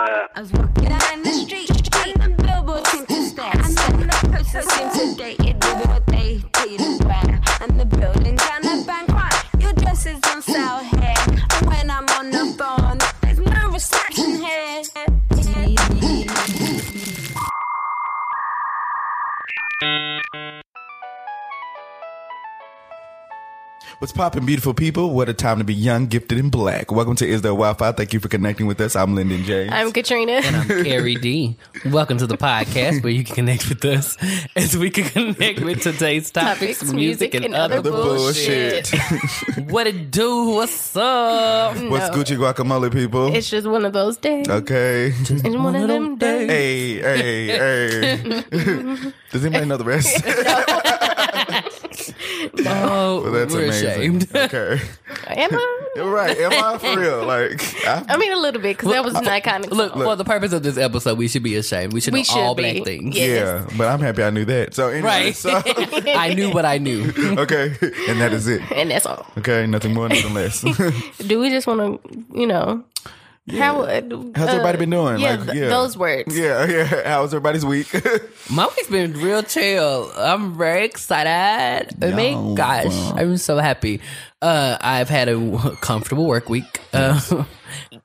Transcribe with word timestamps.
Uh, 0.00 0.26
I 0.34 0.40
was 0.40 0.50
walking 0.54 0.84
down 0.84 1.22
the 1.22 1.30
street, 1.30 1.68
and 2.20 2.34
the 2.38 2.82
seemed 2.86 3.08
to 3.08 3.22
stare. 3.22 3.52
To 3.52 5.14
date 5.14 5.40
it 5.40 5.56
with 5.62 5.86
what 5.88 6.06
they. 6.06 6.42
And 7.60 7.78
the 7.78 7.84
building 7.84 8.38
kind 8.38 8.64
of 8.64 8.86
bankrupt. 8.86 9.44
Your 9.58 9.74
dress 9.74 10.06
is 10.06 10.18
on 10.32 10.40
sale 10.40 10.99
What's 24.00 24.12
poppin', 24.14 24.46
beautiful 24.46 24.72
people? 24.72 25.10
What 25.10 25.28
a 25.28 25.34
time 25.34 25.58
to 25.58 25.64
be 25.64 25.74
young, 25.74 26.06
gifted, 26.06 26.38
and 26.38 26.50
black. 26.50 26.90
Welcome 26.90 27.16
to 27.16 27.26
Is 27.28 27.42
There 27.42 27.50
Wi-Fi. 27.50 27.92
Thank 27.92 28.14
you 28.14 28.20
for 28.20 28.28
connecting 28.28 28.66
with 28.66 28.80
us. 28.80 28.96
I'm 28.96 29.14
Lyndon 29.14 29.42
Jamez. 29.42 29.70
I'm 29.70 29.92
Katrina. 29.92 30.40
And 30.42 30.56
I'm 30.56 30.66
Kerry 30.84 31.16
D. 31.16 31.54
Welcome 31.84 32.16
to 32.16 32.26
the 32.26 32.38
podcast 32.38 33.02
where 33.04 33.12
you 33.12 33.24
can 33.24 33.34
connect 33.34 33.68
with 33.68 33.84
us 33.84 34.16
as 34.56 34.74
we 34.74 34.88
can 34.88 35.04
connect 35.04 35.60
with 35.60 35.82
today's 35.82 36.30
topics, 36.30 36.78
Topics, 36.78 36.94
music, 36.94 37.34
and, 37.34 37.54
other 37.54 37.82
the 37.82 37.90
bullshit. 37.90 38.90
bullshit. 38.90 39.64
what 39.70 39.86
it 39.86 40.10
do? 40.10 40.48
What's 40.52 40.96
up? 40.96 41.76
Mm, 41.76 41.90
What's 41.90 42.08
Gucci 42.16 42.38
guacamole, 42.38 42.90
people? 42.90 43.34
It's 43.36 43.50
just 43.50 43.66
one 43.66 43.84
of 43.84 43.92
those 43.92 44.16
days. 44.16 44.48
okay. 44.48 45.12
It's 45.14 45.42
one 45.42 45.76
of 45.76 45.88
them 45.88 46.16
days. 46.16 46.48
hey, 46.48 46.94
hey, 47.02 48.16
hey. 48.48 49.12
Does 49.30 49.44
anybody 49.44 49.66
know 49.66 49.76
the 49.76 49.84
rest? 49.84 50.24
Oh, 52.66 53.22
Well, 53.22 53.32
that's 53.32 53.52
we're 53.54 53.64
amazing. 53.64 54.16
ashamed. 54.16 54.28
Okay. 54.34 54.80
Am 55.26 55.50
I? 55.54 55.80
You're 55.96 56.10
right. 56.14 56.36
Am 56.38 56.52
I 56.52 56.78
for 56.78 56.98
real? 57.00 57.24
Like, 57.26 57.62
I, 57.86 58.04
I 58.08 58.16
mean, 58.16 58.32
a 58.32 58.36
little 58.36 58.60
bit 58.60 58.76
because 58.76 58.92
that 58.92 59.04
was 59.04 59.14
an 59.14 59.24
iconic. 59.24 59.70
Look, 59.70 59.92
song. 59.92 60.02
for 60.02 60.16
the 60.16 60.24
purpose 60.24 60.52
of 60.52 60.62
this 60.62 60.76
episode, 60.76 61.18
we 61.18 61.28
should 61.28 61.42
be 61.42 61.56
ashamed. 61.56 61.92
We 61.92 62.00
should 62.00 62.12
We 62.12 62.20
know 62.20 62.24
should 62.24 62.38
all 62.38 62.54
be. 62.54 62.72
black 62.72 62.84
things. 62.84 63.16
Yeah. 63.16 63.26
yeah, 63.26 63.66
but 63.76 63.88
I'm 63.88 64.00
happy 64.00 64.22
I 64.22 64.30
knew 64.30 64.44
that. 64.46 64.74
So 64.74 64.88
anyway, 64.88 65.02
Right. 65.06 65.36
so 65.36 65.60
I 65.64 66.34
knew 66.34 66.50
what 66.50 66.64
I 66.64 66.78
knew. 66.78 67.12
okay, 67.38 67.74
and 68.08 68.20
that 68.20 68.32
is 68.32 68.46
it. 68.48 68.62
and 68.72 68.90
that's 68.90 69.06
all. 69.06 69.26
Okay, 69.38 69.66
nothing 69.66 69.94
more, 69.94 70.08
nothing 70.08 70.34
less. 70.34 70.60
Do 71.18 71.40
we 71.40 71.50
just 71.50 71.66
want 71.66 72.02
to, 72.02 72.24
you 72.38 72.46
know, 72.46 72.84
how? 73.52 73.82
uh, 73.82 74.00
How's 74.34 74.48
everybody 74.48 74.78
been 74.78 74.90
doing? 74.90 75.18
Yeah, 75.18 75.36
Like, 75.36 75.54
yeah. 75.56 75.68
those 75.68 75.96
words. 75.96 76.36
yeah, 76.36 76.64
yeah. 76.68 77.08
How's 77.08 77.32
everybody's 77.34 77.64
week? 77.64 77.88
My 78.50 78.66
week's 78.66 78.88
been 78.88 79.12
real 79.14 79.42
chill. 79.42 80.10
I'm 80.16 80.56
very 80.56 80.84
excited. 80.84 81.94
Oh 82.02 82.10
my 82.12 82.54
gosh, 82.56 82.94
I'm 83.16 83.36
so 83.36 83.58
happy. 83.58 84.00
Uh, 84.42 84.76
I've 84.80 85.08
had 85.08 85.28
a 85.28 85.76
comfortable 85.80 86.26
work 86.26 86.48
week. 86.48 86.80
Uh, 86.92 87.20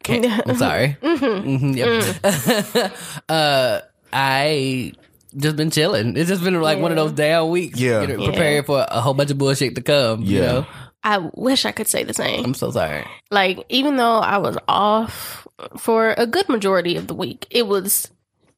can't- 0.03 0.47
I'm 0.47 0.57
sorry. 0.57 0.97
Mhm, 1.01 1.75
yep. 1.75 2.93
uh, 3.29 3.81
I 4.13 4.93
just 5.35 5.55
been 5.55 5.71
chilling. 5.71 6.15
It's 6.17 6.29
just 6.29 6.43
been 6.43 6.59
like 6.61 6.79
one 6.79 6.91
of 6.91 6.97
those 6.97 7.11
down 7.13 7.49
weeks. 7.49 7.79
Yeah. 7.79 8.01
you 8.01 8.07
know, 8.07 8.25
preparing 8.25 8.63
for 8.63 8.85
a 8.87 9.01
whole 9.01 9.13
bunch 9.13 9.31
of 9.31 9.37
bullshit 9.37 9.75
to 9.75 9.81
come. 9.81 10.21
You 10.23 10.37
Yeah. 10.39 10.45
know, 10.45 10.67
I 11.05 11.29
wish 11.35 11.65
I 11.65 11.71
could 11.71 11.87
say 11.87 12.03
the 12.03 12.13
same. 12.13 12.43
I'm 12.43 12.53
so 12.55 12.71
sorry. 12.71 13.05
Like, 13.31 13.63
even 13.69 13.95
though 13.95 14.17
I 14.17 14.39
was 14.39 14.57
off 14.67 15.47
for 15.77 16.15
a 16.17 16.25
good 16.25 16.49
majority 16.49 16.97
of 16.97 17.05
the 17.07 17.13
week, 17.13 17.45
it 17.51 17.67
was 17.67 18.09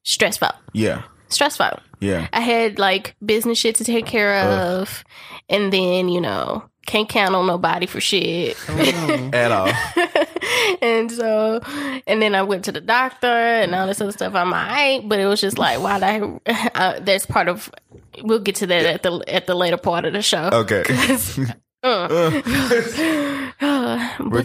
stressful. 0.02 0.50
yeah, 0.72 1.02
Stressful. 1.28 1.78
yeah. 2.00 2.26
I 2.32 2.40
had 2.40 2.78
like 2.78 3.14
business 3.24 3.58
shit 3.58 3.74
to 3.76 3.84
take 3.84 4.06
care 4.06 4.34
of, 4.48 5.04
and 5.50 5.70
then 5.72 6.08
you 6.08 6.20
know 6.22 6.64
can't 6.86 7.06
count 7.08 7.34
on 7.34 7.46
nobody 7.46 7.84
for 7.84 8.00
shit. 8.00 8.56
At 9.34 9.52
all. 9.52 9.68
and 10.80 11.12
so, 11.12 11.60
and 12.06 12.22
then 12.22 12.34
I 12.34 12.42
went 12.44 12.64
to 12.64 12.72
the 12.72 12.80
doctor 12.80 13.26
and 13.26 13.74
all 13.74 13.86
this 13.86 14.00
other 14.00 14.10
stuff. 14.12 14.34
I'm 14.34 14.54
alright, 14.54 15.06
but 15.06 15.18
it 15.20 15.26
was 15.26 15.42
just 15.42 15.58
like, 15.58 15.80
why 15.80 15.98
did 16.00 16.48
I? 16.48 16.68
Uh, 16.74 16.98
that's 17.00 17.26
part 17.26 17.48
of. 17.48 17.70
We'll 18.22 18.38
get 18.40 18.54
to 18.56 18.66
that 18.68 18.86
at 18.86 19.02
the 19.02 19.22
at 19.28 19.46
the 19.46 19.54
later 19.54 19.76
part 19.76 20.06
of 20.06 20.14
the 20.14 20.22
show. 20.22 20.48
Okay. 20.50 20.82
but 21.82 22.42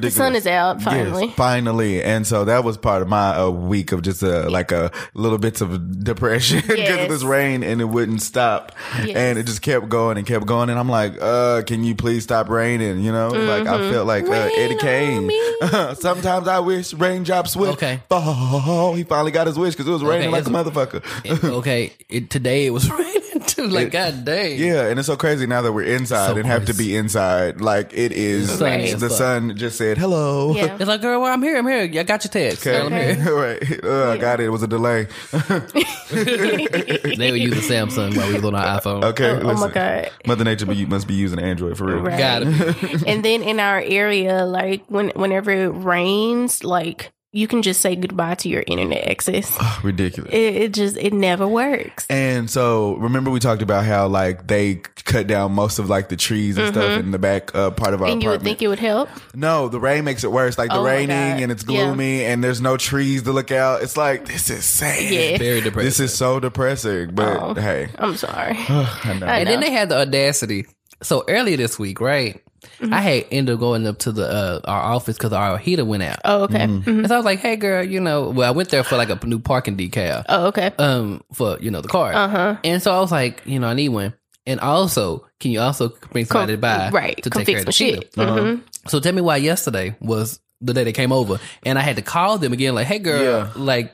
the 0.01 0.11
sun 0.11 0.35
is 0.35 0.45
out 0.45 0.81
finally. 0.83 1.25
Yes, 1.25 1.35
finally. 1.35 2.03
And 2.03 2.27
so 2.27 2.45
that 2.45 2.63
was 2.63 2.77
part 2.77 3.01
of 3.01 3.07
my 3.07 3.35
uh, 3.35 3.49
week 3.49 3.91
of 3.91 4.03
just 4.03 4.21
uh, 4.23 4.47
like 4.51 4.71
a 4.71 4.91
little 5.15 5.39
bits 5.39 5.59
of 5.61 6.03
depression 6.03 6.57
because 6.61 6.77
Yes. 6.77 7.03
of 7.03 7.09
this 7.09 7.23
rain 7.23 7.63
and 7.63 7.81
it 7.81 7.85
wouldn't 7.85 8.21
stop. 8.21 8.71
Yes. 9.03 9.15
And 9.15 9.39
it 9.39 9.47
just 9.47 9.63
kept 9.63 9.89
going 9.89 10.17
and 10.19 10.27
kept 10.27 10.45
going. 10.45 10.69
And 10.69 10.77
I'm 10.77 10.89
like, 10.89 11.15
uh, 11.19 11.63
can 11.63 11.83
you 11.83 11.95
please 11.95 12.21
stop 12.23 12.49
raining? 12.49 13.01
You 13.01 13.11
know, 13.11 13.29
like 13.29 13.65
I 13.65 13.89
felt 13.91 14.05
like 14.05 14.25
uh, 14.25 14.49
Eddie 14.55 14.75
Mm-hmm. 14.75 15.27
Rain 15.27 15.31
on 15.61 15.69
Kane. 15.89 15.95
Sometimes 15.95 16.47
I 16.47 16.59
wish 16.59 16.93
raindrops 16.93 17.55
would 17.55 17.69
Okay. 17.69 17.99
fall. 18.09 18.93
He 18.93 19.03
finally 19.03 19.31
got 19.31 19.47
his 19.47 19.57
wish 19.57 19.73
because 19.73 19.87
it 19.87 19.91
was 19.91 20.03
raining 20.03 20.27
Okay, 20.33 20.43
like 20.43 20.45
a 20.47 20.49
it's- 20.49 20.91
motherfucker. 21.01 21.49
okay, 21.57 21.93
it, 22.09 22.29
today 22.29 22.65
it 22.67 22.71
was 22.71 22.89
raining 22.91 23.39
too. 23.69 23.73
Like, 23.83 23.91
god 23.91 24.25
dang. 24.25 24.59
Yeah, 24.59 24.87
and 24.87 24.99
it's 24.99 25.07
so 25.07 25.15
crazy 25.17 25.47
now 25.47 25.61
that 25.63 25.73
we're 25.73 25.83
inside 25.83 26.27
So 26.27 26.37
and 26.37 26.45
have 26.45 26.65
to 26.65 26.73
be 26.73 26.95
inside. 26.95 27.59
Like 27.61 27.91
it 27.93 28.11
is, 28.11 28.51
Sunny 28.57 28.91
as 28.91 29.01
the 29.01 29.09
fuck. 29.09 29.17
sun 29.17 29.57
just 29.57 29.77
said 29.77 29.97
hello. 29.97 30.53
Yeah. 30.55 30.75
It's 30.75 30.85
like, 30.85 31.01
girl, 31.01 31.21
well, 31.21 31.33
I'm 31.33 31.41
here. 31.41 31.57
I'm 31.57 31.67
here. 31.67 31.81
I 31.81 31.87
got 31.87 32.23
your 32.23 32.29
text. 32.31 32.63
Girl, 32.63 32.85
I'm 32.85 32.91
here. 32.91 33.35
right. 33.35 33.83
Uh, 33.83 34.11
I 34.11 34.17
got 34.17 34.39
it. 34.39 34.45
It 34.45 34.49
was 34.49 34.63
a 34.63 34.67
delay. 34.67 35.07
They 36.13 37.31
were 37.31 37.37
using 37.37 37.61
Samsung 37.61 38.15
while 38.15 38.27
we 38.27 38.35
was 38.35 38.45
on 38.45 38.55
our 38.55 38.79
iPhone. 38.79 39.03
Okay. 39.03 39.29
Oh, 39.29 39.53
my. 39.55 39.69
God. 39.71 40.11
Mother 40.27 40.43
Nature 40.43 40.65
be, 40.67 40.85
must 40.85 41.07
be 41.07 41.15
using 41.15 41.39
Android 41.39 41.77
for 41.77 41.85
real. 41.85 41.99
Right. 41.99 42.17
Got 42.17 42.43
it. 42.43 43.03
and 43.07 43.23
then 43.25 43.41
in 43.41 43.59
our 43.59 43.79
area, 43.79 44.45
like 44.45 44.83
when 44.87 45.09
whenever 45.15 45.51
it 45.51 45.69
rains, 45.69 46.63
like 46.63 47.11
you 47.35 47.47
can 47.47 47.63
just 47.63 47.81
say 47.81 47.95
goodbye 47.95 48.35
to 48.35 48.47
your 48.47 48.63
internet 48.67 49.07
access. 49.09 49.57
Ridiculous. 49.83 50.31
It, 50.31 50.55
it 50.55 50.73
just 50.73 50.95
it 50.97 51.11
never 51.13 51.47
works. 51.47 52.05
And 52.09 52.47
so, 52.49 52.95
remember 52.97 53.31
we 53.31 53.39
talked 53.39 53.63
about 53.63 53.85
how 53.85 54.07
like 54.07 54.47
they 54.47 54.75
cut 55.03 55.25
down 55.27 55.51
most 55.51 55.79
of 55.79 55.89
like 55.89 56.09
the 56.09 56.15
trees 56.15 56.57
and 56.57 56.73
stuff 56.73 56.99
in 56.99 57.09
the 57.11 57.17
back 57.19 57.53
uh, 57.55 57.71
part 57.71 57.93
of 57.93 58.01
our 58.01 58.07
Mm-hmm. 58.07 58.13
And 58.13 58.23
you 58.23 58.29
would 58.29 58.41
think 58.43 58.61
it 58.61 58.67
would 58.67 58.79
help. 58.79 59.09
no, 59.35 59.67
the 59.67 59.79
rain 59.79 60.05
makes 60.05 60.23
it 60.23 60.31
worse. 60.31 60.57
Like 60.57 60.69
the 60.69 60.77
Oh 60.77 60.83
raining 60.85 61.09
and 61.43 61.51
it's 61.51 61.63
Yeah. 61.67 61.85
gloomy 61.85 62.23
and 62.23 62.43
there's 62.43 62.61
no 62.61 62.77
trees 62.77 63.23
to 63.23 63.33
look 63.33 63.51
out. 63.51 63.81
It's 63.81 63.97
like 63.97 64.25
this 64.27 64.49
is 64.51 64.63
sad. 64.63 65.01
Yeah. 65.11 65.37
Very 65.39 65.61
depressing. 65.61 65.85
This 65.87 65.99
is 65.99 66.13
so 66.13 66.39
depressing. 66.39 67.15
But 67.15 67.37
Oh. 67.41 67.53
hey, 67.55 67.89
I'm 67.97 68.15
sorry. 68.15 68.55
I 68.69 69.17
know. 69.19 69.25
I 69.25 69.39
And 69.39 69.49
then 69.49 69.59
they 69.59 69.71
had 69.71 69.89
the 69.89 69.97
audacity. 69.97 70.67
So 71.01 71.25
earlier 71.27 71.57
this 71.57 71.77
week, 71.79 71.99
right? 71.99 72.41
Mm-hmm. 72.79 72.93
I 72.93 73.01
had 73.01 73.25
ended 73.31 73.53
up 73.53 73.59
going 73.59 73.85
up 73.87 73.99
to 73.99 74.11
the 74.11 74.25
uh, 74.27 74.59
our 74.65 74.81
office 74.81 75.17
because 75.17 75.33
our 75.33 75.57
heater 75.57 75.85
went 75.85 76.03
out. 76.03 76.19
Oh, 76.25 76.43
okay. 76.43 76.65
Mm-hmm. 76.67 76.89
Mhm. 76.89 76.97
And 76.99 77.07
so 77.07 77.13
I 77.15 77.17
was 77.17 77.25
like, 77.25 77.39
"Hey, 77.39 77.55
girl, 77.55 77.83
you 77.83 77.99
know." 77.99 78.29
Well, 78.29 78.47
I 78.47 78.51
went 78.51 78.69
there 78.69 78.83
for 78.83 78.97
like 78.97 79.09
a 79.09 79.25
new 79.25 79.39
parking 79.39 79.77
decal, 79.77 80.23
Oh, 80.29 80.47
okay. 80.47 80.71
um, 80.79 81.21
for 81.33 81.57
you 81.59 81.71
know 81.71 81.81
the 81.81 81.87
car. 81.87 82.13
Uh 82.13 82.27
huh. 82.27 82.55
And 82.63 82.81
so 82.81 82.95
I 82.95 82.99
was 82.99 83.11
like, 83.11 83.41
you 83.45 83.59
know, 83.59 83.67
I 83.67 83.73
need 83.73 83.89
one. 83.89 84.13
And 84.45 84.59
also, 84.59 85.25
can 85.39 85.51
you 85.51 85.61
also 85.61 85.93
bring 86.11 86.25
somebody 86.25 86.57
by 86.57 86.89
right. 86.89 87.15
to 87.23 87.29
Come 87.29 87.39
take 87.45 87.47
care 87.47 87.55
fix 87.57 87.61
of 87.61 87.65
the 87.67 87.71
shit. 87.71 87.95
heater? 88.15 88.27
Mhm. 88.31 88.61
So 88.89 88.99
tell 88.99 89.13
me 89.13 89.21
why 89.21 89.37
yesterday 89.37 89.95
was 90.01 90.39
the 90.59 90.73
day 90.73 90.83
they 90.83 90.91
came 90.93 91.11
over, 91.11 91.39
and 91.63 91.77
I 91.79 91.81
had 91.81 91.95
to 91.97 92.01
call 92.01 92.37
them 92.37 92.51
again, 92.53 92.75
like, 92.75 92.87
"Hey, 92.87 92.99
girl, 92.99 93.21
Yeah. 93.23 93.49
like, 93.55 93.93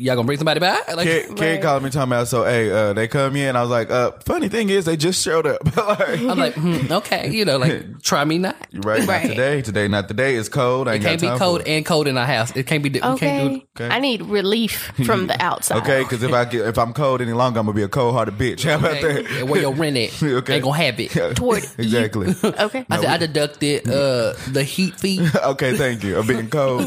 y'all 0.00 0.16
gonna 0.16 0.24
bring 0.26 0.38
somebody 0.38 0.60
back? 0.60 0.88
Like, 0.96 1.06
Kerry, 1.06 1.34
Kerry 1.34 1.52
Right. 1.54 1.62
called 1.62 1.82
me 1.82 1.90
talking 1.90 2.10
about 2.12 2.26
so 2.28 2.44
hey 2.44 2.70
uh, 2.70 2.92
they 2.94 3.06
come 3.06 3.36
in 3.36 3.54
I 3.54 3.60
was 3.60 3.70
like 3.70 3.90
uh 3.90 4.12
funny 4.24 4.48
thing 4.48 4.70
is 4.70 4.84
they 4.86 4.96
just 4.96 5.22
showed 5.22 5.46
up 5.46 5.64
like, 5.76 6.18
I'm 6.20 6.38
like, 6.38 6.54
hmm, 6.54 6.90
okay, 6.90 7.30
you 7.30 7.44
know, 7.44 7.58
like, 7.58 8.00
try 8.02 8.24
me 8.24 8.38
not. 8.38 8.56
right, 8.74 9.00
not 9.00 9.08
Right. 9.08 9.26
today 9.26 9.62
today 9.62 9.88
not 9.88 10.08
today 10.08 10.36
it's 10.36 10.48
cold 10.48 10.88
I 10.88 10.92
It 10.92 10.94
ain't 10.96 11.04
can't 11.04 11.20
got 11.20 11.26
be 11.26 11.28
time 11.30 11.38
cold 11.38 11.60
for 11.62 11.68
it. 11.68 11.72
and 11.72 11.84
cold 11.86 12.06
in 12.08 12.16
our 12.16 12.26
house. 12.26 12.54
It 12.56 12.66
can't 12.66 12.82
be. 12.82 12.88
We 12.90 12.98
can't 13.00 13.18
do. 13.20 13.26
Okay. 13.26 13.66
Okay. 13.76 13.94
I 13.94 14.00
need 14.00 14.22
relief 14.22 14.90
from 15.04 15.26
the 15.26 15.36
outside. 15.42 15.78
okay 15.82 16.02
because 16.02 16.22
if 16.22 16.32
I 16.32 16.44
get 16.46 16.66
if 16.66 16.78
I'm 16.78 16.92
cold 16.92 17.20
any 17.20 17.32
longer 17.32 17.60
I'm 17.60 17.66
gonna 17.66 17.76
be 17.76 17.82
a 17.82 17.88
cold 17.88 18.14
hearted 18.14 18.34
bitch 18.38 18.64
how 18.64 18.76
about 18.76 18.96
Okay. 18.96 19.22
that 19.22 19.46
Where 19.46 19.60
your 19.60 19.74
rent 19.74 19.96
at? 19.96 20.22
Okay. 20.22 20.54
Ain't 20.54 20.64
gonna 20.64 20.76
have 20.76 20.98
it. 20.98 21.36
Toward 21.36 21.62
exactly 21.78 22.34
Okay. 22.44 22.86
I 22.90 22.96
said 23.00 23.10
I 23.10 23.16
deducted 23.18 23.88
uh, 23.88 24.34
the 24.50 24.64
heat 24.64 24.98
fee. 24.98 25.20
okay 25.44 25.76
thank 25.76 26.02
you 26.04 26.18
I'm 26.18 26.26
being 26.26 26.48
cold 26.48 26.82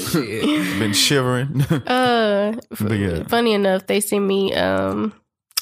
Shit. 0.00 0.78
been 0.78 0.92
shivering 0.92 1.64
But 2.80 2.92
yeah 2.98 3.24
funny 3.24 3.52
enough, 3.54 3.86
they 3.86 4.00
sent 4.00 4.24
me 4.24 4.54
um 4.54 5.12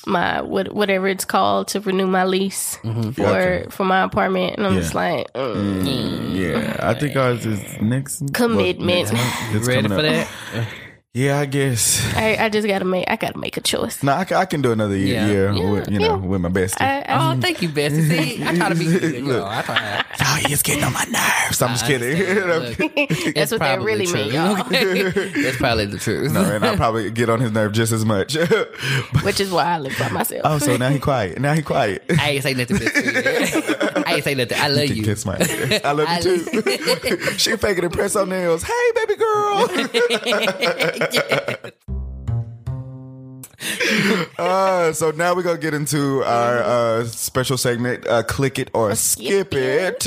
my 0.07 0.41
what 0.43 0.73
whatever 0.75 1.07
it's 1.07 1.25
called 1.25 1.69
to 1.69 1.81
renew 1.81 2.07
my 2.09 2.25
lease 2.25 2.77
for 2.83 3.13
Gotcha. 3.13 3.71
for 3.71 3.85
my 3.85 4.03
apartment, 4.03 4.57
and 4.57 4.67
I'm 4.67 4.75
Yeah. 4.75 4.81
just 4.81 4.95
like 4.95 5.33
mm, 5.33 6.35
yeah 6.35 6.77
I 6.81 6.95
think 6.95 7.15
ours 7.17 7.47
is 7.47 7.63
next 7.81 8.23
commitment. 8.35 9.11
It's 9.13 9.67
Ready 9.69 9.87
for 9.89 9.95
up. 9.95 10.03
that? 10.03 10.29
yeah 11.15 11.39
I 11.41 11.45
guess 11.45 12.03
I, 12.17 12.37
I 12.41 12.49
just 12.49 12.67
gotta 12.67 12.87
make 12.87 13.05
I 13.07 13.17
gotta 13.17 13.37
make 13.37 13.59
a 13.59 13.61
choice. 13.61 14.03
no 14.03 14.13
I, 14.13 14.27
I 14.35 14.47
can 14.47 14.63
do 14.63 14.73
another 14.73 14.97
year, 14.97 15.21
Yeah. 15.21 15.27
year 15.27 15.53
Yeah, 15.53 15.71
with, 15.71 15.91
you 15.91 15.99
know 15.99 16.07
yeah. 16.07 16.27
with 16.27 16.41
my 16.41 16.49
bestie 16.49 16.81
I, 16.81 17.01
I, 17.03 17.33
Oh, 17.37 17.39
thank 17.41 17.61
you, 17.61 17.69
Bessie. 17.69 18.09
See, 18.09 18.43
I 18.43 18.55
try 18.57 18.69
to 18.71 18.75
be. 18.75 18.85
You 19.13 19.21
know, 19.23 19.45
I 19.47 19.61
try. 19.61 20.05
oh 20.23 20.39
he's 20.47 20.63
getting 20.63 20.85
on 20.85 20.93
my 20.95 21.05
nerves 21.05 21.61
I'm 21.61 21.71
just 21.73 21.85
I 21.85 21.89
kidding 21.89 22.17
understand. 22.41 22.89
Look, 23.29 23.35
that's 23.35 23.51
what 23.53 23.61
that 23.61 23.75
probably 23.77 23.85
really 23.85 24.07
true. 24.07 24.23
mean, 24.25 24.33
y'all. 24.33 24.55
That's 24.55 25.57
probably 25.59 25.85
the 25.87 25.99
truth. 25.99 26.33
No, 26.33 26.41
and 26.45 26.65
I 26.65 26.77
probably 26.77 27.11
get 27.11 27.29
on 27.29 27.41
his 27.41 27.53
nerve 27.53 27.73
just 27.73 27.93
as 27.93 28.07
much. 28.07 28.35
Which 29.23 29.39
is 29.41 29.51
why 29.53 29.65
I 29.65 29.79
live 29.81 29.95
by 29.99 30.09
myself. 30.09 30.41
oh, 30.45 30.59
so 30.59 30.79
now 30.79 30.89
he 30.89 30.99
quiet. 30.99 31.39
Now 31.39 31.53
he 31.53 31.61
quiet. 31.63 32.05
I 32.19 32.31
ain't 32.31 32.43
say 32.43 32.55
nothing. 32.55 32.79
Bessie. 32.79 32.95
I 34.07 34.15
ain't 34.15 34.25
say 34.25 34.35
nothing. 34.35 34.59
I 34.59 34.69
love 34.69 34.87
You 34.89 34.95
you. 34.95 35.03
kiss 35.05 35.27
my 35.27 35.37
ass. 35.37 35.81
I 35.85 35.93
love 35.93 36.09
I 36.09 36.21
you 36.21 36.43
too. 36.43 37.21
she 37.39 37.57
faking 37.59 37.85
and 37.85 37.93
press 37.93 38.17
on 38.17 38.31
nails. 38.31 38.63
Hey, 38.63 38.73
baby 38.95 39.17
girl. 39.17 39.69
uh, 44.39 44.93
so 44.93 45.11
now 45.13 45.35
we're 45.35 45.43
gonna 45.43 45.59
get 45.59 45.75
into 45.75 46.23
our 46.25 46.59
uh, 46.59 47.05
special 47.05 47.57
segment, 47.57 48.07
uh, 48.07 48.23
click 48.23 48.59
it 48.59 48.71
or 48.75 48.95
skip 48.95 49.55
it. 49.55 50.07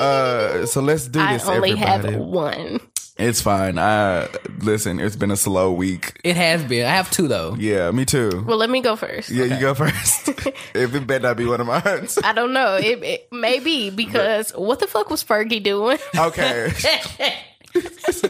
Uh, 0.00 0.66
so 0.66 0.80
let's 0.80 1.06
do 1.06 1.24
this. 1.26 1.46
I 1.46 1.56
only 1.56 1.72
everybody. 1.72 2.12
have 2.12 2.20
one. 2.20 2.80
It's 3.18 3.42
fine. 3.42 3.78
I 3.78 4.28
listen. 4.60 4.98
It's 4.98 5.16
been 5.16 5.30
a 5.30 5.36
slow 5.36 5.70
week. 5.70 6.18
It 6.24 6.36
has 6.36 6.64
been. 6.64 6.86
I 6.86 6.90
have 6.90 7.10
two 7.10 7.28
though. 7.28 7.54
Yeah, 7.58 7.90
me 7.90 8.04
too. 8.04 8.44
Well, 8.46 8.56
let 8.56 8.70
me 8.70 8.80
go 8.80 8.96
first. 8.96 9.30
Yeah, 9.30 9.44
you 9.44 9.60
go 9.60 9.74
first. 9.74 10.28
if 10.74 10.94
it 10.94 11.06
better 11.06 11.28
not 11.28 11.36
be 11.36 11.44
one 11.44 11.60
of 11.60 11.66
mine. 11.66 12.08
I 12.24 12.32
don't 12.32 12.52
know. 12.52 12.76
It, 12.76 13.02
it 13.02 13.32
may 13.32 13.60
be 13.60 13.90
because 13.90 14.50
what 14.52 14.80
the 14.80 14.86
fuck 14.86 15.10
was 15.10 15.22
Fergie 15.22 15.62
doing? 15.62 15.98
Okay, 16.16 16.70
What? 16.70 17.32
let's 17.74 18.20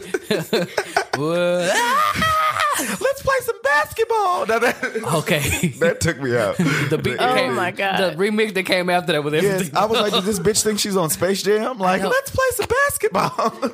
play 3.21 3.35
some 3.41 3.61
basketball. 3.63 4.45
Now 4.45 4.59
that, 4.59 5.01
Okay. 5.15 5.67
that 5.79 5.99
took 6.01 6.19
me 6.19 6.37
out. 6.37 6.57
The 6.57 6.99
beat 7.01 7.17
that 7.17 7.31
Oh 7.31 7.35
came, 7.35 7.55
my 7.55 7.71
God. 7.71 7.97
The 7.97 8.15
remix 8.17 8.53
that 8.53 8.63
came 8.63 8.89
after 8.89 9.13
that 9.13 9.23
was 9.23 9.33
everything. 9.33 9.67
Yes, 9.67 9.75
I 9.75 9.85
was 9.85 9.99
like, 9.99 10.13
did 10.13 10.23
this 10.23 10.39
bitch 10.39 10.63
think 10.63 10.79
she's 10.79 10.97
on 10.97 11.09
Space 11.09 11.43
Jam? 11.43 11.77
Like, 11.77 12.03
let's 12.03 12.31
play 12.31 12.45
some 12.51 12.67
basketball. 12.67 13.69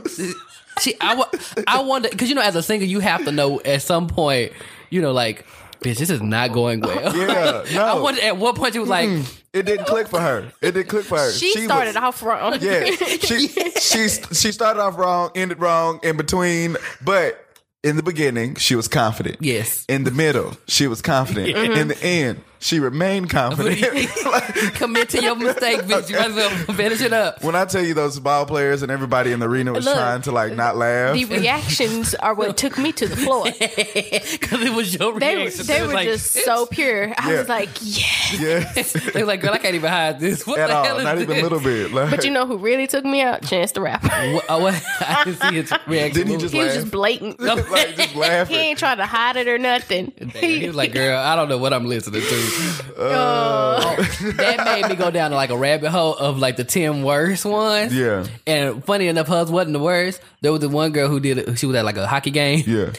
See, 0.80 0.96
I, 1.02 1.24
I 1.68 1.82
wonder 1.82 2.10
because 2.10 2.30
you 2.30 2.36
know, 2.36 2.42
as 2.42 2.56
a 2.56 2.64
singer, 2.64 2.86
you 2.86 3.00
have 3.00 3.26
to 3.26 3.32
know 3.32 3.60
at 3.62 3.82
some 3.82 4.08
point, 4.08 4.54
you 4.90 5.02
know, 5.02 5.12
like, 5.12 5.46
bitch, 5.82 5.98
this 5.98 6.10
is 6.10 6.22
not 6.22 6.52
going 6.54 6.80
well. 6.82 7.16
yeah, 7.18 7.64
no. 7.74 7.86
I 7.86 8.00
wonder 8.00 8.22
at 8.22 8.38
what 8.38 8.56
point 8.56 8.76
you 8.76 8.82
was 8.82 8.90
like, 8.90 9.10
it 9.54 9.66
didn't 9.66 9.86
click 9.86 10.08
for 10.08 10.20
her. 10.20 10.52
It 10.62 10.72
didn't 10.74 10.90
click 10.90 11.06
for 11.06 11.18
her. 11.18 11.32
She, 11.32 11.52
started 11.64 11.90
was- 11.90 11.96
off 11.96 12.22
wrong. 12.24 12.58
Yeah, 12.62 12.86
she 12.96 13.48
she 13.48 14.08
she 14.10 14.52
started 14.52 14.82
off 14.82 14.98
wrong, 14.98 15.32
ended 15.36 15.60
wrong 15.60 16.00
in 16.04 16.18
between, 16.18 16.78
but 17.04 17.44
in 17.84 17.96
the 17.96 18.04
beginning 18.04 18.56
she 18.56 18.76
was 18.76 18.88
confident. 18.88 19.38
yes, 19.40 19.86
In 19.88 20.04
the 20.04 20.12
middle, 20.12 20.58
she 20.68 20.88
was 20.88 21.02
confident. 21.02 21.56
Mm-hmm. 21.56 21.74
In 21.74 21.88
the 21.88 22.04
end, 22.04 22.42
she 22.60 22.80
remained 22.80 23.30
confident. 23.30 23.80
Commit 24.76 25.10
to 25.10 25.22
your 25.22 25.36
mistake, 25.36 25.82
bitch. 25.82 26.10
You 26.10 26.18
might 26.18 26.30
as 26.32 26.36
well 26.36 26.50
finish 26.76 27.02
it 27.02 27.14
up. 27.14 27.44
when 27.44 27.56
I 27.56 27.66
tell 27.66 27.84
you 27.84 27.94
those 27.94 28.20
ball 28.20 28.46
players 28.46 28.82
and 28.84 28.92
everybody 28.92 29.32
in 29.32 29.40
the 29.40 29.48
arena 29.48 29.72
was 29.74 29.86
Look, 29.86 29.96
trying 29.96 30.22
to 30.24 30.32
like 30.32 30.54
not 30.56 30.76
laugh. 30.78 31.14
The 31.16 31.26
reactions 31.26 32.16
are 32.16 32.34
what 32.34 32.58
took 32.58 32.78
me 32.78 32.92
to 32.94 33.08
the 33.08 33.16
floor. 33.16 33.46
Because 34.40 34.62
it 34.62 34.74
was 34.74 34.94
your 34.96 35.20
They, 35.20 35.36
reaction. 35.36 35.66
they 35.66 35.80
It 35.80 35.88
were 35.88 35.94
like, 35.94 36.08
just 36.08 36.32
so 36.32 36.66
pure. 36.66 37.14
I 37.18 37.32
Yeah. 37.32 37.40
was 37.40 37.50
like, 37.50 37.70
yeah. 37.82 38.06
yes, 38.40 38.94
They 39.14 39.22
were 39.22 39.28
like, 39.28 39.42
girl, 39.42 39.54
I 39.54 39.58
can't 39.58 39.76
even 39.76 39.90
hide 39.90 40.20
this. 40.20 40.46
What 40.48 40.60
at 40.60 40.68
the 40.68 40.74
hell 40.74 40.94
all. 40.94 40.98
is 41.00 41.04
Not 41.04 41.20
even 41.20 41.38
a 41.38 41.42
little 41.42 41.60
bit. 41.60 41.92
Like, 41.94 42.10
But 42.10 42.24
you 42.26 42.32
know 42.32 42.46
who 42.46 42.58
really 42.58 42.88
took 42.88 43.06
me 43.06 43.22
out? 43.22 43.44
Chance 43.44 43.74
the 43.74 43.82
Rapper. 43.82 44.08
What, 44.08 44.46
oh, 44.50 44.60
what? 44.62 44.82
I 45.02 45.24
didn't 45.26 45.42
see 45.42 45.56
his 45.56 45.72
reaction. 45.88 46.14
Didn't 46.16 46.32
he 46.32 46.38
just 46.38 46.54
He 46.54 46.60
was 46.60 46.74
just 46.74 46.92
blatant. 46.92 47.40
like 47.40 47.96
just 47.96 48.50
He 48.52 48.58
ain't 48.58 48.80
trying 48.80 48.98
to 48.98 49.06
hide 49.06 49.38
it 49.38 49.48
or 49.48 49.58
nothing. 49.58 50.12
He 50.36 50.66
was 50.68 50.76
like, 50.76 50.94
girl, 50.94 51.18
I 51.18 51.36
don't 51.36 51.50
know 51.50 51.58
what 51.58 51.74
I'm 51.74 51.86
listening 51.86 52.22
to. 52.22 52.49
Uh, 52.98 53.96
that 54.34 54.66
made 54.66 54.90
me 54.90 54.96
go 54.96 55.10
down 55.12 55.32
to 55.32 55.36
like 55.36 55.50
a 55.50 55.58
rabbit 55.58 55.90
hole 55.90 56.16
of 56.16 56.38
like 56.38 56.58
the 56.58 56.64
10 56.64 57.04
worst 57.04 57.46
ones. 57.46 57.96
Yeah. 57.96 58.26
And 58.46 58.84
funny 58.84 59.08
enough, 59.08 59.28
hers 59.28 59.50
wasn't 59.50 59.74
the 59.74 59.80
worst. 59.80 60.22
There 60.42 60.52
was 60.52 60.62
the 60.62 60.70
one 60.70 60.92
girl 60.92 61.08
who 61.08 61.20
did 61.20 61.38
it. 61.38 61.60
She 61.60 61.66
was 61.66 61.76
at 61.76 61.86
like 61.86 61.98
a 61.98 62.08
hockey 62.08 62.32
game. 62.32 62.64
Yeah. 62.68 62.92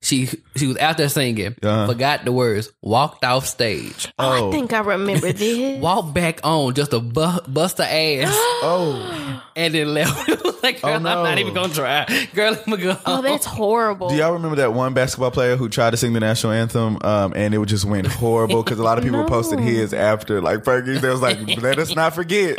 She 0.00 0.28
she 0.54 0.68
was 0.68 0.76
out 0.78 0.96
there 0.96 1.08
singing, 1.08 1.56
Uh-huh. 1.60 1.86
forgot 1.88 2.24
the 2.24 2.30
words, 2.30 2.70
walked 2.82 3.24
off 3.24 3.46
stage, 3.46 4.06
Oh. 4.18 4.48
I 4.48 4.52
think 4.52 4.72
I 4.72 4.78
remember 4.80 5.32
this. 5.32 5.80
walked 5.82 6.14
back 6.14 6.38
on 6.44 6.72
just 6.74 6.92
to 6.92 7.00
bu- 7.00 7.40
bust 7.48 7.78
her 7.78 7.84
ass, 7.84 8.28
Oh. 8.62 9.42
and 9.56 9.74
then 9.74 9.94
left. 9.94 10.28
Like, 10.60 10.82
girl, 10.82 10.94
Oh, 10.94 10.98
no. 10.98 11.18
I'm 11.18 11.24
not 11.24 11.38
even 11.38 11.54
gonna 11.54 11.72
try. 11.72 12.04
Girl, 12.34 12.50
let 12.50 12.66
me 12.66 12.76
go. 12.78 12.96
Oh, 13.06 13.22
that's 13.22 13.46
horrible. 13.46 14.08
Do 14.08 14.16
y'all 14.16 14.32
remember 14.32 14.56
that 14.56 14.74
one 14.74 14.92
basketball 14.92 15.30
player 15.30 15.54
who 15.56 15.68
tried 15.68 15.90
to 15.90 15.96
sing 15.96 16.14
the 16.14 16.20
national 16.20 16.52
anthem 16.52 16.98
um, 17.02 17.32
and 17.36 17.54
it 17.54 17.64
just 17.66 17.84
went 17.84 18.08
horrible 18.08 18.64
because 18.64 18.80
a 18.80 18.82
lot 18.82 18.98
of 18.98 19.04
people 19.04 19.24
posted 19.28 19.60
his 19.60 19.94
after 19.94 20.42
like 20.42 20.64
Fergie. 20.64 21.00
They 21.00 21.08
was 21.08 21.22
like, 21.22 21.38
let 21.62 21.78
us 21.78 21.94
not 21.94 22.12
forget. 22.12 22.56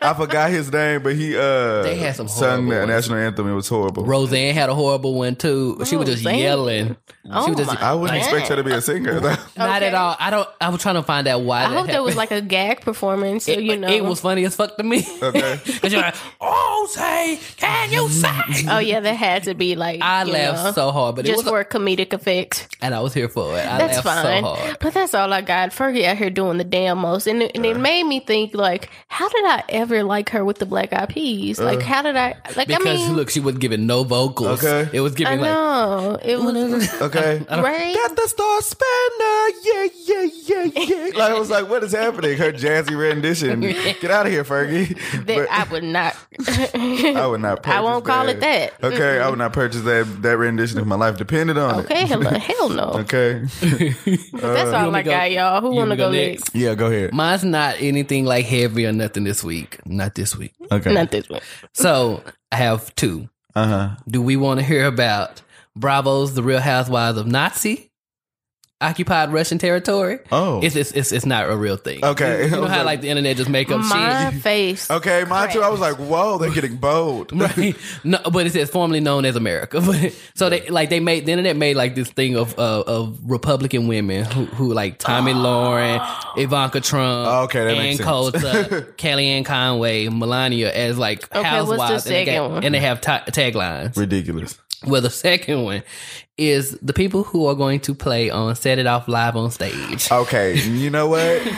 I 0.00 0.14
forgot 0.14 0.50
his 0.50 0.72
name, 0.72 1.02
but 1.02 1.16
he 1.16 1.36
uh 1.36 1.82
They 1.82 1.96
had 1.96 2.14
some 2.14 2.28
sung 2.28 2.68
the 2.68 2.76
ones. 2.76 2.88
national 2.88 3.18
anthem. 3.18 3.48
It 3.48 3.54
was 3.54 3.68
horrible. 3.68 4.04
Roseanne 4.06 4.54
had 4.54 4.68
a 4.68 4.74
horrible 4.74 5.14
one 5.16 5.34
too. 5.34 5.80
She 5.86 5.96
was 5.96 6.08
just 6.08 6.24
Roseanne? 6.24 6.39
Yelling. 6.40 6.96
Oh 7.32 7.44
she 7.44 7.50
was 7.52 7.60
oh 7.60 7.64
just 7.64 7.82
I 7.82 7.94
wouldn't 7.94 8.18
expect 8.18 8.48
her 8.48 8.56
to 8.56 8.64
be 8.64 8.72
a 8.72 8.80
singer. 8.80 9.20
though. 9.20 9.28
not 9.56 9.76
Okay. 9.76 9.88
at 9.88 9.94
all. 9.94 10.16
I 10.18 10.30
don't. 10.30 10.48
I 10.60 10.70
was 10.70 10.80
trying 10.80 10.94
to 10.96 11.02
find 11.02 11.28
out 11.28 11.42
why. 11.42 11.64
I 11.64 11.68
that 11.68 11.76
hope 11.76 11.86
that 11.88 12.02
was 12.02 12.16
like 12.16 12.30
a 12.30 12.40
gag 12.40 12.80
performance, 12.80 13.44
so 13.44 13.52
you 13.52 13.76
know. 13.76 13.88
It 13.88 14.04
was 14.04 14.20
funny 14.20 14.44
as 14.44 14.56
fuck 14.56 14.76
to 14.78 14.82
me. 14.82 15.06
Okay. 15.22 15.60
Cause 15.80 15.92
you're 15.92 16.00
like, 16.00 16.16
oh, 16.40 16.88
say, 16.90 17.38
can 17.56 17.92
you 17.92 18.02
mm. 18.02 18.54
say? 18.54 18.66
Oh 18.70 18.78
yeah, 18.78 19.00
that 19.00 19.14
had 19.14 19.44
to 19.44 19.54
be 19.54 19.76
like 19.76 20.00
I 20.02 20.24
you 20.24 20.32
laughed 20.32 20.64
know, 20.64 20.72
so 20.72 20.92
hard, 20.92 21.16
but 21.16 21.26
it 21.26 21.28
just 21.28 21.44
was, 21.44 21.48
for 21.48 21.60
a 21.60 21.64
comedic 21.64 22.12
effect. 22.12 22.74
and 22.80 22.94
I 22.94 23.00
was 23.00 23.12
here 23.14 23.28
for 23.28 23.54
it. 23.56 23.66
I 23.66 23.78
That's 23.78 24.04
laughed 24.04 24.24
fine, 24.24 24.42
so 24.42 24.54
hard. 24.54 24.78
but 24.80 24.94
that's 24.94 25.14
all 25.14 25.32
I 25.32 25.42
got. 25.42 25.70
Fergie 25.70 26.04
out 26.04 26.16
here 26.16 26.30
doing 26.30 26.58
the 26.58 26.64
damn 26.64 26.98
most, 26.98 27.26
and 27.26 27.42
it, 27.42 27.52
and 27.54 27.66
it 27.66 27.78
made 27.78 28.04
me 28.04 28.20
think 28.20 28.54
like, 28.54 28.88
how 29.08 29.28
did 29.28 29.44
I 29.44 29.62
ever 29.68 30.02
like 30.02 30.30
her 30.30 30.44
with 30.44 30.58
the 30.58 30.66
Black 30.66 30.92
Eyed 30.92 31.10
Peas? 31.10 31.60
Like, 31.60 31.80
uh. 31.80 31.82
how 31.82 32.02
did 32.02 32.16
I 32.16 32.34
like? 32.56 32.68
Because 32.68 32.86
I 32.86 32.96
mean, 32.96 33.14
look, 33.14 33.30
she 33.30 33.40
was 33.40 33.58
giving 33.58 33.86
no 33.86 34.04
vocals. 34.04 34.64
Okay. 34.64 34.88
It 34.96 35.00
was 35.00 35.12
I 35.12 35.16
giving 35.16 35.40
like 35.40 35.50
know 35.50 36.18
it 36.30 36.70
was 36.70 37.02
Okay. 37.02 37.38
right. 37.48 37.94
Got 37.94 38.16
the 38.16 38.28
star 38.28 38.60
spanner, 38.60 39.48
yeah, 39.64 39.88
yeah, 40.04 40.28
yeah, 40.44 40.64
yeah. 40.74 41.18
Like 41.18 41.32
I 41.32 41.38
was 41.38 41.50
like, 41.50 41.68
what 41.68 41.82
is 41.82 41.92
happening? 41.92 42.36
Her 42.36 42.52
jazzy 42.52 42.96
rendition. 42.98 43.60
Get 43.60 44.04
out 44.10 44.26
of 44.26 44.32
here, 44.32 44.44
Fergie. 44.44 44.96
That 45.26 45.36
But 45.36 45.50
I 45.50 45.64
would 45.70 45.84
not. 45.84 46.16
I 46.74 47.26
would 47.26 47.40
not. 47.40 47.62
Purchase 47.62 47.72
I 47.78 47.80
won't 47.80 48.04
call 48.04 48.28
it 48.28 48.40
that. 48.40 48.72
Okay, 48.82 49.20
I 49.20 49.28
would 49.28 49.38
not 49.38 49.52
purchase 49.52 49.82
that 49.82 50.22
that 50.22 50.36
rendition 50.38 50.78
if 50.78 50.86
my 50.86 50.96
life 50.96 51.16
depended 51.16 51.58
on 51.58 51.80
it. 51.80 51.84
Okay, 51.84 52.06
hell, 52.06 52.22
hell 52.38 52.68
no. 52.68 52.84
Okay. 53.00 53.44
But 53.60 54.40
that's 54.40 54.72
all 54.72 54.94
I 54.94 55.02
go- 55.02 55.10
got, 55.10 55.30
y'all. 55.32 55.60
Who 55.60 55.74
want 55.74 55.90
to 55.90 55.96
go 55.96 56.10
go 56.10 56.12
next? 56.12 56.54
Yeah, 56.54 56.74
go 56.74 56.86
ahead. 56.86 57.12
mine's 57.12 57.44
not 57.44 57.76
anything 57.80 58.24
like 58.24 58.46
heavy 58.46 58.86
or 58.86 58.92
nothing 58.92 59.24
this 59.24 59.42
week. 59.44 59.78
Not 59.86 60.14
this 60.14 60.36
week. 60.36 60.54
Okay. 60.70 60.92
Not 60.92 61.10
this 61.10 61.28
week. 61.28 61.42
So 61.74 62.22
I 62.52 62.56
have 62.56 62.94
two. 62.94 63.28
Uh 63.54 63.66
huh. 63.66 63.90
Do 64.08 64.22
we 64.22 64.36
want 64.36 64.60
to 64.60 64.66
hear 64.66 64.86
about 64.86 65.42
Bravo's 65.76 66.34
The 66.34 66.42
Real 66.42 66.60
Housewives 66.60 67.18
of 67.18 67.26
Nazi? 67.26 67.86
Occupied 68.82 69.30
Russian 69.30 69.58
territory. 69.58 70.20
Oh. 70.32 70.62
It's, 70.62 70.74
it's 70.74 70.90
it's 70.92 71.12
it's 71.12 71.26
not 71.26 71.50
a 71.50 71.54
real 71.54 71.76
thing. 71.76 72.02
Okay. 72.02 72.44
you 72.46 72.50
know 72.50 72.64
how 72.64 72.78
like- 72.78 72.86
like 72.86 73.00
the 73.02 73.10
internet 73.10 73.36
just 73.36 73.50
make 73.50 73.70
up 73.70 73.82
My 73.82 74.30
shit. 74.30 74.40
face. 74.42 74.90
Okay, 74.90 75.24
mine 75.28 75.50
too. 75.50 75.60
I 75.60 75.68
was 75.68 75.80
like, 75.80 75.96
whoa, 75.96 76.38
they're 76.38 76.50
getting 76.50 76.76
bold. 76.76 77.30
Right. 77.38 77.76
No, 78.04 78.18
but 78.32 78.46
it 78.46 78.54
says 78.54 78.70
formerly 78.70 79.00
known 79.00 79.26
as 79.26 79.36
America. 79.36 79.82
But 79.86 80.16
so 80.34 80.48
they 80.48 80.66
like 80.70 80.88
they 80.88 80.98
made 80.98 81.26
the 81.26 81.32
internet 81.32 81.56
made 81.58 81.76
like 81.76 81.94
this 81.94 82.08
thing 82.08 82.36
of 82.38 82.58
uh, 82.58 82.80
of 82.86 83.18
Republican 83.22 83.86
women 83.86 84.24
who, 84.24 84.46
who 84.46 84.72
like 84.72 84.96
Tommy 84.98 85.34
Lauren, 85.46 86.00
Ivanka 86.38 86.80
Trump, 86.80 87.28
Oh, 87.28 87.42
okay, 87.44 87.64
that 87.64 87.72
Ann 87.72 87.82
makes 87.82 87.96
sense. 87.98 88.08
Coulter, 88.08 88.94
Kellyanne 88.96 89.44
Conway, 89.44 90.08
Melania 90.08 90.72
as 90.72 90.96
like 90.96 91.24
Okay, 91.24 91.42
what's 91.42 91.42
the 91.42 91.76
housewives, 91.76 92.06
and, 92.06 92.14
they 92.14 92.24
got- 92.24 92.50
one? 92.50 92.64
and 92.64 92.74
they 92.74 92.80
have 92.80 93.02
ta- 93.02 93.24
taglines. 93.26 93.94
Ridiculous. 93.98 94.58
Well, 94.86 95.00
the 95.02 95.10
second 95.28 95.62
one 95.64 95.82
is 96.38 96.78
the 96.80 96.92
people 96.92 97.22
who 97.24 97.46
are 97.46 97.54
going 97.54 97.80
to 97.80 97.94
play 97.94 98.30
on 98.30 98.54
Set 98.56 98.78
It 98.78 98.86
Off 98.86 99.08
Live 99.08 99.36
on 99.36 99.50
stage. 99.50 100.10
Okay, 100.10 100.58
you 100.58 100.90
know 100.90 101.08
what? 101.08 101.42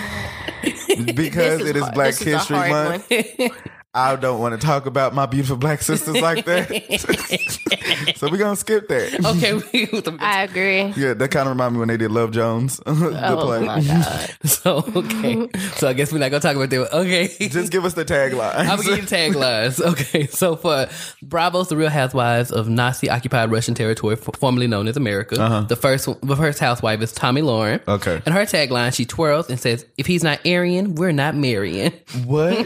Because 1.14 1.58
This 1.60 1.68
it 1.70 1.76
is 1.76 1.82
hard- 1.82 1.94
Black 1.94 2.14
this 2.14 2.18
History 2.20 2.56
hard 2.56 2.70
Month, 2.70 3.10
one. 3.38 3.50
I 3.94 4.16
don't 4.16 4.40
want 4.40 4.58
to 4.58 4.66
talk 4.66 4.86
about 4.86 5.12
my 5.14 5.26
beautiful 5.26 5.58
black 5.58 5.82
sisters 5.82 6.18
like 6.18 6.46
that. 6.46 8.14
so 8.16 8.28
we're 8.30 8.38
gonna 8.38 8.56
skip 8.56 8.88
that. 8.88 9.22
okay, 9.22 10.16
I 10.18 10.44
agree. 10.44 10.84
Yeah, 10.96 11.12
that 11.12 11.28
kind 11.30 11.46
of 11.46 11.54
reminded 11.54 11.74
me 11.74 11.78
when 11.80 11.88
they 11.88 11.98
did 11.98 12.10
Love 12.10 12.30
Jones. 12.30 12.78
the 12.86 13.20
Oh 13.22 13.44
play. 13.44 13.64
my 13.66 13.82
god. 13.82 14.30
so 14.44 14.78
okay, 14.96 15.46
so 15.76 15.88
I 15.88 15.92
guess 15.92 16.10
we're 16.10 16.20
not 16.20 16.30
gonna 16.30 16.40
talk 16.40 16.56
about 16.56 16.70
that. 16.70 16.96
Okay, 16.96 17.28
Just 17.48 17.70
give 17.70 17.84
us 17.84 17.92
the 17.92 18.04
tagline. 18.06 18.54
I'm 18.60 18.78
gonna 18.78 18.82
give 18.84 18.98
you 18.98 19.02
taglines. 19.02 19.78
Okay, 19.92 20.26
so 20.26 20.56
for 20.56 20.86
Bravo's 21.22 21.68
The 21.68 21.76
Real 21.76 21.90
Housewives 21.90 22.50
of 22.50 22.70
Nazi 22.70 23.10
occupied 23.10 23.50
Russian 23.50 23.74
territory, 23.74 24.16
formerly 24.16 24.68
known 24.68 24.88
as 24.88 24.96
America, 24.96 25.34
the 25.68 25.76
first 25.76 26.08
the 26.22 26.36
first 26.36 26.60
housewife 26.60 27.02
is 27.02 27.12
Tomi 27.12 27.42
Lahren. 27.42 27.80
Uh-huh. 27.86 27.92
Okay. 27.96 28.22
and 28.24 28.34
her 28.34 28.46
tagline 28.46 28.94
she 28.94 29.04
twirls 29.04 29.50
and 29.50 29.60
says, 29.60 29.84
"If 29.98 30.06
he's 30.06 30.22
not 30.24 30.40
Aryan, 30.46 30.94
we're 30.94 31.12
not 31.12 31.34
marrying." 31.36 31.92
what? 32.24 32.56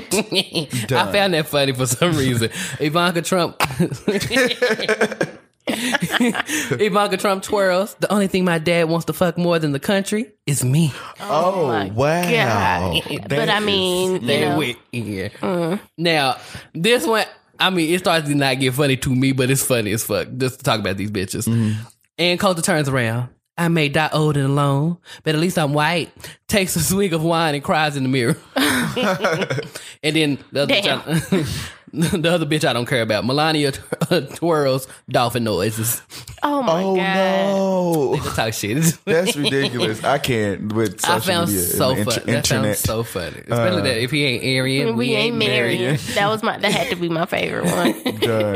I 1.16 1.20
found 1.20 1.34
that 1.34 1.46
funny 1.46 1.72
for 1.72 1.86
some 1.86 2.16
reason. 2.16 2.50
Ivanka 2.80 3.22
Trump. 3.22 3.56
Ivanka 5.68 7.16
Trump 7.16 7.42
twirls. 7.42 7.94
The 7.98 8.12
only 8.12 8.28
thing 8.28 8.44
my 8.44 8.58
dad 8.58 8.88
wants 8.88 9.06
to 9.06 9.12
fuck 9.12 9.36
more 9.36 9.58
than 9.58 9.72
the 9.72 9.80
country 9.80 10.32
is 10.46 10.64
me. 10.64 10.92
Oh, 11.20 11.52
oh 11.54 11.66
my 11.68 11.90
wow. 11.90 13.00
God. 13.00 13.28
But 13.28 13.48
I 13.48 13.60
mean, 13.60 14.12
you 14.12 14.18
They 14.20 14.40
know, 14.42 14.58
went 14.58 14.78
yeah. 14.92 15.28
Mm. 15.28 15.80
Now 15.98 16.36
this 16.72 17.06
one, 17.06 17.24
I 17.58 17.70
mean, 17.70 17.92
it 17.92 17.98
starts 17.98 18.28
to 18.28 18.34
not 18.34 18.60
get 18.60 18.74
funny 18.74 18.96
to 18.98 19.14
me, 19.14 19.32
but 19.32 19.50
it's 19.50 19.64
funny 19.64 19.92
as 19.92 20.04
fuck 20.04 20.28
just 20.36 20.58
to 20.58 20.64
talk 20.64 20.80
about 20.80 20.96
these 20.96 21.10
bitches. 21.10 21.48
Ann 22.18 22.38
Coulter 22.38 22.62
turns 22.62 22.88
around 22.88 23.28
I 23.58 23.68
may 23.68 23.88
die 23.88 24.10
old 24.12 24.36
and 24.36 24.46
alone, 24.46 24.98
but 25.22 25.34
at 25.34 25.40
least 25.40 25.58
I'm 25.58 25.72
white. 25.72 26.10
Takes 26.46 26.76
a 26.76 26.80
swig 26.80 27.14
of 27.14 27.22
wine 27.22 27.54
and 27.54 27.64
cries 27.64 27.96
in 27.96 28.02
the 28.02 28.08
mirror. 28.08 28.36
and 28.56 30.16
then 30.16 30.38
the 30.52 30.62
other, 30.62 30.74
Damn. 30.74 31.44
the 31.92 32.30
other 32.30 32.46
bitch 32.46 32.64
I 32.68 32.72
don't 32.72 32.86
care 32.86 33.02
about. 33.02 33.24
Melania 33.24 33.72
twirls 34.34 34.88
dolphin 35.08 35.44
noises. 35.44 36.02
Oh 36.42 36.62
my 36.62 36.82
god. 36.82 37.46
Oh 37.48 38.16
god. 38.16 38.24
no, 38.26 38.32
talk 38.34 38.52
shit. 38.52 38.82
that's 39.04 39.36
ridiculous. 39.36 40.02
I 40.04 40.18
can't 40.18 40.72
with 40.72 41.00
social 41.00 41.14
I 41.16 41.20
found 41.20 41.48
media 41.50 41.62
so 41.64 41.94
funny. 41.94 42.00
int- 42.16 42.26
That 42.26 42.46
sounds 42.46 42.78
so 42.78 43.02
funny, 43.02 43.38
especially 43.40 43.82
that 43.82 43.96
uh, 43.96 44.00
if 44.00 44.10
he 44.10 44.24
ain't 44.24 44.44
Aryan, 44.60 44.96
We, 44.96 45.14
ain't 45.14 45.36
married. 45.36 45.98
That 46.14 46.28
was 46.28 46.42
my. 46.42 46.58
That 46.58 46.72
had 46.72 46.88
to 46.90 46.96
be 46.96 47.08
my 47.08 47.26
favorite 47.26 47.64
one. 47.66 47.94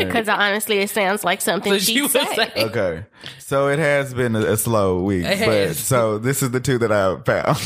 Because 0.07 0.29
honestly, 0.29 0.79
it 0.79 0.91
sounds 0.91 1.25
like 1.25 1.41
something 1.41 1.73
So 1.73 1.79
she'd 1.79 1.93
she 1.95 2.03
would 2.03 2.11
say. 2.11 2.25
say, 2.35 2.53
Okay, 2.57 3.05
so 3.39 3.69
it 3.69 3.79
has 3.79 4.13
been 4.13 4.35
a, 4.37 4.41
a 4.41 4.57
slow 4.57 5.01
week, 5.03 5.25
It 5.25 5.39
but 5.41 5.49
has. 5.49 5.79
so 5.79 6.19
this 6.19 6.43
is 6.43 6.51
the 6.51 6.61
two 6.61 6.79
that 6.79 6.91
I 6.93 7.17
found. 7.23 7.57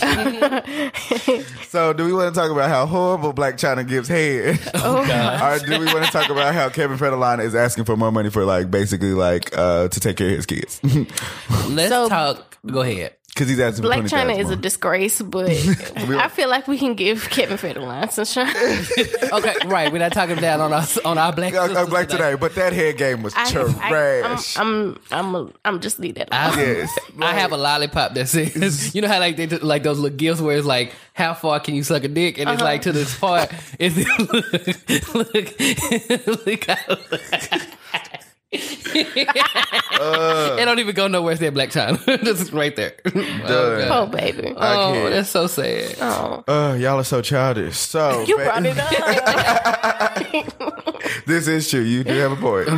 so, 1.69 1.93
do 1.93 2.05
we 2.05 2.13
want 2.13 2.35
to 2.35 2.41
talk 2.41 2.51
about 2.51 2.69
how 2.69 2.87
horrible 2.87 3.33
Blac 3.33 3.55
Chyna 3.55 3.87
gives 3.87 4.09
head, 4.09 4.59
Oh, 4.75 5.01
or 5.01 5.59
do 5.67 5.79
we 5.79 5.87
want 5.87 6.05
to 6.05 6.11
talk 6.11 6.31
about 6.31 6.55
how 6.55 6.69
Kevin 6.69 6.99
Federline 6.99 7.43
is 7.43 7.55
asking 7.55 7.85
for 7.85 7.97
more 7.97 8.13
money 8.13 8.31
for 8.31 8.45
like 8.45 8.71
basically 8.71 9.13
like 9.13 9.57
uh 9.57 9.89
to 9.89 10.01
take 10.01 10.17
care 10.17 10.29
of 10.31 10.37
his 10.37 10.47
kids 10.47 10.81
let's 11.69 11.89
So- 11.91 12.09
talk. 12.09 12.59
Go 12.67 12.81
ahead. 12.81 13.15
Because 13.35 13.49
he's 13.49 13.59
asking 13.59 13.85
Blac 13.85 14.09
Chyna 14.09 14.39
is 14.39 14.49
a 14.51 14.55
disgrace, 14.55 15.21
but 15.23 15.51
I 15.51 16.29
feel 16.29 16.49
like 16.49 16.69
we 16.69 16.79
can 16.79 16.95
give 16.95 17.29
Kevin 17.31 17.57
Federline 17.59 18.13
some 18.13 18.25
shine. 18.25 18.55
Okay, 19.35 19.55
right. 19.67 19.93
We're 19.93 19.99
not 19.99 20.13
talking 20.13 20.37
down 20.37 20.61
on 20.61 20.73
our 20.73 20.85
on 21.05 21.19
our 21.19 21.33
black. 21.33 21.53
Uh, 21.53 21.67
sisters 21.67 21.89
Black 21.89 22.09
today, 22.09 22.37
but 22.37 22.55
that 22.55 22.73
head 22.73 22.97
game 22.97 23.25
was 23.25 23.35
I, 23.37 23.51
trash. 23.51 24.57
I, 24.57 24.61
am 24.61 24.99
I'm, 25.11 25.35
I'm, 25.37 25.53
I'm 25.65 25.81
just 25.81 25.99
leave 25.99 26.15
that. 26.15 26.29
I, 26.31 26.47
alone. 26.55 26.59
yes, 26.77 26.99
I 27.21 27.35
have 27.35 27.51
a 27.51 27.57
lollipop 27.57 28.15
that 28.15 28.29
says, 28.29 28.95
you 28.95 29.03
know 29.03 29.09
how 29.09 29.19
like 29.19 29.37
they 29.37 29.49
like 29.49 29.83
those 29.83 29.99
little 29.99 30.17
gifts 30.17 30.41
where 30.41 30.57
it's 30.57 30.65
like, 30.67 30.93
how 31.15 31.35
far 31.35 31.59
can 31.59 31.75
you 31.75 31.83
suck 31.83 32.05
a 32.05 32.09
dick, 32.09 32.39
and 32.39 32.49
it's 32.49 32.63
Uh-huh. 32.63 32.71
like 32.71 32.83
to 32.83 32.93
this 32.93 33.19
part. 33.19 33.51
It's 33.81 33.97
look, 35.15 35.35
look, 35.35 36.47
look, 36.47 36.65
how- 36.67 37.59
Uh. 40.01 40.57
it 40.59 40.65
don't 40.65 40.79
even 40.81 40.95
go 40.95 41.07
nowhere. 41.09 41.33
It's 41.33 41.41
that 41.41 41.55
Blac 41.55 41.69
Chyna. 41.73 42.05
this 42.23 42.41
is 42.43 42.53
right 42.53 42.75
there. 42.77 42.95
Oh, 43.47 43.89
Oh 43.91 44.07
baby. 44.07 44.49
I 44.57 44.75
oh, 44.75 44.93
can't. 44.93 45.11
that's 45.15 45.29
so 45.31 45.47
sad. 45.47 45.97
Oh, 46.01 46.43
Uh, 46.49 46.75
y'all 46.75 46.99
are 46.99 47.05
so 47.05 47.21
childish. 47.23 47.77
So 47.77 48.23
you 48.29 48.37
ba- 48.37 48.45
brought 48.45 48.65
it 48.67 48.79
up. 48.79 50.25
this 51.27 51.47
is 51.49 51.71
true. 51.71 51.81
You 51.81 52.05
do 52.05 52.13
have 52.15 52.33
a 52.33 52.37
point. 52.37 52.69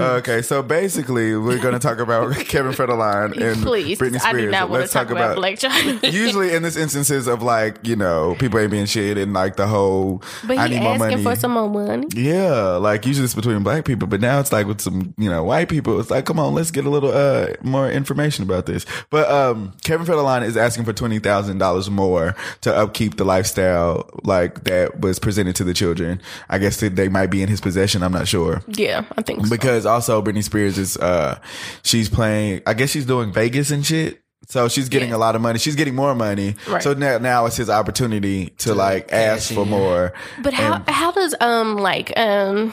Okay, 0.00 0.42
so 0.42 0.62
basically, 0.62 1.36
we're 1.36 1.58
going 1.60 1.74
to 1.74 1.78
talk 1.80 1.98
about 1.98 2.34
Kevin 2.46 2.72
Federline 2.72 3.36
and 3.40 3.62
Please, 3.62 3.98
Britney 3.98 4.20
Spears. 4.20 4.24
I 4.24 4.32
do 4.32 4.50
not 4.50 4.68
want 4.68 4.78
to 4.78 4.82
Let's 4.82 4.92
talk 4.92 5.10
about, 5.10 5.36
Blac 5.38 5.58
Chyna. 5.60 6.12
Usually, 6.12 6.52
in 6.54 6.62
this 6.62 6.76
instances 6.76 7.26
of 7.26 7.42
like 7.42 7.86
you 7.86 7.96
know 7.96 8.36
people 8.38 8.58
ain't 8.58 8.70
being 8.70 8.86
shit 8.86 9.16
and 9.18 9.32
like 9.32 9.56
the 9.56 9.66
whole 9.66 10.22
But 10.46 10.58
I 10.58 10.68
he 10.68 10.74
need 10.74 10.82
more 10.82 10.98
money. 10.98 11.14
asking 11.14 11.24
for 11.24 11.36
some 11.36 11.52
more 11.52 11.68
money. 11.68 12.06
yeah, 12.14 12.76
like 12.76 13.06
usually 13.06 13.24
it's 13.24 13.34
between 13.34 13.62
black 13.62 13.84
people, 13.84 14.08
but 14.08 14.20
now 14.20 14.40
it's 14.40 14.52
like 14.52 14.66
with 14.66 14.80
some 14.80 15.14
you 15.18 15.28
know 15.28 15.42
white 15.44 15.68
people. 15.68 15.98
It's 16.00 16.10
like, 16.10 16.24
come 16.24 16.38
on, 16.38 16.54
let's 16.54 16.70
get 16.70 16.86
a 16.86 16.90
little 16.90 17.10
uh 17.12 17.48
more 17.62 17.90
information 17.90 18.44
about 18.44 18.66
this. 18.66 18.86
But 19.10 19.28
um, 19.30 19.74
Kevin 19.84 20.06
Federline 20.06 20.44
is 20.44 20.56
asking 20.56 20.84
for 20.84 20.92
twenty 20.92 21.18
thousand 21.18 21.58
dollars 21.58 21.90
more 21.90 22.34
to 22.62 22.74
upkeep 22.74 23.16
the 23.16 23.24
lifestyle 23.24 24.08
like 24.24 24.64
that 24.64 25.00
was 25.00 25.18
presented 25.18 25.56
to 25.56 25.64
the 25.64 25.74
children. 25.74 26.20
I 26.48 26.58
guess 26.58 26.80
that 26.80 26.96
they 26.96 27.08
might 27.08 27.26
be 27.28 27.42
in 27.42 27.48
his 27.48 27.60
possession. 27.60 28.02
I'm 28.02 28.12
not 28.12 28.28
sure 28.28 28.62
Yeah, 28.68 29.04
I 29.16 29.22
think 29.22 29.44
so. 29.46 29.50
because 29.50 29.84
also 29.86 30.22
Britney 30.22 30.44
Spears 30.44 30.78
is 30.78 30.96
uh 30.96 31.38
she's 31.82 32.08
playing 32.08 32.62
I 32.66 32.74
guess 32.74 32.90
she's 32.90 33.06
doing 33.06 33.32
Vegas 33.32 33.70
and 33.70 33.84
shit. 33.84 34.22
So 34.50 34.66
she's 34.68 34.88
getting 34.88 35.10
Yeah. 35.10 35.16
a 35.16 35.18
lot 35.18 35.34
of 35.34 35.42
money. 35.42 35.58
She's 35.58 35.74
getting 35.76 35.94
more 35.94 36.14
money. 36.14 36.54
Right. 36.66 36.82
So 36.82 36.94
now 36.94 37.18
now 37.18 37.44
it's 37.46 37.56
his 37.56 37.68
opportunity 37.68 38.46
to, 38.58 38.74
like 38.74 39.12
ask 39.12 39.52
for 39.52 39.66
more. 39.66 40.14
But 40.42 40.54
how 40.54 40.74
And- 40.76 40.88
how 40.88 41.10
does 41.12 41.34
um 41.40 41.76
like 41.76 42.16
um 42.18 42.72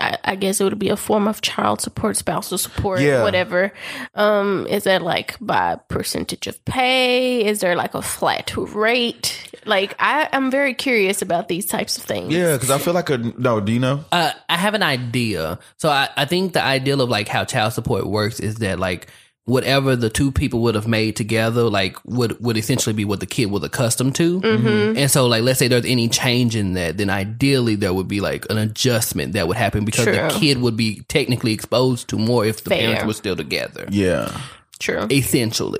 I, 0.00 0.18
I 0.24 0.34
guess 0.36 0.60
it 0.60 0.64
would 0.64 0.78
be 0.78 0.88
a 0.88 0.96
form 0.96 1.28
of 1.28 1.40
child 1.42 1.80
support, 1.80 2.16
spousal 2.16 2.58
support, 2.58 3.00
Yeah. 3.00 3.22
whatever. 3.22 3.72
Um, 4.14 4.66
is 4.68 4.84
that 4.84 5.02
like 5.02 5.36
by 5.40 5.76
percentage 5.88 6.46
of 6.46 6.62
pay? 6.64 7.44
Is 7.44 7.60
there 7.60 7.76
like 7.76 7.94
a 7.94 8.02
flat 8.02 8.56
rate? 8.56 9.50
Like 9.64 9.94
I, 9.98 10.28
I'm 10.32 10.50
very 10.50 10.74
curious 10.74 11.22
about 11.22 11.48
these 11.48 11.66
types 11.66 11.96
of 11.96 12.02
things. 12.04 12.32
Yeah, 12.32 12.54
because 12.54 12.70
I 12.70 12.78
feel 12.78 12.94
like 12.94 13.10
a 13.10 13.18
no. 13.18 13.60
Do 13.60 13.72
you 13.72 13.78
know? 13.80 14.04
Uh, 14.10 14.32
I 14.48 14.56
have 14.56 14.74
an 14.74 14.82
idea. 14.82 15.58
So 15.78 15.88
I, 15.88 16.08
I 16.16 16.24
think 16.24 16.52
the 16.52 16.62
ideal 16.64 17.00
of 17.00 17.08
like 17.08 17.28
how 17.28 17.44
child 17.44 17.72
support 17.72 18.06
works 18.06 18.40
is 18.40 18.56
that 18.56 18.78
like 18.80 19.06
whatever 19.44 19.96
the 19.96 20.08
two 20.08 20.30
people 20.30 20.60
would 20.60 20.74
have 20.74 20.86
made 20.86 21.16
together, 21.16 21.62
like 21.64 21.96
would 22.04 22.38
would 22.40 22.56
essentially 22.56 22.94
be 22.94 23.04
what 23.04 23.20
the 23.20 23.26
kid 23.26 23.46
was 23.46 23.62
accustomed 23.62 24.14
to. 24.16 24.40
Mm-hmm. 24.40 24.98
And 24.98 25.10
so 25.10 25.26
like 25.26 25.42
let's 25.42 25.58
say 25.58 25.68
there's 25.68 25.84
any 25.84 26.08
change 26.08 26.54
in 26.56 26.74
that, 26.74 26.96
then 26.98 27.10
ideally 27.10 27.74
there 27.74 27.92
would 27.92 28.08
be 28.08 28.20
like 28.20 28.48
an 28.50 28.58
adjustment 28.58 29.32
that 29.32 29.48
would 29.48 29.56
happen 29.56 29.84
because 29.84 30.04
the 30.04 30.36
kid 30.38 30.60
would 30.60 30.76
be 30.76 31.00
technically 31.08 31.52
exposed 31.52 32.08
to 32.08 32.18
more 32.18 32.44
if 32.44 32.62
the 32.64 32.70
Fair. 32.70 32.78
parents 32.80 33.04
were 33.04 33.14
still 33.14 33.36
together. 33.36 33.86
Yeah. 33.90 34.36
True. 34.78 35.06
Essentially. 35.10 35.78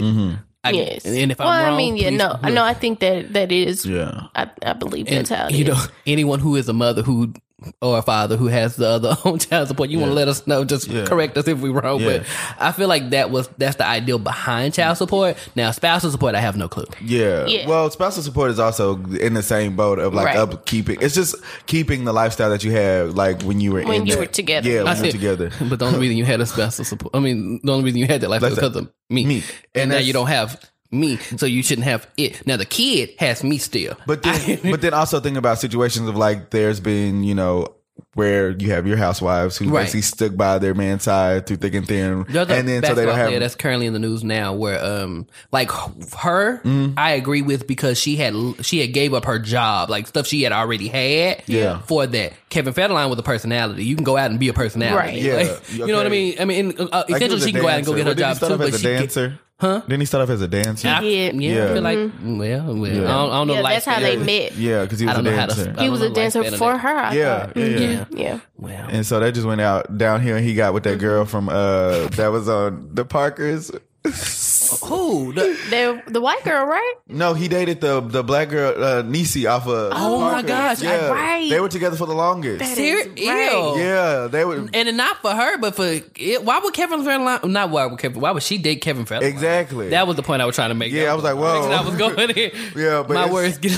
I, 0.64 0.70
Yes. 0.70 1.04
And 1.04 1.32
if 1.32 1.40
well, 1.40 1.48
I'm 1.48 1.64
wrong, 1.64 1.74
I 1.74 1.76
mean, 1.76 1.96
yeah, 1.96 2.10
please- 2.10 2.18
no, 2.18 2.38
I 2.40 2.50
know. 2.50 2.62
I 2.64 2.72
think 2.72 3.00
that 3.00 3.32
that 3.32 3.50
is. 3.50 3.84
Yeah. 3.84 4.28
I, 4.36 4.48
I 4.64 4.74
believe 4.74 5.08
and, 5.08 5.16
that's 5.26 5.30
how 5.30 5.46
it 5.46 5.52
is. 5.52 5.58
you 5.58 5.64
know 5.64 5.80
anyone 6.06 6.38
who 6.38 6.54
is 6.54 6.68
a 6.68 6.72
mother 6.72 7.02
who 7.02 7.34
or 7.80 7.98
a 7.98 8.02
father 8.02 8.36
who 8.36 8.46
has 8.46 8.76
the 8.76 8.86
other 8.88 9.16
own 9.24 9.38
child 9.38 9.68
support 9.68 9.90
you 9.90 9.98
want 9.98 10.10
to 10.10 10.14
let 10.14 10.28
us 10.28 10.46
know 10.46 10.64
just 10.64 10.88
Yeah. 10.88 11.04
correct 11.04 11.36
us 11.36 11.46
if 11.48 11.58
we're 11.60 11.72
wrong 11.80 12.00
Yeah. 12.00 12.18
but 12.18 12.26
i 12.58 12.72
feel 12.72 12.88
like 12.88 13.10
that 13.10 13.30
was 13.30 13.48
that's 13.58 13.76
the 13.76 13.86
ideal 13.86 14.18
behind 14.18 14.74
child 14.74 14.94
mm-hmm. 14.94 14.98
support 15.04 15.36
now 15.56 15.70
spousal 15.70 16.10
support 16.10 16.34
i 16.34 16.40
have 16.40 16.56
no 16.56 16.68
clue 16.68 16.84
Yeah. 17.02 17.46
Yeah. 17.46 17.68
Well, 17.68 17.90
spousal 17.90 18.22
support 18.22 18.50
is 18.50 18.58
also 18.58 18.96
in 19.04 19.34
the 19.34 19.42
same 19.42 19.76
boat 19.76 19.98
of 19.98 20.14
like 20.14 20.26
Right. 20.26 20.36
upkeeping. 20.36 21.02
It's 21.02 21.14
just 21.14 21.34
keeping 21.66 22.04
the 22.04 22.12
lifestyle 22.12 22.50
that 22.50 22.62
you 22.64 22.70
had 22.72 23.14
like 23.16 23.42
when 23.42 23.60
you 23.60 23.72
were 23.72 23.82
When 23.82 24.02
in 24.02 24.06
you 24.06 24.14
that- 24.14 24.20
were 24.20 24.26
together. 24.26 24.68
Yeah, 24.68 24.82
when 24.84 24.88
I 24.92 24.96
you 24.96 25.02
were 25.06 25.10
together. 25.12 25.50
but 25.68 25.78
the 25.78 25.84
only 25.86 25.98
reason 25.98 26.16
you 26.16 26.24
had 26.24 26.40
a 26.40 26.46
spousal 26.46 26.84
support 26.84 27.14
i 27.14 27.18
mean 27.20 27.60
the 27.62 27.72
only 27.72 27.84
reason 27.84 27.98
you 27.98 28.06
had 28.06 28.20
that 28.22 28.30
life 28.30 28.42
was 28.42 28.54
That's 28.56 28.68
because 28.68 28.76
of 28.82 28.92
me, 29.10 29.26
Me. 29.26 29.36
and, 29.74 29.82
And 29.82 29.90
now 29.90 29.98
you 29.98 30.12
don't 30.12 30.28
have 30.28 30.58
me 30.92 31.16
so 31.36 31.46
you 31.46 31.62
shouldn't 31.62 31.86
have 31.86 32.06
it 32.16 32.46
now 32.46 32.56
the 32.56 32.66
kid 32.66 33.10
has 33.18 33.42
me 33.42 33.58
still 33.58 33.96
But 34.06 34.22
then, 34.22 34.60
but 34.70 34.80
then 34.82 34.94
also 34.94 35.20
think 35.20 35.36
about 35.36 35.58
situations 35.58 36.08
of 36.08 36.16
like 36.16 36.50
there's 36.50 36.80
been 36.80 37.24
you 37.24 37.34
know 37.34 37.74
where 38.14 38.50
you 38.50 38.70
have 38.70 38.86
your 38.86 38.96
housewives 38.98 39.56
who 39.56 39.68
Right. 39.70 39.82
basically 39.82 40.02
stuck 40.02 40.36
by 40.36 40.58
their 40.58 40.74
man's 40.74 41.02
side 41.04 41.46
through 41.46 41.58
thick 41.58 41.72
and 41.74 41.86
thin, 41.86 42.24
There's 42.28 42.48
and 42.50 42.68
then 42.68 42.82
so 42.84 42.94
they 42.94 43.06
don't 43.06 43.16
have. 43.16 43.38
that's 43.40 43.54
currently 43.54 43.86
in 43.86 43.94
the 43.94 43.98
news 43.98 44.22
now 44.22 44.52
where 44.52 44.82
um 44.84 45.26
like 45.50 45.70
her 45.70 46.58
Mm-hmm. 46.58 46.94
I 46.98 47.12
agree 47.12 47.40
with 47.42 47.66
because 47.66 47.98
she 47.98 48.16
had 48.16 48.34
she 48.60 48.80
had 48.80 48.92
gave 48.92 49.14
up 49.14 49.24
her 49.24 49.38
job 49.38 49.88
like 49.88 50.06
stuff 50.08 50.26
she 50.26 50.42
had 50.42 50.52
already 50.52 50.88
had 50.88 51.42
Yeah. 51.46 51.80
for 51.82 52.06
that 52.06 52.32
Kevin 52.50 52.74
Federline 52.74 53.08
with 53.08 53.18
a 53.18 53.22
personality 53.22 53.84
you 53.84 53.94
can 53.94 54.04
go 54.04 54.16
out 54.18 54.30
and 54.30 54.38
be 54.38 54.48
a 54.48 54.52
personality 54.54 54.96
Right. 54.96 55.22
Yeah. 55.22 55.36
Like, 55.52 55.72
you 55.72 55.86
know 55.86 55.96
what 55.96 56.06
I 56.06 56.10
mean 56.10 56.34
I 56.40 56.44
mean 56.44 56.74
uh, 56.78 57.04
essentially 57.08 57.34
was 57.34 57.44
a 57.44 57.46
she 57.46 57.52
can 57.52 57.62
go 57.62 57.68
out 57.68 57.78
and 57.78 57.86
go 57.86 57.94
get 57.94 58.06
her 58.06 58.10
But 58.14 58.16
didn't 58.16 58.28
he 58.34 58.40
job 58.40 58.48
too 58.48 58.52
off 58.54 58.58
but 58.58 58.68
as 58.68 58.74
a 58.74 58.78
she 58.78 58.84
get- 58.84 58.98
dancer, 59.00 59.38
Huh? 59.62 59.80
Didn't 59.86 60.00
he 60.00 60.06
start 60.06 60.22
off 60.24 60.30
as 60.30 60.40
a 60.42 60.48
dancer? 60.48 60.88
I, 60.88 61.00
Yeah. 61.02 61.30
yeah, 61.32 61.54
Yeah. 61.54 61.64
I 61.64 61.72
feel 61.74 61.82
like 61.82 61.98
well, 62.22 62.74
well 62.74 62.84
I, 62.84 62.94
don't, 62.94 63.06
I 63.06 63.38
don't 63.38 63.46
know 63.46 63.54
yeah, 63.54 63.62
that's 63.62 63.84
how 63.86 64.00
they 64.00 64.14
span. 64.14 64.26
met. 64.26 64.56
yeah, 64.56 64.82
because 64.82 64.98
he 64.98 65.06
was 65.06 65.14
I 65.16 65.20
a 65.20 65.22
don't 65.22 65.32
know 65.32 65.38
how 65.40 65.46
to 65.46 65.54
dancer. 65.64 65.82
He 65.82 65.88
was 65.88 66.00
a 66.02 66.10
dancer 66.10 66.50
for 66.56 66.76
her. 66.76 66.88
I 66.88 67.14
Yeah, 67.14 67.46
thought. 67.46 67.56
yeah, 67.56 67.64
yeah. 67.66 68.04
Mhm. 68.06 68.18
yeah. 68.18 68.40
Well, 68.56 68.88
And 68.90 69.06
so 69.06 69.20
they 69.20 69.30
just 69.30 69.46
went 69.46 69.60
out 69.60 69.96
down 69.96 70.20
here 70.20 70.36
and 70.36 70.44
he 70.44 70.54
got 70.54 70.74
with 70.74 70.82
that 70.82 70.98
girl 70.98 71.24
from 71.26 71.48
uh 71.48 72.08
that 72.16 72.28
was 72.32 72.48
on 72.48 72.90
the 72.92 73.04
Parkers. 73.04 73.70
Who 74.04 75.32
the, 75.32 75.56
The 75.70 76.02
the 76.10 76.20
white 76.20 76.42
girl, 76.44 76.66
right? 76.66 76.94
No, 77.06 77.34
he 77.34 77.46
dated 77.46 77.80
the 77.80 78.00
the 78.00 78.24
black 78.24 78.48
girl 78.48 78.72
uh 78.82 79.02
Niecy 79.02 79.48
off 79.48 79.66
of 79.68 79.92
Oh 79.94 80.18
my 80.20 80.42
gosh, 80.42 80.82
Yeah. 80.82 81.08
right. 81.08 81.48
They 81.48 81.60
were 81.60 81.68
together 81.68 81.96
for 81.96 82.06
the 82.06 82.14
longest. 82.14 82.64
Ser- 82.74 82.82
is 82.82 83.06
right. 83.28 83.74
yeah, 83.76 84.28
they 84.30 84.44
were 84.44 84.66
and 84.72 84.96
not 84.96 85.18
for 85.22 85.30
her, 85.30 85.58
but 85.58 85.76
for 85.76 85.84
it, 86.16 86.44
why 86.44 86.58
would 86.58 86.74
Kevin 86.74 87.02
Federline? 87.02 87.44
Not 87.48 87.70
why 87.70 87.86
would 87.86 87.98
Kevin? 87.98 88.20
Why 88.20 88.30
would 88.32 88.42
she 88.42 88.58
date 88.58 88.76
Kevin 88.80 89.04
Federline? 89.04 89.22
Exactly. 89.28 89.90
That 89.90 90.06
was 90.06 90.16
the 90.16 90.22
point 90.22 90.42
I 90.42 90.46
was 90.46 90.56
trying 90.56 90.70
to 90.70 90.74
make. 90.74 90.90
Yeah, 90.92 91.12
I 91.12 91.14
was 91.14 91.22
like, 91.24 91.36
whoa. 91.36 91.70
I 91.70 91.82
was 91.82 91.94
going 91.96 92.34
here. 92.34 92.50
Yeah, 92.76 93.04
but 93.06 93.14
my 93.14 93.30
words 93.30 93.58
get. 93.58 93.72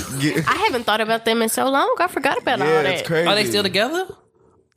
I 0.47 0.55
haven't 0.55 0.85
thought 0.85 1.01
about 1.01 1.25
them 1.25 1.41
in 1.41 1.49
so 1.49 1.69
long. 1.69 1.93
I 1.99 2.07
forgot 2.07 2.37
about 2.41 2.61
all 2.61 2.67
yeah 2.67 2.81
that. 2.83 2.93
it's 2.99 3.07
crazy. 3.07 3.27
Are 3.27 3.35
they 3.35 3.45
still 3.45 3.63
together? 3.63 4.07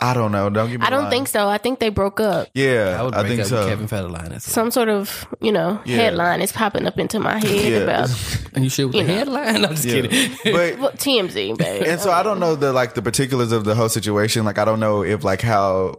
I 0.00 0.14
don't 0.14 0.30
know. 0.30 0.48
Don't 0.48 0.70
get 0.70 0.78
me 0.78 0.86
I 0.86 0.90
don't 0.90 1.02
wrong. 1.02 1.10
think 1.10 1.26
so. 1.26 1.48
I 1.48 1.58
think 1.58 1.80
they 1.80 1.88
broke 1.88 2.20
up. 2.20 2.46
Yeah, 2.54 2.96
I 2.98 3.02
would 3.02 3.14
I, 3.14 3.22
break 3.22 3.30
think 3.30 3.40
up 3.42 3.46
so. 3.48 3.58
with 3.58 3.68
Kevin 3.68 3.88
Federline. 3.88 4.40
Some 4.40 4.70
sort 4.70 4.88
of, 4.88 5.26
you 5.40 5.50
know, 5.50 5.80
Yeah. 5.84 5.96
headline 5.96 6.40
is 6.40 6.52
popping 6.52 6.86
up 6.86 6.98
into 7.00 7.18
my 7.18 7.38
head 7.38 7.72
Yeah. 7.72 7.78
about 7.78 8.08
And 8.54 8.62
you 8.62 8.70
should 8.70 8.86
with 8.86 8.94
You 8.94 9.02
the 9.02 9.08
know. 9.08 9.14
headline? 9.18 9.64
I'm 9.64 9.70
just 9.74 9.84
Yeah. 9.84 10.02
kidding. 10.02 10.36
but 10.52 10.78
well, 10.80 10.90
TMZ, 10.92 11.58
baby. 11.58 11.88
and 11.88 12.00
so 12.00 12.12
I 12.12 12.22
don't 12.22 12.38
know 12.38 12.54
the 12.54 12.72
like 12.72 12.94
the 12.94 13.02
particulars 13.02 13.50
of 13.50 13.64
the 13.64 13.74
whole 13.74 13.88
situation. 13.88 14.44
Like 14.44 14.58
I 14.58 14.64
don't 14.64 14.78
know 14.78 15.02
if 15.02 15.24
like 15.24 15.42
how 15.42 15.98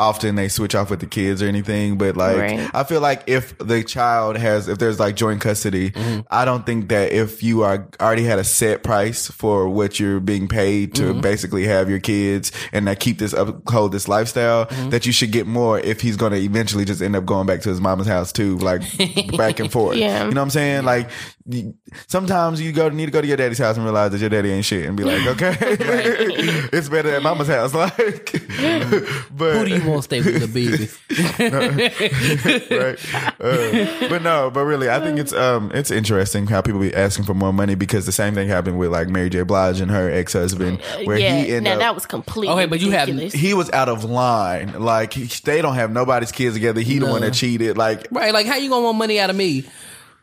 often 0.00 0.34
they 0.34 0.48
switch 0.48 0.74
off 0.74 0.90
with 0.90 1.00
the 1.00 1.06
kids 1.06 1.42
or 1.42 1.46
anything, 1.46 1.98
but 1.98 2.16
like 2.16 2.36
Right. 2.36 2.70
I 2.72 2.84
feel 2.84 3.00
like 3.00 3.24
if 3.26 3.56
the 3.58 3.84
child 3.84 4.36
has 4.38 4.66
if 4.66 4.78
there's 4.78 4.98
like 4.98 5.14
joint 5.14 5.40
custody, 5.40 5.90
mm-hmm. 5.90 6.20
I 6.30 6.44
don't 6.44 6.64
think 6.64 6.88
that 6.88 7.12
if 7.12 7.42
you 7.42 7.62
are 7.62 7.86
already 8.00 8.24
had 8.24 8.38
a 8.38 8.44
set 8.44 8.82
price 8.82 9.28
for 9.28 9.68
what 9.68 10.00
you're 10.00 10.20
being 10.20 10.48
paid 10.48 10.94
to 10.94 11.02
mm-hmm. 11.02 11.20
basically 11.20 11.64
have 11.64 11.90
your 11.90 12.00
kids 12.00 12.50
and 12.72 12.88
that 12.88 12.98
keep 12.98 13.18
this 13.18 13.34
uphold 13.34 13.92
this 13.92 14.08
lifestyle, 14.08 14.66
mm-hmm. 14.66 14.88
that 14.90 15.04
you 15.04 15.12
should 15.12 15.30
get 15.30 15.46
more 15.46 15.78
if 15.78 16.00
he's 16.00 16.16
going 16.16 16.32
to 16.32 16.38
eventually 16.38 16.84
just 16.84 17.02
end 17.02 17.14
up 17.14 17.26
going 17.26 17.46
back 17.46 17.60
to 17.60 17.68
his 17.68 17.80
mama's 17.80 18.06
house 18.06 18.32
too, 18.32 18.56
like 18.58 18.82
back 19.36 19.60
and 19.60 19.70
forth. 19.70 19.90
Yeah. 20.00 20.24
You 20.24 20.30
know 20.30 20.40
what 20.40 20.44
I'm 20.44 20.50
saying? 20.50 20.84
Like 20.84 21.10
sometimes 22.06 22.60
you 22.60 22.72
go 22.72 22.88
need 22.88 23.06
to 23.06 23.12
go 23.12 23.20
to 23.20 23.26
your 23.26 23.36
daddy's 23.36 23.58
house 23.58 23.76
and 23.76 23.84
realize 23.84 24.12
that 24.12 24.18
your 24.20 24.30
daddy 24.30 24.50
ain't 24.50 24.64
shit 24.64 24.86
and 24.86 24.96
be 24.96 25.04
like, 25.04 25.26
okay, 25.26 25.56
it's 26.72 26.88
better 26.88 27.14
at 27.14 27.22
mama's 27.22 27.48
house. 27.48 27.74
Like, 27.74 28.32
but 29.36 29.56
Who 29.56 29.64
do 29.66 29.74
you 29.76 29.88
want 29.88 29.98
to 29.98 30.02
stay 30.02 30.20
with 30.20 30.40
the 30.40 30.48
baby? 30.48 30.88
right? 32.70 32.98
Uh, 33.40 34.08
but 34.08 34.22
no, 34.22 34.50
but 34.50 34.64
really, 34.64 34.90
I 34.90 35.00
think 35.00 35.18
it's 35.18 35.32
um 35.32 35.70
it's 35.74 35.90
interesting 35.90 36.46
how 36.46 36.60
people 36.60 36.80
be 36.80 36.94
asking 36.94 37.24
for 37.24 37.34
more 37.34 37.52
money 37.52 37.74
because 37.74 38.06
the 38.06 38.12
same 38.12 38.34
thing 38.34 38.48
happened 38.48 38.78
with 38.78 38.90
like 38.90 39.08
Mary 39.08 39.30
J. 39.30 39.42
Blige 39.42 39.80
and 39.80 39.90
her 39.90 40.10
ex 40.10 40.32
husband, 40.32 40.80
where 41.04 41.18
yeah, 41.18 41.36
he 41.36 41.48
ended 41.48 41.62
now 41.64 41.72
up. 41.74 41.78
that 41.80 41.94
was 41.94 42.06
completely 42.06 42.52
Okay, 42.54 42.66
but 42.66 42.80
you 42.80 42.90
have- 42.90 43.08
ridiculous. 43.08 43.32
he 43.34 43.54
was 43.54 43.70
out 43.70 43.88
of 43.88 44.04
line. 44.04 44.80
Like 44.80 45.12
he, 45.12 45.24
they 45.44 45.62
don't 45.62 45.74
have 45.74 45.90
nobody's 45.90 46.32
kids 46.32 46.54
together. 46.54 46.80
He 46.80 46.98
the 46.98 47.06
one 47.06 47.22
that 47.22 47.34
cheated. 47.34 47.76
Like 47.76 48.06
Right, 48.10 48.32
like 48.32 48.46
how 48.46 48.56
you 48.56 48.68
gonna 48.68 48.84
want 48.84 48.98
money 48.98 49.18
out 49.20 49.30
of 49.30 49.36
me? 49.36 49.64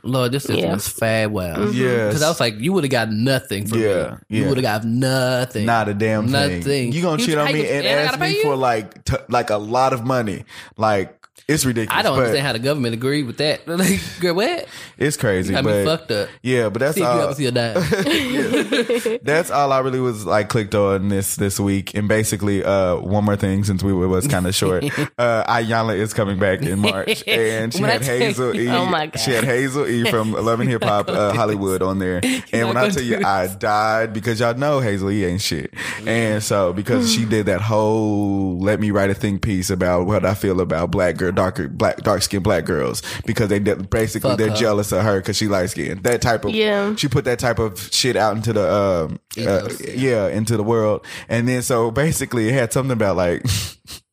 Lord, 0.08 0.32
this 0.32 0.44
system 0.46 0.66
Yeah. 0.70 0.76
is 0.76 0.88
fad 0.88 1.32
wow. 1.32 1.68
Yes. 1.70 2.08
because 2.08 2.22
I 2.24 2.30
was 2.30 2.40
like, 2.40 2.56
you 2.60 2.74
would 2.74 2.84
have 2.84 2.92
got 2.92 3.12
nothing 3.12 3.68
from 3.68 3.80
Yeah, 3.80 4.18
me. 4.30 4.38
You 4.38 4.42
yeah. 4.44 4.48
would 4.50 4.58
have 4.58 4.64
got 4.64 4.86
nothing. 4.86 5.66
not 5.66 5.88
a 5.90 5.94
damn 5.94 6.24
thing. 6.28 6.32
Nothing. 6.60 6.92
You 6.94 7.02
gonna 7.02 7.22
You- 7.22 7.26
cheat 7.28 7.38
on 7.38 7.52
me 7.54 7.62
and 7.68 7.86
and 7.86 8.00
ask 8.10 8.20
me 8.20 8.36
you? 8.38 8.42
for 8.44 8.56
like 8.56 9.04
t- 9.04 9.16
like 9.30 9.50
a 9.50 9.58
lot 9.58 9.94
of 9.94 10.04
money? 10.06 10.46
Like 10.78 11.14
it's 11.48 11.66
ridiculous. 11.66 11.98
I 11.98 12.02
don't 12.04 12.18
understand 12.18 12.46
how 12.46 12.54
the 12.54 12.60
government 12.60 12.94
agreed 12.94 13.24
with 13.24 13.38
that. 13.38 13.62
Like, 13.78 14.00
girl, 14.20 14.36
what? 14.36 14.68
it's 14.98 15.18
crazy. 15.18 15.54
Got 15.54 15.66
me 15.66 15.86
fucked 15.86 16.12
up. 16.12 16.30
Yeah, 16.42 16.70
but 16.70 16.80
that's 16.80 16.96
See 16.96 17.02
if 17.02 17.06
you 17.06 17.12
all. 17.12 17.22
ever 17.22 17.34
see 17.36 17.46
a 17.46 17.52
dime. 17.52 19.20
that's 19.24 19.52
all 19.52 19.72
I 19.72 19.80
really 19.80 20.00
was 20.00 20.26
like 20.26 20.50
clicked 20.50 20.74
on 20.76 21.10
this 21.10 21.36
this 21.36 21.60
week. 21.60 21.94
And 21.96 22.08
basically, 22.08 22.64
uh, 22.64 22.96
one 22.98 23.24
more 23.24 23.36
thing 23.36 23.64
since 23.64 23.84
we 23.84 23.94
were- 23.94 24.08
was 24.08 24.26
kind 24.28 24.48
of 24.48 24.56
short. 24.56 24.86
Uh, 25.18 25.44
Iyanla 25.52 25.98
is 25.98 26.14
coming 26.14 26.38
back 26.38 26.62
in 26.62 26.80
March, 26.80 27.24
and 27.28 27.74
she 27.74 27.82
When 27.82 27.90
I 27.90 27.94
had 27.94 28.04
tell 28.04 28.18
Hazel 28.18 28.56
E. 28.56 28.70
Oh 28.70 28.86
my 28.86 29.08
God. 29.08 29.20
She 29.20 29.32
had 29.32 29.44
Hazel 29.44 29.88
E. 29.88 30.10
from 30.12 30.32
Love 30.32 30.60
and 30.60 30.70
Hip 30.70 30.84
Hop 30.84 31.10
uh, 31.10 31.34
Hollywood 31.34 31.82
on 31.82 31.98
there. 32.00 32.20
And 32.24 32.68
when 32.68 32.78
I 32.78 32.82
gonna 32.82 32.94
tell 32.94 33.04
do 33.04 33.06
you. 33.06 33.24
I 33.26 33.48
died 33.48 34.14
because 34.14 34.40
y'all 34.40 34.54
know 34.54 34.80
Hazel 34.80 35.10
E. 35.10 35.26
ain't 35.26 35.42
shit. 35.42 35.74
And 36.06 36.44
so 36.44 36.72
because 36.72 37.12
she 37.12 37.26
did 37.26 37.48
that 37.48 37.62
whole 37.62 38.60
"Let 38.60 38.80
Me 38.80 38.92
Write 38.92 39.10
a 39.10 39.16
Think" 39.16 39.42
piece 39.42 39.70
about 39.72 40.06
what 40.06 40.24
I 40.26 40.34
feel 40.36 40.62
about 40.62 40.92
black 40.92 41.18
girl, 41.18 41.27
darker 41.32 41.68
black 41.68 41.98
dark 41.98 42.22
skinned 42.22 42.44
black 42.44 42.66
girls 42.66 43.02
because 43.26 43.50
they 43.50 43.60
de- 43.60 43.76
basically 43.76 44.32
Fuck 44.32 44.38
they're 44.40 44.50
her. 44.52 44.56
jealous 44.56 44.92
of 44.92 45.04
her 45.04 45.20
because 45.20 45.38
she 45.38 45.48
light 45.48 45.70
skinned. 45.70 46.04
That 46.04 46.22
type 46.22 46.46
of 46.46 46.52
Yeah. 46.56 46.96
she 46.96 47.08
put 47.08 47.26
that 47.26 47.40
type 47.40 47.60
of 47.60 47.80
shit 47.94 48.16
out 48.16 48.36
into 48.36 48.54
the 48.54 48.72
um 48.72 49.20
uh, 49.38 49.70
yeah 49.94 50.28
into 50.28 50.58
the 50.58 50.64
world 50.64 51.06
and 51.30 51.48
then 51.48 51.62
so 51.62 51.92
basically 51.92 52.48
it 52.50 52.54
had 52.54 52.74
something 52.74 52.92
about 52.94 53.16
like 53.16 53.44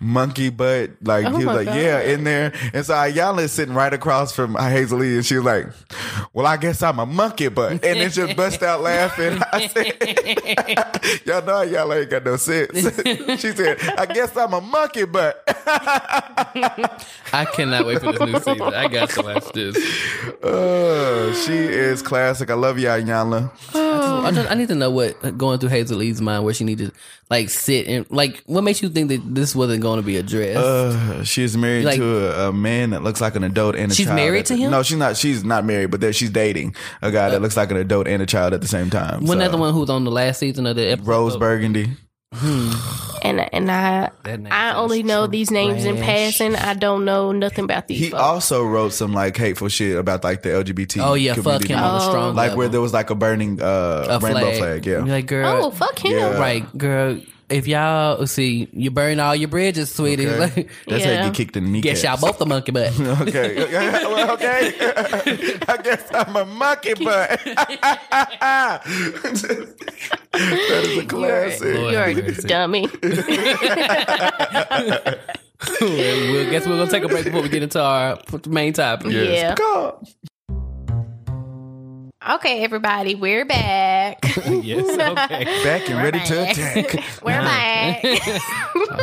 monkey 0.00 0.48
butt 0.50 0.90
like 1.02 1.26
Oh 1.26 1.36
he 1.36 1.44
was 1.44 1.56
like 1.56 1.66
God. 1.66 1.76
yeah 1.76 2.00
in 2.00 2.24
there 2.24 2.52
and 2.72 2.84
so 2.84 2.94
Iyanla 2.94 3.42
is 3.42 3.52
sitting 3.52 3.74
right 3.74 3.92
across 3.92 4.32
from 4.34 4.54
Hazel 4.56 5.02
E 5.04 5.16
and 5.16 5.24
she's 5.26 5.40
like 5.40 5.66
well 6.32 6.46
I 6.46 6.56
guess 6.56 6.82
I'm 6.82 6.98
a 6.98 7.06
monkey 7.06 7.48
butt 7.48 7.72
and 7.72 7.80
then 7.82 8.10
just 8.10 8.36
bust 8.36 8.62
out 8.62 8.80
laughing 8.82 9.40
I 9.52 9.66
said 9.68 9.86
y'all 11.26 11.44
know 11.44 11.64
Iyanla 11.66 12.00
ain't 12.02 12.10
got 12.10 12.24
no 12.24 12.36
sense 12.36 12.78
she 13.40 13.52
said 13.52 13.78
I 13.98 14.06
guess 14.06 14.36
I'm 14.36 14.52
a 14.54 14.60
monkey 14.60 15.04
butt 15.04 15.42
I 17.32 17.46
cannot 17.54 17.86
wait 17.86 18.00
for 18.00 18.12
this 18.12 18.20
new 18.20 18.38
season. 18.40 18.62
I 18.74 18.88
got 18.88 19.10
to 19.10 19.22
watch 19.22 19.52
this. 19.52 19.76
uh, 20.42 21.34
she 21.34 21.52
is 21.54 22.02
classic 22.02 22.50
I 22.50 22.54
love 22.54 22.78
you 22.78 22.88
Iyanla 22.88 23.50
I, 23.72 24.30
just, 24.32 24.50
I 24.50 24.54
need 24.54 24.68
to 24.68 24.74
know 24.74 24.90
what 24.90 25.36
going 25.38 25.58
through 25.58 25.70
Hazel 25.70 26.02
E's 26.02 26.20
mind, 26.20 26.44
where 26.44 26.54
she 26.54 26.64
need 26.64 26.78
to 26.78 26.92
like 27.28 27.48
sit 27.50 27.86
and 27.86 28.06
like. 28.10 28.42
What 28.46 28.62
makes 28.62 28.82
you 28.82 28.88
think 28.88 29.08
that 29.08 29.34
this 29.34 29.54
wasn't 29.60 29.82
going 29.82 30.00
to 30.00 30.06
be 30.06 30.16
addressed? 30.16 30.56
Uh, 30.58 31.22
is 31.42 31.56
married 31.56 31.84
Like- 31.84 31.96
to 31.96 32.26
a, 32.44 32.48
a 32.48 32.52
man 32.52 32.90
that 32.90 33.02
looks 33.04 33.20
like 33.20 33.36
an 33.36 33.44
adult 33.44 33.76
and 33.76 33.92
a 33.92 33.94
She's 33.94 34.06
child. 34.06 34.16
married 34.16 34.40
at 34.40 34.46
to 34.46 34.54
the- 34.54 34.60
him? 34.62 34.70
No, 34.72 34.82
she's 34.82 34.96
not. 34.98 35.16
She's 35.16 35.44
not 35.44 35.64
married, 35.64 35.90
but 35.92 36.00
there 36.00 36.12
she's 36.12 36.30
dating 36.30 36.74
a 37.02 37.10
guy 37.10 37.30
that 37.30 37.40
looks 37.40 37.56
like 37.56 37.70
an 37.70 37.76
adult 37.76 38.08
and 38.08 38.20
a 38.22 38.26
child 38.26 38.52
at 38.54 38.60
the 38.60 38.68
same 38.68 38.90
time. 38.90 39.20
Wasn't 39.20 39.38
that 39.38 39.46
So, 39.46 39.52
the 39.52 39.58
one 39.58 39.72
who 39.72 39.80
was 39.80 39.90
on 39.90 40.04
the 40.04 40.10
last 40.10 40.40
season 40.40 40.66
of 40.66 40.74
the 40.76 40.88
episode? 40.90 41.06
Rose 41.08 41.36
Burgundy. 41.36 41.90
and 43.22 43.40
and 43.52 43.70
I 43.70 44.10
That 44.24 44.40
name 44.40 44.52
I 44.52 44.70
sounds 44.70 44.76
only 44.78 45.02
know 45.02 45.26
these 45.26 45.50
names 45.50 45.84
in 45.84 45.96
trash. 45.96 46.06
passing. 46.38 46.54
I 46.54 46.74
don't 46.74 47.04
know 47.04 47.32
nothing 47.32 47.64
about 47.64 47.88
these. 47.88 47.98
He 47.98 48.10
folks. 48.10 48.22
also 48.22 48.64
wrote 48.64 48.92
some 48.92 49.12
like 49.12 49.36
hateful 49.36 49.68
shit 49.68 49.96
about 49.96 50.22
like 50.22 50.42
the 50.42 50.50
LGBT. 50.50 51.02
Oh 51.04 51.14
yeah, 51.14 51.34
fuck 51.34 51.64
him 51.64 51.78
on 51.78 51.98
the 51.98 52.04
Oh. 52.06 52.08
strong 52.08 52.34
Like 52.36 52.50
level. 52.50 52.58
where 52.58 52.68
there 52.68 52.80
was 52.80 52.92
like 52.92 53.10
a 53.10 53.16
burning 53.16 53.60
uh, 53.60 54.06
a 54.08 54.18
rainbow 54.20 54.52
flag. 54.52 54.86
Yeah. 54.86 54.98
You're 54.98 55.06
like 55.06 55.26
girl. 55.26 55.64
oh 55.66 55.70
fuck 55.72 55.98
him. 55.98 56.12
Yeah. 56.12 56.38
Right, 56.38 56.78
girl. 56.78 57.18
If 57.50 57.66
y'all 57.66 58.26
see, 58.26 58.68
you 58.72 58.90
burn 58.90 59.18
all 59.20 59.34
your 59.34 59.48
bridges, 59.48 59.92
sweetie. 59.92 60.26
Okay. 60.28 60.38
Like, 60.38 60.54
That's 60.86 61.04
how 61.04 61.10
you 61.10 61.16
Yeah. 61.16 61.24
get 61.26 61.34
kicked 61.34 61.56
in 61.56 61.64
the 61.64 61.70
kneecaps. 61.70 62.02
guess 62.02 62.04
y'all 62.04 62.16
both 62.20 62.38
the 62.38 62.46
monkey 62.46 62.72
butt. 62.72 62.92
Okay. 63.28 63.56
well, 64.04 64.30
okay. 64.34 64.72
I 65.68 65.76
guess 65.82 66.04
I'm 66.14 66.36
a 66.36 66.44
monkey 66.44 66.94
butt. 66.94 67.40
that 67.44 68.82
is 68.86 69.44
a 69.44 70.94
You're, 70.94 71.04
classic. 71.04 71.62
You're 71.74 72.04
a 72.04 72.14
mercy. 72.14 72.48
dummy. 72.48 72.88
we'll 75.80 76.50
guess 76.50 76.66
we're 76.66 76.76
gonna 76.78 76.90
take 76.90 77.04
a 77.04 77.08
break 77.08 77.24
before 77.24 77.42
we 77.42 77.48
get 77.48 77.62
into 77.62 77.80
our 77.80 78.18
main 78.48 78.72
topic. 78.72 79.12
Yeah. 79.12 79.54
God. 82.20 82.34
Okay, 82.36 82.62
everybody, 82.64 83.14
we're 83.14 83.44
back. 83.44 84.18
yes, 84.46 84.88
okay. 84.98 85.44
Back 85.64 85.88
and 85.90 85.98
ready 86.02 86.20
to 86.20 86.50
attack. 86.50 87.04
we're 87.22 87.40
back. 87.40 88.00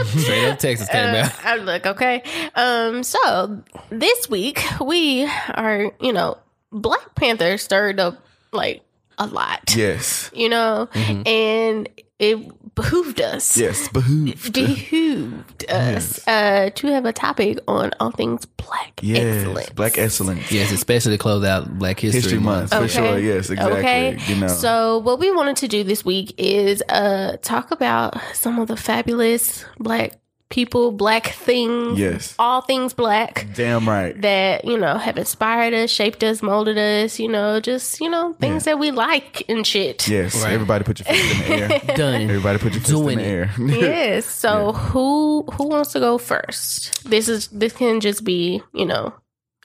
Straight 0.06 0.50
up 0.50 0.60
Texas 0.60 0.88
came 0.90 1.16
Uh, 1.16 1.18
out. 1.20 1.46
I 1.46 1.56
look 1.58 1.86
okay. 1.86 2.24
Um, 2.56 3.04
so 3.04 3.62
this 3.90 4.30
week 4.30 4.64
we 4.82 5.26
are, 5.26 5.92
you 6.00 6.14
know, 6.14 6.38
Black 6.72 7.16
Panther 7.16 7.58
stirred 7.58 8.00
up 8.00 8.24
like 8.52 8.82
a 9.18 9.26
lot. 9.28 9.76
Yes. 9.76 10.30
You 10.34 10.50
know, 10.50 10.88
and 10.94 11.90
it 12.20 12.57
behooved 12.78 13.20
us. 13.20 13.58
Yes. 13.58 13.90
Behooved. 13.90 14.54
Behooved 14.54 15.70
us 15.70 16.26
uh, 16.28 16.70
to 16.76 16.88
have 16.88 17.06
a 17.06 17.12
topic 17.12 17.60
on 17.68 17.92
all 18.00 18.12
things 18.12 18.46
black 18.46 19.00
Yes. 19.02 19.38
excellence. 19.40 19.70
Black 19.72 19.98
excellence. 19.98 20.52
Yes, 20.52 20.72
especially 20.72 21.14
to 21.14 21.18
close 21.18 21.44
out 21.44 21.78
Black 21.80 22.00
History, 22.00 22.22
History 22.22 22.40
Month. 22.40 22.74
For 22.74 22.88
sure. 22.88 23.18
Yes, 23.18 23.50
exactly. 23.50 23.80
Okay. 23.80 24.18
You 24.28 24.36
know. 24.36 24.48
So 24.48 25.00
what 25.00 25.20
we 25.20 25.32
wanted 25.32 25.58
to 25.58 25.68
do 25.68 25.84
this 25.84 26.06
week 26.06 26.34
is 26.38 26.82
uh 26.88 27.38
talk 27.42 27.72
about 27.72 28.16
some 28.34 28.60
of 28.60 28.68
the 28.68 28.78
fabulous 28.78 29.66
black 29.80 30.20
people, 30.50 30.92
black 30.92 31.28
things, 31.28 32.00
Yes. 32.00 32.36
all 32.40 32.62
things 32.62 32.94
black 32.94 33.48
Damn 33.54 33.88
right. 33.88 34.20
that, 34.22 34.64
you 34.66 34.78
know, 34.78 34.98
have 34.98 35.18
inspired 35.18 35.74
us, 35.74 35.90
shaped 35.90 36.24
us, 36.24 36.42
molded 36.42 36.78
us, 36.78 37.20
you 37.20 37.28
know, 37.28 37.60
just, 37.60 38.00
you 38.00 38.10
know, 38.10 38.34
things 38.40 38.64
that 38.64 38.80
we 38.80 38.92
like 38.92 39.44
and 39.50 39.68
shit. 39.68 40.08
Yes. 40.08 40.42
Right. 40.42 40.54
Everybody 40.54 40.84
put 40.84 41.00
your 41.00 41.06
fist 41.06 41.50
in 41.52 41.58
the 41.58 41.76
air. 41.90 41.96
Done. 41.98 42.22
Everybody 42.22 42.60
put 42.60 42.74
your 42.74 42.82
fist 42.82 42.92
Doing 42.94 43.20
in 43.20 43.26
the 43.26 43.30
air. 43.30 43.52
Yes. 43.60 44.26
So 44.26 44.74
who 44.74 45.44
who 45.54 45.68
wants 45.68 45.92
to 45.94 46.00
go 46.00 46.18
first? 46.18 47.04
This 47.10 47.28
is 47.28 47.48
this 47.50 47.74
can 47.74 48.00
just 48.00 48.24
be, 48.24 48.62
you 48.74 48.86
know, 48.86 49.14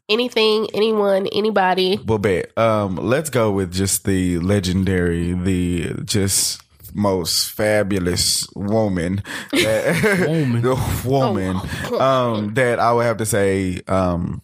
anything, 0.09 0.67
anyone, 0.75 1.27
anybody. 1.29 2.01
Well, 2.05 2.19
bet. 2.19 2.57
Um, 2.59 2.97
let's 2.97 3.31
go 3.31 3.51
with 3.53 3.73
just 3.73 4.05
the 4.05 4.39
legendary, 4.41 5.33
the 5.33 5.95
just 6.05 6.61
most 6.95 7.51
fabulous 7.51 8.47
woman, 8.55 9.23
that, 9.53 10.27
Woman. 10.29 10.63
the 10.63 10.75
woman, 11.05 11.57
um, 12.01 12.55
that 12.55 12.79
I 12.79 12.93
would 12.93 13.05
have 13.07 13.19
to 13.19 13.27
say, 13.27 13.81
um, 13.89 14.43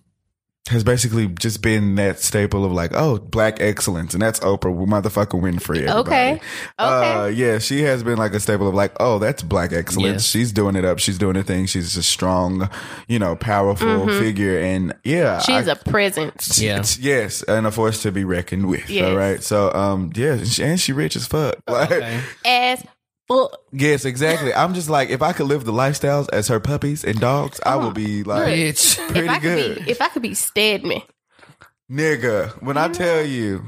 has 0.69 0.85
basically 0.85 1.29
just 1.29 1.63
been 1.63 1.95
that 1.97 2.21
staple 2.21 2.65
of 2.65 2.73
like, 2.73 2.93
oh, 2.95 3.19
black 3.19 3.61
excellence, 3.61 4.13
and 4.15 4.23
that's 4.23 4.41
Oprah 4.41 4.75
motherfucking 4.87 5.41
Winfrey. 5.41 5.87
everybody. 5.87 5.99
Okay. 6.01 6.41
Uh, 6.79 7.31
yeah, 7.35 7.59
she 7.59 7.83
has 7.83 8.03
been 8.03 8.19
like 8.19 8.33
a 8.35 8.41
staple 8.41 8.69
of 8.69 8.75
like, 8.75 8.93
oh, 9.01 9.19
that's 9.19 9.43
black 9.43 9.73
excellence. 9.73 10.15
Yes. 10.25 10.27
She's 10.27 10.53
doing 10.53 10.77
it 10.77 10.85
up. 10.85 10.99
She's 10.99 11.19
doing 11.19 11.37
her 11.37 11.43
thing. 11.43 11.67
She's 11.67 11.97
a 11.97 12.03
strong, 12.03 12.69
you 13.09 13.19
know, 13.19 13.35
powerful 13.37 14.07
figure, 14.09 14.59
and 14.59 14.95
yeah, 15.05 15.39
Mm-hmm. 15.41 15.53
She's 15.59 15.69
I- 15.69 15.73
a 15.73 15.77
presence. 15.77 16.61
Yeah. 16.61 16.85
yes, 17.01 17.43
and 17.43 17.67
a 17.67 17.71
force 17.71 18.03
to 18.03 18.13
be 18.13 18.25
reckoned 18.25 18.69
with. 18.69 18.89
Yes. 18.89 19.05
All 19.11 19.17
right. 19.17 19.43
So, 19.43 19.73
um, 19.73 20.13
yeah, 20.15 20.33
and 20.35 20.47
she, 20.49 20.63
and 20.63 20.81
she 20.81 20.93
rich 20.93 21.17
as 21.17 21.27
fuck. 21.27 21.57
Like, 21.69 21.91
Okay. 21.93 22.21
As 22.45 22.85
fuck. 23.29 23.61
yes, 23.73 24.05
exactly. 24.05 24.53
I'm 24.53 24.75
just 24.75 24.89
like, 24.91 25.11
if 25.11 25.23
I 25.23 25.33
could 25.33 25.47
live 25.47 25.65
the 25.65 25.73
lifestyles 25.73 26.29
as 26.33 26.49
her 26.49 26.61
puppies 26.61 27.05
and 27.05 27.21
dogs, 27.21 27.61
I 27.65 27.77
would 27.77 27.85
uh-huh. 27.85 27.93
be 27.93 28.23
like, 28.25 28.49
Bitch. 28.49 28.99
if 28.99 29.09
pretty 29.09 29.29
I 29.29 29.35
could 29.35 29.43
good. 29.43 29.85
be 29.85 29.91
if 29.91 30.01
I 30.03 30.09
could 30.09 30.23
be 30.23 30.35
Stedman. 30.35 31.03
nigga. 31.91 32.61
When 32.63 32.77
I 32.77 32.89
tell 32.89 33.25
you, 33.25 33.65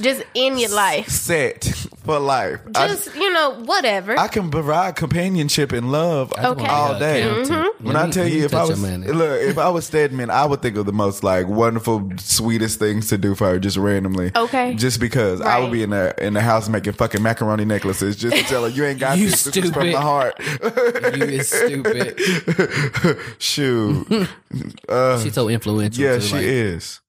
just 0.00 0.22
in 0.34 0.58
your 0.58 0.70
life. 0.70 1.08
set 1.08 1.64
for 2.04 2.18
life. 2.18 2.60
I- 2.74 2.88
Just 2.88 3.14
you 3.14 3.32
know, 3.32 3.62
whatever. 3.64 4.18
I 4.18 4.26
can 4.28 4.50
provide 4.50 4.96
companionship 4.96 5.70
and 5.72 5.92
love 5.92 6.32
Okay. 6.36 6.66
all 6.66 6.98
day. 6.98 7.22
Accountant. 7.22 7.80
When 7.80 7.94
Let 7.94 8.06
I 8.06 8.10
tell 8.10 8.26
you, 8.28 8.44
if 8.44 8.54
I 8.54 8.64
was 8.64 8.80
your 8.80 8.98
look, 9.14 9.40
if 9.42 9.58
I 9.58 9.68
was 9.68 9.86
Stedman, 9.86 10.30
I 10.30 10.44
would 10.46 10.62
think 10.62 10.76
of 10.76 10.86
the 10.86 10.92
most 10.92 11.22
like 11.22 11.46
wonderful, 11.46 12.10
sweetest 12.18 12.78
things 12.78 13.08
to 13.08 13.18
do 13.18 13.34
for 13.34 13.46
her, 13.48 13.58
just 13.58 13.76
randomly. 13.76 14.30
Okay. 14.34 14.74
just 14.74 14.98
because 15.00 15.40
I 15.40 15.58
would 15.58 15.70
be 15.72 15.82
in 15.82 15.90
the 15.90 16.14
in 16.24 16.32
the 16.34 16.40
house 16.40 16.68
making 16.68 16.94
fucking 16.94 17.22
macaroni 17.22 17.64
necklaces 17.64 18.16
just 18.16 18.36
to 18.36 18.42
tell 18.44 18.62
her 18.64 18.68
you 18.70 18.84
ain't 18.84 18.98
got 19.00 19.18
You 19.22 19.30
this. 19.30 19.44
This 19.44 19.56
is 19.56 19.70
from 19.70 19.90
the 19.90 20.00
heart. 20.00 20.34
you 20.40 21.24
is 21.24 21.48
stupid. 21.48 22.18
Shoot, 23.38 24.28
She's 25.22 25.34
so 25.34 25.48
influential. 25.48 26.02
yeah, 26.04 26.14
too, 26.16 26.20
she 26.22 26.34
like, 26.34 26.44
is. 26.44 27.00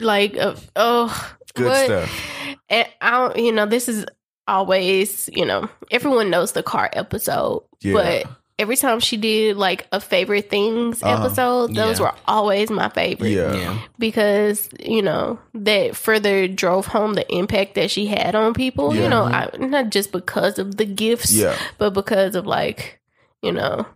like, 0.00 0.36
uh, 0.36 0.54
oh, 0.76 1.32
Good 1.58 1.66
what- 1.66 1.84
stuff. 1.84 2.24
And 2.70 2.86
I 3.00 3.10
don't, 3.12 3.36
you 3.38 3.52
know, 3.52 3.66
this 3.66 3.88
is 3.88 4.04
always, 4.46 5.28
you 5.32 5.44
know, 5.44 5.68
everyone 5.90 6.30
knows 6.30 6.52
the 6.52 6.62
car 6.62 6.88
episode, 6.92 7.62
Yeah. 7.80 7.92
but 7.92 8.26
every 8.58 8.76
time 8.76 8.98
she 9.00 9.16
did 9.16 9.56
like 9.56 9.86
a 9.92 10.00
favorite 10.00 10.50
things 10.50 11.02
Uh-huh. 11.02 11.24
episode, 11.26 11.74
those 11.74 11.98
Yeah. 12.00 12.06
were 12.06 12.14
always 12.26 12.70
my 12.70 12.88
favorite. 12.88 13.30
Yeah. 13.30 13.54
Yeah. 13.54 13.78
Because, 13.98 14.68
you 14.80 15.00
know, 15.02 15.38
that 15.54 15.94
further 15.96 16.48
drove 16.48 16.86
home 16.86 17.14
the 17.14 17.30
impact 17.32 17.74
that 17.76 17.90
she 17.90 18.06
had 18.06 18.34
on 18.34 18.54
people, 18.54 18.94
Yeah. 18.94 19.02
you 19.04 19.08
know, 19.08 19.24
I, 19.24 19.48
not 19.58 19.90
just 19.90 20.12
because 20.12 20.58
of 20.58 20.76
the 20.76 20.84
gifts, 20.86 21.32
Yeah. 21.32 21.54
but 21.78 21.90
because 21.94 22.34
of 22.34 22.46
like, 22.46 23.00
you 23.42 23.52
know, 23.52 23.86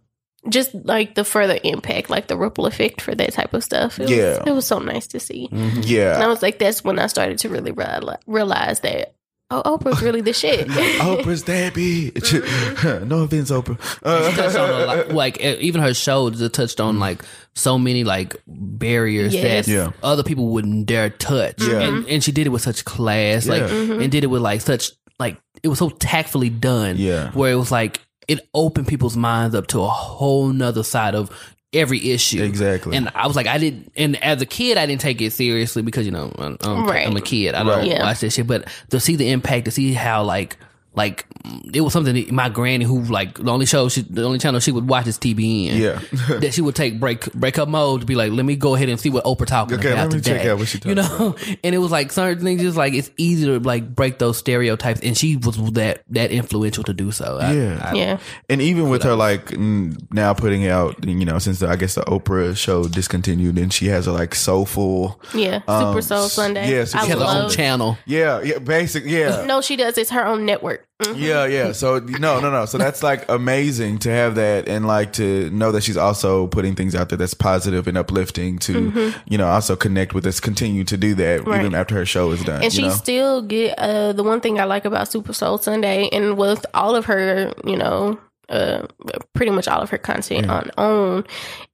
just 0.48 0.74
like 0.74 1.14
the 1.14 1.24
further 1.24 1.58
impact, 1.62 2.10
like 2.10 2.26
the 2.26 2.36
ripple 2.36 2.66
effect 2.66 3.00
for 3.00 3.14
that 3.14 3.32
type 3.32 3.54
of 3.54 3.62
stuff. 3.62 3.98
It 4.00 4.08
Yeah. 4.10 4.38
Was, 4.38 4.42
it 4.46 4.52
was 4.52 4.66
so 4.66 4.78
nice 4.80 5.06
to 5.08 5.20
see. 5.20 5.48
And 5.52 5.84
Yeah. 5.84 6.18
I 6.20 6.26
was 6.26 6.42
like, 6.42 6.58
that's 6.58 6.82
when 6.82 6.98
I 6.98 7.06
started 7.06 7.38
to 7.38 7.48
really 7.48 7.72
reali- 7.72 8.18
realize 8.26 8.80
that, 8.80 9.14
oh, 9.50 9.62
Oprah's 9.78 10.02
really 10.02 10.20
the 10.20 10.32
shit. 10.32 10.66
Oprah's 11.00 11.44
that 11.44 11.74
bitch. 11.74 13.06
no 13.06 13.20
offense, 13.20 13.50
Oprah. 13.50 13.78
Uh, 14.02 14.30
touched 14.34 14.56
on 14.56 14.68
a 14.70 14.84
lot, 14.86 15.08
like 15.12 15.36
uh, 15.44 15.56
even 15.60 15.80
her 15.80 15.94
show 15.94 16.28
just 16.30 16.54
touched 16.54 16.80
on 16.80 16.98
like 16.98 17.22
so 17.54 17.78
many 17.78 18.02
like 18.02 18.34
barriers 18.46 19.34
Yes. 19.34 19.66
that 19.66 19.72
Yeah. 19.72 19.92
other 20.02 20.22
people 20.24 20.48
wouldn't 20.48 20.86
dare 20.86 21.10
touch. 21.10 21.62
Yeah. 21.62 21.80
And, 21.80 22.06
and 22.08 22.24
she 22.24 22.32
did 22.32 22.46
it 22.46 22.50
with 22.50 22.62
such 22.62 22.84
class, 22.84 23.46
like 23.46 23.62
Yeah. 23.62 23.68
Mm-hmm. 23.68 24.02
and 24.02 24.10
did 24.12 24.24
it 24.24 24.28
with 24.28 24.42
like 24.42 24.60
such 24.60 24.90
like 25.20 25.36
it 25.62 25.68
was 25.68 25.78
so 25.78 25.90
tactfully 25.90 26.50
done. 26.50 26.96
Yeah. 26.96 27.30
Where 27.32 27.52
it 27.52 27.56
was 27.56 27.70
like 27.70 28.00
it 28.28 28.40
opened 28.54 28.86
people's 28.88 29.16
minds 29.16 29.54
up 29.54 29.66
to 29.68 29.80
a 29.80 29.88
whole 29.88 30.48
nother 30.48 30.82
side 30.82 31.14
of 31.14 31.30
every 31.72 32.10
issue. 32.10 32.42
Exactly. 32.42 32.96
And 32.96 33.10
I 33.14 33.26
was 33.26 33.34
like, 33.36 33.46
I 33.46 33.56
didn't, 33.58 33.90
and 33.96 34.22
as 34.22 34.42
a 34.42 34.46
kid, 34.46 34.76
I 34.76 34.84
didn't 34.86 35.00
take 35.00 35.20
it 35.22 35.32
seriously 35.32 35.82
because, 35.82 36.04
you 36.04 36.12
know, 36.12 36.30
I'm, 36.38 36.56
I'm, 36.60 36.86
Right. 36.86 37.06
I'm 37.06 37.16
a 37.16 37.20
kid. 37.22 37.54
I 37.54 37.60
don't 37.64 37.68
Right. 37.78 37.86
Yeah. 37.88 38.02
watch 38.02 38.20
that 38.20 38.30
shit. 38.30 38.46
But 38.46 38.68
to 38.90 39.00
see 39.00 39.16
the 39.16 39.30
impact, 39.30 39.64
to 39.64 39.70
see 39.70 39.92
how, 39.94 40.22
like, 40.24 40.56
like 40.94 41.24
it 41.72 41.80
was 41.80 41.92
something 41.92 42.14
that 42.14 42.30
my 42.30 42.50
granny 42.50 42.84
who 42.84 43.00
like 43.02 43.38
the 43.38 43.50
only 43.50 43.64
show 43.64 43.88
she 43.88 44.02
the 44.02 44.22
only 44.24 44.38
channel 44.38 44.60
she 44.60 44.70
would 44.72 44.88
watch 44.88 45.06
is 45.06 45.18
TBN. 45.18 45.78
Yeah. 45.78 46.00
that 46.40 46.52
she 46.52 46.60
would 46.60 46.74
take 46.76 47.00
break 47.00 47.32
break 47.32 47.58
up 47.58 47.68
mode 47.68 48.00
to 48.00 48.06
be 48.06 48.14
like, 48.14 48.30
let 48.32 48.44
me 48.44 48.56
go 48.56 48.74
ahead 48.74 48.88
and 48.90 49.00
see 49.00 49.08
what 49.08 49.24
Oprah 49.24 49.46
talking 49.46 49.78
Okay, 49.78 49.92
about 49.92 50.10
let 50.10 50.12
me 50.16 50.20
today. 50.20 50.38
check 50.38 50.46
out 50.48 50.58
what 50.58 50.68
she 50.68 50.78
You 50.84 50.94
talking 50.94 51.18
know, 51.18 51.36
and 51.64 51.74
it 51.74 51.78
was 51.78 51.90
like 51.90 52.12
certain 52.12 52.44
things 52.44 52.60
just 52.60 52.76
like 52.76 52.92
it's 52.92 53.10
easy 53.16 53.46
to 53.46 53.58
like 53.60 53.94
break 53.94 54.18
those 54.18 54.36
stereotypes, 54.36 55.00
and 55.00 55.16
she 55.16 55.36
was 55.36 55.56
that 55.72 56.02
that 56.10 56.30
influential 56.30 56.84
to 56.84 56.92
do 56.92 57.10
so. 57.10 57.38
I- 57.40 57.52
Yeah. 57.54 57.80
I- 57.90 57.94
yeah. 57.94 58.18
And 58.50 58.60
even 58.60 58.88
with 58.90 59.02
her, 59.04 59.14
like 59.16 59.56
now 59.58 60.34
putting 60.34 60.66
out, 60.66 61.02
you 61.06 61.24
know, 61.24 61.38
since 61.38 61.60
the, 61.60 61.68
I 61.68 61.76
guess 61.76 61.94
the 61.94 62.02
Oprah 62.02 62.56
show 62.56 62.84
discontinued, 62.84 63.58
and 63.58 63.72
she 63.72 63.86
has 63.86 64.06
a 64.06 64.12
like 64.12 64.34
soulful, 64.34 65.20
Yeah. 65.34 65.60
Um, 65.66 65.92
Super 65.94 66.02
Soul 66.02 66.28
Sunday. 66.28 66.70
yeah, 66.70 66.84
Super 66.84 67.04
she 67.04 67.10
has 67.12 67.18
her 67.18 67.24
own 67.44 67.50
channel. 67.50 67.96
yeah, 68.06 68.40
yeah, 68.42 68.58
basic, 68.58 69.04
yeah, 69.06 69.44
No, 69.46 69.60
she 69.62 69.76
does. 69.76 69.96
It's 69.96 70.10
her 70.10 70.24
own 70.26 70.44
network. 70.44 70.81
Mhm. 71.02 71.14
yeah, 71.18 71.46
yeah. 71.46 71.72
So 71.72 71.98
no, 71.98 72.38
no, 72.38 72.50
no. 72.50 72.64
So 72.64 72.78
that's 72.78 73.02
like 73.02 73.28
amazing 73.28 73.98
to 74.00 74.10
have 74.10 74.36
that, 74.36 74.68
and 74.68 74.86
like 74.86 75.12
to 75.14 75.50
know 75.50 75.72
that 75.72 75.82
she's 75.82 75.96
also 75.96 76.46
putting 76.46 76.76
things 76.76 76.94
out 76.94 77.08
there 77.08 77.18
that's 77.18 77.34
positive 77.34 77.88
and 77.88 77.98
uplifting 77.98 78.58
to, 78.60 79.12
you 79.26 79.36
know, 79.36 79.48
also 79.48 79.74
connect 79.74 80.14
with 80.14 80.24
us. 80.26 80.38
Continue 80.38 80.84
to 80.84 80.96
do 80.96 81.14
that 81.14 81.40
Mm-hmm. 81.40 81.50
Right. 81.50 81.60
even 81.60 81.74
after 81.74 81.96
her 81.96 82.06
show 82.06 82.30
is 82.30 82.44
done. 82.44 82.62
And 82.62 82.72
she 82.72 82.82
know? 82.82 82.90
still 82.90 83.42
get 83.42 83.76
uh, 83.78 84.12
the 84.12 84.22
one 84.22 84.40
thing 84.40 84.60
I 84.60 84.64
like 84.64 84.84
about 84.84 85.08
Super 85.08 85.32
Soul 85.32 85.58
Sunday, 85.58 86.08
and 86.12 86.36
with 86.38 86.64
all 86.72 86.94
of 86.94 87.06
her, 87.06 87.52
you 87.64 87.76
know, 87.76 88.18
uh, 88.48 88.86
pretty 89.34 89.50
much 89.50 89.66
all 89.66 89.80
of 89.80 89.90
her 89.90 89.98
content 89.98 90.48
on 90.48 90.70
OWN, 90.78 91.24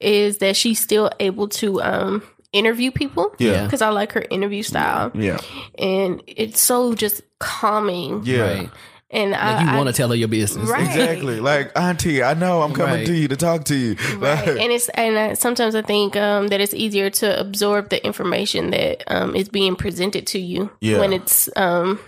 is 0.01 0.39
that 0.39 0.57
she's 0.57 0.81
still 0.81 1.11
able 1.21 1.49
to 1.49 1.83
um, 1.83 2.23
interview 2.53 2.91
people. 2.91 3.35
Yeah. 3.39 3.65
because 3.65 3.83
I 3.83 3.91
like 3.91 4.13
her 4.13 4.25
interview 4.31 4.63
style, 4.63 5.11
yeah, 5.15 5.39
and 5.79 6.23
it's 6.27 6.61
so 6.63 6.95
just 6.95 7.21
calming. 7.41 8.23
yeah. 8.25 8.41
Right. 8.41 8.71
And 9.11 9.31
Like 9.31 9.41
I, 9.41 9.71
you 9.73 9.77
want 9.77 9.89
to 9.89 9.93
tell 9.95 10.09
her 10.11 10.15
your 10.15 10.29
business. 10.29 10.69
Right. 10.69 10.87
Exactly. 10.87 11.41
Like, 11.41 11.73
Auntie, 11.79 12.23
I 12.23 12.35
know 12.35 12.63
I'm 12.63 12.75
coming 12.75 12.95
Right. 12.97 13.07
to 13.07 13.15
you 13.15 13.29
to 13.29 13.37
talk 13.37 13.65
to 13.65 13.75
you. 13.77 13.95
Right. 14.19 14.47
Like, 14.47 14.61
and 14.61 14.71
it's 14.73 14.89
and 14.91 15.19
I, 15.19 15.33
sometimes 15.35 15.75
I 15.75 15.83
think 15.83 16.15
um, 16.17 16.49
that 16.49 16.61
it's 16.61 16.75
easier 16.75 17.09
to 17.11 17.41
absorb 17.41 17.89
the 17.89 18.05
information 18.05 18.71
that 18.71 19.05
um, 19.07 19.35
is 19.35 19.49
being 19.49 19.77
presented 19.77 20.27
to 20.29 20.39
you 20.39 20.71
Yeah. 20.81 20.99
when 20.99 21.13
it's 21.13 21.49
um, 21.57 21.99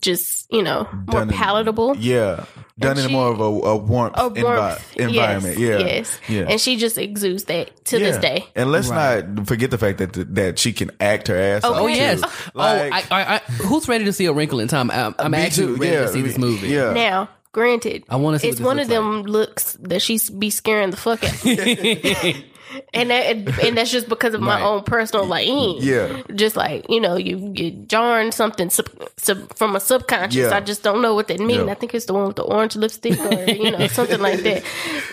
just 0.00 0.46
you 0.52 0.62
know 0.62 0.88
more 0.92 1.20
Done 1.20 1.30
in- 1.30 1.34
palatable. 1.36 1.96
yeah. 1.96 2.44
Done 2.78 2.90
And 2.90 3.00
in 3.00 3.06
she- 3.06 3.12
more 3.12 3.28
of 3.32 3.40
a, 3.40 3.44
a 3.44 3.76
warmth, 3.76 4.16
A 4.18 4.28
envi- 4.28 4.42
warmth, 4.42 4.96
environment. 4.98 5.58
yes, 5.58 5.80
yeah. 5.80 5.86
yes, 5.86 6.20
Yeah. 6.28 6.42
and 6.50 6.60
she 6.60 6.76
just 6.76 6.98
exudes 6.98 7.44
that 7.44 7.84
to 7.86 7.98
this 7.98 8.18
day. 8.18 8.44
And 8.54 8.70
let's 8.70 8.88
Right. 8.88 9.26
not 9.26 9.46
forget 9.46 9.70
the 9.70 9.78
fact 9.78 9.96
that 9.98 10.34
that 10.34 10.58
she 10.58 10.74
can 10.74 10.90
act 11.00 11.28
her 11.28 11.36
ass 11.38 11.62
Oh, 11.64 11.72
off. 11.72 11.80
Oh 11.80 11.86
yes. 11.86 12.20
Like, 12.20 12.92
oh, 12.92 12.96
I, 12.96 13.04
I, 13.10 13.34
I, 13.36 13.38
who's 13.62 13.88
ready 13.88 14.04
to 14.04 14.12
see 14.12 14.26
a 14.26 14.32
wrinkle 14.34 14.60
in 14.60 14.68
time? 14.68 14.90
I'm, 14.90 15.14
I'm 15.18 15.32
actually 15.32 15.68
too. 15.68 15.76
ready 15.76 15.94
Yeah, 15.94 16.00
to 16.02 16.08
see 16.08 16.20
this 16.20 16.36
movie. 16.36 16.68
Yeah. 16.68 16.92
Now, 16.92 17.30
granted, 17.52 18.04
I 18.10 18.16
wanna 18.16 18.38
see 18.40 18.48
it's 18.48 18.60
one 18.60 18.78
of 18.78 18.88
looks 18.88 18.94
them 18.94 19.22
looks 19.22 19.72
that 19.80 20.02
she 20.02 20.18
be 20.36 20.50
scaring 20.50 20.90
the 20.90 20.98
fuck 20.98 21.24
out. 21.24 21.32
And 22.94 23.10
that, 23.10 23.26
and 23.64 23.76
that's 23.76 23.90
just 23.90 24.08
because 24.08 24.34
of 24.34 24.40
my 24.40 24.56
Right. 24.60 24.62
own 24.64 24.82
personal 24.84 25.26
like, 25.26 25.46
eh. 25.48 25.74
Yeah. 25.80 26.22
just 26.34 26.56
like 26.56 26.86
you 26.88 27.00
know, 27.00 27.16
you 27.16 27.52
you 27.54 27.70
jarring 27.86 28.32
something 28.32 28.70
sub, 28.70 28.88
sub, 29.16 29.54
from 29.56 29.76
a 29.76 29.80
subconscious. 29.80 30.36
Yeah. 30.36 30.56
I 30.56 30.60
just 30.60 30.82
don't 30.82 31.02
know 31.02 31.14
what 31.14 31.28
that 31.28 31.40
means. 31.40 31.64
Yeah. 31.66 31.72
I 31.72 31.74
think 31.74 31.94
it's 31.94 32.06
the 32.06 32.14
one 32.14 32.26
with 32.26 32.36
the 32.36 32.42
orange 32.44 32.76
lipstick 32.76 33.18
or 33.20 33.44
you 33.50 33.70
know 33.70 33.86
something 33.98 34.20
like 34.20 34.40
that. 34.40 34.62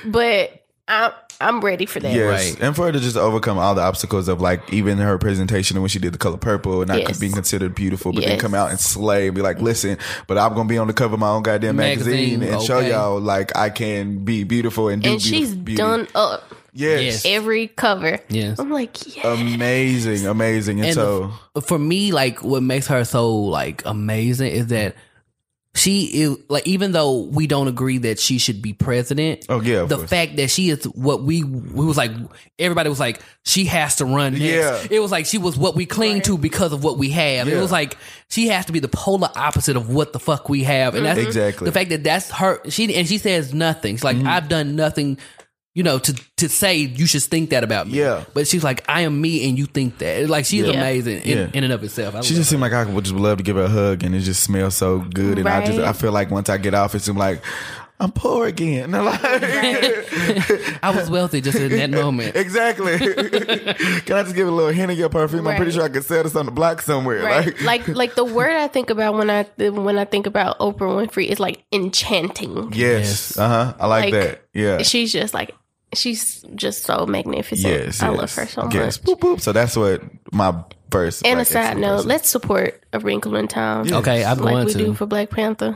But 0.06 0.64
I'm 0.88 1.12
I'm 1.42 1.60
ready 1.62 1.86
for 1.86 2.00
that. 2.00 2.14
Yes, 2.14 2.54
Right. 2.54 2.62
and 2.62 2.76
for 2.76 2.86
her 2.86 2.92
to 2.94 3.00
just 3.00 3.18
overcome 3.18 3.58
all 3.58 3.76
the 3.76 3.82
obstacles 3.82 4.28
of 4.30 4.40
like 4.40 4.72
even 4.72 4.98
her 5.00 5.18
presentation 5.18 5.80
when 5.82 5.90
she 5.90 6.00
did 6.00 6.14
the 6.14 6.18
color 6.18 6.38
purple 6.38 6.82
and 6.82 6.88
not 6.88 7.00
Yes. 7.00 7.18
being 7.20 7.34
considered 7.34 7.76
beautiful, 7.76 8.14
but 8.14 8.24
then 8.24 8.40
come 8.40 8.54
out 8.54 8.70
and 8.70 8.80
slay 8.80 9.28
and 9.28 9.36
be 9.36 9.42
like, 9.42 9.60
"Listen, 9.60 9.98
but 10.28 10.38
I'm 10.38 10.54
gonna 10.54 10.70
be 10.70 10.78
on 10.78 10.88
the 10.88 10.94
cover 10.94 11.16
of 11.16 11.20
my 11.20 11.30
own 11.30 11.42
goddamn 11.44 11.76
magazine, 11.78 12.40
Magazine, 12.40 12.54
and 12.54 12.62
show 12.62 12.80
y'all 12.80 13.20
like 13.20 13.58
I 13.58 13.70
can 13.72 14.24
be 14.24 14.44
beautiful 14.46 14.88
and 14.90 15.02
do 15.02 15.12
And 15.12 15.22
she's 15.22 15.54
beauty." 15.54 15.76
done 15.82 16.08
up 16.16 16.44
Yes, 16.74 17.02
Yes. 17.02 17.26
every 17.26 17.68
cover. 17.68 18.20
Yes. 18.30 18.58
I'm 18.60 18.72
like, 18.72 19.16
yeah. 19.16 19.34
amazing, 19.34 20.26
amazing, 20.26 20.80
and, 20.80 20.88
And 20.88 20.96
so 20.96 21.32
for 21.66 21.78
me, 21.78 22.12
like 22.12 22.44
what 22.44 22.64
makes 22.64 22.88
her 22.88 23.04
so 23.06 23.36
like 23.36 23.84
amazing 23.86 24.52
is 24.52 24.68
that 24.68 24.96
she 25.76 26.04
is 26.06 26.38
like 26.50 26.68
even 26.68 26.92
though 26.92 27.22
we 27.24 27.48
don't 27.48 27.68
agree 27.68 27.98
that 28.00 28.20
she 28.20 28.38
should 28.38 28.62
be 28.62 28.74
president. 28.74 29.46
Oh, 29.50 29.60
yeah, 29.60 29.78
of 29.82 29.90
the 29.90 29.98
course. 29.98 30.10
fact 30.10 30.36
that 30.36 30.52
she 30.52 30.70
is 30.70 30.84
what 30.86 31.24
we 31.24 31.44
we 31.44 31.84
was 31.84 31.98
like 31.98 32.12
everybody 32.60 32.90
was 32.90 33.00
like 33.00 33.20
she 33.44 33.66
has 33.66 33.96
to 33.96 34.06
run 34.06 34.34
next. 34.34 34.44
Yeah. 34.44 34.86
It 34.92 35.00
was 35.00 35.12
like 35.12 35.26
she 35.26 35.40
was 35.40 35.58
what 35.58 35.76
we 35.76 35.88
cling 35.88 36.22
to 36.24 36.38
because 36.38 36.74
of 36.74 36.84
what 36.84 37.00
we 37.00 37.10
have. 37.10 37.48
It 37.48 37.58
was 37.60 37.72
like 37.72 37.98
she 38.30 38.50
has 38.50 38.68
to 38.68 38.72
be 38.72 38.80
the 38.80 38.88
polar 38.88 39.30
opposite 39.36 39.76
of 39.76 39.90
what 39.90 40.14
the 40.14 40.20
fuck 40.20 40.48
we 40.48 40.64
have, 40.64 40.94
and 40.94 41.06
that's 41.06 41.20
Exactly. 41.20 41.66
the 41.66 41.72
fact 41.72 41.90
that 41.90 42.04
that's 42.04 42.30
her. 42.30 42.62
She 42.70 42.94
and 42.96 43.08
she 43.08 43.18
says 43.18 43.52
nothing. 43.54 43.96
She's 43.96 44.04
like 44.04 44.18
Mm-hmm. 44.18 44.28
I've 44.28 44.48
done 44.50 44.76
nothing. 44.76 45.18
You 45.76 45.82
know, 45.82 45.98
to 45.98 46.14
to 46.38 46.50
say 46.50 46.76
you 46.78 47.08
should 47.08 47.24
think 47.24 47.50
that 47.50 47.64
about 47.64 47.88
me. 47.88 47.94
Yeah. 47.98 48.26
But 48.36 48.48
she's 48.48 48.64
like, 48.64 48.84
I 48.88 49.02
am 49.02 49.20
me 49.20 49.50
and 49.50 49.58
you 49.58 49.66
think 49.66 49.98
that. 49.98 50.30
Like 50.30 50.46
she's 50.46 50.66
Yeah. 50.68 50.74
amazing 50.74 51.22
in, 51.24 51.38
Yeah. 51.38 51.48
in 51.54 51.64
and 51.64 51.74
of 51.74 51.84
itself. 51.84 52.14
I 52.14 52.22
She 52.22 52.36
just 52.36 52.50
seemed 52.50 52.62
like 52.62 52.74
I 52.74 52.84
would 52.86 53.04
just 53.06 53.16
love 53.16 53.38
to 53.40 53.44
give 53.44 53.56
her 53.56 53.64
a 53.64 53.70
hug, 53.70 54.04
and 54.04 54.14
it 54.14 54.20
just 54.20 54.44
smells 54.44 54.76
so 54.76 55.00
good. 55.00 55.40
And 55.40 55.50
I 55.50 55.66
just 55.66 55.80
I 55.80 55.94
feel 55.94 56.12
like 56.12 56.30
once 56.30 56.48
I 56.50 56.58
get 56.58 56.76
off, 56.76 56.94
it's 56.94 57.06
seems 57.06 57.18
like 57.18 57.42
I'm 58.00 58.12
poor 58.12 58.46
again. 58.48 58.92
Like. 59.04 59.20
I 60.84 60.92
was 60.96 61.10
wealthy 61.10 61.42
just 61.42 61.58
in 61.58 61.72
that 61.72 61.90
moment. 61.90 62.36
exactly. 62.36 62.98
Can 63.00 64.16
I 64.18 64.24
just 64.24 64.36
give 64.36 64.48
a 64.48 64.52
little 64.52 64.72
hint 64.72 64.92
of 64.92 64.98
your 64.98 65.10
perfume? 65.10 65.48
I'm 65.48 65.56
pretty 65.56 65.72
sure 65.72 65.84
I 65.84 65.90
could 65.90 66.04
sell 66.06 66.22
this 66.24 66.36
on 66.36 66.46
the 66.46 66.52
block 66.52 66.82
somewhere. 66.82 67.24
Right. 67.24 67.46
Like, 67.48 67.62
Like 67.62 67.88
like 67.88 68.16
the 68.16 68.26
word 68.26 68.52
I 68.52 68.68
think 68.68 68.90
about 68.92 69.16
when 69.16 69.30
I 69.30 69.44
when 69.58 69.98
I 69.98 70.06
think 70.06 70.28
about 70.28 70.60
Oprah 70.60 71.08
Winfrey 71.08 71.28
is 71.28 71.40
like 71.40 71.64
enchanting. 71.72 72.74
yes, 72.74 73.36
Yes. 73.36 73.38
uh 73.40 73.48
huh. 73.48 73.74
I 73.80 73.88
like, 73.88 74.04
Like, 74.06 74.14
that. 74.14 74.42
Yeah. 74.54 74.82
She's 74.84 75.12
just 75.12 75.34
like 75.34 75.56
she's 75.96 76.44
just 76.56 76.84
so 76.84 77.06
magnificent. 77.06 77.74
yes, 77.74 78.02
I 78.02 78.10
yes. 78.12 78.18
love 78.20 78.36
her 78.36 78.46
so 78.48 78.70
yes. 78.72 79.02
much. 79.02 79.20
Boop, 79.20 79.20
boop. 79.20 79.42
So 79.42 79.52
that's 79.52 79.76
what 79.76 80.02
my 80.32 80.64
first. 80.92 81.26
And 81.26 81.38
Black 81.38 81.48
a 81.48 81.52
side 81.52 81.78
note, 81.78 82.00
is. 82.00 82.06
let's 82.06 82.30
support 82.30 82.84
A 82.94 83.00
Wrinkle 83.00 83.36
in 83.36 83.48
Time. 83.48 83.92
Okay, 83.92 84.24
I'm 84.24 84.38
like 84.40 84.54
going 84.54 84.66
we 84.66 84.72
to. 84.74 84.78
do 84.78 84.94
for 84.94 85.06
Black 85.06 85.30
Panther. 85.30 85.76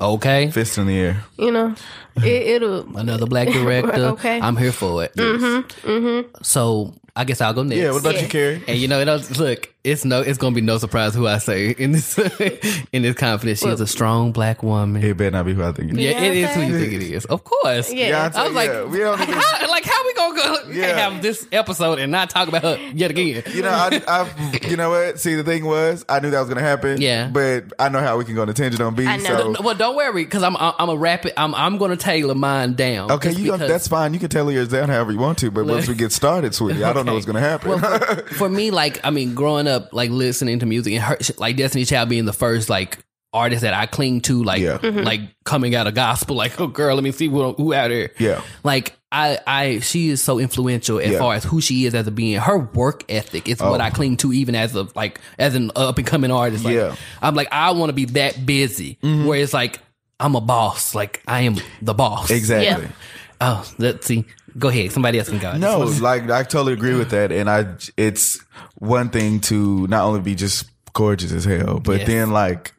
Okay. 0.00 0.50
fist 0.50 0.78
in 0.78 0.86
the 0.86 0.98
air. 0.98 1.24
You 1.38 1.50
know, 1.52 1.74
it, 2.16 2.24
it'll 2.26 2.96
Another 2.96 3.26
black 3.26 3.48
director. 3.52 3.92
Okay. 4.16 4.40
I'm 4.40 4.56
here 4.56 4.72
for 4.72 5.04
it. 5.04 5.14
Mm-hmm. 5.16 6.42
So 6.42 6.94
I 7.16 7.24
guess 7.24 7.40
I'll 7.40 7.52
go 7.54 7.62
next. 7.62 7.80
Yeah. 7.80 7.90
What 7.92 8.00
about 8.00 8.14
Yeah. 8.14 8.22
you, 8.22 8.28
Kerry? 8.28 8.62
and 8.66 8.78
you 8.78 8.88
know, 8.88 9.00
it 9.00 9.06
was, 9.06 9.38
look, 9.38 9.71
it's 9.84 10.04
no, 10.04 10.20
it's 10.20 10.38
gonna 10.38 10.54
be 10.54 10.60
no 10.60 10.78
surprise 10.78 11.14
who 11.14 11.26
I 11.26 11.38
say 11.38 11.70
in 11.70 11.92
this 11.92 12.16
in 12.92 13.02
this 13.02 13.16
confidence. 13.16 13.60
She 13.60 13.68
is 13.68 13.80
a 13.80 13.86
strong 13.86 14.30
black 14.32 14.62
woman. 14.62 15.02
It 15.02 15.16
better 15.16 15.32
not 15.32 15.46
be 15.46 15.54
who 15.54 15.62
I 15.64 15.72
think 15.72 15.92
it 15.92 15.98
is. 15.98 16.04
Yeah, 16.04 16.20
it 16.22 16.36
is 16.36 16.50
who 16.54 16.60
you 16.62 16.78
think 16.78 16.92
it 16.92 17.02
is. 17.02 17.24
Of 17.24 17.42
course. 17.44 17.92
Yeah. 17.92 18.28
Beyonce, 18.30 18.34
I 18.36 18.44
was 18.46 18.54
like, 18.54 18.70
yeah, 18.70 18.84
we 18.84 18.98
don't 18.98 19.20
even- 19.20 19.34
how, 19.34 19.68
like, 19.68 19.84
how 19.84 20.04
we 20.06 20.14
gonna 20.14 20.34
go 20.36 20.52
we 20.68 20.74
can't 20.74 20.96
Yeah. 20.96 21.10
have 21.10 21.20
this 21.22 21.46
episode 21.50 21.98
and 21.98 22.12
not 22.12 22.30
talk 22.30 22.46
about 22.48 22.62
her 22.62 22.76
yet 22.94 23.10
again? 23.10 23.42
You 23.52 23.62
know, 23.62 23.70
I, 23.70 24.00
I, 24.06 24.58
you 24.68 24.76
know 24.76 24.90
what? 24.90 25.18
See, 25.18 25.34
the 25.34 25.42
thing 25.42 25.64
was, 25.64 26.04
I 26.08 26.20
knew 26.20 26.30
that 26.30 26.38
was 26.40 26.48
gonna 26.48 26.60
happen. 26.60 27.00
Yeah. 27.00 27.28
but 27.32 27.72
I 27.78 27.88
know 27.88 27.98
how 28.00 28.16
we 28.18 28.24
can 28.24 28.34
go 28.36 28.42
on 28.42 28.48
a 28.48 28.54
tangent 28.54 28.80
on 28.80 28.94
B. 28.94 29.06
I 29.06 29.16
know. 29.16 29.54
So 29.54 29.62
well, 29.62 29.74
don't 29.74 29.96
worry, 29.96 30.24
because 30.24 30.42
I'm 30.44 30.56
I'm 30.58 30.88
a 30.90 30.96
rapid. 30.96 31.32
I'm 31.36 31.54
I'm 31.56 31.78
gonna 31.78 31.96
tailor 31.96 32.34
mine 32.36 32.74
down. 32.74 33.10
okay, 33.10 33.30
you 33.32 33.46
don't, 33.46 33.58
because- 33.58 33.68
that's 33.68 33.88
fine. 33.88 34.14
You 34.14 34.20
can 34.20 34.28
tell 34.28 34.50
yours 34.52 34.68
down 34.68 34.88
however 34.90 35.10
you 35.10 35.18
want 35.18 35.38
to. 35.38 35.50
But 35.50 35.66
once 35.66 35.88
we 35.88 35.94
get 35.96 36.12
started, 36.12 36.54
sweetie, 36.54 36.84
I 36.84 36.92
don't 36.92 37.04
know 37.06 37.14
what's 37.14 37.26
gonna 37.26 37.40
happen. 37.40 37.70
Well, 37.70 37.78
for, 37.80 38.16
for 38.34 38.48
me, 38.48 38.70
like 38.70 39.00
I 39.04 39.10
mean, 39.10 39.34
growing 39.34 39.66
up, 39.66 39.71
like 39.92 40.10
listening 40.10 40.58
to 40.60 40.66
music 40.66 40.94
and 40.94 41.02
her, 41.02 41.18
like 41.38 41.56
Destiny 41.56 41.84
Child 41.84 42.08
being 42.08 42.24
the 42.24 42.32
first 42.32 42.68
like 42.68 42.98
artist 43.32 43.62
that 43.62 43.72
I 43.74 43.86
cling 43.86 44.20
to, 44.22 44.42
like 44.44 44.60
Yeah. 44.60 44.78
like 44.82 45.20
coming 45.44 45.74
out 45.74 45.86
of 45.86 45.94
gospel, 45.94 46.36
like 46.36 46.60
oh 46.60 46.66
girl, 46.66 46.94
let 46.94 47.04
me 47.04 47.12
see 47.12 47.28
who, 47.28 47.52
who 47.52 47.72
out 47.74 47.88
there. 47.88 48.10
Yeah. 48.18 48.42
like 48.62 48.96
I 49.10 49.38
I 49.46 49.78
she 49.80 50.08
is 50.10 50.22
so 50.22 50.38
influential 50.38 50.98
as 50.98 51.12
Yeah. 51.12 51.18
far 51.18 51.34
as 51.34 51.44
who 51.44 51.60
she 51.60 51.84
is 51.86 51.94
as 51.94 52.06
a 52.06 52.10
being. 52.10 52.38
Her 52.38 52.58
work 52.58 53.04
ethic 53.10 53.48
is 53.48 53.60
what 53.60 53.80
Oh. 53.80 53.84
I 53.84 53.90
cling 53.90 54.16
to, 54.18 54.32
even 54.32 54.54
as 54.54 54.74
a 54.74 54.86
like 54.94 55.20
as 55.38 55.54
an 55.54 55.70
up 55.76 55.98
and 55.98 56.06
coming 56.06 56.30
artist. 56.30 56.64
Like, 56.64 56.74
Yeah. 56.74 56.88
Mm-hmm. 56.88 57.24
I'm 57.24 57.34
like 57.34 57.48
I 57.52 57.70
want 57.72 57.90
to 57.90 57.94
be 57.94 58.04
that 58.06 58.44
busy, 58.46 58.98
where 59.02 59.38
it's 59.40 59.52
like 59.54 59.78
I'm 60.20 60.34
a 60.36 60.40
boss, 60.40 60.94
like 60.94 61.22
I 61.26 61.42
am 61.42 61.56
the 61.80 61.94
boss. 61.94 62.30
exactly. 62.30 62.86
Yeah. 62.86 62.92
Oh, 63.40 63.68
let's 63.78 64.06
see. 64.06 64.24
Go 64.56 64.68
ahead. 64.68 64.92
Somebody 64.92 65.18
else 65.18 65.28
can 65.30 65.38
go. 65.38 65.56
No, 65.56 65.80
like 66.00 66.30
I 66.30 66.42
totally 66.42 66.74
agree 66.74 66.94
with 66.94 67.10
that, 67.10 67.32
and 67.32 67.48
I 67.50 67.74
it's 67.96 68.38
one 68.78 69.10
thing 69.10 69.40
to 69.40 69.86
not 69.88 70.04
only 70.04 70.20
be 70.20 70.34
just 70.34 70.66
gorgeous 70.92 71.32
as 71.32 71.44
hell, 71.44 71.80
but 71.80 71.98
Yes. 72.00 72.06
then 72.06 72.30
like 72.30 72.72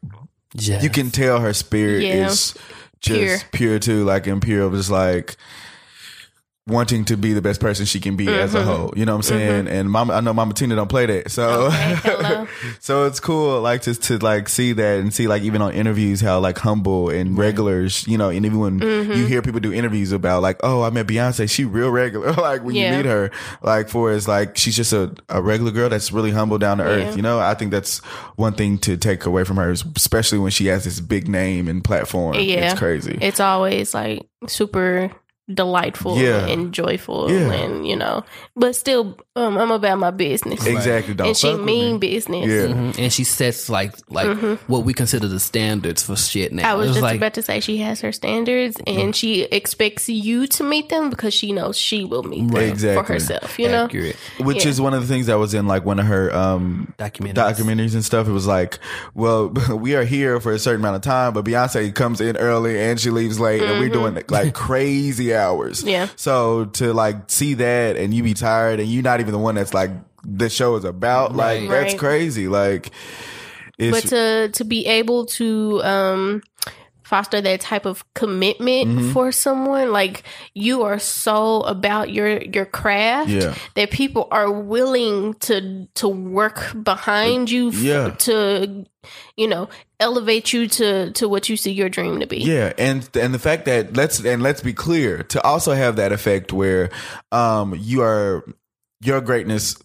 Just- 0.55 0.83
you 0.83 0.89
can 0.89 1.09
tell 1.11 1.39
her 1.39 1.53
spirit 1.53 2.03
Yeah. 2.03 2.27
is 2.27 2.53
just 3.01 3.51
Pure. 3.51 3.77
pure. 3.77 3.79
too, 3.79 4.03
like 4.05 4.27
impure, 4.27 4.69
just 4.71 4.89
like 4.89 5.35
wanting 6.65 7.03
to 7.03 7.17
be 7.17 7.33
the 7.33 7.41
best 7.41 7.59
person 7.59 7.85
she 7.85 7.99
can 7.99 8.15
be 8.15 8.25
as 8.29 8.53
Mm-hmm. 8.53 8.69
a 8.69 8.77
whole. 8.77 8.93
You 8.95 9.05
know 9.05 9.11
what 9.13 9.17
I'm 9.17 9.37
saying? 9.37 9.67
And 9.67 9.89
Mama, 9.91 10.13
I 10.13 10.21
know 10.21 10.33
Mama 10.33 10.53
Tina 10.53 10.75
don't 10.77 10.87
play 10.87 11.05
that, 11.07 11.29
so 11.29 11.65
Okay, 11.67 12.45
so 12.79 13.05
it's 13.05 13.19
cool, 13.19 13.59
like 13.59 13.81
just 13.81 14.03
to 14.03 14.17
like 14.19 14.47
see 14.47 14.71
that 14.71 14.99
and 15.01 15.13
see 15.13 15.27
like 15.27 15.43
even 15.43 15.61
on 15.61 15.73
interviews 15.73 16.21
how 16.21 16.39
like 16.39 16.57
humble 16.57 17.09
and 17.09 17.37
regulars, 17.37 18.07
you 18.07 18.17
know, 18.17 18.29
and 18.29 18.45
even 18.45 18.59
when 18.59 18.79
Mm-hmm. 18.79 19.11
you 19.11 19.25
hear 19.25 19.41
people 19.41 19.59
do 19.59 19.73
interviews 19.73 20.11
about 20.13 20.41
like, 20.41 20.57
oh, 20.63 20.83
I 20.83 20.89
met 20.89 21.05
Beyonce, 21.07 21.49
she 21.49 21.65
real 21.65 21.89
regular. 21.89 22.31
like 22.33 22.63
when 22.63 22.75
Yeah. 22.75 22.91
you 22.91 22.97
meet 22.97 23.05
her, 23.07 23.29
like 23.61 23.89
for 23.89 24.11
is 24.13 24.27
like 24.27 24.55
she's 24.55 24.75
just 24.77 24.93
a, 24.93 25.13
a 25.29 25.41
regular 25.41 25.71
girl 25.71 25.89
that's 25.89 26.11
really 26.13 26.31
humble 26.31 26.59
down 26.59 26.77
to 26.77 26.83
earth. 26.85 27.09
Yeah. 27.09 27.15
You 27.15 27.21
know, 27.23 27.39
I 27.39 27.55
think 27.55 27.71
that's 27.71 27.99
one 28.37 28.53
thing 28.53 28.77
to 28.79 28.95
take 28.95 29.25
away 29.25 29.43
from 29.43 29.57
her, 29.57 29.71
especially 29.71 30.39
when 30.39 30.51
she 30.51 30.67
has 30.67 30.85
this 30.85 31.01
big 31.01 31.27
name 31.27 31.67
and 31.67 31.83
platform. 31.83 32.35
Yeah. 32.35 32.71
It's 32.71 32.79
crazy. 32.79 33.17
It's 33.21 33.41
always 33.41 33.93
like 33.93 34.25
super 34.47 35.11
delightful 35.53 36.17
Yeah. 36.17 36.47
and 36.47 36.73
joyful 36.73 37.29
Yeah. 37.29 37.51
and 37.51 37.85
you 37.85 37.95
know 37.97 38.23
but 38.55 38.75
still 38.77 39.17
um, 39.35 39.57
i'm 39.57 39.71
about 39.71 39.99
my 39.99 40.09
business 40.11 40.65
exactly. 40.65 41.13
Don't 41.13 41.27
and 41.27 41.37
she 41.37 41.53
mean 41.57 41.93
me. 41.93 41.97
business 41.99 42.47
Yeah. 42.47 42.73
Mhm. 42.73 42.97
and 42.97 43.11
she 43.11 43.25
sets 43.25 43.67
like 43.69 43.93
like 44.09 44.37
what 44.67 44.85
we 44.85 44.93
consider 44.93 45.27
the 45.27 45.41
standards 45.41 46.01
for 46.01 46.15
shit 46.15 46.53
now. 46.53 46.61
Mm-hmm. 46.63 46.71
i 46.71 46.73
was 46.75 46.87
It's 46.87 46.95
just 46.95 47.03
like, 47.03 47.17
about 47.17 47.33
to 47.33 47.41
say 47.41 47.59
she 47.59 47.77
has 47.79 47.99
her 48.01 48.13
standards 48.13 48.77
and 48.87 49.13
she 49.13 49.43
expects 49.43 50.07
you 50.07 50.47
to 50.47 50.63
meet 50.63 50.87
them 50.87 51.09
because 51.09 51.33
she 51.33 51.51
knows 51.51 51.77
she 51.77 52.05
will 52.05 52.23
meet 52.23 52.49
them 52.49 52.61
Exactly. 52.63 53.03
for 53.05 53.13
herself 53.13 53.59
you 53.59 53.67
know 53.67 53.83
accurate 53.85 54.15
Which 54.39 54.63
Yeah. 54.63 54.71
is 54.71 54.79
one 54.79 54.93
of 54.93 55.01
the 55.01 55.07
things 55.13 55.25
that 55.25 55.37
was 55.39 55.53
in 55.53 55.67
like 55.67 55.83
one 55.83 55.99
of 55.99 56.05
her 56.05 56.33
um 56.33 56.93
Documentaries. 56.97 57.33
documentaries 57.33 57.93
and 57.95 58.05
stuff. 58.05 58.27
It 58.27 58.31
was 58.31 58.47
like, 58.47 58.79
well, 59.13 59.49
we 59.75 59.95
are 59.95 60.03
here 60.05 60.39
for 60.39 60.51
a 60.53 60.59
certain 60.59 60.79
amount 60.81 60.95
of 60.95 61.01
time, 61.01 61.33
but 61.33 61.43
Beyonce 61.43 61.93
comes 61.93 62.21
in 62.21 62.37
early 62.37 62.79
and 62.79 62.99
she 62.99 63.09
leaves 63.09 63.39
late, 63.39 63.61
and 63.61 63.79
we're 63.79 63.89
doing 63.89 64.17
like 64.29 64.53
crazy 64.67 65.32
hours. 65.35 65.83
Yeah. 65.83 66.07
So 66.15 66.65
to 66.65 66.93
like 66.93 67.29
see 67.29 67.53
that 67.55 67.97
and 67.97 68.13
you 68.13 68.23
be 68.23 68.33
tired 68.33 68.79
and 68.79 68.89
you're 68.89 69.03
not 69.03 69.19
even 69.19 69.31
the 69.31 69.39
one 69.39 69.55
that's 69.55 69.73
like 69.73 69.91
the 70.25 70.49
show 70.49 70.75
is 70.75 70.85
about, 70.85 71.35
like 71.35 71.61
Right. 71.61 71.69
that's 71.69 71.93
crazy. 71.95 72.47
Like, 72.47 72.91
it's 73.77 74.01
but 74.01 74.09
to 74.09 74.49
to 74.49 74.63
be 74.65 74.85
able 74.85 75.25
to 75.25 75.81
um 75.83 76.43
foster 77.03 77.41
that 77.41 77.61
type 77.61 77.85
of 77.85 78.03
commitment 78.13 78.87
Mm-hmm. 78.87 79.11
for 79.11 79.31
someone 79.31 79.91
like 79.91 80.23
you 80.53 80.83
are 80.83 80.99
so 80.99 81.61
about 81.61 82.09
your 82.11 82.41
your 82.41 82.65
craft 82.65 83.29
Yeah. 83.29 83.53
that 83.75 83.91
people 83.91 84.27
are 84.31 84.51
willing 84.51 85.33
to 85.41 85.87
to 85.95 86.07
work 86.07 86.71
behind 86.83 87.49
you 87.51 87.69
f- 87.69 87.75
Yeah. 87.75 88.09
to 88.19 88.85
you 89.37 89.47
know 89.47 89.69
elevate 89.99 90.53
you 90.53 90.67
to 90.67 91.11
to 91.11 91.27
what 91.29 91.49
you 91.49 91.57
see 91.57 91.71
your 91.71 91.89
dream 91.89 92.19
to 92.19 92.27
be 92.27 92.37
Yeah, 92.39 92.73
and 92.77 93.07
and 93.15 93.33
the 93.33 93.39
fact 93.39 93.65
that 93.65 93.95
let's 93.95 94.23
and 94.23 94.41
let's 94.41 94.61
be 94.61 94.73
clear 94.73 95.23
to 95.23 95.41
also 95.43 95.73
have 95.73 95.95
that 95.97 96.11
effect 96.11 96.51
where 96.53 96.89
um 97.31 97.75
you 97.77 98.01
are 98.01 98.43
your 99.01 99.19
greatness 99.21 99.75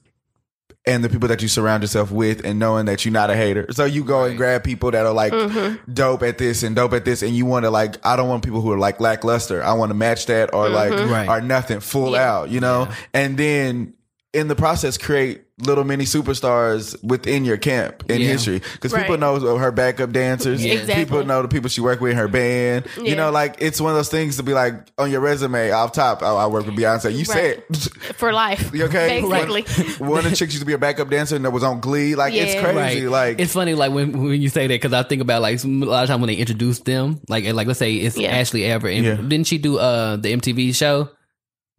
and 0.88 1.04
the 1.04 1.08
people 1.08 1.28
that 1.28 1.42
you 1.42 1.48
surround 1.48 1.82
yourself 1.82 2.10
with 2.10 2.44
and 2.44 2.58
knowing 2.58 2.86
that 2.86 3.04
you're 3.04 3.12
not 3.12 3.30
a 3.30 3.36
hater. 3.36 3.66
So 3.70 3.84
you 3.84 4.02
go 4.02 4.24
and 4.24 4.36
grab 4.36 4.64
people 4.64 4.90
that 4.90 5.06
are 5.06 5.12
like 5.12 5.32
Mm-hmm. 5.32 5.92
dope 5.92 6.22
at 6.22 6.38
this 6.38 6.62
and 6.62 6.74
dope 6.74 6.92
at 6.94 7.04
this 7.04 7.22
and 7.22 7.36
you 7.36 7.44
want 7.46 7.64
to 7.64 7.70
like 7.70 8.04
I 8.04 8.16
don't 8.16 8.28
want 8.28 8.42
people 8.44 8.60
who 8.62 8.72
are 8.72 8.78
like 8.78 8.98
lackluster. 9.00 9.62
I 9.62 9.74
want 9.74 9.90
to 9.90 9.94
match 9.94 10.26
that 10.26 10.52
or 10.54 10.68
like 10.68 10.90
Right. 10.92 11.28
are 11.28 11.40
nothing 11.40 11.80
full 11.80 12.12
Mm-hmm. 12.12 12.14
Yeah. 12.14 12.32
out, 12.32 12.48
you 12.50 12.60
know? 12.60 12.88
And 13.12 13.36
then 13.36 13.94
in 14.34 14.46
the 14.46 14.54
process 14.54 14.98
create 14.98 15.42
little 15.64 15.84
mini 15.84 16.04
superstars 16.04 17.02
within 17.02 17.44
your 17.46 17.56
camp 17.56 18.04
in 18.10 18.20
Yeah. 18.20 18.28
history 18.28 18.60
because 18.74 18.92
people 18.92 19.16
know 19.16 19.56
her 19.56 19.72
backup 19.72 20.12
dancers 20.12 20.62
Yeah. 20.64 20.74
Exactly. 20.74 21.04
people 21.04 21.24
know 21.24 21.40
the 21.42 21.48
people 21.48 21.68
she 21.70 21.80
work 21.80 22.00
with 22.00 22.12
in 22.12 22.18
her 22.18 22.28
band 22.28 22.84
you 23.02 23.16
know 23.16 23.30
like 23.30 23.56
it's 23.60 23.80
one 23.80 23.90
of 23.90 23.96
those 23.96 24.10
things 24.10 24.36
to 24.36 24.42
be 24.42 24.52
like 24.52 24.74
on 24.98 25.10
your 25.10 25.20
resume 25.20 25.70
off 25.70 25.92
top 25.92 26.20
oh, 26.22 26.36
I 26.36 26.46
work 26.46 26.66
with 26.66 26.76
Beyonce 26.76 27.10
you 27.12 27.24
Right. 27.24 27.62
said 27.70 27.90
for 28.16 28.32
life 28.32 28.68
okay 28.72 29.20
basically 29.28 29.64
one, 29.98 30.10
one 30.10 30.18
of 30.24 30.30
the 30.30 30.36
chicks 30.36 30.52
used 30.52 30.60
to 30.60 30.66
be 30.66 30.74
a 30.74 30.78
backup 30.78 31.08
dancer 31.08 31.34
and 31.34 31.44
that 31.46 31.50
was 31.50 31.64
on 31.64 31.80
Glee 31.80 32.14
like 32.14 32.34
it's 32.34 32.52
crazy 32.60 33.06
Right. 33.06 33.10
like 33.10 33.40
it's 33.40 33.54
funny, 33.54 33.74
like 33.74 33.92
when 33.92 34.12
when 34.22 34.40
you 34.42 34.50
say 34.50 34.66
that, 34.66 34.74
because 34.74 34.92
I 34.92 35.02
think 35.04 35.22
about 35.22 35.40
like 35.42 35.64
a 35.64 35.66
lot 35.66 36.02
of 36.04 36.08
time 36.08 36.20
when 36.20 36.28
they 36.28 36.34
introduce 36.36 36.80
them, 36.80 37.20
like 37.28 37.44
like 37.52 37.66
let's 37.66 37.78
say 37.78 37.94
it's 37.94 38.16
Yeah. 38.18 38.28
Ashley 38.36 38.64
Everett, 38.64 38.96
and 38.98 39.06
Yeah. 39.06 39.14
didn't 39.16 39.46
she 39.46 39.56
do 39.58 39.78
uh 39.78 40.16
the 40.16 40.32
MTV 40.36 40.74
show? 40.74 41.08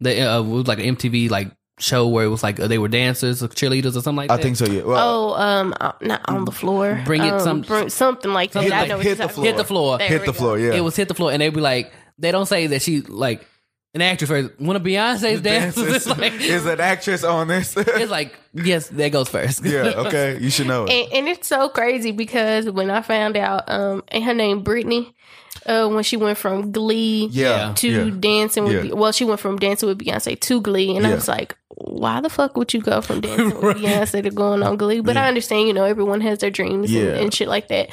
The 0.00 0.20
uh, 0.20 0.40
it 0.40 0.46
was 0.46 0.66
like 0.66 0.78
an 0.80 0.96
MTV 0.96 1.30
like 1.30 1.52
show 1.80 2.06
where 2.06 2.24
it 2.24 2.28
was 2.28 2.42
like 2.42 2.60
uh, 2.60 2.68
they 2.68 2.78
were 2.78 2.88
dancers 2.88 3.42
or 3.42 3.48
cheerleaders 3.48 3.96
or 3.96 4.02
something 4.02 4.16
like 4.16 4.28
that? 4.28 4.38
I 4.38 4.42
think 4.42 4.56
so 4.56 4.66
yeah 4.66 4.82
well 4.82 5.34
oh 5.34 5.34
um 5.40 5.74
uh, 5.80 5.92
not 6.02 6.20
on 6.28 6.44
the 6.44 6.52
floor 6.52 7.00
Bring 7.04 7.22
it 7.22 7.32
um, 7.32 7.40
some- 7.40 7.60
bring- 7.62 7.88
something 7.88 8.32
like 8.32 8.52
that 8.52 8.60
Something 8.60 8.72
I 8.72 8.86
know 8.86 8.98
hit 8.98 9.18
the 9.18 9.28
floor. 9.28 9.44
Hit 9.46 9.56
the 9.56 9.64
floor. 9.64 9.98
There 9.98 10.08
hit 10.08 10.20
the 10.20 10.26
go. 10.26 10.32
floor 10.32 10.58
yeah 10.58 10.74
It 10.74 10.80
was 10.82 10.94
hit 10.96 11.08
the 11.08 11.14
floor, 11.14 11.32
and 11.32 11.40
they'd 11.40 11.48
be 11.54 11.60
like, 11.60 11.92
they 12.18 12.30
don't 12.32 12.46
say 12.46 12.66
that 12.68 12.82
she 12.82 13.00
like 13.00 13.46
an 13.94 14.02
actress. 14.02 14.28
First. 14.30 14.60
One 14.60 14.76
of 14.76 14.82
Beyonce's 14.82 15.40
dancers 15.40 16.06
is 16.06 16.06
like, 16.06 16.32
is 16.40 16.64
an 16.66 16.80
actress 16.80 17.24
on 17.24 17.48
this 17.48 17.76
it's 17.76 18.10
like 18.10 18.38
yes, 18.52 18.88
that 18.88 19.10
goes 19.10 19.28
first. 19.28 19.64
yeah 19.64 19.94
okay 20.06 20.38
you 20.38 20.50
should 20.50 20.66
know 20.68 20.84
it 20.84 20.90
and, 20.92 21.12
and 21.14 21.28
it's 21.28 21.48
so 21.48 21.68
crazy 21.70 22.12
because 22.12 22.70
when 22.70 22.90
I 22.90 23.00
found 23.02 23.36
out, 23.36 23.68
um, 23.68 24.04
and 24.08 24.22
her 24.22 24.34
name 24.34 24.62
Brittany, 24.62 25.12
uh, 25.66 25.88
when 25.88 26.04
she 26.04 26.16
went 26.16 26.38
from 26.38 26.70
Glee 26.72 27.28
yeah 27.32 27.72
to 27.76 27.88
yeah. 27.88 28.14
dancing 28.20 28.64
with, 28.64 28.84
Yeah. 28.84 28.92
well, 28.94 29.12
she 29.12 29.24
went 29.24 29.40
from 29.40 29.58
dancing 29.58 29.88
with 29.88 29.98
Beyonce 29.98 30.38
to 30.38 30.60
Glee, 30.60 30.96
and 30.96 31.06
I 31.06 31.14
was 31.14 31.26
like, 31.26 31.56
why 31.76 32.20
the 32.20 32.28
fuck 32.28 32.56
would 32.56 32.74
you 32.74 32.80
go 32.80 33.00
from 33.00 33.20
dancing 33.22 33.60
with 33.60 33.76
Beyonce 33.78 34.22
to 34.24 34.30
going 34.30 34.62
on 34.62 34.76
Glee? 34.76 35.00
But 35.00 35.16
I 35.16 35.28
understand, 35.28 35.68
you 35.68 35.72
know, 35.72 35.84
everyone 35.84 36.20
has 36.20 36.40
their 36.40 36.50
dreams 36.50 36.90
Yeah. 36.92 37.02
and, 37.02 37.16
and 37.18 37.34
shit 37.34 37.48
like 37.48 37.68
that. 37.68 37.90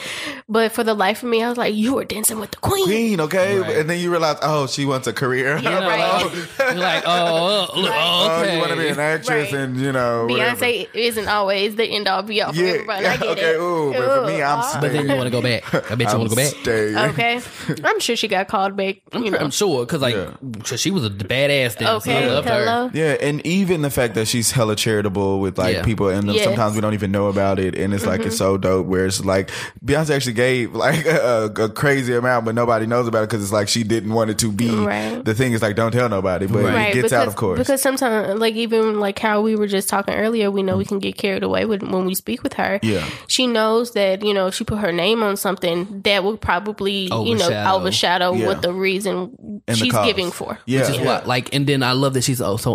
But 0.50 0.72
for 0.72 0.84
the 0.84 0.94
life 0.94 1.22
of 1.24 1.30
me, 1.30 1.44
I 1.44 1.50
was 1.50 1.58
like, 1.58 1.74
you 1.76 1.94
were 1.96 2.04
dancing 2.04 2.40
with 2.40 2.52
the 2.52 2.58
queen. 2.58 2.86
Queen 2.86 3.22
okay 3.22 3.60
Right. 3.60 3.78
and 3.78 3.90
then 3.90 4.00
you 4.00 4.10
realize 4.12 4.38
oh 4.42 4.68
she 4.68 4.86
wants 4.86 5.08
a 5.08 5.14
career 5.14 5.58
Yeah, 5.60 5.70
I'm 5.78 5.84
like, 5.84 6.00
right. 6.00 6.22
oh, 6.60 6.72
You're 6.72 6.80
like, 6.80 7.04
oh, 7.06 7.10
oh, 7.10 7.68
oh 7.74 7.80
look, 7.80 7.92
oh, 7.94 8.28
oh, 8.30 8.42
okay. 8.42 8.54
you 8.56 8.60
want 8.60 8.72
to 8.72 8.78
be 8.78 8.88
an 8.90 9.00
actress 9.00 9.52
Right. 9.54 9.62
and 9.62 9.78
you 9.78 9.92
know 9.92 10.26
whatever. 10.26 10.66
Beyonce 10.66 10.88
isn't 10.94 11.28
always 11.28 11.76
the 11.76 11.86
end 11.86 12.08
all 12.08 12.24
be 12.24 12.42
all 12.42 12.52
for 12.54 12.60
Yeah, 12.60 12.70
everybody. 12.70 13.06
I 13.06 13.18
get 13.18 13.28
okay, 13.30 13.54
it. 13.54 13.60
ooh, 13.60 13.94
but 13.94 14.22
for 14.22 14.28
me, 14.28 14.42
I'm 14.42 14.60
Ooh, 14.60 14.82
But 14.82 14.92
then 14.92 15.08
you 15.08 15.16
want 15.16 15.26
to 15.28 15.30
go 15.32 15.42
back. 15.42 15.92
I 15.92 15.96
bet 15.96 16.12
you 16.12 16.18
want 16.18 16.30
to 16.32 16.36
go 16.36 16.42
back. 16.42 16.54
Stay. 16.62 17.10
Okay, 17.10 17.42
I'm 17.84 18.00
sure 18.00 18.16
she 18.16 18.28
got 18.28 18.48
called 18.48 18.76
back. 18.76 18.98
You 19.14 19.32
know, 19.32 19.38
I'm 19.38 19.52
sure 19.52 19.86
because 19.86 20.02
like 20.02 20.16
Yeah. 20.16 20.32
'cause 20.64 20.80
she 20.80 20.90
was 20.92 21.06
a 21.06 21.10
badass 21.12 21.78
dancer. 21.78 21.86
okay, 22.10 22.24
I 22.26 22.28
loved 22.34 22.48
her. 22.50 22.56
hello. 22.60 22.90
Yeah, 22.94 23.18
and 23.22 23.46
even 23.46 23.67
the 23.82 23.90
fact 23.90 24.16
that 24.16 24.28
she's 24.28 24.52
hella 24.52 24.76
charitable 24.76 25.40
with 25.40 25.58
like 25.58 25.76
Yeah. 25.76 25.84
people, 25.84 26.10
and 26.10 26.32
Yes. 26.32 26.44
sometimes 26.46 26.76
we 26.76 26.82
don't 26.82 26.94
even 26.94 27.12
know 27.12 27.28
about 27.28 27.60
it, 27.60 27.76
and 27.76 27.94
it's 27.94 28.06
like 28.06 28.22
it's 28.22 28.36
mm-hmm. 28.36 28.56
so 28.56 28.58
dope. 28.58 28.88
Where 28.88 29.06
it's 29.06 29.24
like 29.24 29.52
Beyonce 29.86 30.16
actually 30.16 30.34
gave 30.34 30.74
like 30.86 31.06
a, 31.06 31.52
a 31.60 31.70
crazy 31.70 32.14
amount, 32.16 32.46
but 32.46 32.56
nobody 32.56 32.86
knows 32.86 33.08
about 33.08 33.24
it 33.24 33.30
because 33.30 33.44
it's 33.44 33.52
like 33.52 33.68
she 33.68 33.84
didn't 33.84 34.14
want 34.14 34.30
it 34.30 34.38
to 34.40 34.52
be 34.52 34.70
Right. 34.70 35.24
the 35.24 35.34
thing. 35.34 35.54
Is 35.54 35.62
like 35.62 35.76
don't 35.76 35.92
tell 35.92 36.10
nobody, 36.10 36.48
but 36.48 36.66
it 36.66 36.94
gets 36.94 36.96
because, 36.96 37.14
out, 37.14 37.28
of 37.28 37.36
course. 37.36 37.60
Because 37.60 37.82
sometimes, 37.82 38.40
like 38.40 38.56
even 38.56 39.00
like 39.00 39.20
how 39.20 39.42
we 39.42 39.56
were 39.56 39.68
just 39.68 39.90
talking 39.90 40.14
earlier, 40.14 40.50
we 40.52 40.64
know 40.64 40.78
we 40.78 40.86
can 40.86 41.00
get 41.00 41.18
carried 41.18 41.44
away 41.44 41.66
with 41.66 41.82
when 41.84 42.06
we 42.06 42.16
speak 42.16 42.44
with 42.44 42.54
her. 42.54 42.80
Yeah. 42.84 43.06
she 43.28 43.48
knows 43.48 43.92
that 43.94 44.24
you 44.24 44.34
know 44.34 44.48
if 44.48 44.56
she 44.56 44.64
put 44.64 44.80
her 44.80 44.92
name 44.92 45.24
on 45.24 45.38
something 45.38 46.02
that 46.04 46.24
will 46.24 46.38
probably 46.38 47.04
you 47.04 47.10
know 47.10 47.46
Overshadow. 47.48 47.76
overshadow 47.76 48.34
Yeah. 48.34 48.46
what 48.48 48.62
the 48.62 48.74
reason 48.74 49.62
And 49.68 49.76
the 49.76 49.76
she's 49.76 49.92
cause. 49.92 50.06
giving 50.06 50.32
for. 50.32 50.58
yeah, 50.66 50.82
Which 50.82 51.00
is 51.00 51.06
what 51.06 51.28
like, 51.28 51.54
and 51.54 51.68
then 51.68 51.84
I 51.84 51.92
love 51.94 52.14
that 52.14 52.24
she's 52.24 52.42
oh, 52.42 52.48
also 52.48 52.74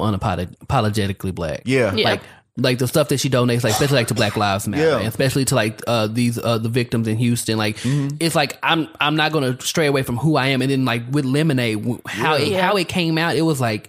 unapologetically 0.82 1.34
black. 1.34 1.62
yeah, 1.64 1.94
Yeah. 1.94 2.10
Like 2.10 2.20
like 2.58 2.78
the 2.78 2.86
stuff 2.86 3.08
that 3.08 3.18
she 3.18 3.30
donates, 3.30 3.64
like 3.64 3.72
especially 3.72 3.96
like 3.96 4.08
to 4.08 4.14
Black 4.14 4.36
Lives 4.36 4.68
Matter, 4.68 4.82
Yeah. 4.82 5.08
especially 5.08 5.46
to 5.46 5.54
like 5.54 5.80
uh, 5.86 6.06
these 6.06 6.38
uh, 6.38 6.58
the 6.58 6.68
victims 6.68 7.08
in 7.08 7.16
Houston. 7.16 7.56
Like 7.56 7.76
Mm-hmm. 7.78 8.16
it's 8.20 8.34
like 8.34 8.58
I'm 8.62 8.88
I'm 9.00 9.16
not 9.16 9.32
gonna 9.32 9.58
stray 9.62 9.86
away 9.86 10.02
from 10.02 10.18
who 10.18 10.36
I 10.36 10.48
am, 10.48 10.60
and 10.60 10.70
then 10.70 10.84
like 10.84 11.02
with 11.10 11.24
Lemonade, 11.24 11.78
w- 11.78 12.02
how 12.06 12.34
it, 12.34 12.52
how 12.60 12.76
it 12.76 12.88
came 12.88 13.16
out, 13.16 13.36
it 13.36 13.42
was 13.42 13.58
like, 13.60 13.88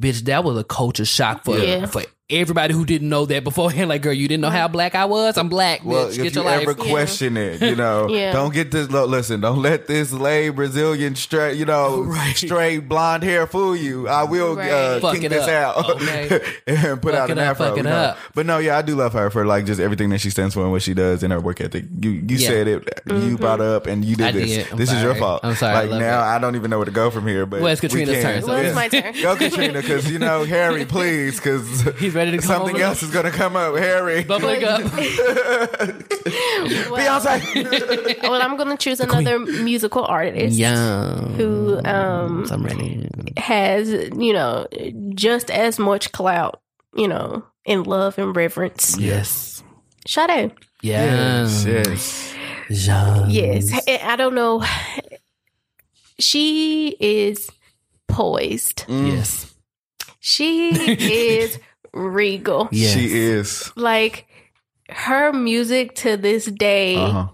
bitch, 0.00 0.20
that 0.26 0.44
was 0.44 0.56
a 0.56 0.62
culture 0.64 1.04
shock 1.04 1.44
for 1.44 1.58
Yeah. 1.58 1.86
for 1.86 2.04
everybody 2.30 2.72
who 2.72 2.84
didn't 2.86 3.08
know 3.08 3.26
that 3.26 3.44
beforehand. 3.44 3.88
Like, 3.94 4.00
girl, 4.02 4.14
you 4.14 4.26
didn't 4.28 4.40
know 4.40 4.50
how 4.50 4.66
black 4.66 4.94
I 4.94 5.04
was. 5.04 5.36
I'm 5.36 5.48
black. 5.50 5.84
Well, 5.84 6.06
bitch. 6.06 6.12
if 6.12 6.16
Get 6.22 6.34
you 6.36 6.42
your 6.42 6.44
life. 6.50 6.62
ever 6.62 6.74
question 6.74 7.36
it, 7.36 7.60
you 7.60 7.76
know, 7.84 8.08
Yeah. 8.08 8.32
don't 8.32 8.52
get 8.54 8.70
this. 8.70 8.90
lo- 8.90 9.04
Listen, 9.04 9.40
don't 9.42 9.60
let 9.60 9.86
this 9.86 10.10
lay 10.10 10.48
Brazilian 10.48 11.16
straight, 11.16 11.58
you 11.58 11.66
know, 11.66 12.00
Right. 12.06 12.34
straight 12.34 12.88
blonde 12.88 13.24
hair 13.24 13.46
fool 13.46 13.76
you. 13.76 14.08
I 14.08 14.24
will 14.24 14.56
Right. 14.56 14.70
uh, 14.70 15.00
Fuck 15.00 15.16
kink 15.16 15.28
this 15.28 15.42
up, 15.46 15.76
out 15.76 15.90
okay? 16.00 16.40
and 16.66 17.02
put 17.02 17.12
Fuck 17.12 17.20
out 17.20 17.30
it 17.30 17.32
an 17.32 17.38
up, 17.40 17.46
afro. 17.50 17.66
fuck 17.66 17.74
it 17.74 17.76
you 17.78 17.82
know. 17.82 17.90
up. 17.90 18.18
But 18.34 18.46
no, 18.46 18.56
yeah, 18.58 18.78
I 18.78 18.82
do 18.82 18.94
love 18.94 19.12
her 19.12 19.28
for 19.28 19.44
like 19.44 19.66
just 19.66 19.78
everything 19.80 20.08
that 20.10 20.20
she 20.20 20.30
stands 20.30 20.54
for 20.54 20.62
and 20.62 20.70
what 20.72 20.80
she 20.82 20.94
does 20.94 21.22
and 21.22 21.30
her 21.32 21.40
work 21.40 21.60
ethic. 21.60 21.84
You 22.00 22.10
you 22.12 22.36
Yeah. 22.38 22.48
said 22.48 22.68
it, 22.68 22.88
you 23.06 23.36
brought 23.36 23.60
it 23.60 23.66
up, 23.66 23.86
and 23.86 24.02
you 24.04 24.16
did 24.16 24.26
I 24.26 24.32
this. 24.32 24.50
did. 24.50 24.72
I'm 24.72 24.78
this 24.78 24.90
is 24.90 25.02
your 25.02 25.14
fault. 25.14 25.40
I'm 25.44 25.54
sorry. 25.56 25.74
Like 25.74 25.90
love 25.90 26.00
now, 26.00 26.20
that. 26.22 26.36
I 26.36 26.38
don't 26.38 26.56
even 26.56 26.70
know 26.70 26.78
where 26.78 26.86
to 26.86 26.90
go 26.90 27.10
from 27.10 27.26
here. 27.26 27.44
But 27.44 27.60
Well, 27.60 27.72
it's 27.72 27.82
we 27.82 27.88
Katrina's 27.88 28.14
can. 28.14 28.22
turn, 28.22 28.42
so 28.42 28.48
Well, 28.48 28.64
it's 28.64 28.74
my 28.74 28.88
turn. 28.88 29.12
Go 29.20 29.36
Katrina, 29.36 29.82
because 29.82 30.10
you 30.10 30.18
know 30.18 30.44
Harry, 30.44 30.86
please, 30.86 31.36
because 31.36 31.82
He's 31.98 32.13
ready 32.14 32.30
to 32.32 32.38
come 32.38 32.46
something 32.46 32.76
over. 32.76 32.84
else 32.84 33.02
is 33.02 33.10
gonna 33.10 33.30
come 33.30 33.56
up. 33.56 33.76
Harry, 33.76 34.24
Bubbling 34.24 34.64
up. 34.64 34.80
Well, 36.90 37.20
Beyonce. 37.20 38.22
well, 38.22 38.40
I'm 38.40 38.56
gonna 38.56 38.76
choose 38.76 39.00
another 39.00 39.38
musical 39.38 40.04
artist 40.04 40.56
yeah. 40.56 41.16
who 41.36 41.80
um 41.84 42.46
I'm 42.50 42.62
ready. 42.62 43.08
has 43.36 43.90
you 43.90 44.32
know 44.32 44.66
just 45.14 45.50
as 45.50 45.78
much 45.78 46.12
clout, 46.12 46.60
you 46.94 47.08
know, 47.08 47.44
in 47.64 47.82
love 47.82 48.18
and 48.18 48.34
reverence. 48.34 48.96
Yes. 48.98 49.62
Sade. 50.06 50.52
Yes. 50.82 51.64
yes. 51.64 52.34
Jean. 52.70 53.30
Yes, 53.30 53.72
I 53.88 54.00
I 54.02 54.16
don't 54.16 54.34
know. 54.34 54.64
She 56.18 56.96
is 57.00 57.50
poised. 58.08 58.84
Yes. 58.88 59.54
She 60.20 60.70
is 61.40 61.58
regal. 61.94 62.68
Yes. 62.70 62.92
She 62.94 63.06
is. 63.18 63.72
Like 63.76 64.26
her 64.90 65.32
music 65.32 65.94
to 65.96 66.16
this 66.16 66.44
day 66.44 66.96
Uh-huh. 66.96 67.28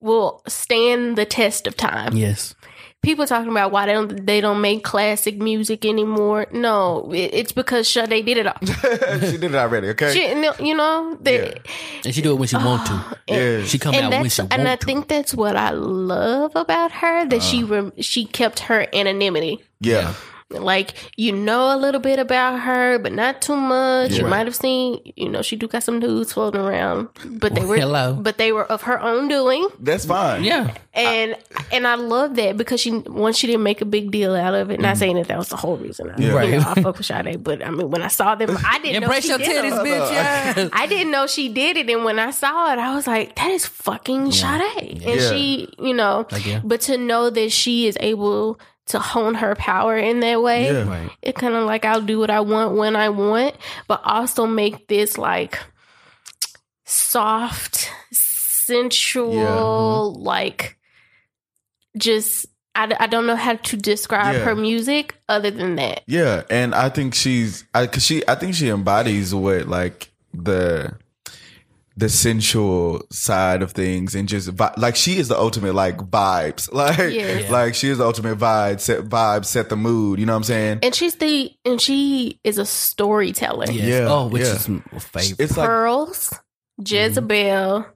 will 0.00 0.42
stand 0.46 1.16
the 1.16 1.24
test 1.24 1.66
of 1.66 1.76
time. 1.76 2.14
Yes. 2.16 2.54
People 3.02 3.26
talking 3.26 3.50
about 3.50 3.72
why 3.72 3.86
they 3.86 3.94
don't 3.94 4.26
they 4.26 4.42
don't 4.42 4.60
make 4.60 4.84
classic 4.84 5.38
music 5.38 5.86
anymore. 5.86 6.46
No, 6.52 7.10
it, 7.14 7.30
it's 7.32 7.50
because 7.52 7.88
Sade 7.88 8.26
did 8.26 8.36
it 8.36 8.46
all. 8.46 8.58
she 9.20 9.38
did 9.38 9.44
it 9.44 9.54
already, 9.54 9.88
okay? 9.96 10.12
She, 10.12 10.28
you 10.68 10.74
know, 10.74 11.16
they, 11.18 11.46
Yeah. 11.48 11.58
And 12.04 12.14
she 12.14 12.20
do 12.20 12.32
it 12.32 12.38
when 12.38 12.46
she 12.48 12.56
want 12.56 12.86
to. 12.88 13.18
yeah. 13.26 13.64
She 13.64 13.78
come 13.78 13.94
and 13.94 14.12
out 14.12 14.20
when 14.20 14.28
she 14.28 14.42
want 14.42 14.52
and 14.52 14.68
I 14.68 14.76
to. 14.76 14.84
think 14.84 15.08
that's 15.08 15.32
what 15.32 15.56
I 15.56 15.70
love 15.70 16.52
about 16.54 16.92
her 16.92 17.24
that 17.24 17.42
she 17.42 17.62
Uh-huh. 17.64 17.74
rem- 17.74 17.92
she 18.02 18.26
kept 18.26 18.58
her 18.68 18.86
anonymity. 18.92 19.64
yeah. 19.80 20.12
Like 20.52 20.94
you 21.16 21.30
know 21.32 21.74
a 21.74 21.78
little 21.78 22.00
bit 22.00 22.18
about 22.18 22.60
her, 22.60 22.98
but 22.98 23.12
not 23.12 23.40
too 23.40 23.54
much. 23.56 24.12
You 24.12 24.26
might 24.26 24.46
have 24.46 24.56
seen, 24.56 25.00
you 25.16 25.28
know, 25.28 25.42
she 25.42 25.54
do 25.54 25.68
got 25.68 25.84
some 25.84 26.00
dudes 26.00 26.32
floating 26.32 26.60
around, 26.60 27.08
but 27.24 27.54
they 27.54 27.64
were 27.70 27.76
Hello. 27.76 28.14
but 28.14 28.36
they 28.36 28.50
were 28.50 28.64
of 28.66 28.82
her 28.82 29.00
own 29.00 29.28
doing, 29.28 29.68
That's 29.78 30.04
fine. 30.06 30.42
yeah. 30.42 30.74
and 30.92 31.36
and 31.70 31.86
I 31.86 31.94
love 31.94 32.34
that 32.34 32.56
because 32.56 32.80
she 32.80 32.90
once 32.98 33.38
she 33.38 33.46
didn't 33.46 33.62
make 33.62 33.80
a 33.80 33.84
big 33.84 34.10
deal 34.10 34.34
out 34.34 34.54
of 34.54 34.70
it. 34.72 34.80
Not 34.80 34.96
saying 34.96 35.14
that 35.16 35.28
that 35.28 35.38
was 35.38 35.50
the 35.50 35.56
whole 35.56 35.76
reason. 35.76 36.10
I, 36.10 36.14
Mm-hmm. 36.14 36.22
Yeah. 36.22 36.42
you 36.42 36.50
know, 36.52 36.58
Right. 36.64 36.78
I 36.78 36.82
fuck 36.82 36.96
with 36.98 37.06
Sade, 37.06 37.44
but 37.44 37.64
I 37.64 37.70
mean 37.70 37.88
when 37.90 38.02
I 38.02 38.08
saw 38.08 38.34
them, 38.34 38.56
I 38.66 38.80
didn't 38.80 39.04
Embrace 39.04 39.28
know 39.28 39.36
your 39.36 39.44
she 39.46 39.52
did 39.52 39.64
titties, 39.64 39.78
bitch. 39.84 40.10
Yes. 40.10 40.70
I 40.72 40.86
didn't 40.88 41.12
know 41.12 41.26
she 41.28 41.48
did 41.48 41.76
it, 41.76 41.88
and 41.88 42.04
when 42.04 42.18
I 42.18 42.32
saw 42.32 42.72
it, 42.72 42.78
I 42.80 42.94
was 42.96 43.06
like, 43.06 43.36
"That 43.36 43.50
is 43.52 43.66
fucking 43.66 44.32
Sade." 44.32 45.02
And 45.04 45.20
Yeah. 45.20 45.30
she, 45.30 45.68
you 45.78 45.94
know, 45.94 46.26
yeah. 46.44 46.60
but 46.64 46.80
to 46.82 46.98
know 46.98 47.30
that 47.30 47.52
she 47.52 47.86
is 47.86 47.96
able 48.00 48.58
to 48.90 48.98
hone 49.00 49.34
her 49.34 49.54
power 49.56 49.96
in 49.96 50.20
that 50.20 50.42
way, 50.42 50.66
Yeah. 50.72 50.88
Right. 50.88 51.10
it 51.22 51.34
kind 51.34 51.54
of 51.54 51.64
like 51.66 51.84
I'll 51.84 52.00
do 52.02 52.18
what 52.18 52.30
I 52.30 52.40
want 52.40 52.76
when 52.76 52.94
I 52.96 53.08
want, 53.08 53.54
but 53.88 54.00
also 54.04 54.46
make 54.46 54.86
this 54.88 55.18
like 55.18 55.58
soft, 56.84 57.90
sensual, 58.12 60.10
uh-huh. 60.10 60.18
like 60.20 60.76
just. 61.96 62.46
I, 62.72 62.94
I 63.00 63.06
don't 63.08 63.26
know 63.26 63.34
how 63.34 63.56
to 63.56 63.76
describe 63.76 64.32
Yeah. 64.36 64.44
her 64.44 64.54
music 64.54 65.16
other 65.28 65.50
than 65.50 65.74
that. 65.74 66.02
Yeah, 66.06 66.44
and 66.48 66.72
I 66.72 66.88
think 66.88 67.16
she's 67.16 67.64
I 67.74 67.88
cause 67.88 68.04
she 68.06 68.22
I 68.28 68.36
think 68.36 68.54
she 68.54 68.68
embodies 68.68 69.34
what 69.34 69.66
like 69.66 70.12
the 70.32 70.96
the 71.96 72.08
sensual 72.08 73.02
side 73.10 73.60
of 73.62 73.72
things 73.72 74.14
and 74.14 74.28
just 74.28 74.48
vi- 74.48 74.72
like 74.78 74.96
she 74.96 75.18
is 75.18 75.28
the 75.28 75.36
ultimate 75.38 75.74
like 75.74 75.98
vibes. 75.98 76.72
Like 76.80 76.96
Yes. 76.98 77.50
like 77.50 77.74
she 77.74 77.88
is 77.88 77.98
the 77.98 78.04
ultimate 78.04 78.38
vibe 78.38 78.80
set 78.80 79.04
vibe 79.04 79.44
set 79.44 79.68
the 79.68 79.76
mood, 79.76 80.18
you 80.18 80.24
know 80.26 80.32
what 80.32 80.38
I'm 80.38 80.44
saying? 80.44 80.78
And 80.82 80.94
she's 80.94 81.16
the 81.16 81.52
and 81.64 81.80
she 81.80 82.38
is 82.44 82.58
a 82.58 82.64
storyteller. 82.64 83.66
Yes. 83.70 83.86
Yeah, 83.86 84.06
Oh, 84.08 84.28
which 84.28 84.42
yeah. 84.44 84.54
is 84.54 84.68
my 84.68 84.80
favorite. 84.98 85.40
It's 85.40 85.56
like 85.56 85.66
Pearls, 85.68 86.32
Jezebel, 86.86 87.86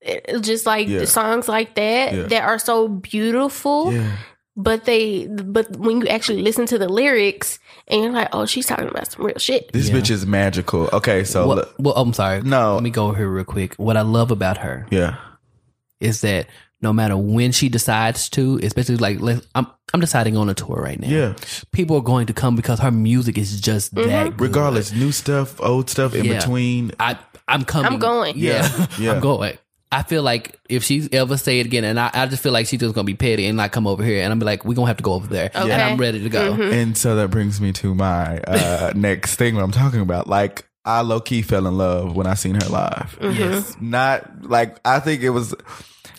it- 0.00 0.42
just 0.42 0.66
like 0.66 0.88
Yeah. 0.88 1.04
songs 1.04 1.48
like 1.48 1.74
that 1.74 2.14
Yeah. 2.14 2.22
that 2.24 2.42
are 2.44 2.58
so 2.58 2.88
beautiful. 2.88 3.92
yeah. 3.92 4.16
But 4.56 4.84
they, 4.84 5.26
but 5.28 5.74
when 5.76 6.00
you 6.02 6.08
actually 6.08 6.42
listen 6.42 6.66
to 6.66 6.76
the 6.78 6.88
lyrics, 6.88 7.58
and 7.90 8.02
you're 8.02 8.12
like, 8.12 8.28
oh, 8.32 8.46
she's 8.46 8.66
talking 8.66 8.88
about 8.88 9.10
some 9.10 9.24
real 9.26 9.38
shit. 9.38 9.72
This 9.72 9.88
Yeah. 9.88 9.96
bitch 9.96 10.10
is 10.10 10.26
magical. 10.26 10.88
Okay, 10.92 11.24
so 11.24 11.46
Well, 11.46 11.56
look, 11.58 11.74
well, 11.78 11.94
I'm 11.96 12.12
sorry. 12.12 12.42
No. 12.42 12.74
Let 12.74 12.82
me 12.82 12.90
go 12.90 13.06
over 13.08 13.16
here 13.16 13.28
real 13.28 13.44
quick. 13.44 13.74
What 13.74 13.96
I 13.96 14.02
love 14.02 14.30
about 14.30 14.58
her 14.58 14.86
yeah. 14.90 15.16
is 16.00 16.20
that 16.22 16.46
no 16.82 16.92
matter 16.92 17.16
when 17.16 17.52
she 17.52 17.68
decides 17.68 18.28
to, 18.30 18.58
especially 18.62 18.96
like 18.96 19.20
let- 19.20 19.44
I'm 19.54 19.66
I'm 19.92 20.00
deciding 20.00 20.36
on 20.36 20.48
a 20.48 20.54
tour 20.54 20.76
right 20.80 20.98
now. 21.00 21.08
Yeah. 21.08 21.34
People 21.72 21.96
are 21.96 22.02
going 22.02 22.26
to 22.28 22.32
come 22.32 22.54
because 22.54 22.78
her 22.78 22.92
music 22.92 23.36
is 23.36 23.60
just 23.60 23.92
that 23.96 24.06
mm-hmm. 24.06 24.28
good. 24.36 24.40
Regardless, 24.40 24.92
new 24.92 25.10
stuff, 25.10 25.60
old 25.60 25.90
stuff 25.90 26.14
in 26.14 26.24
Yeah. 26.24 26.38
between. 26.38 26.92
I 27.00 27.18
I'm 27.48 27.64
coming. 27.64 27.92
I'm 27.92 27.98
going. 27.98 28.38
Yeah. 28.38 28.70
Yeah. 28.78 28.86
Yeah. 28.98 29.12
I'm 29.12 29.20
going. 29.20 29.58
I 29.92 30.04
feel 30.04 30.22
like 30.22 30.58
if 30.68 30.84
she's 30.84 31.08
ever 31.12 31.36
say 31.36 31.58
it 31.58 31.66
again, 31.66 31.82
and 31.84 31.98
I, 31.98 32.10
I 32.12 32.26
just 32.26 32.42
feel 32.42 32.52
like 32.52 32.66
she's 32.66 32.78
just 32.80 32.94
gonna 32.94 33.04
be 33.04 33.14
petty 33.14 33.46
and 33.46 33.56
not 33.56 33.72
come 33.72 33.86
over 33.86 34.04
here, 34.04 34.22
and 34.22 34.32
I'm 34.32 34.38
be 34.38 34.44
like, 34.44 34.64
we're 34.64 34.74
gonna 34.74 34.86
have 34.86 34.98
to 34.98 35.02
go 35.02 35.14
over 35.14 35.26
there, 35.26 35.50
and 35.52 35.72
I'm 35.72 35.98
ready 35.98 36.22
to 36.22 36.28
go. 36.28 36.52
And 36.52 36.96
so 36.96 37.16
that 37.16 37.30
brings 37.30 37.60
me 37.60 37.72
to 37.72 37.94
my 37.94 38.38
uh, 38.40 38.92
next 38.96 39.34
thing 39.36 39.56
what 39.56 39.64
I'm 39.64 39.72
talking 39.72 40.00
about. 40.00 40.28
Like 40.28 40.64
I 40.84 41.00
low 41.00 41.20
key 41.20 41.42
fell 41.42 41.66
in 41.66 41.76
love 41.76 42.14
when 42.14 42.26
I 42.26 42.34
seen 42.34 42.54
her 42.54 42.68
live. 42.68 43.18
Yes, 43.20 43.76
Not 43.80 44.44
like 44.44 44.78
I 44.84 45.00
think 45.00 45.22
it 45.22 45.30
was 45.30 45.54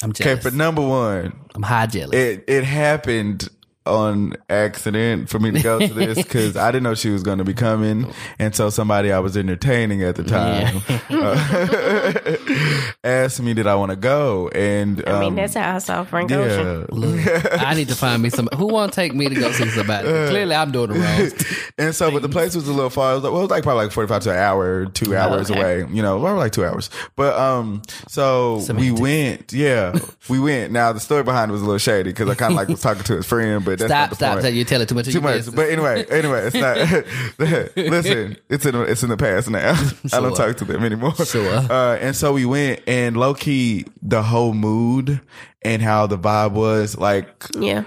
I'm 0.03 0.09
okay 0.11 0.35
for 0.35 0.51
number 0.51 0.85
one. 0.85 1.33
I'm 1.55 1.63
high 1.63 1.85
jealous. 1.87 2.15
It 2.15 2.43
it 2.47 2.63
happened 2.63 3.49
on 3.85 4.35
accident 4.49 5.29
for 5.29 5.39
me 5.39 5.51
to 5.51 5.61
go 5.61 5.79
to 5.79 5.93
this 5.93 6.17
because 6.23 6.55
I 6.55 6.71
didn't 6.71 6.83
know 6.83 6.93
she 6.93 7.09
was 7.09 7.23
going 7.23 7.39
to 7.39 7.43
be 7.43 7.53
coming, 7.53 8.11
and 8.37 8.55
so 8.55 8.69
somebody 8.69 9.11
I 9.11 9.19
was 9.19 9.35
entertaining 9.35 10.03
at 10.03 10.15
the 10.15 10.23
time 10.23 10.81
uh, 11.09 12.93
asked 13.03 13.41
me 13.41 13.53
did 13.53 13.67
I 13.67 13.75
want 13.75 13.91
to 13.91 13.95
go, 13.95 14.49
and 14.49 15.03
I 15.07 15.19
mean, 15.19 15.29
um, 15.29 15.35
that's 15.35 15.55
how 15.55 15.75
I 15.75 15.79
saw 15.79 16.03
Frank 16.03 16.31
Ocean. 16.31 16.85
Look, 16.91 17.51
I 17.59 17.73
need 17.73 17.87
to 17.89 17.95
find 17.95 18.21
me 18.21 18.29
some. 18.29 18.49
Who 18.55 18.67
want 18.67 18.93
to 18.93 18.95
take 18.95 19.13
me 19.13 19.29
to 19.29 19.35
go 19.35 19.51
see 19.51 19.69
somebody? 19.69 20.07
Clearly, 20.07 20.55
I'm 20.55 20.71
doing 20.71 20.93
the 20.93 20.99
wrong. 20.99 21.31
and 21.77 21.95
so, 21.95 22.11
but 22.11 22.21
the 22.21 22.29
place 22.29 22.55
was 22.55 22.67
a 22.67 22.73
little 22.73 22.89
far. 22.89 23.13
It 23.13 23.15
was, 23.15 23.23
like, 23.23 23.31
well, 23.31 23.41
it 23.41 23.43
was 23.45 23.51
like 23.51 23.63
probably 23.63 23.85
like 23.85 23.93
forty 23.93 24.07
five 24.07 24.21
to 24.23 24.31
an 24.31 24.37
hour, 24.37 24.85
two 24.85 25.15
hours 25.15 25.49
okay. 25.49 25.59
away. 25.59 25.79
You 25.91 26.01
know, 26.01 26.19
probably 26.19 26.39
like 26.39 26.51
two 26.51 26.65
hours. 26.65 26.89
But 27.15 27.37
um, 27.37 27.81
so 28.07 28.63
we 28.75 28.91
went. 28.91 29.53
Yeah, 29.53 29.97
we 30.29 30.39
went. 30.39 30.71
Now 30.71 30.93
the 30.93 30.99
story 30.99 31.23
behind 31.23 31.49
it 31.49 31.53
was 31.53 31.61
a 31.61 31.65
little 31.65 31.79
shady 31.79 32.11
because 32.11 32.29
I 32.29 32.35
kind 32.35 32.53
of 32.53 32.57
like 32.57 32.67
was 32.67 32.81
talking 32.81 33.03
to 33.03 33.15
his 33.15 33.25
friend, 33.25 33.65
but 33.65 33.70
that's 33.79 33.89
not 33.89 33.89
Stop, 33.89 34.09
the 34.09 34.15
stop. 34.15 34.31
point. 34.33 34.41
That 34.43 34.53
you're 34.53 34.65
telling 34.65 34.87
too 34.87 34.95
much. 34.95 35.07
of 35.07 35.13
Too 35.13 35.19
your 35.19 35.23
much, 35.23 35.35
business. 35.37 35.55
but 35.55 35.69
anyway, 35.69 36.05
anyway, 36.09 36.49
it's 36.51 36.55
not. 36.55 36.77
listen, 37.77 38.37
it's 38.49 38.65
in 38.65 38.73
the, 38.73 38.81
it's 38.83 39.03
in 39.03 39.09
the 39.09 39.17
past 39.17 39.49
now. 39.49 39.71
I 40.13 40.19
don't 40.19 40.35
talk 40.35 40.57
to 40.57 40.65
them 40.65 40.83
anymore. 40.83 41.15
Sure. 41.15 41.49
Uh, 41.55 41.97
and 41.97 42.15
so 42.15 42.33
we 42.33 42.45
went, 42.45 42.81
and 42.87 43.17
low 43.17 43.33
key, 43.33 43.85
the 44.01 44.21
whole 44.23 44.53
mood 44.53 45.21
and 45.63 45.81
how 45.81 46.07
the 46.07 46.17
vibe 46.17 46.51
was 46.53 46.97
like 46.97 47.27
Yeah. 47.55 47.83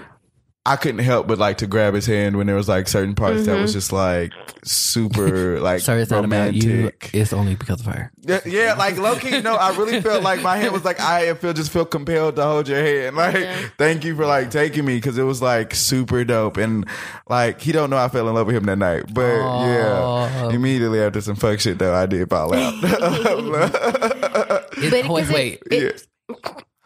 I 0.67 0.77
couldn't 0.77 0.99
help 1.05 1.27
but 1.27 1.37
like 1.37 1.57
to 1.59 1.67
grab 1.67 1.93
his 1.93 2.07
hand 2.07 2.37
when 2.37 2.47
there 2.47 2.55
was 2.55 2.67
like 2.67 2.87
certain 2.87 3.13
parts 3.13 3.45
that 3.45 3.51
Mm-hmm. 3.51 3.61
was 3.61 3.73
just 3.73 3.91
like 3.93 4.31
super 4.63 5.59
like 5.61 5.81
Sorry, 5.81 6.01
it's 6.01 6.09
not 6.09 6.25
about 6.25 6.55
you. 6.55 6.69
romantic. 6.71 7.11
It's 7.13 7.33
only 7.33 7.53
because 7.55 7.81
of 7.81 7.85
her. 7.93 8.11
Yeah, 8.21 8.39
yeah, 8.45 8.73
like 8.73 8.97
low 8.97 9.15
key. 9.15 9.41
No, 9.41 9.53
I 9.55 9.75
really 9.77 10.01
felt 10.01 10.23
like 10.23 10.41
my 10.41 10.57
hand 10.57 10.73
was 10.73 10.83
like 10.83 10.99
I 10.99 11.33
feel 11.35 11.53
just 11.53 11.71
feel 11.71 11.85
compelled 11.85 12.37
to 12.37 12.43
hold 12.43 12.67
your 12.67 12.79
hand. 12.83 13.15
Like, 13.25 13.35
Yeah. 13.35 13.67
thank 13.77 14.03
you 14.03 14.15
for 14.15 14.25
like 14.25 14.49
taking 14.49 14.85
me 14.85 14.95
because 14.95 15.17
it 15.19 15.23
was 15.23 15.41
like 15.41 15.75
super 15.75 16.23
dope 16.23 16.57
and 16.57 16.87
like 17.29 17.61
he 17.61 17.71
don't 17.71 17.89
know 17.91 17.97
I 17.97 18.07
fell 18.07 18.27
in 18.27 18.33
love 18.33 18.47
with 18.47 18.55
him 18.55 18.65
that 18.65 18.77
night. 18.77 19.13
But 19.13 19.35
yeah, 19.37 20.49
immediately 20.49 20.99
after 21.01 21.21
some 21.21 21.35
fuck 21.35 21.59
shit 21.59 21.77
though, 21.77 21.93
I 21.93 22.07
did 22.07 22.27
fall 22.29 22.53
out. 22.55 22.73
It, 24.77 24.91
But 24.91 24.91
wait, 24.91 25.03
because 25.03 25.29
it- 25.29 25.33
wait. 25.33 25.59
it- 25.71 26.07
yeah. 26.29 26.35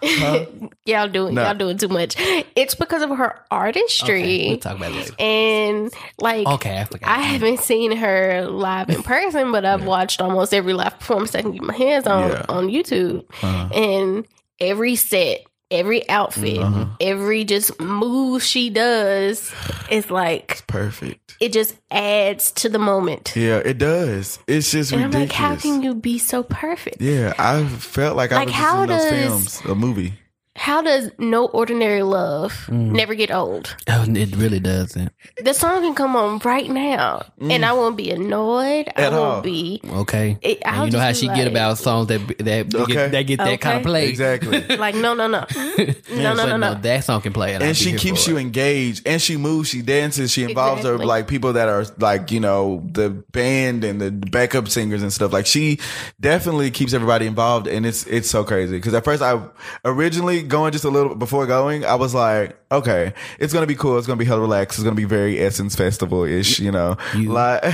Yeah, 0.01 0.45
y'all 0.85 1.07
doing 1.07 1.35
No. 1.35 1.43
y'all 1.43 1.53
doing 1.55 1.77
too 1.77 1.87
much. 1.89 2.15
It's 2.55 2.75
because 2.75 3.01
of 3.01 3.09
her 3.09 3.39
artistry. 3.51 4.21
Okay, 4.21 4.47
we'll 4.49 4.57
talk 4.57 4.77
about 4.77 4.91
later. 4.93 5.13
and 5.19 5.93
like 6.19 6.47
Okay, 6.47 6.79
I 6.79 6.83
forgot. 6.85 7.09
I 7.09 7.21
haven't 7.21 7.59
seen 7.59 7.91
her 7.95 8.47
live 8.47 8.89
in 8.89 9.03
person, 9.03 9.51
but 9.51 9.65
I've 9.65 9.85
watched 9.85 10.21
almost 10.21 10.53
every 10.53 10.73
live 10.73 10.97
performance 10.99 11.35
I 11.35 11.41
can 11.41 11.51
get 11.51 11.61
my 11.63 11.75
hands 11.75 12.07
on 12.07 12.29
Yeah. 12.29 12.45
on 12.49 12.67
YouTube. 12.67 13.25
Uh-huh. 13.43 13.69
And 13.73 14.25
every 14.59 14.95
set, 14.95 15.41
every 15.71 16.07
outfit, 16.09 16.57
Uh-huh. 16.59 16.85
every 16.99 17.43
just 17.45 17.79
move 17.79 18.41
she 18.43 18.69
does 18.69 19.51
is 19.89 20.09
like 20.11 20.51
it's 20.51 20.61
Perfect. 20.67 21.35
it 21.39 21.53
just 21.53 21.75
adds 21.91 22.51
to 22.53 22.69
the 22.69 22.79
moment. 22.79 23.33
Yeah, 23.35 23.57
it 23.57 23.77
does. 23.77 24.39
It's 24.47 24.71
just 24.71 24.91
And 24.91 25.01
I'm 25.01 25.11
ridiculous. 25.11 25.29
like, 25.31 25.37
how 25.37 25.55
can 25.55 25.81
you 25.83 25.95
be 25.95 26.17
so 26.17 26.43
perfect? 26.43 27.01
yeah, 27.01 27.33
I 27.37 27.63
felt 27.65 28.15
like, 28.17 28.31
I 28.31 28.45
was 28.45 28.53
how 28.53 28.83
in 28.83 28.89
those 28.89 29.01
does- 29.01 29.11
films, 29.11 29.61
a 29.65 29.75
movie. 29.75 30.13
How 30.55 30.81
does 30.81 31.09
No 31.17 31.45
Ordinary 31.45 32.03
Love 32.03 32.65
Mm. 32.69 32.91
never 32.91 33.15
get 33.15 33.31
old? 33.31 33.75
Oh, 33.87 34.03
it 34.09 34.35
really 34.35 34.59
doesn't. 34.59 35.11
The 35.41 35.53
song 35.53 35.81
can 35.83 35.95
come 35.95 36.15
on 36.17 36.39
right 36.43 36.69
now, 36.69 37.23
and 37.39 37.63
I 37.63 37.71
won't 37.73 37.95
be 37.95 38.09
annoyed. 38.11 38.89
I 38.95 39.01
Mm. 39.01 39.05
At 39.05 39.11
won't 39.13 39.23
all. 39.35 39.41
be 39.41 39.79
Okay. 39.89 40.37
It- 40.41 40.57
I'll 40.65 40.85
you 40.87 40.91
know 40.91 40.99
how 40.99 41.13
she 41.13 41.27
like- 41.27 41.37
get 41.37 41.47
about 41.47 41.77
songs 41.77 42.07
that 42.07 42.19
that 42.39 42.75
Okay. 42.75 42.93
get, 42.93 43.11
that 43.11 43.21
get 43.23 43.37
that 43.39 43.61
kind 43.61 43.77
of 43.77 43.83
play. 43.83 44.09
Exactly. 44.09 44.61
like, 44.77 44.95
no, 44.95 45.13
no, 45.13 45.27
no, 45.27 45.45
no, 45.55 46.33
no, 46.33 46.35
But 46.35 46.45
no, 46.49 46.57
no. 46.57 46.73
That 46.73 47.03
song 47.05 47.21
can 47.21 47.31
play, 47.31 47.53
and, 47.53 47.63
and 47.63 47.77
she 47.77 47.93
keeps 47.93 48.27
you 48.27 48.37
it. 48.37 48.41
engaged 48.41 49.07
and 49.07 49.21
she 49.21 49.37
moves 49.37 49.69
she 49.69 49.81
dances 49.81 50.31
she 50.31 50.43
involves 50.43 50.83
her 50.83 50.97
like 50.97 51.27
people 51.27 51.53
that 51.53 51.69
are 51.69 51.85
like 51.99 52.31
you 52.31 52.39
know 52.39 52.83
the 52.91 53.09
band 53.31 53.83
and 53.83 54.01
the 54.01 54.11
backup 54.11 54.67
singers 54.67 55.01
and 55.03 55.13
stuff 55.13 55.31
like 55.31 55.45
she 55.45 55.79
definitely 56.19 56.71
keeps 56.71 56.93
everybody 56.93 57.25
involved 57.27 57.67
and 57.67 57.85
it's 57.85 58.05
it's 58.07 58.29
so 58.29 58.43
crazy 58.43 58.75
because 58.77 58.93
at 58.93 59.03
first 59.05 59.21
i 59.21 59.39
originally 59.85 60.38
going 60.47 60.71
just 60.71 60.85
a 60.85 60.89
little 60.89 61.15
before 61.15 61.45
going 61.45 61.83
i 61.85 61.95
was 61.95 62.13
like 62.13 62.57
okay 62.71 63.13
it's 63.39 63.51
gonna 63.53 63.65
be 63.65 63.75
cool. 63.75 63.97
It's 63.97 64.05
gonna 64.05 64.17
be 64.17 64.25
hella 64.25 64.41
relaxed. 64.41 64.77
It's 64.77 64.83
gonna 64.83 64.95
be 64.95 65.05
very 65.05 65.39
essence 65.39 65.75
festival-ish 65.75 66.59
you 66.59 66.71
know? 66.71 66.97
You- 67.15 67.31
like 67.31 67.61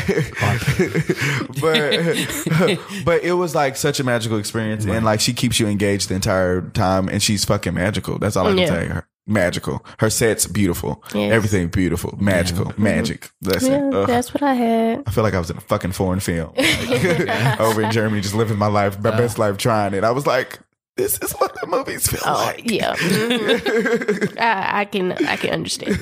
but 1.62 1.92
but 3.06 3.24
it 3.24 3.36
was 3.38 3.56
like 3.56 3.76
such 3.76 4.00
a 4.00 4.04
magical 4.04 4.38
experience. 4.38 4.86
And 4.86 5.06
like 5.06 5.20
she 5.20 5.34
keeps 5.34 5.60
you 5.60 5.68
engaged 5.68 6.10
the 6.10 6.16
entire 6.16 6.62
time 6.62 7.10
and 7.10 7.22
she's 7.22 7.46
fucking 7.46 7.74
magical. 7.74 8.18
That's 8.20 8.36
all 8.36 8.48
i 8.48 8.50
can 8.50 8.58
Yeah. 8.60 8.68
say 8.68 8.86
her 8.88 9.08
magical. 9.28 9.84
Her 10.00 10.10
set's 10.10 10.46
beautiful. 10.46 11.04
Yes. 11.14 11.32
everything 11.34 11.68
beautiful. 11.70 12.16
Magical. 12.20 12.66
Mm-hmm. 12.66 12.84
Magic. 12.84 13.32
Listen 13.42 13.92
Yeah, 13.92 14.00
ugh. 14.00 14.08
that's 14.08 14.34
what 14.34 14.44
I 14.44 14.54
had. 14.54 15.04
I 15.08 15.12
feel 15.12 15.24
like 15.24 15.34
I 15.34 15.40
was 15.40 15.50
in 15.50 15.58
a 15.58 15.62
fucking 15.62 15.94
foreign 15.94 16.20
film. 16.20 16.54
Like, 16.56 17.60
over 17.60 17.82
in 17.82 17.92
Germany, 17.92 18.22
just 18.22 18.36
living 18.36 18.58
my 18.58 18.68
life, 18.68 19.00
my 19.02 19.10
uh. 19.10 19.18
best 19.18 19.40
life, 19.40 19.58
trying 19.58 19.94
it. 19.94 20.04
I 20.04 20.12
was 20.12 20.28
like, 20.28 20.60
"This 20.98 21.18
is 21.20 21.34
what 21.34 21.54
the 21.60 21.68
movies 21.68 22.08
feel 22.08 22.22
Oh, 22.26 22.34
like." 22.34 22.70
yeah. 22.72 22.96
Mhm. 22.96 24.38
I, 24.40 24.82
I 24.82 24.86
can, 24.86 25.12
I 25.12 25.36
can 25.36 25.50
understand. 25.52 26.00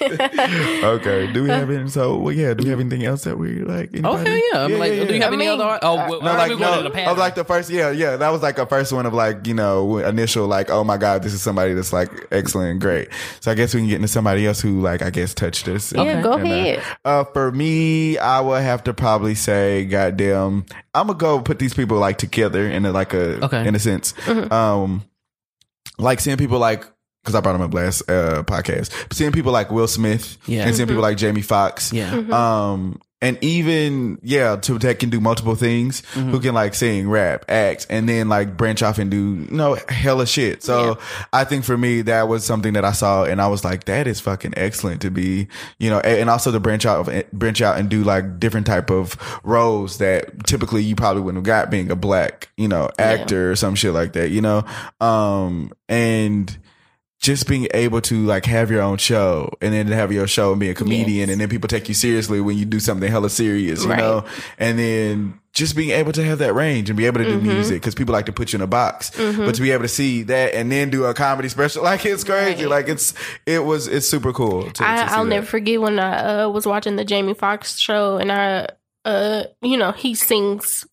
okay. 0.84 1.32
Do 1.32 1.42
we 1.44 1.48
have 1.50 1.70
any? 1.70 1.88
So, 1.88 2.16
well, 2.18 2.34
yeah. 2.34 2.54
Do 2.54 2.64
we 2.64 2.70
have 2.70 2.80
anything 2.80 3.04
else 3.04 3.24
that 3.24 3.38
we 3.38 3.60
like? 3.60 3.90
Oh 4.04 4.16
anybody? 4.16 4.30
hell 4.30 4.40
yeah! 4.52 4.64
I'm 4.64 4.78
like, 4.78 4.92
do 5.08 5.14
you 5.14 5.22
have 5.22 5.32
I 5.32 5.34
any 5.34 5.36
mean, 5.36 5.48
other? 5.60 5.78
Oh, 5.82 5.94
well, 5.96 6.20
No, 6.20 6.32
like 6.34 6.48
don't 6.50 6.58
we 6.58 6.64
go 6.64 6.70
no, 6.76 6.82
the 6.82 6.88
of 6.88 6.92
pattern? 6.94 7.18
like 7.18 7.34
the 7.34 7.44
first, 7.44 7.70
yeah, 7.70 7.90
yeah. 7.90 8.16
That 8.16 8.30
was 8.30 8.42
like 8.42 8.58
a 8.58 8.66
first 8.66 8.92
one 8.92 9.06
of 9.06 9.14
like 9.14 9.46
you 9.46 9.54
know 9.54 9.98
initial 9.98 10.46
like, 10.46 10.70
oh 10.70 10.84
my 10.84 10.96
god, 10.96 11.22
this 11.22 11.32
is 11.32 11.42
somebody 11.42 11.74
that's 11.74 11.92
like 11.92 12.10
excellent, 12.30 12.70
and 12.72 12.80
great. 12.80 13.08
So 13.40 13.50
I 13.50 13.54
guess 13.54 13.74
we 13.74 13.80
can 13.80 13.88
get 13.88 13.96
into 13.96 14.08
somebody 14.08 14.46
else 14.46 14.60
who 14.60 14.80
like 14.80 15.02
I 15.02 15.10
guess 15.10 15.34
touched 15.34 15.68
us. 15.68 15.92
Yeah, 15.92 16.22
go 16.22 16.32
And, 16.34 16.42
uh, 16.42 16.44
ahead. 16.52 16.82
Uh, 17.04 17.24
for 17.24 17.50
me, 17.52 18.18
I 18.18 18.40
would 18.40 18.62
have 18.62 18.84
to 18.84 18.94
probably 18.94 19.34
say, 19.34 19.84
goddamn, 19.86 20.66
I'm 20.94 21.06
gonna 21.06 21.18
go 21.18 21.40
put 21.40 21.58
these 21.58 21.74
people 21.74 21.98
like 21.98 22.18
together 22.18 22.68
in 22.68 22.84
a, 22.84 22.92
like 22.92 23.14
a 23.14 23.44
Okay. 23.44 23.66
in 23.66 23.74
a 23.74 23.78
sense. 23.78 24.14
Um, 24.26 25.04
like 25.98 26.20
seeing 26.20 26.36
people 26.36 26.58
like 26.58 26.84
because 27.22 27.34
I 27.34 27.40
brought 27.40 27.56
him 27.56 27.62
up 27.62 27.74
last 27.74 28.08
uh, 28.08 28.42
podcast, 28.44 28.90
but 29.08 29.16
seeing 29.16 29.32
people 29.32 29.52
like 29.52 29.70
Will 29.70 29.88
Smith 29.88 30.38
Yeah. 30.46 30.66
and 30.66 30.74
seeing 30.74 30.88
people 30.88 31.02
like 31.02 31.16
Jamie 31.18 31.42
Foxx, 31.42 31.92
yeah. 31.92 32.14
um, 32.30 33.00
and 33.20 33.36
even 33.42 34.18
yeah, 34.22 34.56
to 34.56 34.78
that 34.78 35.00
can 35.00 35.10
do 35.10 35.20
multiple 35.20 35.56
things, 35.56 36.04
who 36.14 36.38
can 36.40 36.54
like 36.54 36.74
sing, 36.74 37.08
rap, 37.08 37.44
act, 37.48 37.86
and 37.90 38.08
then 38.08 38.28
like 38.28 38.56
branch 38.56 38.82
off 38.82 38.98
and 38.98 39.10
do 39.10 39.16
you 39.16 39.46
know 39.50 39.76
hella 39.88 40.26
shit. 40.26 40.62
So 40.62 40.98
I 41.32 41.44
think 41.44 41.64
for 41.64 41.76
me 41.76 42.02
that 42.02 42.28
was 42.28 42.44
something 42.44 42.74
that 42.74 42.84
I 42.84 42.92
saw, 42.92 43.24
and 43.24 43.40
I 43.40 43.48
was 43.48 43.64
like, 43.64 43.84
that 43.84 44.06
is 44.06 44.20
fucking 44.20 44.54
excellent 44.56 45.02
to 45.02 45.10
be, 45.10 45.48
you 45.78 45.90
know, 45.90 45.98
and 46.00 46.30
also 46.30 46.52
to 46.52 46.60
branch 46.60 46.86
out, 46.86 47.10
branch 47.32 47.60
out 47.60 47.78
and 47.78 47.88
do 47.88 48.04
like 48.04 48.38
different 48.38 48.66
type 48.66 48.90
of 48.90 49.16
roles 49.42 49.98
that 49.98 50.46
typically 50.46 50.82
you 50.82 50.94
probably 50.94 51.22
wouldn't 51.22 51.38
have 51.38 51.44
got 51.44 51.70
being 51.70 51.90
a 51.90 51.96
black, 51.96 52.50
you 52.56 52.68
know, 52.68 52.88
actor 52.98 53.50
or 53.50 53.56
some 53.56 53.74
shit 53.74 53.92
like 53.92 54.12
that, 54.12 54.30
you 54.30 54.40
know, 54.40 54.64
um, 55.00 55.72
and 55.88 56.56
just 57.20 57.48
being 57.48 57.66
able 57.74 58.00
to 58.00 58.24
like 58.26 58.44
have 58.44 58.70
your 58.70 58.80
own 58.80 58.96
show 58.96 59.52
and 59.60 59.74
then 59.74 59.88
have 59.88 60.12
your 60.12 60.26
show 60.28 60.52
and 60.52 60.60
be 60.60 60.70
a 60.70 60.74
comedian 60.74 61.28
Yes. 61.28 61.30
and 61.30 61.40
then 61.40 61.48
people 61.48 61.66
take 61.66 61.88
you 61.88 61.94
seriously 61.94 62.40
when 62.40 62.56
you 62.56 62.64
do 62.64 62.78
something 62.78 63.10
hella 63.10 63.28
serious, 63.28 63.82
you 63.82 63.90
Right. 63.90 63.98
know, 63.98 64.24
and 64.58 64.78
then 64.78 65.40
just 65.52 65.74
being 65.74 65.90
able 65.90 66.12
to 66.12 66.22
have 66.22 66.38
that 66.38 66.54
range 66.54 66.88
and 66.88 66.96
be 66.96 67.06
able 67.06 67.18
to 67.18 67.24
do 67.24 67.38
Mm-hmm. 67.38 67.48
music 67.48 67.80
because 67.82 67.96
people 67.96 68.12
like 68.12 68.26
to 68.26 68.32
put 68.32 68.52
you 68.52 68.58
in 68.58 68.62
a 68.62 68.68
box, 68.68 69.10
but 69.16 69.54
to 69.56 69.60
be 69.62 69.72
able 69.72 69.82
to 69.82 69.88
see 69.88 70.22
that 70.24 70.54
and 70.54 70.70
then 70.70 70.90
do 70.90 71.06
a 71.06 71.14
comedy 71.14 71.48
special, 71.48 71.82
like 71.82 72.06
it's 72.06 72.22
crazy. 72.22 72.62
Right. 72.62 72.70
Like 72.70 72.88
it's, 72.88 73.14
it 73.46 73.64
was, 73.64 73.88
it's 73.88 74.08
super 74.08 74.32
cool. 74.32 74.70
To, 74.70 74.84
I, 74.86 74.96
see 75.08 75.14
I'll 75.14 75.24
that. 75.24 75.30
never 75.30 75.46
forget 75.46 75.80
when 75.80 75.98
I 75.98 76.42
uh, 76.44 76.48
was 76.50 76.66
watching 76.66 76.94
the 76.94 77.04
Jamie 77.04 77.34
Foxx 77.34 77.76
show, 77.78 78.18
and 78.18 78.30
I, 78.30 78.68
uh, 79.04 79.44
you 79.60 79.76
know, 79.76 79.90
he 79.90 80.14
sings 80.14 80.86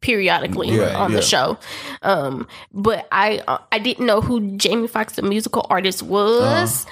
periodically 0.00 0.70
Yeah, 0.70 0.96
on 0.96 1.10
yeah. 1.10 1.16
the 1.16 1.22
show. 1.22 1.58
Um, 2.02 2.46
but 2.72 3.06
I, 3.10 3.42
uh, 3.46 3.58
I 3.72 3.78
didn't 3.78 4.06
know 4.06 4.20
who 4.20 4.56
Jamie 4.56 4.88
Foxx, 4.88 5.14
the 5.14 5.22
musical 5.22 5.66
artist, 5.70 6.02
was. 6.02 6.84
Uh-huh. 6.86 6.90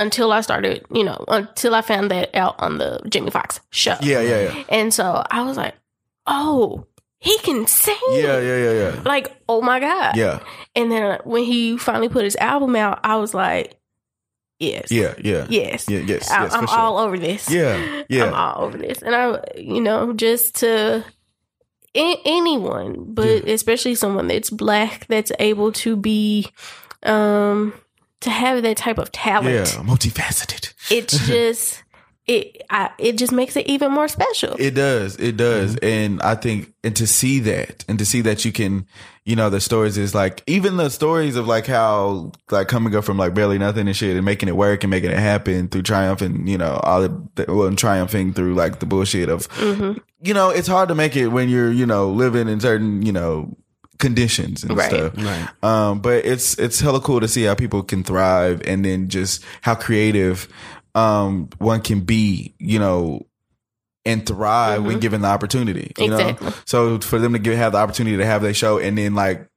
Until 0.00 0.30
I 0.30 0.42
started, 0.42 0.86
you 0.92 1.02
know, 1.02 1.24
until 1.26 1.74
I 1.74 1.80
found 1.80 2.12
that 2.12 2.32
out 2.32 2.54
on 2.60 2.78
the 2.78 3.00
Jamie 3.08 3.32
Foxx 3.32 3.58
show. 3.70 3.96
Yeah, 4.00 4.20
yeah, 4.20 4.42
yeah. 4.42 4.64
And 4.68 4.94
so 4.94 5.24
I 5.28 5.42
was 5.42 5.56
like, 5.56 5.74
oh, 6.24 6.86
he 7.18 7.36
can 7.38 7.66
sing. 7.66 7.96
Yeah, 8.12 8.38
yeah, 8.38 8.56
yeah, 8.58 8.72
yeah. 8.72 9.02
Like, 9.04 9.36
oh 9.48 9.60
my 9.60 9.80
God. 9.80 10.16
Yeah, 10.16 10.38
And 10.76 10.92
then 10.92 11.18
when 11.24 11.42
he 11.42 11.76
finally 11.78 12.08
put 12.08 12.22
his 12.22 12.36
album 12.36 12.76
out, 12.76 13.00
I 13.02 13.16
was 13.16 13.34
like, 13.34 13.74
yes. 14.60 14.92
yeah, 14.92 15.14
yeah. 15.18 15.48
Yes. 15.50 15.88
Yeah, 15.88 15.98
yes, 15.98 16.30
I, 16.30 16.44
yes, 16.44 16.54
I'm 16.54 16.60
for 16.60 16.68
sure. 16.68 16.78
all 16.78 16.98
over 16.98 17.18
this. 17.18 17.50
Yeah, 17.50 18.04
yeah. 18.08 18.26
I'm 18.26 18.34
all 18.34 18.66
over 18.66 18.78
this. 18.78 19.02
And 19.02 19.16
I, 19.16 19.42
you 19.56 19.80
know, 19.80 20.12
just 20.12 20.54
to 20.60 21.04
a- 21.94 22.20
anyone, 22.24 23.04
but 23.14 23.44
especially 23.48 23.94
someone 23.94 24.28
that's 24.28 24.50
black 24.50 25.06
that's 25.08 25.32
able 25.38 25.72
to 25.72 25.96
be, 25.96 26.46
um, 27.02 27.72
to 28.20 28.30
have 28.30 28.62
that 28.62 28.76
type 28.76 28.98
of 28.98 29.12
talent. 29.12 29.54
Yeah, 29.54 29.82
multifaceted. 29.82 30.72
It's 30.90 31.18
just, 31.26 31.82
it, 32.28 32.62
I, 32.70 32.90
it 32.98 33.16
just 33.18 33.32
makes 33.32 33.56
it 33.56 33.66
even 33.66 33.90
more 33.90 34.06
special. 34.06 34.54
It 34.58 34.72
does. 34.74 35.16
It 35.16 35.36
does. 35.36 35.74
Mm-hmm. 35.76 35.84
And 35.86 36.22
I 36.22 36.34
think, 36.34 36.72
and 36.84 36.94
to 36.96 37.06
see 37.06 37.40
that, 37.40 37.84
and 37.88 37.98
to 37.98 38.04
see 38.04 38.20
that 38.20 38.44
you 38.44 38.52
can, 38.52 38.86
you 39.24 39.34
know, 39.34 39.50
the 39.50 39.60
stories 39.60 39.96
is 39.98 40.14
like, 40.14 40.42
even 40.46 40.76
the 40.76 40.90
stories 40.90 41.36
of 41.36 41.46
like 41.48 41.66
how, 41.66 42.32
like 42.50 42.68
coming 42.68 42.94
up 42.94 43.04
from 43.04 43.16
like 43.16 43.34
barely 43.34 43.58
nothing 43.58 43.86
and 43.88 43.96
shit 43.96 44.14
and 44.16 44.24
making 44.24 44.48
it 44.48 44.56
work 44.56 44.84
and 44.84 44.90
making 44.90 45.10
it 45.10 45.18
happen 45.18 45.68
through 45.68 45.82
triumph 45.82 46.20
and, 46.20 46.48
you 46.48 46.58
know, 46.58 46.78
all 46.82 47.00
the, 47.02 47.44
well, 47.48 47.66
and 47.66 47.78
triumphing 47.78 48.32
through 48.34 48.54
like 48.54 48.78
the 48.80 48.86
bullshit 48.86 49.28
of, 49.28 49.48
Mm-hmm. 49.48 49.98
you 50.22 50.34
know, 50.34 50.50
it's 50.50 50.68
hard 50.68 50.88
to 50.90 50.94
make 50.94 51.16
it 51.16 51.28
when 51.28 51.48
you're, 51.48 51.72
you 51.72 51.86
know, 51.86 52.10
living 52.10 52.48
in 52.48 52.60
certain, 52.60 53.02
you 53.02 53.12
know, 53.12 53.56
conditions 53.98 54.62
and 54.62 54.76
Right. 54.76 54.90
stuff. 54.90 55.12
Right. 55.16 55.48
Um, 55.62 56.00
but 56.00 56.24
it's 56.24 56.56
it's 56.58 56.78
hella 56.80 57.00
cool 57.00 57.18
to 57.20 57.26
see 57.26 57.42
how 57.44 57.54
people 57.56 57.82
can 57.82 58.04
thrive 58.04 58.62
and 58.64 58.84
then 58.84 59.08
just 59.08 59.44
how 59.62 59.74
creative 59.74 60.46
um 60.94 61.48
one 61.58 61.80
can 61.80 62.00
be, 62.00 62.54
you 62.58 62.78
know, 62.78 63.26
and 64.04 64.24
thrive 64.26 64.84
when 64.84 65.00
given 65.00 65.20
the 65.20 65.28
opportunity. 65.28 65.92
You 65.98 66.04
Mm-hmm. 66.10 66.12
Exactly. 66.20 66.46
know? 66.48 66.54
So 66.64 66.98
for 67.00 67.18
them 67.18 67.32
to 67.34 67.38
give 67.38 67.56
have 67.56 67.72
the 67.72 67.78
opportunity 67.78 68.16
to 68.16 68.26
have 68.26 68.42
their 68.42 68.54
show 68.54 68.78
and 68.78 68.96
then 68.96 69.14
like 69.14 69.48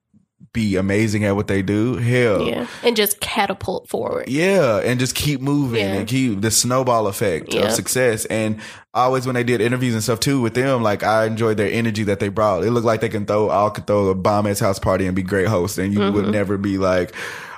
be 0.54 0.76
amazing 0.76 1.24
at 1.24 1.36
what 1.36 1.48
they 1.48 1.62
do, 1.62 1.96
hell. 1.96 2.42
yeah. 2.46 2.68
And 2.84 2.96
just 2.98 3.22
catapult 3.22 3.88
forward. 3.88 4.28
Yeah, 4.28 4.78
and 4.84 5.00
just 5.00 5.16
keep 5.16 5.40
moving 5.40 5.80
Yeah. 5.86 5.94
and 5.94 6.08
keep 6.08 6.42
the 6.42 6.52
snowball 6.52 7.08
effect 7.08 7.54
of 7.54 7.72
success. 7.72 8.26
And 8.26 8.60
always 8.94 9.26
when 9.26 9.36
they 9.36 9.44
did 9.46 9.62
interviews 9.62 9.94
and 9.94 10.04
stuff 10.04 10.20
too 10.20 10.42
with 10.42 10.54
them, 10.56 10.82
like 10.84 11.04
I 11.04 11.26
enjoyed 11.26 11.56
their 11.58 11.72
energy 11.72 12.04
that 12.06 12.20
they 12.20 12.28
brought. 12.28 12.64
It 12.66 12.72
looked 12.72 12.88
like 12.88 13.00
they 13.00 13.08
can 13.08 13.26
throw 13.26 13.50
all 13.50 13.70
could 13.70 13.88
throw 13.88 14.10
a 14.10 14.16
bomb 14.16 14.48
ass 14.48 14.60
house 14.60 14.80
party 14.80 15.06
and 15.06 15.16
be 15.16 15.24
great 15.24 15.48
hosts, 15.48 15.78
and 15.78 15.94
you 15.94 16.00
would 16.00 16.24
Mm-hmm. 16.24 16.32
never 16.32 16.58
be 16.58 16.78
like. 16.78 17.14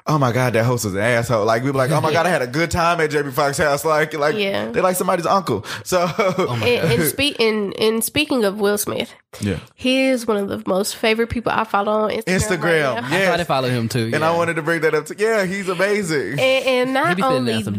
Oh 0.06 0.18
my 0.18 0.34
god, 0.34 0.52
that 0.54 0.66
host 0.66 0.84
was 0.84 0.96
an 0.96 1.00
asshole. 1.00 1.46
Like 1.46 1.64
we 1.64 1.72
be 1.72 1.78
like, 1.78 1.90
oh 1.92 2.02
my 2.02 2.12
god, 2.12 2.26
I 2.26 2.30
had 2.30 2.42
a 2.42 2.48
good 2.48 2.70
time 2.70 3.00
at 3.00 3.10
Jamie 3.10 3.32
Foxx 3.32 3.58
house. 3.58 3.86
Like, 3.86 4.14
like 4.14 4.36
Yeah. 4.36 4.70
they're 4.70 4.84
like 4.84 4.98
somebody's 4.98 5.26
uncle. 5.26 5.66
So, 5.86 6.06
and, 6.50 6.62
and, 6.64 7.04
spe- 7.04 7.40
and, 7.40 7.74
and 7.80 8.04
speaking 8.04 8.44
of 8.44 8.60
Will 8.60 8.78
Smith, 8.78 9.14
yeah, 9.40 9.60
he 9.76 10.02
is 10.08 10.28
one 10.28 10.36
of 10.36 10.50
the 10.50 10.62
most 10.68 10.98
favorite 10.98 11.30
people 11.30 11.54
I 11.54 11.64
follow 11.64 11.92
on 12.04 12.10
Instagram. 12.12 12.24
Instagram, 12.38 12.94
right 12.96 13.02
now. 13.02 13.18
yeah. 13.18 13.24
I 13.24 13.26
try 13.28 13.38
to 13.38 13.46
follow 13.46 13.70
him 13.70 13.88
too. 13.88 14.12
and. 14.14 14.26
I 14.26 14.36
wanted 14.36 14.56
to 14.56 14.62
bring 14.62 14.82
that 14.82 14.94
up. 14.94 15.06
To, 15.06 15.16
yeah, 15.18 15.46
he's 15.46 15.70
amazing. 15.70 16.32
And, 16.40 16.42
and 16.66 16.94
not 16.94 17.22
only 17.22 17.62
that, 17.64 17.74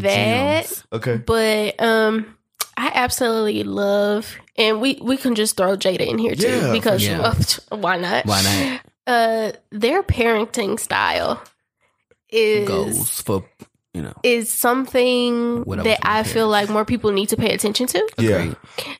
gems. 0.65 0.83
Okay, 0.93 1.17
but 1.17 1.79
um, 1.79 2.35
I 2.75 2.91
absolutely 2.95 3.63
love, 3.63 4.35
and 4.57 4.81
we 4.81 4.97
we 4.99 5.17
can 5.17 5.35
just 5.35 5.57
throw 5.57 5.77
Jada 5.77 6.07
in 6.07 6.17
here 6.17 6.33
too 6.35 6.47
Yeah, 6.47 6.71
because 6.71 7.03
sure. 7.03 7.21
uh, 7.21 7.35
why 7.77 7.97
not? 7.97 8.25
Why 8.25 8.41
not? 8.41 8.81
Uh, 9.07 9.51
their 9.69 10.01
parenting 10.01 10.79
style 10.79 11.39
is 12.35 12.67
goals 12.67 13.21
for 13.21 13.45
you 13.93 14.01
know. 14.01 14.13
is 14.23 14.53
something 14.53 15.63
What 15.63 15.79
I 15.79 15.83
was 15.83 15.85
that 15.85 15.99
I 16.07 16.21
gonna 16.21 16.33
feel 16.33 16.47
like 16.49 16.69
more 16.69 16.85
people 16.85 17.11
need 17.11 17.29
to 17.29 17.37
pay 17.37 17.53
attention 17.53 17.87
to. 17.87 18.07
Yeah. 18.17 18.53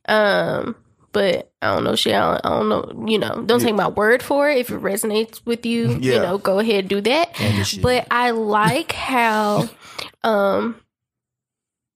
Um, 0.07 0.75
but 1.11 1.51
I 1.61 1.73
don't 1.73 1.83
know, 1.85 1.95
shit. 1.95 2.13
I 2.13 2.19
don't, 2.19 2.45
I 2.45 2.49
don't 2.49 2.69
know. 2.69 3.05
You 3.09 3.19
know, 3.19 3.43
don't 3.45 3.61
take 3.61 3.75
my 3.75 3.87
word 3.87 4.21
for 4.21 4.49
it. 4.49 4.57
If 4.59 4.69
it 4.69 4.81
resonates 4.81 5.41
with 5.45 5.65
you, 5.65 5.97
you 5.99 6.19
know, 6.19 6.37
go 6.37 6.59
ahead 6.59 6.79
and 6.79 6.89
do 6.89 7.01
that. 7.01 7.39
And 7.39 7.59
it 7.59 7.63
should. 7.65 7.81
But 7.81 8.07
I 8.11 8.31
like 8.31 8.91
how, 9.11 9.69
um, 10.23 10.75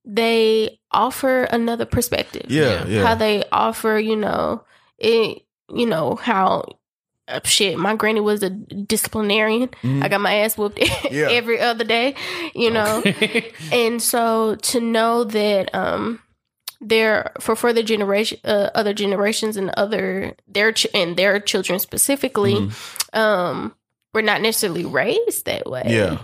they 0.06 0.80
offer 0.92 1.44
another 1.44 1.86
perspective. 1.86 2.46
Yeah. 2.50 2.80
How 2.80 2.88
Yeah. 2.88 3.16
they 3.16 3.44
offer, 3.52 3.98
you 4.00 4.16
know, 4.16 4.64
it. 4.98 5.44
You 5.74 5.86
know 5.86 6.16
how. 6.16 6.64
Uh, 7.30 7.40
shit, 7.44 7.78
my 7.78 7.96
granny 7.96 8.20
was 8.22 8.42
a 8.44 8.50
disciplinarian. 8.50 9.70
Mhm. 9.84 10.04
I 10.04 10.08
got 10.08 10.22
my 10.22 10.34
ass 10.36 10.58
whooped 10.58 10.80
Yeah. 11.12 11.30
every 11.30 11.60
other 11.60 11.84
day, 11.84 12.16
you 12.56 12.72
know. 12.72 13.04
and 13.72 14.02
so 14.02 14.56
to 14.56 14.80
know 14.82 15.24
that 15.26 15.74
um 15.76 16.20
there 16.82 17.32
for 17.40 17.56
further 17.56 17.84
generation 17.84 18.40
uh, 18.46 18.70
other 18.74 18.94
generations 18.94 19.58
and 19.58 19.70
other 19.78 20.34
their 20.48 20.72
ch- 20.72 20.88
and 20.94 21.18
their 21.18 21.40
children 21.40 21.78
specifically 21.80 22.56
Mhm. 22.56 23.18
um 23.18 23.76
were 24.14 24.22
not 24.22 24.42
necessarily 24.42 24.86
raised 24.86 25.46
that 25.46 25.70
way 25.70 25.84
Yeah. 25.88 26.18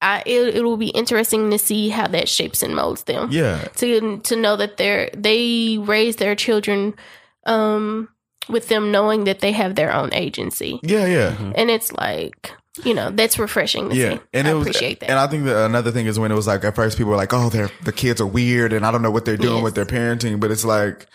I, 0.00 0.22
it, 0.26 0.56
it 0.56 0.62
will 0.62 0.76
be 0.76 0.88
interesting 0.90 1.50
to 1.50 1.58
see 1.58 1.88
how 1.88 2.06
that 2.08 2.28
shapes 2.28 2.62
and 2.62 2.74
molds 2.76 3.02
them 3.04 3.28
Yeah. 3.32 3.64
to 3.76 4.18
to 4.20 4.36
know 4.36 4.54
that 4.56 4.76
they're 4.76 5.10
they 5.12 5.78
raise 5.78 6.16
their 6.16 6.36
children 6.36 6.94
um 7.44 8.08
with 8.48 8.68
them 8.68 8.90
knowing 8.92 9.24
that 9.24 9.40
they 9.40 9.52
have 9.52 9.74
their 9.74 9.92
own 9.92 10.12
agency 10.14 10.78
Yeah. 10.82 11.06
Yeah. 11.06 11.30
Mm-hmm. 11.32 11.52
and 11.56 11.70
it's 11.70 11.92
like 11.92 12.52
you 12.84 12.92
know 12.92 13.10
that's 13.10 13.38
refreshing 13.38 13.88
to 13.90 13.96
Yeah, 13.96 14.14
see 14.14 14.20
and 14.34 14.46
I 14.46 14.50
it 14.50 14.54
was, 14.54 14.66
appreciate 14.66 15.00
that 15.00 15.08
And 15.10 15.18
I 15.18 15.26
think 15.28 15.44
that 15.44 15.64
another 15.64 15.90
thing 15.90 16.06
is 16.06 16.18
when 16.18 16.30
it 16.30 16.34
was 16.34 16.46
like 16.46 16.62
at 16.64 16.74
first 16.74 16.98
people 16.98 17.10
were 17.10 17.16
like, 17.16 17.32
"Oh, 17.32 17.48
they're 17.48 17.70
the 17.84 17.92
kids 17.92 18.20
are 18.20 18.26
weird, 18.26 18.74
and 18.74 18.84
I 18.84 18.90
don't 18.92 19.00
know 19.00 19.10
what 19.10 19.24
they're 19.24 19.38
doing 19.38 19.54
Yes. 19.56 19.64
with 19.64 19.74
their 19.76 19.86
parenting." 19.86 20.40
But 20.40 20.50
it's 20.50 20.64
like, 20.64 21.06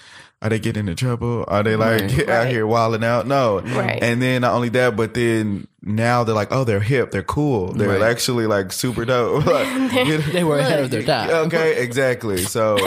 are 0.41 0.49
they 0.49 0.59
getting 0.59 0.81
into 0.87 0.95
trouble? 0.95 1.45
Are 1.47 1.61
they 1.63 1.75
like 1.75 2.01
Right. 2.01 2.19
out 2.21 2.27
Right. 2.27 2.47
here 2.51 2.65
wilding 2.65 3.03
out? 3.03 3.27
No, 3.27 3.59
Right. 3.61 4.01
And 4.01 4.21
then 4.21 4.41
not 4.41 4.53
only 4.53 4.69
that, 4.69 4.95
but 4.95 5.13
then 5.13 5.67
now 5.83 6.23
they're 6.23 6.35
like, 6.35 6.49
"Oh, 6.51 6.63
they're 6.63 6.79
hip, 6.79 7.11
they're 7.11 7.21
cool, 7.23 7.73
they're 7.73 7.89
Right. 7.89 8.01
actually 8.01 8.47
like 8.47 8.71
super 8.71 9.05
dope." 9.05 9.45
Like, 9.51 9.67
you 10.07 10.17
know? 10.17 10.23
they 10.31 10.43
were 10.43 10.57
ahead 10.59 10.79
of 10.79 10.89
their 10.91 11.03
time. 11.03 11.29
Okay, 11.47 11.81
exactly. 11.83 12.37
So, 12.43 12.77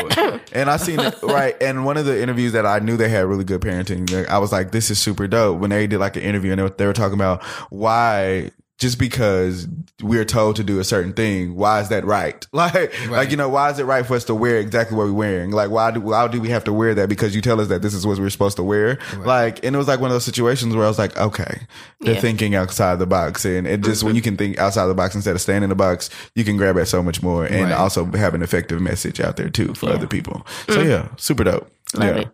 and 0.52 0.68
I 0.70 0.76
seen 0.78 0.98
it 1.00 1.14
right. 1.22 1.54
And 1.60 1.84
one 1.84 1.96
of 1.96 2.06
the 2.06 2.20
interviews 2.20 2.52
that 2.52 2.66
I 2.66 2.78
knew 2.80 2.96
they 2.96 3.08
had 3.08 3.24
really 3.26 3.44
good 3.44 3.60
parenting, 3.60 4.26
I 4.28 4.38
was 4.38 4.50
like, 4.52 4.70
"This 4.72 4.90
is 4.90 4.98
super 4.98 5.26
dope." 5.28 5.58
When 5.58 5.70
they 5.70 5.86
did 5.86 5.98
like 6.00 6.16
an 6.16 6.22
interview 6.22 6.52
and 6.52 6.58
they 6.58 6.62
were, 6.64 6.70
they 6.70 6.86
were 6.86 6.92
talking 6.92 7.14
about 7.14 7.42
why 7.70 8.50
just 8.84 8.98
because 8.98 9.66
we're 10.02 10.26
told 10.26 10.56
to 10.56 10.62
do 10.62 10.78
a 10.78 10.84
certain 10.84 11.14
thing, 11.14 11.54
why 11.56 11.80
is 11.80 11.88
that 11.88 12.04
right? 12.04 12.46
Like, 12.52 12.92
like 13.08 13.30
you 13.30 13.36
know, 13.38 13.48
why 13.48 13.70
is 13.70 13.78
it 13.78 13.84
right 13.84 14.04
for 14.04 14.14
us 14.14 14.24
to 14.24 14.34
wear 14.34 14.58
exactly 14.58 14.94
what 14.96 15.06
we're 15.06 15.12
wearing? 15.14 15.52
Like, 15.52 15.70
why 15.70 15.90
do 15.90 16.02
why 16.02 16.28
do 16.28 16.38
we 16.38 16.50
have 16.50 16.64
to 16.64 16.72
wear 16.72 16.94
that 16.94 17.08
because 17.08 17.34
you 17.34 17.40
tell 17.40 17.60
us 17.62 17.68
that 17.68 17.80
this 17.80 17.94
is 17.94 18.06
what 18.06 18.18
we're 18.18 18.28
supposed 18.28 18.56
to 18.58 18.62
wear? 18.62 18.98
Like, 19.18 19.64
and 19.64 19.74
it 19.74 19.78
was 19.78 19.88
like 19.88 20.00
one 20.00 20.10
of 20.10 20.14
those 20.14 20.24
situations 20.26 20.74
where 20.76 20.84
I 20.84 20.88
was 20.88 20.98
like, 20.98 21.16
okay, 21.16 21.62
they're 22.00 22.14
Yeah. 22.14 22.20
thinking 22.20 22.54
outside 22.54 22.98
the 22.98 23.06
box, 23.06 23.46
and 23.46 23.66
it 23.66 23.80
just 23.80 24.04
when 24.04 24.14
you 24.16 24.22
can 24.22 24.36
think 24.36 24.58
outside 24.58 24.86
the 24.86 24.94
box 24.94 25.14
instead 25.14 25.34
of 25.34 25.40
staying 25.40 25.62
in 25.62 25.70
the 25.70 25.74
box, 25.74 26.10
you 26.34 26.44
can 26.44 26.58
grab 26.58 26.76
at 26.76 26.86
so 26.88 27.02
much 27.02 27.22
more, 27.22 27.46
and 27.46 27.70
Right. 27.70 27.72
also 27.72 28.04
have 28.12 28.34
an 28.34 28.42
effective 28.42 28.80
message 28.82 29.18
out 29.18 29.36
there 29.36 29.48
too 29.48 29.72
for 29.74 29.88
other 29.88 30.06
people. 30.06 30.46
So 30.68 30.82
yeah, 30.82 31.08
super 31.16 31.44
dope. 31.44 31.70
Love 31.94 32.16
yeah. 32.16 32.22
it. 32.22 32.28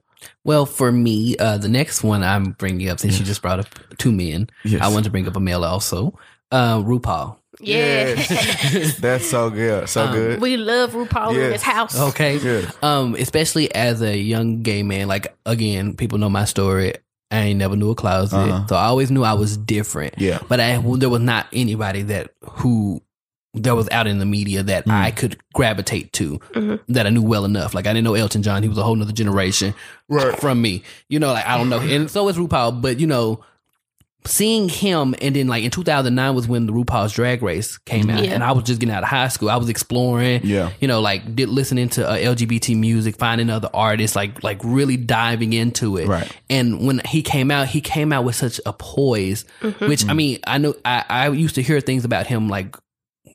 Well, 0.44 0.66
for 0.66 0.90
me, 0.92 1.36
uh, 1.38 1.58
the 1.58 1.68
next 1.68 2.02
one 2.02 2.22
I'm 2.22 2.52
bringing 2.52 2.88
up 2.88 3.00
since 3.00 3.18
you 3.18 3.24
just 3.24 3.42
brought 3.42 3.60
up 3.60 3.68
two 3.98 4.12
men, 4.12 4.48
Yes. 4.64 4.82
I 4.82 4.88
want 4.88 5.04
to 5.04 5.10
bring 5.10 5.26
up 5.28 5.36
a 5.36 5.40
male 5.40 5.64
also. 5.64 6.18
Uh, 6.52 6.78
RuPaul. 6.82 7.36
yeah 7.60 8.14
Yes. 8.16 8.98
That's 9.00 9.26
so 9.28 9.50
good. 9.50 9.88
So 9.88 10.10
good. 10.12 10.40
We 10.40 10.56
love 10.56 10.92
RuPaul 10.92 11.30
in 11.30 11.36
Yes. 11.36 11.52
this 11.52 11.62
house. 11.62 11.98
Okay. 11.98 12.38
Yes. 12.38 12.74
Um, 12.82 13.14
especially 13.14 13.72
as 13.74 14.02
a 14.02 14.16
young 14.16 14.62
gay 14.62 14.82
man, 14.82 15.08
like 15.08 15.36
again, 15.46 15.94
people 15.96 16.18
know 16.18 16.30
my 16.30 16.44
story. 16.44 16.94
I 17.32 17.38
ain't 17.42 17.58
never 17.60 17.76
knew 17.76 17.90
a 17.90 17.94
closet, 17.94 18.36
Uh-huh. 18.36 18.66
so 18.66 18.74
I 18.74 18.86
always 18.86 19.10
knew 19.12 19.22
I 19.22 19.34
was 19.34 19.56
different. 19.56 20.14
Yeah. 20.18 20.40
but 20.48 20.58
I 20.58 20.78
there 20.96 21.08
was 21.08 21.20
not 21.20 21.46
anybody 21.52 22.02
that 22.02 22.30
who 22.42 23.00
that 23.54 23.74
was 23.76 23.88
out 23.90 24.06
in 24.06 24.18
the 24.20 24.26
media 24.26 24.62
that 24.64 24.86
Mm. 24.86 24.92
I 24.92 25.10
could 25.10 25.36
gravitate 25.54 26.12
to 26.14 26.38
Mhm. 26.54 26.78
that 26.88 27.06
I 27.06 27.10
knew 27.10 27.22
well 27.22 27.44
enough. 27.44 27.74
Like 27.74 27.86
I 27.86 27.92
didn't 27.92 28.04
know 28.04 28.14
Elton 28.14 28.42
John; 28.42 28.62
he 28.64 28.68
was 28.68 28.78
a 28.78 28.82
whole 28.82 28.94
nother 28.96 29.12
generation 29.12 29.74
Right. 30.08 30.38
from 30.40 30.60
me. 30.62 30.82
You 31.08 31.18
know, 31.20 31.32
like 31.32 31.46
I 31.46 31.56
don't 31.58 31.68
know, 31.68 31.78
and 31.80 32.10
so 32.10 32.28
is 32.28 32.36
RuPaul. 32.36 32.80
But 32.80 32.98
you 33.00 33.06
know, 33.08 33.40
seeing 34.24 34.68
him, 34.68 35.14
and 35.22 35.34
then 35.34 35.48
like 35.48 35.64
in 35.64 35.70
2009 35.70 36.34
was 36.34 36.46
when 36.46 36.66
the 36.66 36.72
RuPaul's 36.72 37.12
Drag 37.12 37.42
Race 37.42 37.78
came 37.78 38.10
out, 38.10 38.24
Yeah. 38.24 38.32
and 38.32 38.44
I 38.44 38.52
was 38.52 38.64
just 38.64 38.80
getting 38.80 38.94
out 38.94 39.02
of 39.02 39.08
high 39.08 39.28
school. 39.28 39.48
I 39.50 39.56
was 39.56 39.68
exploring, 39.68 40.42
Yeah. 40.44 40.70
you 40.80 40.88
know, 40.88 41.00
like 41.00 41.34
did 41.34 41.48
listening 41.48 41.88
to 41.90 42.08
uh, 42.08 42.16
LGBT 42.16 42.76
music, 42.76 43.16
finding 43.16 43.48
other 43.50 43.70
artists, 43.72 44.14
like 44.16 44.42
like 44.44 44.60
really 44.62 44.96
diving 44.96 45.52
into 45.52 45.96
it. 45.96 46.06
Right. 46.08 46.30
And 46.48 46.86
when 46.86 47.00
he 47.06 47.22
came 47.22 47.50
out, 47.50 47.68
he 47.68 47.80
came 47.80 48.12
out 48.12 48.24
with 48.24 48.36
such 48.36 48.60
a 48.66 48.72
poise, 48.72 49.44
which 49.78 50.06
I 50.06 50.12
mean, 50.12 50.38
I 50.46 50.58
know 50.58 50.74
I, 50.84 51.04
I 51.08 51.28
used 51.30 51.54
to 51.56 51.62
hear 51.62 51.80
things 51.80 52.04
about 52.04 52.26
him 52.26 52.48
like 52.48 52.76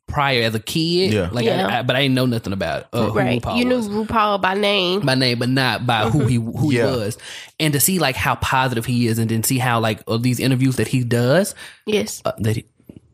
prior 0.07 0.43
as 0.43 0.53
a 0.55 0.59
kid, 0.59 1.13
Yeah. 1.13 1.29
like 1.31 1.45
Yeah. 1.45 1.67
I, 1.67 1.79
I, 1.79 1.81
but 1.81 1.95
I 1.95 2.01
didn't 2.03 2.15
know 2.15 2.25
nothing 2.25 2.53
about 2.53 2.85
uh, 2.93 3.09
who 3.09 3.17
right. 3.17 3.41
RuPaul 3.41 3.57
You 3.57 3.65
knew 3.65 3.75
was 3.77 3.89
RuPaul 3.89 4.41
by 4.41 4.53
name. 4.53 5.01
by 5.01 5.15
name, 5.15 5.39
but 5.39 5.49
not 5.49 5.85
by 5.87 6.09
who 6.09 6.25
he 6.27 6.35
who 6.35 6.71
Yeah. 6.71 6.89
he 6.91 6.97
was, 6.97 7.17
and 7.59 7.73
to 7.73 7.79
see 7.79 7.99
like 7.99 8.15
how 8.15 8.35
positive 8.35 8.85
he 8.85 9.07
is, 9.07 9.17
and 9.19 9.29
then 9.29 9.43
see 9.43 9.57
how 9.57 9.79
like 9.79 10.01
uh, 10.07 10.17
these 10.17 10.39
interviews 10.39 10.75
that 10.77 10.87
he 10.87 11.03
does, 11.03 11.55
yes, 11.85 12.21
uh, 12.25 12.33
that 12.39 12.55
he 12.55 12.65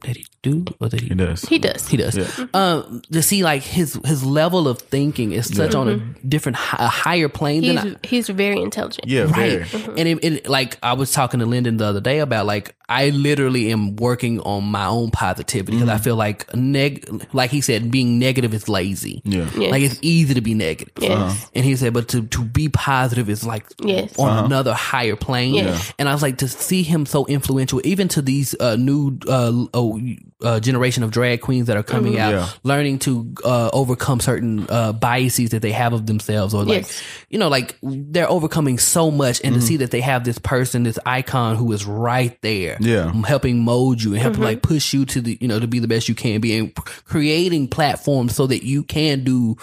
that 0.03 0.17
he 0.17 0.25
do 0.41 0.65
or 0.79 0.89
that 0.89 0.99
he, 1.01 1.09
He 1.09 1.15
does. 1.15 1.45
he 1.47 1.57
does. 1.59 1.87
he 1.87 1.97
does. 1.97 2.39
Um, 2.53 3.01
to 3.11 3.21
see 3.21 3.43
like 3.43 3.61
his 3.61 3.99
his 4.05 4.23
level 4.25 4.67
of 4.67 4.79
thinking 4.81 5.31
is 5.33 5.47
such 5.55 5.75
on 5.75 5.87
a 5.87 5.97
different 6.27 6.57
a 6.57 6.87
higher 6.87 7.29
plane 7.29 7.61
He's 7.63 7.75
than 7.75 7.95
I, 8.03 8.07
he's 8.07 8.27
very 8.29 8.59
intelligent. 8.61 9.07
Yeah. 9.07 9.23
right. 9.31 9.65
Very. 9.65 9.99
And 9.99 10.07
it, 10.07 10.23
it, 10.23 10.49
like 10.49 10.77
I 10.81 10.93
was 10.93 11.11
talking 11.11 11.39
to 11.41 11.45
Lyndon 11.45 11.77
the 11.77 11.85
other 11.85 12.01
day 12.01 12.19
about 12.19 12.45
like 12.47 12.75
I 12.89 13.09
literally 13.11 13.71
am 13.71 13.95
working 13.95 14.41
on 14.41 14.65
my 14.65 14.85
own 14.85 15.11
positivity 15.11 15.77
because 15.77 15.89
I 15.89 15.97
feel 15.97 16.15
like 16.15 16.53
neg 16.55 17.25
like 17.33 17.51
he 17.51 17.61
said 17.61 17.91
being 17.91 18.17
negative 18.19 18.53
is 18.53 18.67
lazy. 18.67 19.21
Yeah. 19.23 19.49
Yes. 19.55 19.71
Like 19.71 19.83
it's 19.83 19.99
easy 20.01 20.33
to 20.33 20.41
be 20.41 20.53
negative. 20.55 20.93
Yes. 20.99 21.49
And 21.55 21.63
he 21.63 21.75
said, 21.75 21.93
but 21.93 22.09
to, 22.09 22.23
to 22.23 22.43
be 22.43 22.67
positive 22.67 23.29
is 23.29 23.45
like 23.45 23.65
Yes. 23.79 24.17
on 24.19 24.45
another 24.45 24.73
higher 24.73 25.15
plane. 25.15 25.53
Yeah. 25.53 25.79
And 25.99 26.09
I 26.09 26.13
was 26.13 26.21
like, 26.21 26.39
to 26.39 26.47
see 26.47 26.83
him 26.83 27.05
so 27.05 27.25
influential, 27.27 27.79
even 27.85 28.07
to 28.09 28.21
these 28.21 28.55
uh, 28.59 28.75
new 28.75 29.17
uh, 29.27 29.51
oh, 29.73 29.99
uh, 30.43 30.59
generation 30.59 31.03
of 31.03 31.11
drag 31.11 31.41
queens 31.41 31.67
that 31.67 31.77
are 31.77 31.83
coming 31.83 32.17
out, 32.19 32.33
Yeah. 32.33 32.49
learning 32.63 32.99
to 32.99 33.33
uh, 33.45 33.69
overcome 33.73 34.19
certain 34.19 34.65
uh, 34.69 34.93
biases 34.93 35.51
that 35.51 35.61
they 35.61 35.71
have 35.71 35.93
of 35.93 36.05
themselves, 36.05 36.53
or 36.53 36.63
like, 36.63 36.83
Yes. 36.83 37.03
you 37.29 37.37
know, 37.39 37.47
like 37.47 37.77
they're 37.81 38.29
overcoming 38.29 38.77
so 38.79 39.11
much, 39.11 39.41
and 39.43 39.55
to 39.55 39.61
see 39.61 39.77
that 39.77 39.91
they 39.91 40.01
have 40.01 40.23
this 40.23 40.37
person, 40.39 40.83
this 40.83 40.99
icon 41.05 41.55
who 41.55 41.71
is 41.71 41.85
right 41.85 42.37
there, 42.41 42.77
Yeah. 42.79 43.11
helping 43.23 43.59
mold 43.59 44.01
you 44.01 44.11
and 44.13 44.17
Mm-hmm. 44.17 44.21
helping 44.23 44.43
like 44.43 44.61
push 44.61 44.93
you 44.93 45.05
to 45.05 45.21
the, 45.21 45.37
you 45.41 45.47
know, 45.47 45.59
to 45.59 45.67
be 45.67 45.79
the 45.79 45.87
best 45.87 46.09
you 46.09 46.15
can 46.15 46.41
be, 46.41 46.57
and 46.57 46.73
creating 46.75 47.67
platforms 47.67 48.35
so 48.35 48.47
that 48.47 48.63
you 48.65 48.83
can 48.83 49.23
do 49.23 49.55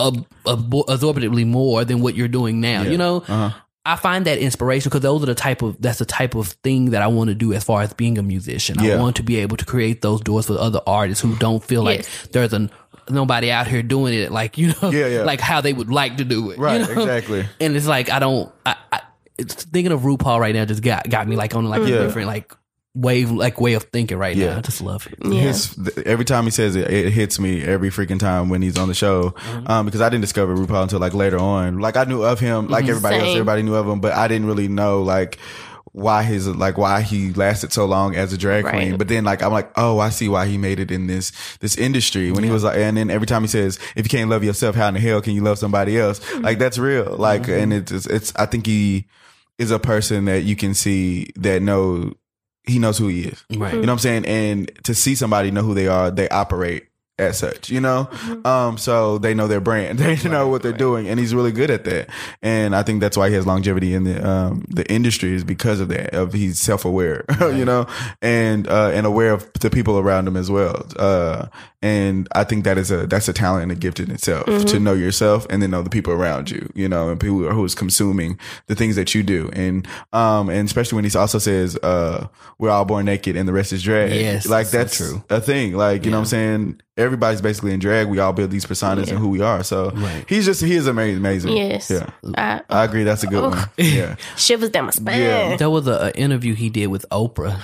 ab- 0.00 0.26
ab- 0.46 0.70
absorbently 0.88 1.46
more 1.46 1.84
than 1.84 2.00
what 2.00 2.14
you're 2.14 2.28
doing 2.28 2.60
now. 2.60 2.82
You 2.82 2.98
know, 2.98 3.16
Uh-huh. 3.28 3.50
I 3.84 3.96
find 3.96 4.24
that 4.26 4.38
inspirational 4.38 4.90
because 4.90 5.00
those 5.02 5.22
are 5.22 5.26
the 5.26 5.34
type 5.34 5.60
of 5.62 5.80
that's 5.82 5.98
the 5.98 6.04
type 6.04 6.34
of 6.36 6.48
thing 6.62 6.90
that 6.90 7.02
I 7.02 7.08
want 7.08 7.28
to 7.28 7.34
do 7.34 7.52
as 7.52 7.64
far 7.64 7.82
as 7.82 7.92
being 7.92 8.16
a 8.18 8.22
musician. 8.22 8.78
I 8.78 8.96
want 8.96 9.16
to 9.16 9.22
be 9.24 9.36
able 9.38 9.56
to 9.56 9.64
create 9.64 10.02
those 10.02 10.20
doors 10.20 10.46
for 10.46 10.56
other 10.58 10.80
artists 10.86 11.22
who 11.22 11.34
don't 11.36 11.62
feel 11.64 11.82
like 11.82 11.98
Yes. 12.00 12.28
there's 12.32 12.52
an 12.52 12.70
nobody 13.10 13.50
out 13.50 13.66
here 13.66 13.82
doing 13.82 14.14
it 14.14 14.30
like 14.30 14.56
you 14.58 14.68
know 14.80 14.90
Yeah, 14.90 15.06
yeah. 15.08 15.22
like 15.24 15.40
how 15.40 15.60
they 15.60 15.72
would 15.72 15.90
like 15.90 16.18
to 16.18 16.24
do 16.24 16.50
it. 16.52 16.58
you 16.58 16.62
Right, 16.62 16.80
know? 16.80 17.02
exactly. 17.02 17.44
And 17.60 17.74
it's 17.76 17.86
like 17.88 18.08
I 18.10 18.20
don't. 18.20 18.52
I, 18.64 18.76
I 18.92 19.00
it's, 19.38 19.64
thinking 19.64 19.90
of 19.92 20.02
RuPaul 20.02 20.38
right 20.38 20.54
now 20.54 20.64
just 20.64 20.82
got 20.82 21.08
got 21.10 21.26
me 21.26 21.34
like 21.34 21.54
on 21.56 21.64
like 21.64 21.80
Yeah. 21.80 21.96
a 21.96 22.04
different 22.06 22.28
like 22.28 22.54
wave 22.94 23.30
like 23.30 23.58
way 23.60 23.72
of 23.72 23.84
thinking 23.84 24.18
right 24.18 24.36
Yeah. 24.36 24.50
now. 24.50 24.58
I 24.58 24.60
just 24.60 24.82
love 24.82 25.06
it. 25.06 25.14
Yeah. 25.24 25.40
His, 25.40 25.74
th- 25.74 25.98
every 26.06 26.24
time 26.26 26.44
he 26.44 26.50
says 26.50 26.76
it, 26.76 26.90
it 26.90 27.10
hits 27.10 27.38
me 27.40 27.62
every 27.62 27.88
freaking 27.90 28.18
time 28.18 28.50
when 28.50 28.60
he's 28.60 28.76
on 28.78 28.88
the 28.88 28.94
show. 28.94 29.30
Mm-hmm. 29.30 29.70
Um, 29.70 29.86
because 29.86 30.00
I 30.02 30.08
didn't 30.10 30.20
discover 30.22 30.54
RuPaul 30.54 30.82
until 30.82 30.98
like 31.00 31.14
later 31.14 31.38
on. 31.38 31.78
Like 31.78 31.96
I 31.96 32.04
knew 32.04 32.22
of 32.22 32.38
him, 32.38 32.68
like 32.68 32.86
everybody 32.86 33.14
else, 33.16 33.22
Mm-hmm. 33.22 33.28
Same. 33.30 33.36
everybody 33.38 33.62
knew 33.62 33.74
of 33.74 33.88
him, 33.88 34.00
but 34.00 34.12
I 34.12 34.28
didn't 34.28 34.46
really 34.46 34.68
know 34.68 35.02
like 35.02 35.38
why 35.94 36.22
his 36.22 36.46
like 36.48 36.76
why 36.78 37.02
he 37.02 37.32
lasted 37.34 37.70
so 37.72 37.84
long 37.86 38.14
as 38.14 38.32
a 38.32 38.38
drag 38.38 38.64
Right. 38.64 38.74
queen. 38.74 38.96
But 38.98 39.08
then 39.08 39.24
like 39.24 39.42
I'm 39.42 39.52
like, 39.52 39.70
oh, 39.76 39.98
I 39.98 40.10
see 40.10 40.28
why 40.28 40.46
he 40.46 40.58
made 40.58 40.78
it 40.78 40.90
in 40.90 41.06
this 41.06 41.32
this 41.60 41.76
industry. 41.78 42.30
When 42.30 42.44
he 42.44 42.50
was 42.50 42.62
like, 42.64 42.76
and 42.78 42.96
then 42.98 43.08
every 43.10 43.26
time 43.26 43.40
he 43.42 43.48
says, 43.48 43.78
if 43.96 44.04
you 44.04 44.10
can't 44.10 44.28
love 44.28 44.44
yourself, 44.44 44.74
how 44.76 44.88
in 44.88 44.94
the 44.94 45.00
hell 45.00 45.20
can 45.22 45.34
you 45.34 45.42
love 45.42 45.58
somebody 45.58 45.98
else? 45.98 46.20
Mm-hmm. 46.20 46.44
Like 46.44 46.58
that's 46.58 46.76
real. 46.78 47.16
Like, 47.16 47.48
and 47.48 47.72
it's 47.72 47.90
it's, 47.92 48.06
it's 48.06 48.32
I 48.36 48.44
think 48.46 48.66
he 48.66 49.06
is 49.58 49.70
a 49.70 49.78
person 49.78 50.24
that 50.26 50.42
you 50.44 50.56
can 50.56 50.72
see 50.74 51.30
that 51.36 51.60
know 51.62 52.12
he 52.64 52.78
knows 52.78 52.98
who 52.98 53.08
he 53.08 53.24
is. 53.24 53.44
Right. 53.56 53.74
You 53.74 53.80
know 53.80 53.86
what 53.86 53.92
I'm 53.92 53.98
saying? 53.98 54.26
And 54.26 54.70
to 54.84 54.94
see 54.94 55.14
somebody 55.14 55.50
know 55.50 55.62
who 55.62 55.74
they 55.74 55.88
are, 55.88 56.10
they 56.10 56.28
operate 56.28 56.86
as 57.28 57.38
such, 57.38 57.70
you 57.70 57.80
know. 57.80 58.08
Um, 58.44 58.78
so 58.78 59.18
they 59.18 59.34
know 59.34 59.48
their 59.48 59.60
brand, 59.60 59.98
they 59.98 60.16
know 60.28 60.48
what 60.48 60.62
they're 60.62 60.72
doing, 60.72 61.08
and 61.08 61.18
he's 61.18 61.34
really 61.34 61.52
good 61.52 61.70
at 61.70 61.84
that. 61.84 62.08
And 62.42 62.74
I 62.74 62.82
think 62.82 63.00
that's 63.00 63.16
why 63.16 63.28
he 63.28 63.34
has 63.34 63.46
longevity 63.46 63.94
in 63.94 64.04
the 64.04 64.26
um 64.26 64.64
the 64.68 64.90
industry 64.90 65.34
is 65.34 65.44
because 65.44 65.80
of 65.80 65.88
that. 65.88 66.14
Of 66.14 66.32
he's 66.32 66.60
self 66.60 66.84
aware, 66.84 67.24
you 67.40 67.64
know, 67.64 67.86
and 68.20 68.68
uh 68.68 68.90
and 68.92 69.06
aware 69.06 69.32
of 69.32 69.50
the 69.54 69.70
people 69.70 69.98
around 69.98 70.28
him 70.28 70.36
as 70.36 70.50
well. 70.50 70.86
Uh, 70.96 71.46
and 71.82 72.28
I 72.32 72.44
think 72.44 72.64
that 72.64 72.78
is 72.78 72.90
a 72.90 73.06
that's 73.06 73.28
a 73.28 73.32
talent 73.32 73.64
and 73.64 73.72
a 73.72 73.74
gift 73.74 73.98
in 73.98 74.10
itself 74.10 74.46
to 74.66 74.78
know 74.78 74.92
yourself 74.92 75.46
and 75.50 75.60
then 75.60 75.72
know 75.72 75.82
the 75.82 75.90
people 75.90 76.12
around 76.12 76.50
you, 76.50 76.70
you 76.74 76.88
know, 76.88 77.10
and 77.10 77.18
people 77.18 77.38
who 77.50 77.64
is 77.64 77.74
consuming 77.74 78.38
the 78.68 78.76
things 78.76 78.94
that 78.96 79.14
you 79.14 79.22
do, 79.22 79.50
and 79.52 79.86
um 80.12 80.48
and 80.48 80.66
especially 80.66 80.96
when 80.96 81.04
he 81.04 81.16
also 81.16 81.38
says 81.38 81.76
uh 81.82 82.28
we're 82.58 82.70
all 82.70 82.84
born 82.84 83.04
naked 83.04 83.36
and 83.36 83.48
the 83.48 83.52
rest 83.52 83.72
is 83.72 83.82
drag. 83.82 84.12
Yes, 84.12 84.46
like 84.46 84.68
that's 84.68 84.96
that's 84.98 85.10
true. 85.10 85.24
a 85.30 85.40
thing. 85.40 85.74
Like 85.74 86.04
you 86.04 86.10
know 86.10 86.18
what 86.18 86.22
I'm 86.22 86.26
saying. 86.26 86.80
Everybody's 87.12 87.42
basically 87.42 87.74
in 87.74 87.78
drag. 87.78 88.06
We 88.08 88.18
all 88.20 88.32
build 88.32 88.50
these 88.50 88.64
personas 88.64 89.10
and 89.10 89.18
who 89.18 89.28
we 89.28 89.42
are. 89.42 89.62
So 89.62 89.90
he's 90.26 90.46
just 90.46 90.62
he 90.62 90.74
is 90.76 90.86
amazing. 90.86 91.18
Amazing. 91.18 91.56
Yes. 91.56 91.90
Yeah. 91.90 92.08
I, 92.38 92.62
I 92.70 92.84
agree. 92.84 93.04
That's 93.04 93.22
a 93.22 93.26
good 93.26 93.42
one. 93.50 93.68
Yeah. 93.76 94.16
shivers 94.36 94.70
down 94.70 94.86
my 94.86 94.90
spine. 94.92 95.20
Yeah. 95.20 95.56
There 95.56 95.68
was 95.68 95.86
a, 95.86 96.06
a 96.06 96.10
interview 96.12 96.54
he 96.54 96.70
did 96.70 96.86
with 96.86 97.04
Oprah. 97.10 97.58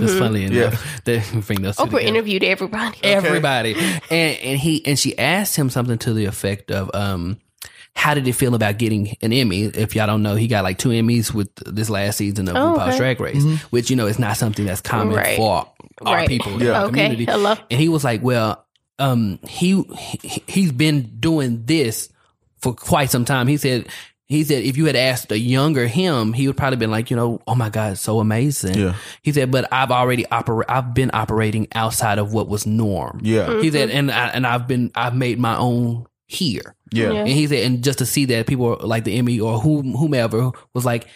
That's 0.00 0.18
funny 0.18 0.44
enough. 0.44 1.02
That 1.04 1.26
bring 1.46 1.62
those 1.62 1.76
two 1.76 1.84
Mm-hmm. 1.84 1.94
Oprah 1.96 2.02
interviewed 2.02 2.44
everybody. 2.44 2.98
everybody 3.02 3.74
and 4.10 4.36
and 4.38 4.58
he 4.60 4.84
and 4.86 4.98
she 4.98 5.16
asked 5.18 5.56
him 5.56 5.70
something 5.70 5.96
to 5.98 6.12
the 6.12 6.26
effect 6.26 6.70
of 6.70 6.90
um 6.94 7.38
how 7.96 8.14
did 8.14 8.26
it 8.28 8.34
feel 8.34 8.54
about 8.54 8.78
getting 8.78 9.16
an 9.20 9.32
Emmy? 9.32 9.64
If 9.64 9.96
y'all 9.96 10.06
don't 10.06 10.22
know, 10.22 10.36
he 10.36 10.46
got 10.46 10.62
like 10.62 10.78
two 10.78 10.90
Emmys 10.90 11.34
with 11.34 11.48
this 11.56 11.90
last 11.90 12.18
season 12.18 12.48
of 12.48 12.54
Oh, 12.56 12.76
RuPaul's 12.78 12.88
okay. 12.90 12.96
Drag 12.98 13.20
Race, 13.20 13.44
which 13.70 13.90
you 13.90 13.96
know 13.96 14.06
is 14.06 14.18
not 14.18 14.36
something 14.36 14.64
that's 14.66 14.80
common 14.80 15.16
Right. 15.16 15.36
for 15.36 15.66
our 16.02 16.14
Right. 16.16 16.28
people 16.28 16.54
in 16.54 16.60
Yeah. 16.60 16.80
our 16.82 16.84
Okay, 16.86 16.92
community. 17.08 17.24
hello. 17.24 17.56
And 17.70 17.80
he 17.80 17.88
was 17.88 18.04
like, 18.04 18.22
"Well, 18.22 18.64
um, 19.00 19.40
he, 19.48 19.82
he 19.98 20.44
he's 20.46 20.72
been 20.72 21.18
doing 21.18 21.64
this 21.66 22.08
for 22.58 22.72
quite 22.72 23.10
some 23.10 23.24
time." 23.24 23.48
He 23.48 23.56
said. 23.56 23.88
He 24.26 24.44
said, 24.44 24.62
if 24.62 24.76
you 24.76 24.84
had 24.84 24.94
asked 24.94 25.32
a 25.32 25.38
younger 25.40 25.88
him, 25.88 26.32
he 26.32 26.46
would 26.46 26.56
probably 26.56 26.76
been 26.76 26.92
like, 26.92 27.10
you 27.10 27.16
know, 27.16 27.42
oh 27.48 27.56
my 27.56 27.68
God, 27.68 27.98
so 27.98 28.20
amazing. 28.20 28.78
Yeah. 28.78 28.94
He 29.22 29.32
said, 29.32 29.50
but 29.50 29.66
I've 29.72 29.90
already 29.90 30.24
operate, 30.30 30.70
I've 30.70 30.94
been 30.94 31.10
operating 31.12 31.66
outside 31.74 32.20
of 32.20 32.32
what 32.32 32.46
was 32.46 32.64
norm. 32.64 33.18
Yeah. 33.24 33.60
He 33.60 33.72
said, 33.72 33.90
and 33.90 34.08
I, 34.08 34.28
and 34.28 34.46
I've 34.46 34.68
been 34.68 34.92
I've 34.94 35.16
made 35.16 35.40
my 35.40 35.56
own 35.56 36.06
here. 36.28 36.76
Yeah. 36.92 37.10
Yeah. 37.10 37.18
And 37.22 37.28
he 37.28 37.48
said, 37.48 37.64
and 37.64 37.82
just 37.82 37.98
to 37.98 38.06
see 38.06 38.24
that 38.26 38.46
people 38.46 38.78
like 38.80 39.02
the 39.02 39.18
Emmy 39.18 39.40
or 39.40 39.58
whom, 39.58 39.94
whomever 39.94 40.52
was 40.74 40.84
like, 40.84 41.08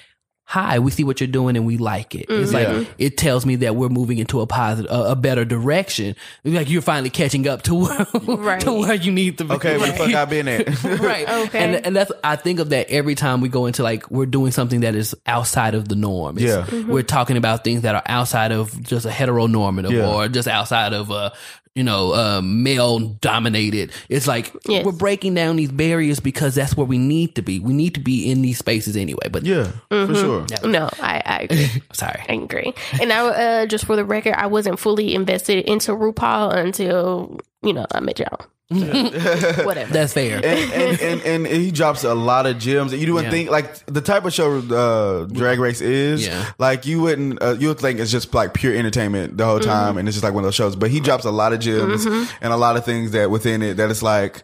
"Hi, 0.47 0.79
we 0.79 0.91
see 0.91 1.05
what 1.05 1.21
you're 1.21 1.27
doing 1.29 1.57
and 1.57 1.67
we 1.67 1.79
like 1.79 2.15
it." 2.15 2.27
It's 2.29 2.53
Yeah. 2.53 2.59
like 2.59 2.69
mm-hmm. 2.69 2.93
it 2.99 3.17
tells 3.17 3.45
me 3.47 3.57
that 3.57 3.77
we're 3.77 3.89
moving 3.89 4.19
into 4.19 4.41
a 4.41 4.47
positive, 4.47 4.91
a, 4.91 5.11
a 5.13 5.17
better 5.17 5.45
direction. 5.45 6.17
Like 6.45 6.69
you're 6.71 6.83
finally 6.83 7.11
catching 7.11 7.49
up 7.49 7.63
to 7.63 7.75
where, 8.27 8.37
Right. 8.37 8.61
to 8.63 8.73
where 8.73 8.95
you 8.95 9.11
need 9.13 9.39
to 9.39 9.45
be. 9.45 9.55
Okay, 9.55 9.79
where 9.79 9.91
the 9.93 9.97
fuck 9.99 10.13
I've 10.15 10.31
been 10.31 10.49
at? 10.49 10.85
right. 11.01 11.29
Okay. 11.47 11.59
And 11.59 11.87
and 11.87 11.97
that's 11.97 12.13
I 12.23 12.37
think 12.37 12.61
of 12.61 12.71
that 12.71 12.89
every 12.91 13.15
time 13.15 13.41
we 13.41 13.49
go 13.49 13.67
into 13.67 13.83
like 13.83 14.11
we're 14.11 14.27
doing 14.27 14.53
something 14.53 14.81
that 14.81 14.95
is 14.95 15.15
outside 15.27 15.75
of 15.75 15.89
the 15.89 15.97
norm. 15.97 16.39
It's- 16.39 16.71
Yeah. 16.73 16.83
We're 16.85 17.03
talking 17.03 17.37
about 17.37 17.65
things 17.65 17.83
that 17.83 17.95
are 17.95 18.03
outside 18.07 18.53
of 18.53 18.83
just 18.83 19.07
a 19.07 19.11
heteronormative 19.11 19.91
Yeah. 19.93 20.09
or 20.13 20.29
just 20.29 20.47
outside 20.49 20.93
of 20.93 21.11
a 21.11 21.33
you 21.75 21.83
know, 21.83 22.15
uh, 22.15 22.41
male 22.43 23.01
dominated. 23.01 23.91
It's 24.09 24.27
like 24.29 24.53
Yes. 24.67 24.85
we're 24.85 24.93
breaking 24.93 25.35
down 25.35 25.57
these 25.57 25.73
barriers 25.73 26.21
because 26.21 26.55
that's 26.55 26.77
where 26.77 26.87
we 26.87 26.99
need 26.99 27.35
to 27.35 27.43
be. 27.43 27.59
We 27.59 27.73
need 27.73 27.95
to 27.95 28.01
be 28.01 28.31
in 28.31 28.43
these 28.43 28.59
spaces 28.59 28.97
anyway. 28.97 29.29
But 29.31 29.45
yeah, 29.45 29.73
for 29.89 30.15
sure. 30.15 30.47
No, 30.65 30.89
I, 31.01 31.23
I 31.27 31.39
agree. 31.51 31.83
sorry. 31.93 32.23
I 32.29 32.35
agree. 32.35 32.73
And 33.01 33.13
I, 33.13 33.27
uh, 33.27 33.67
just 33.67 33.87
for 33.87 33.97
the 33.97 34.05
record, 34.05 34.35
I 34.37 34.47
wasn't 34.47 34.79
fully 34.79 35.15
invested 35.15 35.65
into 35.65 35.93
RuPaul 35.93 36.55
until 36.55 37.41
you 37.63 37.73
know 37.73 37.87
I 37.93 38.01
met 38.01 38.19
y'all. 38.21 38.47
Whatever. 38.71 39.93
That's 39.93 40.15
fair. 40.15 40.37
and, 40.37 40.73
and, 40.73 41.01
and, 41.03 41.21
and 41.23 41.47
he 41.47 41.71
drops 41.71 42.03
a 42.03 42.15
lot 42.15 42.47
of 42.47 42.59
gems. 42.59 42.95
You 42.95 43.13
wouldn't 43.13 43.33
Yeah. 43.33 43.39
think 43.39 43.51
like 43.51 43.85
the 43.87 44.01
type 44.01 44.25
of 44.25 44.33
show 44.33 44.59
uh, 44.59 45.27
Drag 45.27 45.59
Race 45.59 45.81
is. 45.81 46.27
Yeah. 46.27 46.51
Like 46.59 46.87
you 46.87 47.01
wouldn't 47.03 47.43
uh, 47.43 47.57
you 47.59 47.69
would 47.69 47.79
think 47.79 48.01
it's 48.01 48.11
just 48.11 48.33
like 48.33 48.55
pure 48.55 48.75
entertainment 48.75 49.37
the 49.37 49.45
whole 49.45 49.61
time, 49.61 49.99
and 49.99 50.09
it's 50.09 50.15
just 50.17 50.25
like 50.25 50.33
one 50.35 50.45
of 50.45 50.47
those 50.47 50.55
shows. 50.55 50.77
But 50.77 50.91
he 50.91 51.01
drops 51.01 51.25
a 51.25 51.31
lot 51.31 51.53
of 51.53 51.61
gems 51.61 52.07
and 52.07 52.53
a 52.53 52.57
lot 52.57 52.77
of 52.77 52.85
things 52.85 53.11
that 53.13 53.31
within 53.31 53.63
it 53.63 53.75
that 53.77 53.91
it's 53.91 54.03
like. 54.03 54.43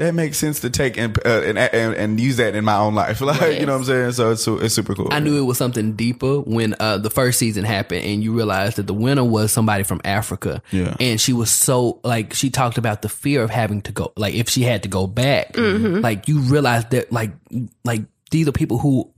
That 0.00 0.14
makes 0.14 0.38
sense 0.38 0.60
to 0.60 0.70
take 0.70 0.96
and, 0.96 1.18
uh, 1.26 1.42
and 1.42 1.58
and 1.58 1.94
and 1.94 2.18
use 2.18 2.38
that 2.38 2.54
in 2.54 2.64
my 2.64 2.76
own 2.76 2.94
life, 2.94 3.20
like 3.20 3.60
you 3.60 3.66
know 3.66 3.72
what 3.72 3.80
I'm 3.80 3.84
saying. 3.84 4.12
So 4.12 4.30
it's 4.30 4.46
it's 4.46 4.74
super 4.74 4.94
cool. 4.94 5.08
I 5.10 5.20
knew 5.20 5.36
it 5.36 5.44
was 5.44 5.58
something 5.58 5.92
deeper 5.92 6.40
when 6.40 6.74
uh, 6.80 6.96
the 6.96 7.10
first 7.10 7.38
season 7.38 7.64
happened, 7.64 8.06
and 8.06 8.24
you 8.24 8.32
realized 8.32 8.76
that 8.76 8.86
the 8.86 8.94
winner 8.94 9.22
was 9.22 9.52
somebody 9.52 9.84
from 9.84 10.00
Africa. 10.02 10.62
Yeah. 10.70 10.96
and 11.00 11.20
she 11.20 11.34
was 11.34 11.50
so 11.50 12.00
like 12.02 12.32
she 12.32 12.48
talked 12.48 12.78
about 12.78 13.02
the 13.02 13.10
fear 13.10 13.42
of 13.42 13.50
having 13.50 13.82
to 13.82 13.92
go, 13.92 14.10
like 14.16 14.32
if 14.32 14.48
she 14.48 14.62
had 14.62 14.84
to 14.84 14.88
go 14.88 15.06
back, 15.06 15.54
like 15.58 16.28
you 16.28 16.40
realize 16.40 16.86
that 16.86 17.12
like 17.12 17.32
like 17.84 18.04
these 18.30 18.48
are 18.48 18.52
people 18.52 18.78
who, 18.78 19.12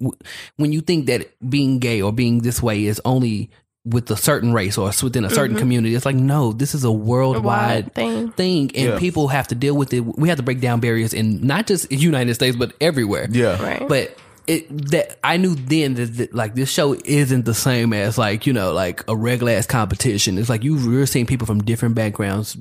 when 0.57 0.73
you 0.73 0.81
think 0.81 1.07
that 1.07 1.29
being 1.49 1.79
gay 1.79 2.01
or 2.01 2.13
being 2.13 2.39
this 2.41 2.63
way 2.63 2.87
is 2.87 3.01
only 3.05 3.51
with 3.85 4.09
a 4.13 4.17
certain 4.17 4.53
race 4.53 4.79
or 4.79 4.93
within 5.03 5.25
a 5.25 5.31
certain 5.31 5.57
mm-hmm. 5.57 5.59
community, 5.59 5.95
it's 5.95 6.07
like 6.07 6.15
no, 6.17 6.53
this 6.53 6.75
is 6.75 6.85
a 6.85 6.93
worldwide 6.93 7.43
Wide 7.87 7.95
thing. 7.95 8.31
thing, 8.33 8.71
and 8.77 8.89
Yeah. 8.91 8.99
people 8.99 9.29
have 9.29 9.49
to 9.49 9.55
deal 9.55 9.75
with 9.75 9.93
it. 9.93 10.01
We 10.01 10.29
have 10.29 10.39
to 10.39 10.45
break 10.45 10.61
down 10.61 10.81
barriers 10.81 11.13
in 11.13 11.45
not 11.47 11.67
just 11.67 11.89
the 11.89 11.97
United 11.97 12.35
States 12.35 12.57
but 12.57 12.75
everywhere. 12.81 13.27
yeah, 13.31 13.61
Right. 13.63 13.89
But 13.89 14.17
it 14.49 14.91
that 14.91 15.19
I 15.23 15.37
knew 15.37 15.55
then 15.55 15.95
that, 15.95 16.17
that 16.17 16.35
like 16.35 16.55
this 16.57 16.69
show 16.71 16.97
isn't 17.05 17.45
the 17.45 17.55
same 17.55 17.93
as 17.93 18.19
like 18.19 18.45
you 18.45 18.53
know 18.53 18.73
like 18.73 19.03
a 19.09 19.17
regular 19.17 19.53
ass 19.53 19.67
competition. 19.67 20.37
It's 20.39 20.49
like 20.49 20.65
you 20.65 20.77
you're 20.79 21.07
seeing 21.07 21.27
people 21.27 21.47
from 21.47 21.63
different 21.63 21.95
backgrounds 21.95 22.57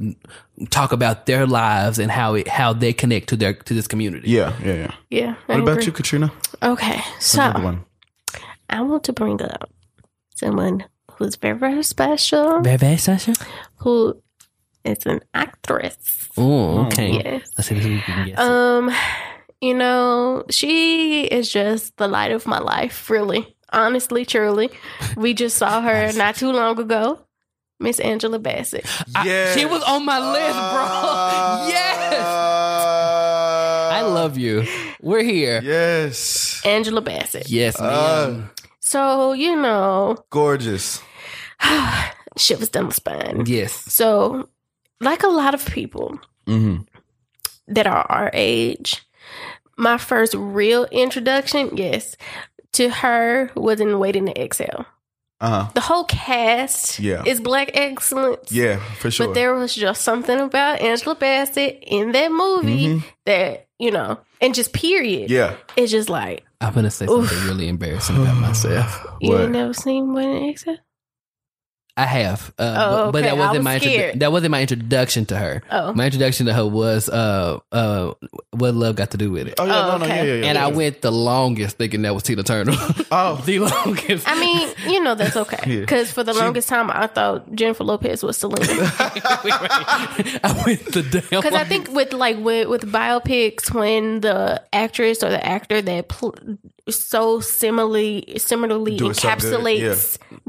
talk 0.70 0.92
about 0.92 1.26
their 1.26 1.48
lives 1.48 1.98
and 1.98 2.12
how 2.12 2.36
it 2.36 2.48
how 2.48 2.74
they 2.74 2.94
connect 2.94 3.30
to 3.30 3.36
their 3.36 3.54
to 3.54 3.74
this 3.74 3.88
community. 3.88 4.30
yeah, 4.30 4.54
yeah, 4.64 4.74
yeah. 4.74 4.92
Yeah. 5.10 5.36
I 5.48 5.54
What 5.54 5.60
about 5.62 5.72
agree. 5.74 5.86
you, 5.86 5.92
Katrina? 5.92 6.32
Okay, 6.62 7.02
so 7.20 7.52
one. 7.52 7.84
I 8.70 8.82
want 8.82 9.04
to 9.06 9.14
bring 9.14 9.42
up 9.42 9.70
someone 10.36 10.86
who's 11.22 11.36
very, 11.36 11.58
very 11.58 11.84
special, 11.84 12.62
Very 12.62 12.78
very 12.78 12.98
special. 12.98 13.34
who 13.78 14.22
is 14.84 15.06
an 15.06 15.22
actress. 15.34 16.28
Oh, 16.38 16.86
okay. 16.88 17.12
Yes. 17.24 17.52
Let's 17.58 17.68
see 17.70 17.76
if 17.76 17.84
we 17.86 18.00
can 18.02 18.26
guess. 18.28 18.34
it. 18.34 18.40
Um, 18.40 18.92
you 19.62 19.76
know, 19.76 20.44
she 20.50 21.24
is 21.26 21.52
just 21.52 21.96
the 21.98 22.08
light 22.08 22.32
of 22.32 22.48
my 22.48 22.58
life, 22.60 23.10
really. 23.10 23.56
Honestly, 23.72 24.26
truly. 24.26 24.70
We 25.16 25.34
just 25.36 25.58
saw 25.58 25.82
her 25.82 26.12
not 26.16 26.36
too 26.36 26.52
long 26.52 26.80
ago. 26.80 27.20
Miss 27.80 28.00
Angela 28.00 28.40
Bassett. 28.40 28.86
I- 29.16 29.54
she 29.56 29.66
was 29.66 29.84
on 29.84 30.04
my 30.06 30.18
list, 30.20 30.58
bro. 30.58 31.68
yes, 31.70 32.26
I 33.94 34.02
love 34.04 34.38
you. 34.38 34.66
We're 35.02 35.24
here. 35.24 35.62
Yes, 35.64 36.62
Angela 36.66 37.02
Bassett. 37.02 37.50
Yes, 37.50 37.80
Uh, 37.80 38.28
ma'am. 38.32 38.50
So, 38.80 39.34
you 39.34 39.56
know, 39.56 40.18
gorgeous. 40.32 41.02
shit 42.38 42.60
was 42.60 42.70
down 42.70 42.86
my 42.86 42.90
spine. 42.92 43.44
yes. 43.46 43.74
So, 43.74 44.50
like 45.00 45.24
a 45.24 45.28
lot 45.28 45.54
of 45.54 45.66
people 45.66 46.20
hmm 46.48 46.78
that 47.68 47.88
are 47.88 48.06
our 48.10 48.30
age, 48.34 49.02
my 49.78 49.98
first 49.98 50.34
real 50.36 50.86
introduction, 50.86 51.78
yes, 51.78 52.16
to 52.74 52.90
her 52.90 53.50
was 53.56 53.80
in 53.80 53.98
Waiting 54.00 54.26
to 54.26 54.42
Exhale. 54.42 54.86
Uh 55.40 55.50
huh. 55.66 55.72
The 55.74 55.82
whole 55.82 56.04
cast 56.04 57.00
Yeah. 57.00 57.24
is 57.26 57.40
black 57.42 57.72
excellence. 57.74 58.52
Yeah, 58.52 58.78
for 59.00 59.10
sure. 59.10 59.28
But 59.28 59.34
there 59.34 59.56
was 59.56 59.74
just 59.74 60.02
something 60.04 60.38
about 60.40 60.82
Angela 60.82 61.16
Bassett 61.16 61.84
in 61.88 62.12
that 62.12 62.32
movie 62.32 62.88
Mhm. 62.88 63.04
that, 63.26 63.68
you 63.80 63.90
know, 63.92 64.20
and 64.40 64.54
just 64.54 64.72
period. 64.74 65.32
yeah. 65.32 65.56
It's 65.76 65.92
just 65.92 66.10
like, 66.10 66.44
I'm 66.60 66.74
gonna 66.74 66.92
say 66.92 67.08
something 67.08 67.48
really 67.48 67.68
embarrassing 67.70 68.18
about 68.22 68.38
myself. 68.38 69.04
you 69.20 69.36
ain't 69.38 69.52
never 69.52 69.74
seen 69.74 70.14
Waiting 70.14 70.42
to 70.44 70.50
Exhale? 70.50 70.78
I 71.98 72.06
have, 72.06 72.54
uh, 72.58 72.76
Oh, 72.78 73.06
but, 73.08 73.12
but 73.12 73.22
that 73.24 73.38
wasn't 73.38 73.58
was 73.58 73.64
my 73.66 73.80
introdu- 73.80 74.20
that 74.20 74.32
wasn't 74.32 74.52
my 74.52 74.62
introduction 74.62 75.26
to 75.26 75.38
her. 75.38 75.62
Oh. 75.70 75.94
My 75.94 76.06
introduction 76.06 76.46
to 76.46 76.54
her 76.54 76.66
was 76.66 77.10
uh 77.10 77.60
uh 77.72 78.14
what 78.52 78.74
love 78.76 78.96
got 78.96 79.12
to 79.12 79.18
do 79.18 79.30
with 79.30 79.48
it, 79.50 79.56
Oh 79.60 79.66
yeah, 79.66 79.86
Oh, 79.86 79.92
no, 79.92 79.98
no, 79.98 80.06
okay. 80.06 80.16
yeah, 80.18 80.24
yeah, 80.36 80.42
yeah. 80.42 80.48
and 80.48 80.58
I 80.58 80.68
went 80.68 81.02
the 81.02 81.12
longest 81.12 81.78
thinking 81.78 82.02
that 82.04 82.14
was 82.14 82.24
Tina 82.24 82.44
Turner. 82.44 82.74
Oh. 83.14 83.36
the 83.46 83.60
longest. 83.60 84.26
I 84.28 84.40
mean, 84.40 84.70
you 84.88 85.04
know, 85.04 85.16
that's 85.16 85.36
okay. 85.36 85.58
Yeah. 85.72 85.80
Because 85.82 86.12
for 86.12 86.24
the 86.24 86.34
longest 86.34 86.70
time, 86.70 86.90
I 86.90 87.08
thought 87.08 87.52
Jennifer 87.54 87.84
Lopez 87.84 88.24
was 88.24 88.38
Selena. 88.38 88.66
I 90.44 90.64
went 90.66 90.86
the 90.94 91.04
damn. 91.04 91.22
Because 91.42 91.54
I 91.54 91.64
think 91.66 91.92
with 91.92 92.14
like 92.14 92.38
with, 92.38 92.68
with 92.70 92.92
biopics, 92.92 93.74
when 93.74 94.22
the 94.22 94.62
actress 94.74 95.24
or 95.24 95.30
the 95.30 95.46
actor 95.46 95.82
that 95.82 96.08
pl- 96.08 96.36
so 96.90 97.40
similarly 97.40 98.34
similarly 98.38 98.98
Do 98.98 99.12
it 99.12 99.16
so 99.16 99.30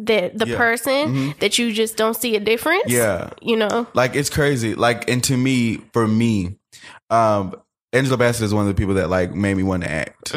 good, 0.04 0.32
encapsulates 0.34 0.38
the 0.38 0.44
the 0.44 0.50
Yeah. 0.50 0.54
Mm-hmm. 0.54 0.56
person 0.56 1.34
that 1.40 1.58
you 1.58 1.72
just 1.72 1.96
don't 1.96 2.14
see 2.14 2.36
a 2.36 2.40
difference. 2.40 2.84
Yeah. 2.86 3.30
you 3.40 3.56
know. 3.56 3.86
like 3.94 4.14
it's 4.16 4.30
crazy. 4.30 4.74
Like, 4.74 5.08
and 5.10 5.22
to 5.24 5.36
me, 5.36 5.78
for 5.92 6.06
me, 6.08 6.56
um, 7.10 7.54
Angela 7.94 8.16
Bassett 8.16 8.44
is 8.44 8.54
one 8.54 8.66
of 8.66 8.74
the 8.74 8.78
people 8.80 8.94
that 8.94 9.10
like 9.10 9.34
made 9.34 9.54
me 9.56 9.62
want 9.62 9.82
to 9.82 9.90
act 9.90 10.32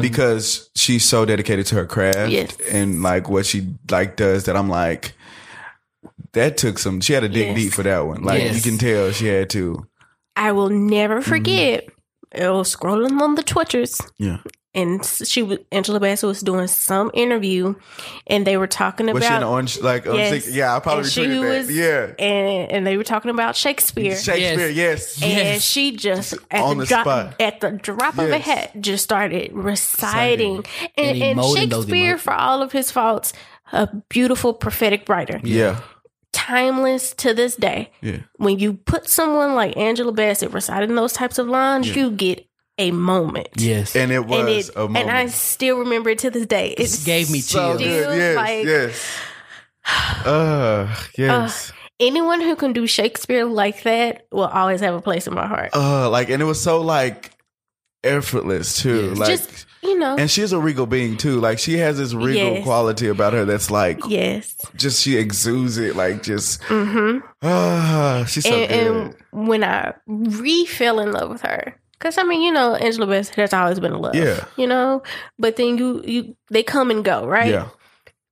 because 0.00 0.70
she's 0.76 1.04
so 1.04 1.24
dedicated 1.24 1.66
to 1.66 1.74
her 1.74 1.86
craft 1.86 2.30
Yes. 2.30 2.56
and 2.70 3.02
like 3.02 3.28
what 3.28 3.46
she 3.46 3.74
like 3.90 4.14
does 4.16 4.44
that 4.44 4.56
I'm 4.56 4.68
like, 4.68 5.14
that 6.32 6.56
took 6.56 6.78
some. 6.78 7.00
She 7.00 7.12
had 7.12 7.20
to 7.20 7.28
dig 7.28 7.48
Yes. 7.48 7.56
deep 7.56 7.72
for 7.72 7.82
that 7.82 8.06
one. 8.06 8.22
Like 8.22 8.42
Yes. 8.42 8.54
you 8.54 8.62
can 8.62 8.78
tell 8.78 9.10
she 9.10 9.26
had 9.26 9.50
to. 9.50 9.86
I 10.36 10.52
will 10.52 10.68
Mm-hmm. 10.68 10.86
never 10.86 11.20
forget. 11.20 11.88
I 12.32 12.48
was 12.50 12.74
scrolling 12.76 13.20
on 13.20 13.34
the 13.34 13.42
Twitchers, 13.42 14.00
Yeah. 14.18 14.38
And 14.74 15.04
she 15.04 15.42
was 15.42 15.58
Angela 15.72 15.98
Bassett 15.98 16.28
was 16.28 16.40
doing 16.42 16.66
some 16.68 17.10
interview, 17.14 17.74
and 18.26 18.46
they 18.46 18.56
were 18.56 18.66
talking 18.68 19.06
Was 19.12 19.22
she 19.24 19.28
in 19.28 19.36
about 19.38 19.50
orange? 19.50 19.80
Like 19.80 20.04
Yes. 20.04 20.44
stick? 20.44 20.54
yeah, 20.54 20.76
I 20.76 20.80
probably 20.80 21.02
and 21.02 21.10
she 21.12 21.24
retweeted 21.26 21.40
that. 21.42 21.58
was 21.58 21.76
yeah, 21.76 22.12
and 22.24 22.70
and 22.72 22.86
they 22.86 22.96
were 22.96 23.04
talking 23.04 23.30
about 23.32 23.56
Shakespeare. 23.56 24.16
Shakespeare. 24.16 24.68
Yes. 24.68 25.18
yes. 25.18 25.22
and 25.22 25.32
Yes. 25.32 25.62
she 25.64 25.96
just 25.96 26.34
at 26.50 26.62
On 26.62 26.76
the, 26.78 26.84
the 26.84 26.88
drop 26.88 27.02
spot. 27.04 27.34
at 27.40 27.60
the 27.60 27.70
drop 27.72 28.16
of 28.18 28.30
a 28.30 28.38
hat 28.38 28.80
just 28.80 29.02
started 29.04 29.50
reciting 29.52 30.64
and, 30.96 31.22
And 31.22 31.38
and 31.40 31.44
Shakespeare 31.56 32.16
for 32.18 32.32
all 32.32 32.62
of 32.62 32.72
his 32.72 32.90
faults 32.90 33.32
a 33.72 33.88
beautiful 34.08 34.52
prophetic 34.54 35.08
writer 35.08 35.40
Yeah. 35.44 35.80
timeless 36.32 37.12
to 37.14 37.34
this 37.34 37.56
day 37.56 37.90
Yeah. 38.00 38.18
when 38.36 38.58
you 38.58 38.74
put 38.74 39.08
someone 39.08 39.54
like 39.54 39.76
Angela 39.76 40.12
Bassett 40.12 40.52
reciting 40.52 40.94
those 40.94 41.12
types 41.12 41.38
of 41.38 41.48
lines 41.48 41.94
you 41.94 42.10
get 42.10 42.46
a 42.80 42.90
moment 42.90 43.48
Yes. 43.56 43.94
And 43.94 44.10
it 44.10 44.24
was 44.26 44.40
and 44.40 44.48
it 44.48 44.70
a 44.76 44.80
moment. 44.80 44.96
and 45.08 45.10
I 45.16 45.26
still 45.26 45.78
remember 45.78 46.10
it 46.10 46.18
to 46.20 46.30
this 46.30 46.46
day 46.46 46.70
it 46.70 46.90
gave 47.04 47.30
me 47.30 47.40
so 47.40 47.76
chills. 47.76 47.82
good. 47.82 48.16
Yes. 48.18 48.36
like- 48.36 48.64
yes. 48.66 49.18
Uh, 50.26 50.94
yes. 51.16 51.72
anyone 51.98 52.40
who 52.40 52.54
can 52.56 52.72
do 52.72 52.86
Shakespeare 52.86 53.44
like 53.44 53.82
that 53.84 54.26
will 54.30 54.44
always 54.46 54.80
have 54.80 54.94
a 54.94 55.00
place 55.00 55.26
in 55.26 55.34
my 55.34 55.46
heart 55.46 55.70
Uh, 55.74 56.08
like, 56.10 56.28
and 56.30 56.40
it 56.42 56.44
was 56.44 56.60
so 56.62 56.80
like 56.80 57.32
effortless 58.04 58.80
too. 58.82 59.08
Yes. 59.10 59.18
Like, 59.18 59.28
just 59.28 59.66
you 59.82 59.98
know 59.98 60.14
and 60.16 60.30
she's 60.30 60.52
a 60.52 60.60
regal 60.60 60.86
being 60.86 61.16
too. 61.16 61.40
Like, 61.40 61.58
she 61.58 61.78
has 61.78 61.96
this 61.98 62.12
regal 62.12 62.52
Yes. 62.54 62.64
quality 62.64 63.08
about 63.08 63.32
her 63.32 63.44
that's 63.46 63.70
like, 63.70 63.98
yes 64.08 64.54
just 64.76 65.02
she 65.02 65.16
exudes 65.16 65.78
it. 65.78 65.96
Like, 65.96 66.22
just 66.22 66.60
mm-hmm 66.62 67.26
ah, 67.42 68.24
she's 68.28 68.44
so 68.44 68.52
and, 68.54 68.68
good. 68.70 69.16
and 69.34 69.48
when 69.48 69.64
I 69.64 69.94
re 70.06 70.66
fell 70.66 71.00
in 71.00 71.12
love 71.12 71.30
with 71.30 71.40
her, 71.42 71.74
because 72.00 72.18
I 72.18 72.24
mean, 72.24 72.42
you 72.42 72.50
know, 72.50 72.74
Angela 72.74 73.06
Bassett 73.06 73.36
has 73.36 73.52
always 73.52 73.78
been 73.78 73.92
a 73.92 73.98
love, 73.98 74.14
Yeah. 74.16 74.44
you 74.56 74.66
know. 74.66 75.02
But 75.38 75.56
then 75.56 75.78
you 75.78 76.02
you 76.04 76.36
they 76.50 76.62
come 76.64 76.90
and 76.90 77.04
go, 77.04 77.26
right? 77.26 77.50
yeah, 77.50 77.68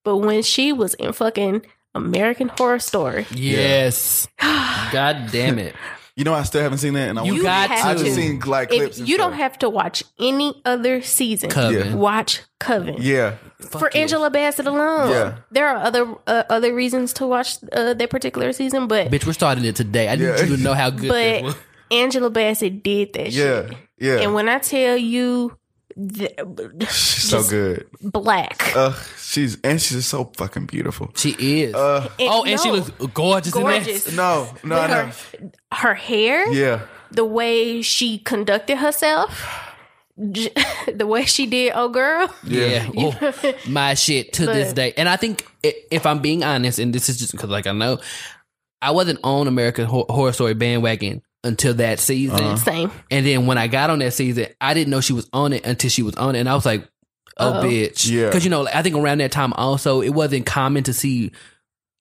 But 0.04 0.16
when 0.18 0.42
she 0.42 0.72
was 0.72 0.94
in 0.94 1.12
fucking 1.12 1.62
American 1.94 2.48
Horror 2.48 2.78
Story, 2.80 3.26
Yes. 3.30 4.26
God 4.40 5.28
damn 5.30 5.58
it. 5.58 5.74
you 6.16 6.24
know, 6.24 6.34
I 6.34 6.42
still 6.42 6.62
haven't 6.62 6.78
seen 6.78 6.94
that, 6.94 7.10
and 7.10 7.18
I 7.18 7.24
You 7.24 7.42
got 7.42 7.70
have 7.70 7.86
I 7.86 7.94
to. 7.94 8.02
just 8.04 8.16
seen 8.16 8.40
like 8.40 8.70
clips. 8.70 8.96
if 8.96 9.00
and 9.00 9.08
you 9.08 9.16
don't 9.18 9.34
have 9.34 9.58
to 9.60 9.68
watch 9.68 10.02
any 10.18 10.60
other 10.64 11.00
season, 11.02 11.48
Coven. 11.50 11.96
watch 11.98 12.40
Coven. 12.58 12.96
yeah, 12.98 13.36
For 13.60 13.88
Angela 13.96 14.28
Bassett 14.30 14.66
alone, 14.66 15.10
Yeah. 15.10 15.36
there 15.52 15.68
are 15.68 15.76
other 15.76 16.06
uh, 16.26 16.42
other 16.50 16.74
reasons 16.74 17.12
to 17.14 17.26
watch 17.26 17.58
uh, 17.72 17.94
that 17.94 18.10
particular 18.10 18.52
season, 18.52 18.88
but 18.88 19.10
Bitch, 19.12 19.26
we're 19.26 19.32
starting 19.32 19.64
it 19.64 19.76
today. 19.76 20.08
I 20.08 20.16
need 20.16 20.24
Yeah. 20.24 20.40
you 20.44 20.56
to 20.56 20.62
know 20.62 20.74
how 20.74 20.90
good 20.90 21.10
this 21.12 21.42
but 21.42 21.44
was. 21.44 21.54
Angela 21.90 22.30
Bassett 22.30 22.82
did 22.82 23.12
that 23.14 23.30
yeah, 23.32 23.66
shit. 23.68 23.76
yeah. 23.98 24.20
And 24.20 24.34
when 24.34 24.48
I 24.48 24.58
tell 24.58 24.96
you, 24.96 25.56
th- 26.14 26.32
she's 26.90 27.28
so 27.30 27.42
good. 27.42 27.86
black. 28.02 28.76
Uh, 28.76 28.92
she's 29.18 29.58
and 29.62 29.80
she's 29.80 30.06
so 30.06 30.30
fucking 30.36 30.66
beautiful. 30.66 31.10
She 31.16 31.30
is. 31.62 31.74
Uh, 31.74 32.08
oh, 32.20 32.44
and 32.44 32.60
she 32.60 32.70
looks 32.70 32.90
gorgeous, 33.14 33.54
in 33.54 33.62
gorgeous. 33.62 34.04
that. 34.04 34.14
no, 34.14 34.48
no, 34.64 34.76
But 34.76 34.86
no. 34.88 34.94
her, 34.94 35.12
her 35.72 35.94
hair, 35.94 36.50
Yeah, 36.52 36.82
the 37.10 37.24
way 37.24 37.82
she 37.82 38.18
conducted 38.18 38.76
herself, 38.78 39.74
the 40.16 41.06
way 41.06 41.24
she 41.24 41.46
did, 41.46 41.72
oh 41.74 41.88
girl, 41.88 42.28
Yeah. 42.44 42.88
Oh, 42.96 43.54
my 43.68 43.94
shit 43.94 44.32
to 44.34 44.46
this 44.46 44.72
day. 44.72 44.92
And 44.96 45.08
I 45.08 45.16
think 45.16 45.46
if 45.62 46.06
I'm 46.06 46.20
being 46.20 46.44
honest, 46.44 46.78
and 46.78 46.92
this 46.94 47.08
is 47.08 47.18
just 47.18 47.32
because, 47.32 47.50
like, 47.50 47.66
I 47.66 47.72
know 47.72 47.98
I 48.82 48.90
wasn't 48.92 49.20
on 49.24 49.46
American 49.48 49.86
Horror 49.86 50.32
Story 50.32 50.54
bandwagon 50.54 51.22
until 51.44 51.74
that 51.74 51.98
season. 52.00 52.36
Uh-huh. 52.36 52.56
same. 52.56 52.90
And 53.10 53.24
then 53.26 53.46
when 53.46 53.58
I 53.58 53.66
got 53.68 53.90
on 53.90 54.00
that 54.00 54.12
season, 54.12 54.46
I 54.60 54.74
didn't 54.74 54.90
know 54.90 55.00
she 55.00 55.12
was 55.12 55.28
on 55.32 55.52
it 55.52 55.64
until 55.64 55.90
she 55.90 56.02
was 56.02 56.14
on 56.16 56.34
it. 56.34 56.40
And 56.40 56.48
I 56.48 56.54
was 56.54 56.66
like, 56.66 56.86
oh, 57.36 57.54
Uh-oh. 57.54 57.64
bitch. 57.64 58.10
Yeah. 58.10 58.26
Because, 58.26 58.44
you 58.44 58.50
know, 58.50 58.66
I 58.66 58.82
think 58.82 58.96
around 58.96 59.18
that 59.18 59.32
time 59.32 59.52
also, 59.52 60.00
it 60.00 60.10
wasn't 60.10 60.46
common 60.46 60.84
to 60.84 60.92
see 60.92 61.32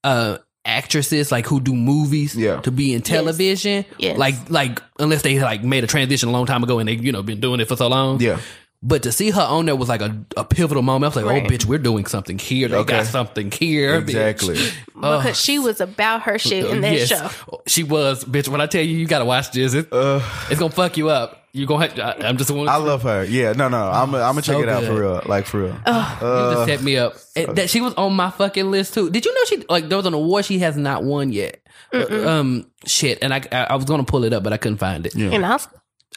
uh 0.04 0.38
actresses 0.66 1.32
like 1.32 1.46
who 1.46 1.62
do 1.62 1.74
movies 1.74 2.36
Yeah. 2.36 2.60
to 2.62 2.72
be 2.72 2.94
in 2.94 3.02
television. 3.02 3.86
Yes. 3.98 4.18
Like, 4.18 4.36
like, 4.50 4.82
unless 5.00 5.22
they 5.22 5.40
like 5.40 5.64
made 5.64 5.84
a 5.84 5.88
transition 5.88 6.28
a 6.30 6.32
long 6.34 6.46
time 6.46 6.62
ago 6.64 6.80
and 6.80 6.90
they, 6.90 6.94
you 6.96 7.12
know, 7.14 7.24
been 7.24 7.40
doing 7.40 7.60
it 7.62 7.68
for 7.70 7.78
so 7.78 7.88
long. 7.88 8.20
yeah. 8.20 8.40
But 8.84 9.04
to 9.04 9.12
see 9.12 9.32
her 9.32 9.42
on 9.42 9.66
there 9.66 9.76
was 9.76 9.90
like 9.90 10.02
a, 10.02 10.16
a 10.38 10.46
pivotal 10.46 10.84
moment. 10.84 11.06
I 11.06 11.08
was 11.08 11.16
like, 11.16 11.26
Right. 11.26 11.44
oh, 11.46 11.50
bitch, 11.50 11.66
we're 11.66 11.80
doing 11.80 12.06
something 12.06 12.38
here. 12.38 12.68
They 12.68 12.78
Okay. 12.78 12.98
got 12.98 13.08
something 13.08 13.50
here. 13.52 14.02
bitch. 14.02 14.04
Exactly. 14.38 14.60
Because 14.98 15.40
she 15.40 15.60
was 15.60 15.80
about 15.80 16.24
her 16.24 16.40
shit 16.40 16.66
in 16.66 16.82
that 16.82 16.94
Yes. 16.94 17.10
show. 17.10 17.30
She 17.68 17.84
was, 17.84 18.24
bitch. 18.26 18.48
When 18.48 18.62
I 18.62 18.66
tell 18.66 18.82
you, 18.82 18.98
you 18.98 19.06
got 19.06 19.20
to 19.20 19.26
watch 19.26 19.52
this. 19.52 19.74
It, 19.76 19.88
it's 19.92 20.60
going 20.60 20.70
to 20.72 20.76
fuck 20.76 20.98
you 20.98 21.10
up. 21.10 21.44
You 21.54 21.66
gonna 21.66 21.88
have, 21.88 22.00
I, 22.00 22.28
I'm 22.28 22.38
just 22.38 22.52
want 22.52 22.70
I 22.70 22.76
love 22.76 23.02
her. 23.02 23.24
Yeah, 23.24 23.54
no, 23.54 23.68
no. 23.68 23.78
I'm 23.90 24.14
I'm 24.14 24.22
gonna 24.22 24.42
check 24.44 24.56
So 24.58 24.62
it 24.62 24.70
out 24.70 24.84
for 24.84 24.94
real. 24.94 25.22
Like 25.26 25.46
for 25.48 25.62
real. 25.62 25.70
You 25.88 26.54
just 26.56 26.66
set 26.68 26.84
me 26.84 26.98
up. 26.98 27.16
And 27.36 27.56
that 27.56 27.72
she 27.72 27.82
was 27.82 27.96
on 27.96 28.14
my 28.16 28.30
fucking 28.30 28.70
list 28.70 28.94
too. 28.94 29.10
Did 29.10 29.26
you 29.26 29.34
know 29.34 29.42
she 29.46 29.64
like 29.68 29.90
there 29.90 29.98
was 29.98 30.06
an 30.06 30.14
award 30.14 30.46
she 30.46 30.60
has 30.60 30.78
not 30.78 31.04
won 31.04 31.32
yet? 31.32 31.60
Um, 31.94 32.70
shit. 32.86 33.20
And 33.24 33.34
I, 33.34 33.42
I 33.52 33.64
I 33.72 33.76
was 33.76 33.86
gonna 33.86 34.04
pull 34.04 34.24
it 34.24 34.34
up, 34.34 34.44
but 34.44 34.54
I 34.54 34.58
couldn't 34.58 34.78
find 34.78 35.08
it. 35.08 35.16
And 35.16 35.44
I 35.44 35.54
was, 35.54 35.68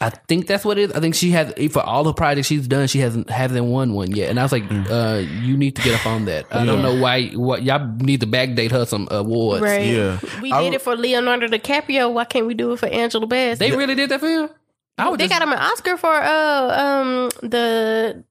I 0.03 0.09
think 0.09 0.47
that's 0.47 0.65
what 0.65 0.79
it 0.79 0.91
is. 0.91 0.93
I 0.93 1.01
think 1.01 1.15
she 1.15 1.31
has 1.33 1.53
for 1.73 1.83
all 1.83 2.05
the 2.05 2.15
projects 2.15 2.47
she's 2.47 2.67
done, 2.67 2.89
she 2.89 3.01
hasn't 3.01 3.29
hasn't 3.29 3.67
won 3.67 3.93
one 3.93 4.13
yet. 4.13 4.31
And 4.31 4.41
I 4.41 4.43
was 4.43 4.53
like, 4.53 4.65
uh, 4.71 5.23
you 5.43 5.59
need 5.59 5.77
to 5.77 5.83
get 5.83 5.95
up 6.01 6.07
on 6.07 6.25
that. 6.25 6.47
I 6.51 6.65
don't 6.65 6.81
know 6.81 6.99
why. 6.99 7.29
What 7.31 7.63
y'all 7.63 7.87
need 7.97 8.21
to 8.21 8.27
backdate 8.27 8.71
her 8.71 8.87
some 8.87 9.09
awards. 9.11 9.63
right. 9.63 9.87
Yeah. 9.87 10.19
We 10.41 10.53
I 10.53 10.63
did 10.63 10.75
it 10.75 10.83
for 10.83 10.97
Leonardo 10.97 11.49
DiCaprio. 11.49 12.13
Why 12.13 12.25
can't 12.25 12.47
we 12.47 12.55
do 12.55 12.73
it 12.73 12.79
for 12.79 12.87
Angela 12.87 13.27
Bassett? 13.27 13.59
They 13.59 13.77
really 13.77 13.95
did 13.95 14.11
that 14.11 14.21
for 14.21 14.29
you. 14.29 14.51
I 14.97 15.11
They 15.17 15.25
just, 15.29 15.39
got 15.39 15.43
him 15.43 15.53
an 15.53 15.59
Oscar 15.59 15.97
for 15.97 16.15
uh 16.15 16.79
um 16.79 17.29
the. 17.43 18.25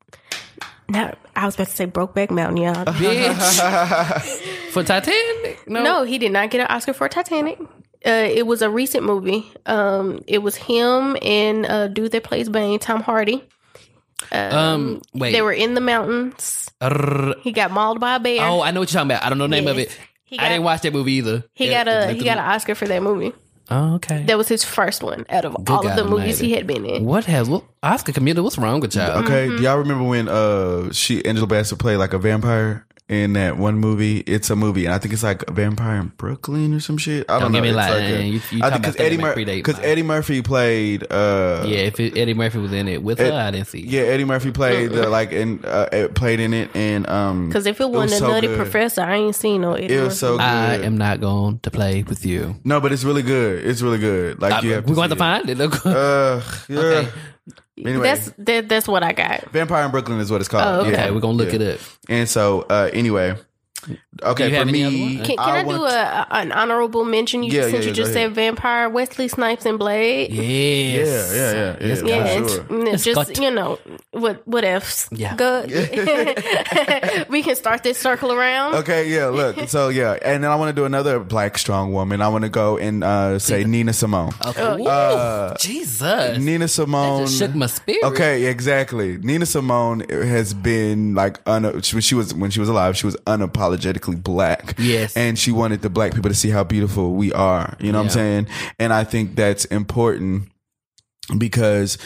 Now 0.88 1.14
I 1.36 1.46
was 1.46 1.54
about 1.54 1.68
to 1.68 1.76
say 1.76 1.86
Brokeback 1.86 2.32
Mountain, 2.32 2.58
y'all. 2.58 2.86
bitch 2.86 4.70
for 4.72 4.84
Titanic. 4.84 5.68
No, 5.68 5.84
No, 5.84 6.04
he 6.04 6.18
did 6.18 6.32
not 6.32 6.50
get 6.50 6.62
an 6.62 6.68
Oscar 6.68 6.94
for 6.94 7.08
Titanic. 7.08 7.60
Uh, 8.06 8.10
it 8.32 8.48
was 8.48 8.62
a 8.62 8.70
recent 8.70 9.04
movie. 9.04 9.52
Um, 9.66 10.24
it 10.28 10.38
was 10.40 10.56
him 10.56 11.18
and 11.22 11.66
uh, 11.66 11.88
dude 11.90 12.12
that 12.14 12.24
plays 12.24 12.48
Bane, 12.50 12.80
Tom 12.80 13.02
Hardy. 13.02 13.44
Um, 14.32 15.02
wait. 15.14 15.32
They 15.32 15.42
were 15.42 15.52
in 15.54 15.74
the 15.74 15.82
mountains. 15.82 16.70
He 17.42 17.52
got 17.52 17.72
mauled 17.72 18.00
by 18.00 18.16
a 18.16 18.20
bear. 18.20 18.46
Oh, 18.48 18.62
I 18.62 18.72
know 18.72 18.80
what 18.82 18.92
you're 18.92 19.00
talking 19.00 19.12
about. 19.12 19.24
I 19.26 19.30
don't 19.30 19.38
know 19.38 19.46
the 19.46 19.50
name 19.50 19.68
of 19.68 19.78
it. 19.78 19.98
He 20.24 20.38
I 20.38 20.50
didn't 20.50 20.64
watch 20.64 20.82
that 20.82 20.94
movie 20.94 21.14
either. 21.14 21.44
he 21.56 21.70
Yeah, 21.70 21.84
got 21.84 22.10
a 22.10 22.14
he 22.14 22.24
got 22.24 22.38
an 22.38 22.44
Oscar 22.46 22.76
for 22.76 22.88
that 22.88 23.02
movie. 23.02 23.34
Oh, 23.72 23.96
okay. 23.96 24.24
That 24.24 24.38
was 24.38 24.48
his 24.48 24.64
first 24.64 25.04
one 25.04 25.26
out 25.30 25.46
of 25.46 25.56
all 25.56 25.64
God 25.64 25.86
of 25.86 25.96
the 25.96 26.04
movies 26.04 26.40
he 26.40 26.54
had 26.54 26.66
been 26.68 26.86
in. 26.86 27.04
What 27.06 27.26
has 27.26 27.50
what 27.50 27.64
Oscar 27.84 28.12
community? 28.12 28.42
What's 28.42 28.58
wrong 28.58 28.80
with 28.80 28.96
y'all? 28.96 29.24
Okay, 29.24 29.48
Mm-hmm. 29.48 29.58
do 29.58 29.64
y'all 29.64 29.78
remember 29.78 30.04
when 30.04 30.28
uh 30.28 30.92
she 30.92 31.24
Angela 31.26 31.48
Bassett 31.48 31.78
played 31.80 31.98
like 31.98 32.14
a 32.14 32.20
vampire 32.20 32.86
in 33.10 33.34
that 33.34 33.58
one 33.58 33.78
movie? 33.80 34.20
It's 34.20 34.50
a 34.50 34.56
movie, 34.56 34.86
and 34.86 34.94
I 34.94 35.00
think 35.00 35.14
it's 35.14 35.24
like 35.24 35.50
a 35.50 35.52
vampire 35.52 35.98
in 36.00 36.14
Brooklyn 36.16 36.74
or 36.74 36.80
some 36.80 36.98
shit. 36.98 37.26
I 37.30 37.40
don't, 37.40 37.52
Don't 37.52 37.52
get 37.52 37.58
know. 37.58 37.64
me 37.64 37.70
It's 37.70 37.76
like 37.76 37.92
a- 38.04 38.24
You- 38.28 38.42
you 38.52 38.64
I 38.64 38.70
think 38.70 38.82
because 38.84 38.96
Eddie 38.98 39.16
that 39.18 39.36
Mur- 39.36 39.46
because. 39.46 39.80
Eddie 39.80 40.04
Murphy 40.04 40.42
played. 40.42 41.04
uh 41.12 41.64
Yeah, 41.68 41.80
if 41.80 42.00
it, 42.00 42.18
Eddie 42.18 42.34
Murphy 42.36 42.60
was 42.60 42.72
in 42.72 42.88
it 42.88 43.02
with 43.04 43.20
her, 43.20 43.32
I 43.34 43.52
didn't 43.52 43.68
see. 43.68 43.80
it. 43.80 43.86
Yeah, 43.86 44.02
Eddie 44.02 44.26
Murphy 44.26 44.52
played 44.52 44.92
the 44.92 45.10
like 45.10 45.32
and 45.34 45.66
uh, 45.66 45.90
it 45.92 46.14
played 46.16 46.40
in 46.40 46.54
it, 46.54 46.70
and 46.76 47.10
um 47.10 47.48
Because 47.50 47.66
if 47.66 47.82
it 47.82 47.86
was 47.90 48.12
wasn't 48.12 48.22
a 48.22 48.26
so 48.26 48.32
nutty 48.32 48.48
good. 48.48 48.58
professor, 48.58 49.02
I 49.02 49.16
ain't 49.16 49.36
seen 49.36 49.62
no. 49.62 49.74
Eddie 49.74 49.94
It 49.96 49.98
was 50.02 50.04
Murphy. 50.10 50.16
so 50.18 50.32
good. 50.38 50.42
I 50.42 50.74
am 50.86 50.98
not 50.98 51.20
going 51.20 51.60
to 51.60 51.72
play 51.72 52.04
with 52.04 52.26
you. 52.26 52.56
no, 52.64 52.80
but 52.80 52.92
it's 52.92 53.04
really 53.04 53.24
good. 53.24 53.66
It's 53.66 53.82
really 53.82 53.98
good. 54.00 54.42
Like 54.42 54.54
I- 54.54 54.62
you 54.62 54.74
have 54.74 54.88
we're 54.88 54.96
going 54.96 55.10
to 55.10 55.16
see 55.16 55.20
find 55.20 55.50
it. 55.50 55.58
Look. 55.62 55.76
it. 55.76 55.86
Uh, 55.88 56.42
yeah. 56.70 56.80
Okay. 56.80 57.10
Anyway, 57.86 58.04
That's 58.04 58.32
that, 58.40 58.70
that's 58.70 58.88
what 58.88 59.04
I 59.04 59.14
got. 59.14 59.50
Vampire 59.52 59.86
in 59.86 59.92
Brooklyn 59.92 60.20
is 60.20 60.30
what 60.32 60.42
it's 60.42 60.48
called. 60.50 60.64
Oh, 60.86 60.88
okay. 60.88 60.94
okay, 60.94 61.12
we're 61.12 61.20
gonna 61.22 61.34
look 61.34 61.50
Yeah. 61.54 61.60
it 61.62 61.76
up. 61.76 61.80
And 62.10 62.28
so, 62.28 62.62
uh, 62.70 62.90
anyway, 62.92 63.36
okay, 64.22 64.50
for 64.50 64.56
have 64.56 64.68
any 64.68 64.84
other 64.84 64.92
me. 64.96 65.16
Can, 65.18 65.26
can 65.38 65.40
I, 65.40 65.64
wanna- 65.64 65.78
do 65.80 65.86
a, 65.86 66.28
an 66.32 66.52
honorable 66.52 67.06
mention? 67.06 67.44
You, 67.44 67.52
Yeah, 67.54 67.62
since 67.64 67.74
yeah, 67.74 67.80
you 67.82 67.88
yeah, 67.88 67.94
just 67.94 68.10
go 68.10 68.14
said 68.16 68.36
vampire, 68.36 68.90
Wesley 68.90 69.28
Snipes 69.30 69.66
and 69.66 69.80
Blade. 69.80 70.32
Yes. 70.32 71.32
Yeah, 71.34 71.38
yeah, 71.38 71.52
yeah, 71.52 71.78
yeah. 71.82 71.88
Yes, 71.88 72.02
for 72.02 72.08
Yeah, 72.08 72.40
God. 72.40 72.44
it's, 72.44 72.94
It's 72.94 73.04
just 73.06 73.28
got- 73.34 73.40
you 73.42 73.52
know 73.52 73.80
what 74.20 74.48
what 74.48 74.64
ifs. 74.64 75.08
Yeah. 75.12 75.36
Good. 75.36 75.70
we 77.30 77.42
can 77.44 77.56
start 77.56 77.84
this 77.84 77.98
circle 77.98 78.32
around. 78.32 78.76
Okay, 78.76 79.10
yeah, 79.10 79.28
look. 79.28 79.68
So 79.70 79.90
yeah, 79.90 80.18
and 80.22 80.44
then 80.44 80.52
I 80.52 80.56
want 80.56 80.70
to 80.76 80.80
do 80.82 80.86
another 80.86 81.20
black 81.20 81.58
strong 81.58 81.92
woman. 81.94 82.22
I 82.22 82.28
want 82.30 82.44
to 82.44 82.50
go 82.50 82.78
and 82.78 83.04
uh, 83.04 83.40
say 83.40 83.64
Nina 83.64 83.94
Simone. 83.94 84.34
Okay. 84.46 84.82
Ooh, 84.82 84.88
Uh, 84.88 85.56
Jesus. 85.58 86.38
Nina 86.40 86.68
Simone 86.68 87.26
just 87.26 87.38
shook 87.40 87.56
my 87.56 87.66
spirit. 87.68 88.04
Okay, 88.04 88.46
exactly. 88.46 89.18
Nina 89.18 89.46
Simone 89.46 90.02
has 90.10 90.54
been 90.54 91.16
like 91.16 91.40
un- 91.48 91.82
she, 91.82 92.00
she 92.02 92.16
was 92.16 92.34
when 92.34 92.52
she 92.52 92.60
was 92.60 92.70
alive, 92.70 92.98
she 92.98 93.06
was 93.06 93.16
unapologetically 93.28 94.22
black. 94.22 94.76
Yes. 94.78 95.16
and 95.18 95.38
she 95.38 95.52
wanted 95.52 95.82
the 95.82 95.90
black 95.90 96.14
people 96.14 96.30
to 96.30 96.36
see 96.36 96.50
how 96.50 96.64
beautiful 96.64 97.14
we 97.14 97.32
are. 97.34 97.76
You 97.80 97.92
know 97.92 98.00
what 98.00 98.06
I'm 98.06 98.10
saying? 98.10 98.48
And 98.80 98.92
I 98.94 99.04
think 99.04 99.36
that's 99.36 99.66
important 99.66 100.50
because 101.38 101.98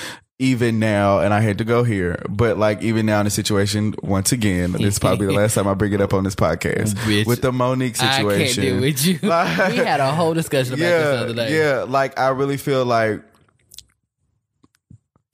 even 0.44 0.78
now, 0.80 1.20
and 1.20 1.34
I 1.34 1.40
had 1.42 1.58
to 1.60 1.64
go 1.64 1.84
here, 1.84 2.22
but 2.30 2.58
like 2.58 2.82
even 2.84 3.06
now 3.06 3.20
in 3.22 3.26
the 3.26 3.30
situation, 3.32 3.96
once 4.04 4.32
again, 4.32 4.74
this 4.74 4.82
is 4.96 5.00
probably 5.00 5.26
the 5.28 5.32
last 5.34 5.54
time 5.56 5.68
I 5.68 5.74
bring 5.74 5.94
it 5.94 6.02
up 6.02 6.14
on 6.14 6.24
this 6.24 6.36
podcast 6.36 6.96
Bitch. 6.96 7.26
with 7.26 7.42
the 7.42 7.52
Mo'Nique 7.52 7.96
I 8.02 8.06
can't 8.06 8.16
situation. 8.30 8.64
deal 8.64 8.82
with 8.82 9.06
you. 9.06 9.20
Like- 9.24 9.70
we 9.72 9.78
had 9.78 10.00
a 10.00 10.12
whole 10.12 10.34
discussion 10.34 10.74
about 10.74 10.80
this 10.80 11.04
the 11.08 11.14
yeah, 11.16 11.22
other 11.22 11.34
day. 11.34 11.58
yeah. 11.58 11.84
Like 11.88 12.20
I 12.20 12.30
really 12.30 12.58
feel 12.58 12.84
like 12.86 13.22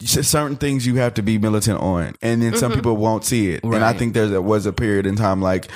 certain 0.02 0.56
things 0.56 0.88
you 0.88 0.96
have 0.96 1.16
to 1.16 1.22
be 1.22 1.38
militant 1.38 1.80
on, 1.82 2.16
and 2.22 2.42
then 2.42 2.52
Mm-hmm. 2.52 2.60
some 2.60 2.72
people 2.72 2.96
won't 2.96 3.26
see 3.26 3.50
it. 3.52 3.64
And 3.64 3.76
I 3.76 3.80
Right. 3.92 3.98
think 4.00 4.14
there 4.14 4.42
was 4.42 4.66
a 4.66 4.72
period 4.74 5.06
in 5.06 5.16
time 5.16 5.42
like. 5.42 5.70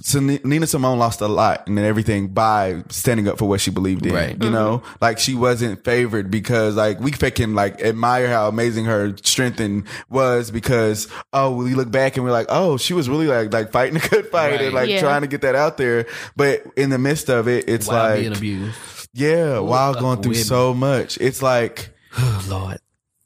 So 0.00 0.20
Nina 0.20 0.66
Simone 0.66 0.98
lost 0.98 1.20
a 1.20 1.28
lot 1.28 1.66
and 1.68 1.78
everything 1.78 2.28
by 2.28 2.82
standing 2.88 3.28
up 3.28 3.36
for 3.38 3.46
what 3.46 3.60
she 3.60 3.70
believed 3.70 4.06
in. 4.06 4.14
Right. 4.14 4.30
You 4.30 4.36
Mm-hmm. 4.36 4.52
know, 4.52 4.82
like 5.02 5.18
she 5.18 5.34
wasn't 5.34 5.84
favored 5.84 6.30
because 6.30 6.76
like 6.76 6.98
we 6.98 7.10
can 7.10 7.54
like 7.54 7.80
admire 7.82 8.26
how 8.28 8.48
amazing 8.48 8.86
her 8.86 9.14
strength 9.22 9.60
and 9.60 9.84
was 10.08 10.50
because 10.50 11.08
oh 11.34 11.54
we 11.54 11.74
look 11.74 11.90
back 11.90 12.16
and 12.16 12.24
we're 12.24 12.32
like 12.32 12.46
oh 12.48 12.78
she 12.78 12.94
was 12.94 13.08
really 13.08 13.26
like 13.26 13.52
like 13.52 13.70
fighting 13.70 13.96
a 13.96 14.08
good 14.08 14.26
fight 14.28 14.62
and 14.62 14.74
like 14.74 14.88
Yeah. 14.88 15.00
trying 15.00 15.20
to 15.22 15.26
get 15.28 15.42
that 15.42 15.54
out 15.54 15.76
there. 15.76 16.06
But 16.36 16.62
in 16.76 16.88
the 16.88 16.98
midst 16.98 17.28
of 17.28 17.46
it, 17.46 17.68
it's 17.68 17.86
While 17.86 18.08
like 18.10 18.20
being 18.20 18.32
abused. 18.34 19.08
yeah, 19.12 19.58
while 19.58 19.92
fuck 19.92 20.00
going 20.00 20.22
through 20.22 20.30
with 20.30 20.44
so 20.46 20.72
much, 20.72 21.18
it's 21.20 21.42
like, 21.42 21.90
Oh 22.16 22.44
Lord. 22.48 22.78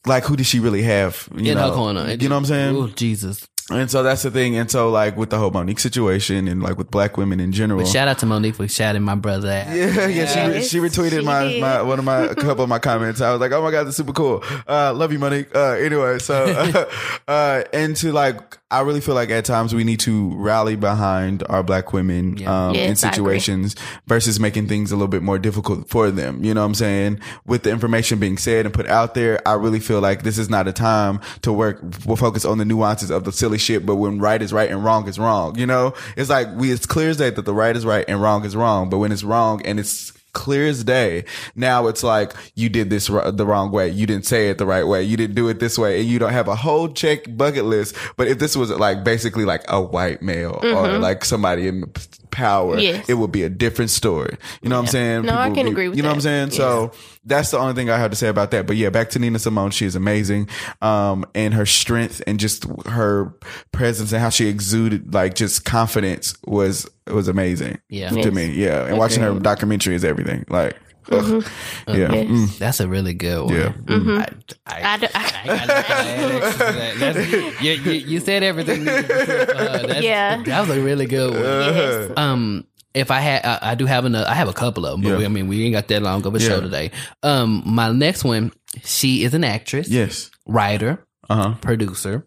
like 0.04 0.24
who 0.24 0.34
did 0.36 0.46
she 0.46 0.58
really 0.58 0.82
have? 0.82 1.28
You 1.36 1.52
In 1.52 1.58
know, 1.58 1.68
her 1.68 1.74
corner. 1.74 2.10
You 2.10 2.28
know 2.28 2.34
what 2.34 2.38
I'm 2.40 2.44
saying? 2.46 2.76
Oh 2.76 2.88
Jesus. 2.88 3.46
And 3.68 3.90
so 3.90 4.04
that's 4.04 4.22
the 4.22 4.30
thing. 4.30 4.56
And 4.56 4.70
so 4.70 4.90
like 4.90 5.16
with 5.16 5.30
the 5.30 5.38
whole 5.38 5.50
Mo'Nique 5.50 5.80
situation 5.80 6.46
and 6.46 6.62
like 6.62 6.78
with 6.78 6.88
black 6.88 7.16
women 7.16 7.40
in 7.40 7.50
general. 7.50 7.80
But 7.80 7.88
shout 7.88 8.06
out 8.06 8.18
to 8.18 8.26
Mo'Nique 8.26 8.54
for 8.54 8.68
shouting 8.68 9.02
my 9.02 9.16
brother 9.16 9.50
out. 9.50 9.74
yeah, 9.74 10.06
yeah, 10.06 10.26
she, 10.26 10.38
Yes, 10.38 10.68
she 10.68 10.78
retweeted 10.78 11.20
she 11.20 11.26
my, 11.26 11.58
my 11.60 11.82
one 11.82 11.98
of 11.98 12.04
my 12.04 12.20
a 12.20 12.34
couple 12.36 12.62
of 12.62 12.68
my 12.68 12.78
comments. 12.78 13.20
I 13.20 13.32
was 13.32 13.40
like, 13.40 13.50
oh 13.50 13.62
my 13.62 13.72
god, 13.72 13.84
that's 13.84 13.96
super 13.96 14.12
cool. 14.12 14.44
Uh, 14.68 14.92
love 14.94 15.12
you, 15.12 15.18
Mo'Nique. 15.18 15.52
Uh, 15.54 15.72
anyway, 15.72 16.20
so 16.20 16.44
uh, 17.28 17.64
and 17.72 17.96
to 17.96 18.12
like, 18.12 18.56
I 18.68 18.80
really 18.80 19.00
feel 19.00 19.14
like 19.14 19.30
at 19.30 19.44
times 19.44 19.72
we 19.72 19.84
need 19.84 20.00
to 20.00 20.34
rally 20.34 20.74
behind 20.74 21.44
our 21.48 21.62
black 21.62 21.92
women 21.92 22.36
Yeah. 22.36 22.68
um, 22.70 22.74
in 22.74 22.88
Yes, 22.88 23.04
I 23.04 23.08
agree. 23.10 23.14
situations 23.14 23.76
versus 24.08 24.40
making 24.40 24.66
things 24.66 24.90
a 24.90 24.96
little 24.96 25.06
bit 25.06 25.22
more 25.22 25.38
difficult 25.38 25.88
for 25.88 26.10
them. 26.10 26.42
You 26.42 26.52
know 26.52 26.62
what 26.62 26.66
I'm 26.66 26.74
saying? 26.74 27.20
With 27.46 27.62
the 27.62 27.70
information 27.70 28.18
being 28.18 28.36
said 28.38 28.66
and 28.66 28.74
put 28.74 28.88
out 28.88 29.14
there, 29.14 29.40
I 29.46 29.52
really 29.52 29.78
feel 29.78 30.00
like 30.00 30.24
this 30.24 30.36
is 30.36 30.50
not 30.50 30.66
a 30.66 30.72
time 30.72 31.20
to 31.42 31.52
work. 31.52 31.80
We'll 32.04 32.16
focus 32.16 32.44
on 32.44 32.58
the 32.58 32.64
nuances 32.64 33.10
of 33.10 33.22
the 33.22 33.30
silly 33.30 33.58
shit, 33.58 33.86
but 33.86 33.96
when 33.96 34.18
right 34.18 34.42
is 34.42 34.52
right 34.52 34.68
and 34.68 34.84
wrong 34.84 35.06
is 35.06 35.16
wrong, 35.16 35.56
you 35.56 35.66
know, 35.66 35.94
it's 36.16 36.28
like 36.28 36.48
we, 36.56 36.72
it's 36.72 36.86
clear 36.86 37.10
as 37.10 37.18
day 37.18 37.30
that 37.30 37.44
the 37.44 37.54
right 37.54 37.76
is 37.76 37.86
right 37.86 38.04
and 38.08 38.20
wrong 38.20 38.44
is 38.44 38.56
wrong. 38.56 38.90
But 38.90 38.98
when 38.98 39.12
it's 39.12 39.22
wrong 39.22 39.62
and 39.64 39.78
it's 39.78 40.12
clear 40.36 40.66
as 40.66 40.84
day, 40.84 41.24
now 41.54 41.86
it's 41.86 42.02
like 42.02 42.34
you 42.54 42.68
did 42.68 42.90
this 42.90 43.08
r- 43.08 43.32
the 43.32 43.46
wrong 43.46 43.72
way. 43.72 43.88
You 43.88 44.06
didn't 44.06 44.26
say 44.26 44.50
it 44.50 44.58
the 44.58 44.66
right 44.66 44.86
way. 44.86 45.02
You 45.02 45.16
didn't 45.16 45.34
do 45.34 45.48
it 45.48 45.60
this 45.60 45.78
way 45.78 45.98
and 45.98 46.06
you 46.06 46.18
don't 46.18 46.32
have 46.32 46.46
a 46.46 46.54
whole 46.54 46.88
check 46.88 47.24
bucket 47.36 47.64
list. 47.64 47.96
But 48.18 48.28
if 48.28 48.38
this 48.38 48.54
was 48.54 48.70
like 48.70 49.02
basically 49.02 49.46
like 49.46 49.64
a 49.68 49.80
white 49.80 50.20
male 50.20 50.60
or 50.62 50.62
mm-hmm. 50.62 51.02
like 51.02 51.24
somebody 51.24 51.68
in 51.68 51.90
power, 52.36 52.78
Yes. 52.78 53.08
it 53.08 53.14
would 53.14 53.32
be 53.32 53.42
a 53.44 53.48
different 53.48 53.90
story. 53.90 54.36
You 54.60 54.68
know 54.68 54.76
what 54.76 54.82
I'm 54.82 54.86
saying? 54.88 55.22
No, 55.24 55.34
I 55.36 55.48
can 55.50 55.64
be- 55.64 55.70
agree 55.72 55.88
with 55.88 55.94
that. 55.94 55.96
You 55.96 56.02
know 56.02 56.10
what 56.10 56.16
I'm 56.16 56.18
that. 56.18 56.22
saying? 56.22 56.50
So 56.50 56.92
that's 57.24 57.50
the 57.50 57.58
only 57.58 57.72
thing 57.72 57.88
I 57.88 57.96
have 57.98 58.10
to 58.10 58.16
say 58.16 58.28
about 58.28 58.50
that. 58.50 58.66
But 58.66 58.76
yeah, 58.76 58.90
back 58.90 59.08
to 59.10 59.18
Nina 59.18 59.38
Simone. 59.38 59.70
She 59.70 59.86
is 59.86 59.96
amazing. 59.96 60.48
Um, 60.82 61.24
and 61.34 61.54
her 61.54 61.64
strength 61.64 62.22
and 62.26 62.38
just 62.38 62.66
her 62.86 63.34
presence 63.72 64.12
and 64.12 64.20
how 64.20 64.28
she 64.28 64.48
exuded 64.48 65.14
like 65.14 65.34
just 65.34 65.64
confidence 65.64 66.36
was, 66.44 66.86
was 67.06 67.26
amazing. 67.28 67.78
Yeah. 67.88 68.10
To 68.10 68.16
Yes. 68.16 68.32
me. 68.34 68.46
Yeah. 68.52 68.84
And 68.86 68.98
watching 68.98 69.22
her 69.22 69.32
documentary 69.38 69.94
is 69.94 70.04
everything. 70.04 70.44
Like, 70.50 70.76
ugh. 71.12 71.44
yeah. 71.88 71.94
Yes. 71.94 72.26
Mm. 72.28 72.58
That's 72.58 72.80
a 72.80 72.88
really 72.88 73.14
good 73.14 73.44
one. 73.44 73.54
Yeah. 73.54 73.72
I, 73.88 74.26
I, 74.66 74.94
I, 74.94 74.96
do- 74.98 75.06
I 75.14 75.40
ain't 75.40 75.46
got 75.46 75.68
nothing 75.68 75.68
to 75.68 75.92
add 75.92 76.42
extra 76.42 76.66
to 76.66 76.78
that. 76.98 77.62
You, 77.62 77.72
you, 77.72 77.92
you 77.92 78.20
said 78.20 78.42
everything. 78.42 78.80
needed 78.84 79.06
said 79.06 79.46
for. 79.48 79.54
That's- 79.54 80.02
Yeah. 80.02 80.42
that 80.42 80.60
was 80.68 80.76
a 80.76 80.80
really 80.80 81.06
good 81.06 81.32
one. 81.32 81.42
yes. 81.42 82.10
Um, 82.16 82.66
if 82.94 83.10
I 83.10 83.20
had, 83.20 83.44
I, 83.44 83.58
I 83.72 83.74
do 83.74 83.84
have 83.86 84.04
another. 84.06 84.26
I 84.28 84.34
have 84.34 84.48
a 84.48 84.52
couple 84.54 84.86
of 84.86 84.92
them, 84.92 85.02
but 85.02 85.10
Yeah. 85.10 85.16
we, 85.18 85.24
I 85.26 85.28
mean, 85.28 85.48
we 85.48 85.64
ain't 85.64 85.74
got 85.74 85.88
that 85.88 86.02
long 86.02 86.24
of 86.26 86.34
a 86.34 86.38
Yeah. 86.38 86.48
show 86.48 86.60
today. 86.60 86.90
Um, 87.22 87.62
my 87.66 87.92
next 87.92 88.24
one, 88.24 88.52
she 88.84 89.22
is 89.22 89.34
an 89.34 89.44
actress, 89.44 89.88
Yes. 89.88 90.30
writer, 90.46 91.06
Uh 91.28 91.34
huh. 91.36 91.54
producer, 91.60 92.26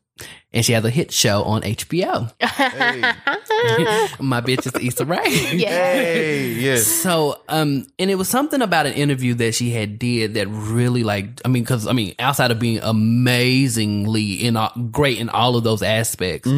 and 0.52 0.66
she 0.66 0.74
has 0.74 0.84
a 0.84 0.90
hit 0.90 1.12
show 1.12 1.44
on 1.44 1.62
HBO. 1.62 2.32
my 4.20 4.42
bitch 4.42 4.66
is 4.66 4.74
Issa 4.84 5.06
Rae. 5.06 5.20
Yeah. 5.54 5.70
Hey. 5.70 6.48
Yes. 6.54 6.88
So, 6.88 7.40
um, 7.48 7.86
and 8.00 8.10
it 8.10 8.16
was 8.16 8.28
something 8.30 8.62
about 8.62 8.88
an 8.88 8.94
interview 8.94 9.36
that 9.36 9.54
she 9.54 9.70
had 9.70 10.00
did 10.00 10.34
that 10.34 10.48
really 10.48 11.04
like, 11.04 11.40
I 11.46 11.50
mean, 11.50 11.66
cause 11.66 11.86
I 11.86 11.94
mean, 11.94 12.16
outside 12.18 12.50
of 12.50 12.58
being 12.58 12.80
amazingly 12.82 14.34
in 14.34 14.58
all, 14.58 14.72
great 14.92 15.20
in 15.20 15.30
all 15.30 15.56
of 15.56 15.64
those 15.64 15.84
aspects, 15.84 16.50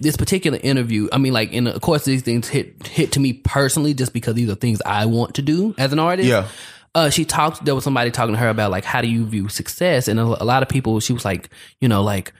this 0.00 0.16
particular 0.16 0.58
interview, 0.62 1.08
I 1.12 1.18
mean, 1.18 1.34
like, 1.34 1.52
and 1.52 1.68
of 1.68 1.82
course 1.82 2.06
these 2.06 2.22
things 2.22 2.48
hit, 2.48 2.86
hit 2.86 3.12
to 3.12 3.20
me 3.20 3.34
personally 3.34 3.92
just 3.92 4.14
because 4.14 4.34
these 4.34 4.48
are 4.48 4.54
things 4.54 4.80
I 4.86 5.04
want 5.04 5.34
to 5.34 5.42
do 5.42 5.74
as 5.76 5.92
an 5.92 5.98
artist. 5.98 6.28
Yeah. 6.28 6.48
Uh, 6.94 7.10
she 7.10 7.26
talked, 7.26 7.64
there 7.64 7.74
was 7.74 7.84
somebody 7.84 8.10
talking 8.10 8.34
to 8.34 8.40
her 8.40 8.48
about 8.48 8.70
like, 8.70 8.84
how 8.84 9.02
do 9.02 9.08
you 9.08 9.26
view 9.26 9.48
success? 9.48 10.08
And 10.08 10.18
a, 10.18 10.22
a 10.22 10.46
lot 10.46 10.62
of 10.62 10.68
people, 10.70 10.98
she 11.00 11.12
was 11.12 11.26
like, 11.26 11.50
you 11.80 11.88
know, 11.88 12.02
like, 12.02 12.32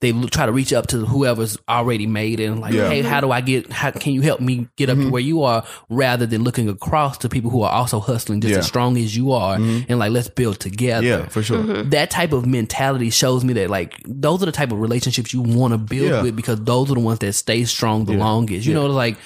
they 0.00 0.12
l- 0.12 0.28
try 0.28 0.46
to 0.46 0.52
reach 0.52 0.72
up 0.72 0.86
to 0.88 1.04
whoever's 1.04 1.58
already 1.68 2.06
made 2.06 2.40
it 2.40 2.46
and 2.46 2.60
like, 2.60 2.72
Yeah. 2.72 2.88
hey, 2.88 3.02
how 3.02 3.20
do 3.20 3.30
I 3.30 3.40
get? 3.42 3.70
How 3.70 3.90
can 3.90 4.12
you 4.14 4.22
help 4.22 4.40
me 4.40 4.66
get 4.76 4.88
up 4.88 4.96
Mm-hmm. 4.96 5.06
to 5.06 5.12
where 5.12 5.20
you 5.22 5.42
are? 5.42 5.64
Rather 5.90 6.24
than 6.24 6.42
looking 6.42 6.68
across 6.70 7.18
to 7.18 7.28
people 7.28 7.50
who 7.50 7.62
are 7.62 7.70
also 7.72 8.00
hustling 8.00 8.40
just 8.40 8.50
Yeah. 8.50 8.54
Mm-hmm. 8.56 8.60
as 8.60 8.66
strong 8.66 8.96
as 8.96 9.14
you 9.16 9.32
are, 9.32 9.56
and 9.56 9.98
like 9.98 10.10
let's 10.12 10.28
build 10.28 10.58
together. 10.58 11.06
Yeah, 11.06 11.28
for 11.28 11.42
sure. 11.42 11.82
That 11.84 12.10
type 12.10 12.32
of 12.32 12.46
mentality 12.46 13.10
shows 13.10 13.44
me 13.44 13.52
that 13.54 13.68
like 13.68 14.00
those 14.06 14.42
are 14.42 14.46
the 14.46 14.52
type 14.52 14.72
of 14.72 14.80
relationships 14.80 15.32
you 15.34 15.42
want 15.42 15.72
to 15.74 15.78
build 15.78 16.08
Yeah. 16.10 16.22
with 16.22 16.34
because 16.34 16.60
those 16.62 16.90
are 16.90 16.94
the 16.94 17.00
ones 17.00 17.18
that 17.18 17.32
stay 17.34 17.64
strong 17.64 18.06
the 18.06 18.14
longest. 18.14 18.66
You 18.66 18.72
know, 18.74 18.86
like 18.86 19.16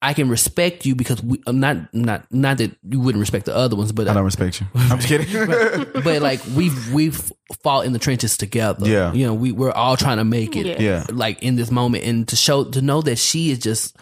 I 0.00 0.14
can 0.14 0.28
respect 0.28 0.86
you 0.86 0.94
because 0.94 1.20
we, 1.22 1.42
I'm 1.46 1.58
not 1.58 1.92
not 1.92 2.24
not 2.32 2.58
that 2.58 2.76
you 2.88 3.00
wouldn't 3.00 3.20
respect 3.20 3.46
the 3.46 3.56
other 3.56 3.74
ones, 3.74 3.90
but 3.90 4.06
I 4.08 4.14
don't 4.14 4.24
respect 4.24 4.60
you. 4.60 4.66
I'm 4.74 5.00
just 5.00 5.08
kidding. 5.08 6.02
but 6.04 6.22
like 6.22 6.40
we've 6.54 6.92
we've 6.92 7.32
fought 7.64 7.84
in 7.84 7.92
the 7.92 7.98
trenches 7.98 8.36
together. 8.36 8.86
Yeah. 8.86 9.12
you 9.12 9.26
know, 9.26 9.34
we 9.34 9.50
we're 9.50 9.72
all 9.72 9.96
trying 9.96 10.18
to 10.18 10.24
make 10.24 10.54
it. 10.54 10.66
Yeah. 10.66 10.80
Yeah. 10.80 11.06
like 11.10 11.42
in 11.42 11.56
this 11.56 11.70
moment, 11.72 12.04
and 12.04 12.28
to 12.28 12.36
show 12.36 12.64
to 12.64 12.80
know 12.80 13.02
that 13.02 13.16
she 13.18 13.50
is 13.50 13.58
just 13.58 13.96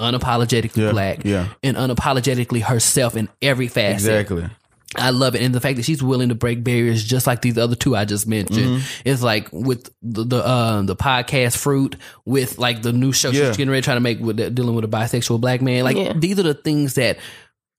unapologetically 0.00 0.76
Yeah, 0.84 0.90
black, 0.90 1.24
yeah. 1.24 1.48
and 1.62 1.76
unapologetically 1.76 2.62
herself 2.62 3.16
in 3.16 3.28
every 3.40 3.68
facet. 3.68 3.94
exactly. 4.08 4.48
I 4.96 5.10
love 5.10 5.34
it, 5.34 5.42
and 5.42 5.54
the 5.54 5.60
fact 5.60 5.76
that 5.76 5.84
she's 5.84 6.02
willing 6.02 6.28
to 6.28 6.34
break 6.34 6.62
barriers, 6.62 7.02
just 7.04 7.26
like 7.26 7.40
these 7.42 7.56
other 7.58 7.74
two 7.76 7.96
I 7.96 8.04
just 8.04 8.26
mentioned. 8.26 8.58
Mm-hmm. 8.80 9.02
It's 9.08 9.22
like 9.22 9.48
with 9.52 9.90
the 10.02 10.24
the, 10.24 10.36
uh, 10.46 10.82
the 10.82 10.96
podcast 10.96 11.56
fruit, 11.56 11.96
with 12.24 12.58
like 12.58 12.82
the 12.82 12.92
new 12.92 13.12
show 13.12 13.30
Yeah. 13.30 13.48
she's 13.48 13.56
getting 13.56 13.70
ready 13.70 13.82
trying 13.82 13.96
to 13.96 14.00
make 14.02 14.20
with 14.20 14.36
the, 14.36 14.50
dealing 14.50 14.74
with 14.74 14.84
a 14.84 14.88
bisexual 14.88 15.40
black 15.40 15.62
man. 15.62 15.84
Like 15.84 15.96
Yeah. 15.96 16.12
these 16.14 16.38
are 16.38 16.42
the 16.44 16.54
things 16.54 16.94
that 16.94 17.18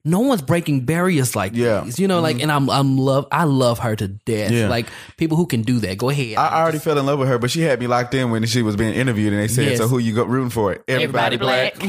no 0.06 0.20
one's 0.20 0.42
breaking 0.42 0.82
barriers 0.86 1.34
like 1.36 1.54
Yeah. 1.56 1.78
Mm-hmm. 1.78 1.86
these. 1.86 2.00
You 2.00 2.08
know, 2.10 2.20
like, 2.20 2.42
and 2.42 2.52
I'm 2.52 2.70
I'm 2.70 2.98
love 2.98 3.26
I 3.32 3.46
love 3.46 3.80
her 3.80 3.96
to 3.96 4.08
death. 4.10 4.52
Yeah. 4.52 4.68
Like 4.68 4.88
people 5.18 5.38
who 5.38 5.46
can 5.46 5.62
do 5.62 5.80
that. 5.80 5.98
Go 5.98 6.10
ahead. 6.10 6.36
I 6.38 6.62
already 6.62 6.80
fell 6.80 6.98
in 6.98 7.06
love 7.06 7.20
with 7.20 7.30
her, 7.30 7.38
but 7.38 7.52
she 7.52 7.62
had 7.62 7.80
me 7.80 7.88
locked 7.88 8.14
in 8.14 8.30
when 8.32 8.46
she 8.46 8.64
was 8.64 8.76
being 8.76 8.94
interviewed, 8.94 9.32
and 9.34 9.42
they 9.42 9.48
said, 9.48 9.66
Yes. 9.66 9.78
"So 9.78 9.88
who 9.88 10.00
you 10.00 10.14
go 10.14 10.24
rooting 10.26 10.50
for?" 10.50 10.84
Everybody 10.88 11.38
black. 11.38 11.76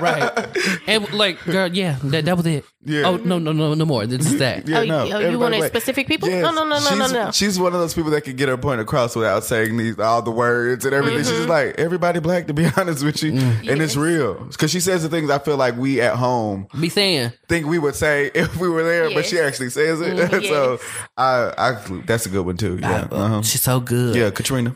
right. 0.00 0.49
And 0.86 1.12
like, 1.12 1.42
girl, 1.44 1.68
yeah, 1.72 1.96
that, 2.04 2.24
that 2.24 2.36
was 2.36 2.46
it. 2.46 2.64
Yeah. 2.84 3.02
Oh 3.08 3.16
no, 3.18 3.38
no, 3.38 3.52
no, 3.52 3.74
no 3.74 3.84
more. 3.84 4.06
This 4.06 4.24
is 4.26 4.38
that. 4.38 4.66
Yeah, 4.66 4.80
Oh, 4.80 4.84
no, 4.84 5.04
you- 5.04 5.12
oh, 5.14 5.18
you 5.18 5.26
everybody 5.26 5.36
wanted 5.36 5.58
black. 5.58 5.70
specific 5.70 6.06
people? 6.08 6.28
Yes. 6.28 6.42
No, 6.42 6.50
no, 6.50 6.64
no, 6.64 6.78
no, 6.80 6.94
no, 6.96 7.04
she's, 7.04 7.12
no. 7.12 7.30
She's 7.32 7.58
one 7.60 7.74
of 7.74 7.80
those 7.80 7.92
people 7.94 8.10
that 8.12 8.22
can 8.24 8.36
get 8.36 8.48
her 8.48 8.56
point 8.56 8.80
across 8.80 9.14
without 9.14 9.44
saying 9.44 9.76
these 9.76 9.98
all 9.98 10.22
the 10.22 10.30
words 10.30 10.84
and 10.84 10.94
everything. 10.94 11.18
She's 11.18 11.28
just 11.28 11.40
Mm-hmm. 11.42 11.50
like 11.50 11.74
everybody 11.78 12.20
black, 12.20 12.46
to 12.46 12.54
be 12.54 12.66
honest 12.76 13.04
with 13.04 13.22
you, 13.22 13.32
and 13.32 13.82
it's 13.82 13.96
real 13.96 14.34
because 14.46 14.70
she 14.70 14.80
says 14.80 15.02
the 15.02 15.08
things 15.08 15.28
I 15.30 15.38
feel 15.38 15.56
like 15.58 15.76
we 15.76 16.00
at 16.00 16.16
home 16.16 16.68
Be 16.80 16.88
saying. 16.88 17.32
think 17.48 17.66
we 17.66 17.78
would 17.78 17.94
say 17.94 18.30
if 18.34 18.56
we 18.56 18.68
were 18.68 18.82
there, 18.82 19.04
but 19.10 19.16
Yes. 19.24 19.26
she 19.28 19.38
actually 19.38 19.70
says 19.70 20.00
it. 20.00 20.16
Mhm. 20.16 20.48
so 20.48 20.78
I, 21.18 21.52
I, 21.58 22.00
that's 22.06 22.24
a 22.26 22.30
good 22.30 22.46
one 22.46 22.56
too. 22.56 22.78
Yeah, 22.80 23.08
I- 23.10 23.14
uh-huh. 23.14 23.42
She's 23.42 23.62
so 23.62 23.80
good. 23.80 24.14
yeah, 24.16 24.30
Katrina. 24.30 24.74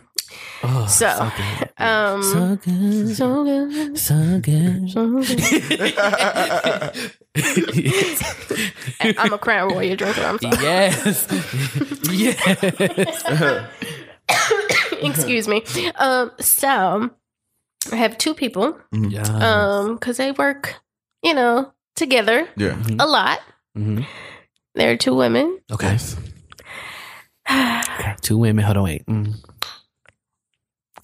So, 0.89 1.31
um, 1.79 2.23
So 2.23 2.57
good. 2.65 3.17
so 3.17 3.45
good. 3.45 3.99
So 3.99 4.41
good. 4.41 4.95
I'm 9.19 9.33
a 9.33 9.39
Crown 9.39 9.73
Royal 9.73 9.97
drinker. 9.97 10.21
I'm 10.23 10.39
sorry. 10.39 10.57
yes. 10.63 11.27
yes. 12.11 13.71
Excuse 15.03 15.49
me. 15.49 15.63
Um, 15.97 16.31
so 16.41 17.11
I 17.93 17.97
have 17.97 18.17
two 18.19 18.35
people. 18.35 18.79
Yeah. 18.93 19.23
Um, 19.23 19.95
because 19.97 20.17
they 20.17 20.33
work, 20.33 20.77
you 21.23 21.35
know, 21.35 21.73
together 21.97 22.49
Yeah, 22.57 22.77
a 22.99 23.07
lot. 23.07 23.41
Mhm. 23.77 24.07
They're 24.75 24.97
two 24.97 25.15
women. 25.15 25.59
Okay. 25.73 25.99
okay. 27.51 28.15
Two 28.23 28.39
women. 28.39 28.65
Hold 28.65 28.77
on. 28.79 28.85
Wait. 28.85 29.07
Mm. 29.07 29.35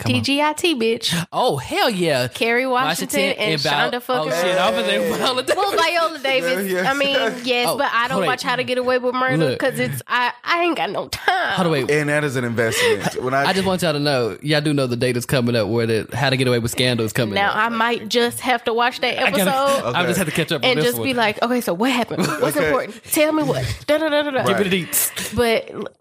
Come 0.01 0.15
on. 0.15 0.21
TGIT, 0.23 0.81
bitch. 0.81 1.27
Oh 1.33 1.57
hell 1.57 1.89
yeah, 1.91 2.29
Kerry 2.29 2.67
Washington, 2.67 3.21
and 3.21 3.61
Val- 3.61 3.91
Shonda 3.91 4.03
fucking. 4.03 4.33
Oh 4.33 4.43
shit, 4.43 4.59
I 4.59 4.71
was 4.71 4.85
thinking 4.87 5.13
Viola 5.15 5.43
Davis. 5.43 5.57
Well, 5.57 5.77
Viola 5.77 6.19
Davis. 6.23 6.71
Yeah, 6.73 6.83
yeah. 6.83 6.91
I 6.91 6.95
mean, 6.95 7.17
yes, 7.45 7.69
Oh, 7.69 7.79
but 7.79 7.89
I 7.93 8.09
don't 8.09 8.25
watch 8.27 8.43
How 8.43 8.57
to 8.57 8.65
Get 8.65 8.79
Away 8.79 8.99
with 8.99 9.15
Murder 9.15 9.51
because 9.51 9.79
it's 9.79 10.03
I. 10.07 10.33
I 10.45 10.63
ain't 10.65 10.77
got 10.77 10.91
no 10.91 11.09
time. 11.09 11.55
Hold 11.55 11.67
on, 11.67 11.73
wait. 11.73 11.91
And 11.91 12.09
that 12.09 12.25
is 12.25 12.37
an 12.37 12.45
investment. 12.45 13.17
When 13.21 13.35
I, 13.35 13.45
I 13.47 13.53
just 13.53 13.67
want 13.67 13.83
y'all 13.83 13.93
to 13.93 13.99
know, 14.01 14.37
y'all 14.43 14.61
do 14.61 14.73
know 14.73 14.87
the 14.87 14.97
date 14.97 15.17
is 15.17 15.27
coming 15.27 15.55
up 15.55 15.69
where 15.69 15.87
the 15.87 16.09
How 16.17 16.31
to 16.31 16.37
Get 16.37 16.49
Away 16.49 16.59
with 16.59 16.71
Scandal 16.71 17.05
is 17.07 17.13
coming 17.13 17.35
Now 17.35 17.51
up. 17.51 17.57
I 17.57 17.69
might 17.69 18.09
just 18.09 18.41
have 18.41 18.65
to 18.65 18.75
watch 18.75 19.01
that 19.01 19.19
I 19.19 19.29
episode. 19.29 19.45
gotta, 19.45 19.99
I 19.99 20.07
just 20.07 20.19
have 20.19 20.27
to 20.27 20.33
catch 20.35 20.51
up 20.53 20.63
on 20.65 20.71
And 20.71 20.79
this 20.79 20.87
just 20.87 20.99
one. 20.99 21.07
be 21.07 21.15
like, 21.15 21.41
okay, 21.43 21.61
so 21.61 21.75
what 21.75 21.91
happened? 21.91 22.27
What's 22.27 22.57
Okay. 22.57 22.67
important? 22.69 23.03
Tell 23.05 23.33
me 23.33 23.43
what. 23.43 23.65
Da 23.87 23.99
da 23.99 24.09
da 24.09 24.23
da 24.23 24.31
da. 24.31 24.45
Give 24.45 24.59
me 24.59 24.69
the 24.69 24.85
deets. 24.87 25.37
But 25.37 25.95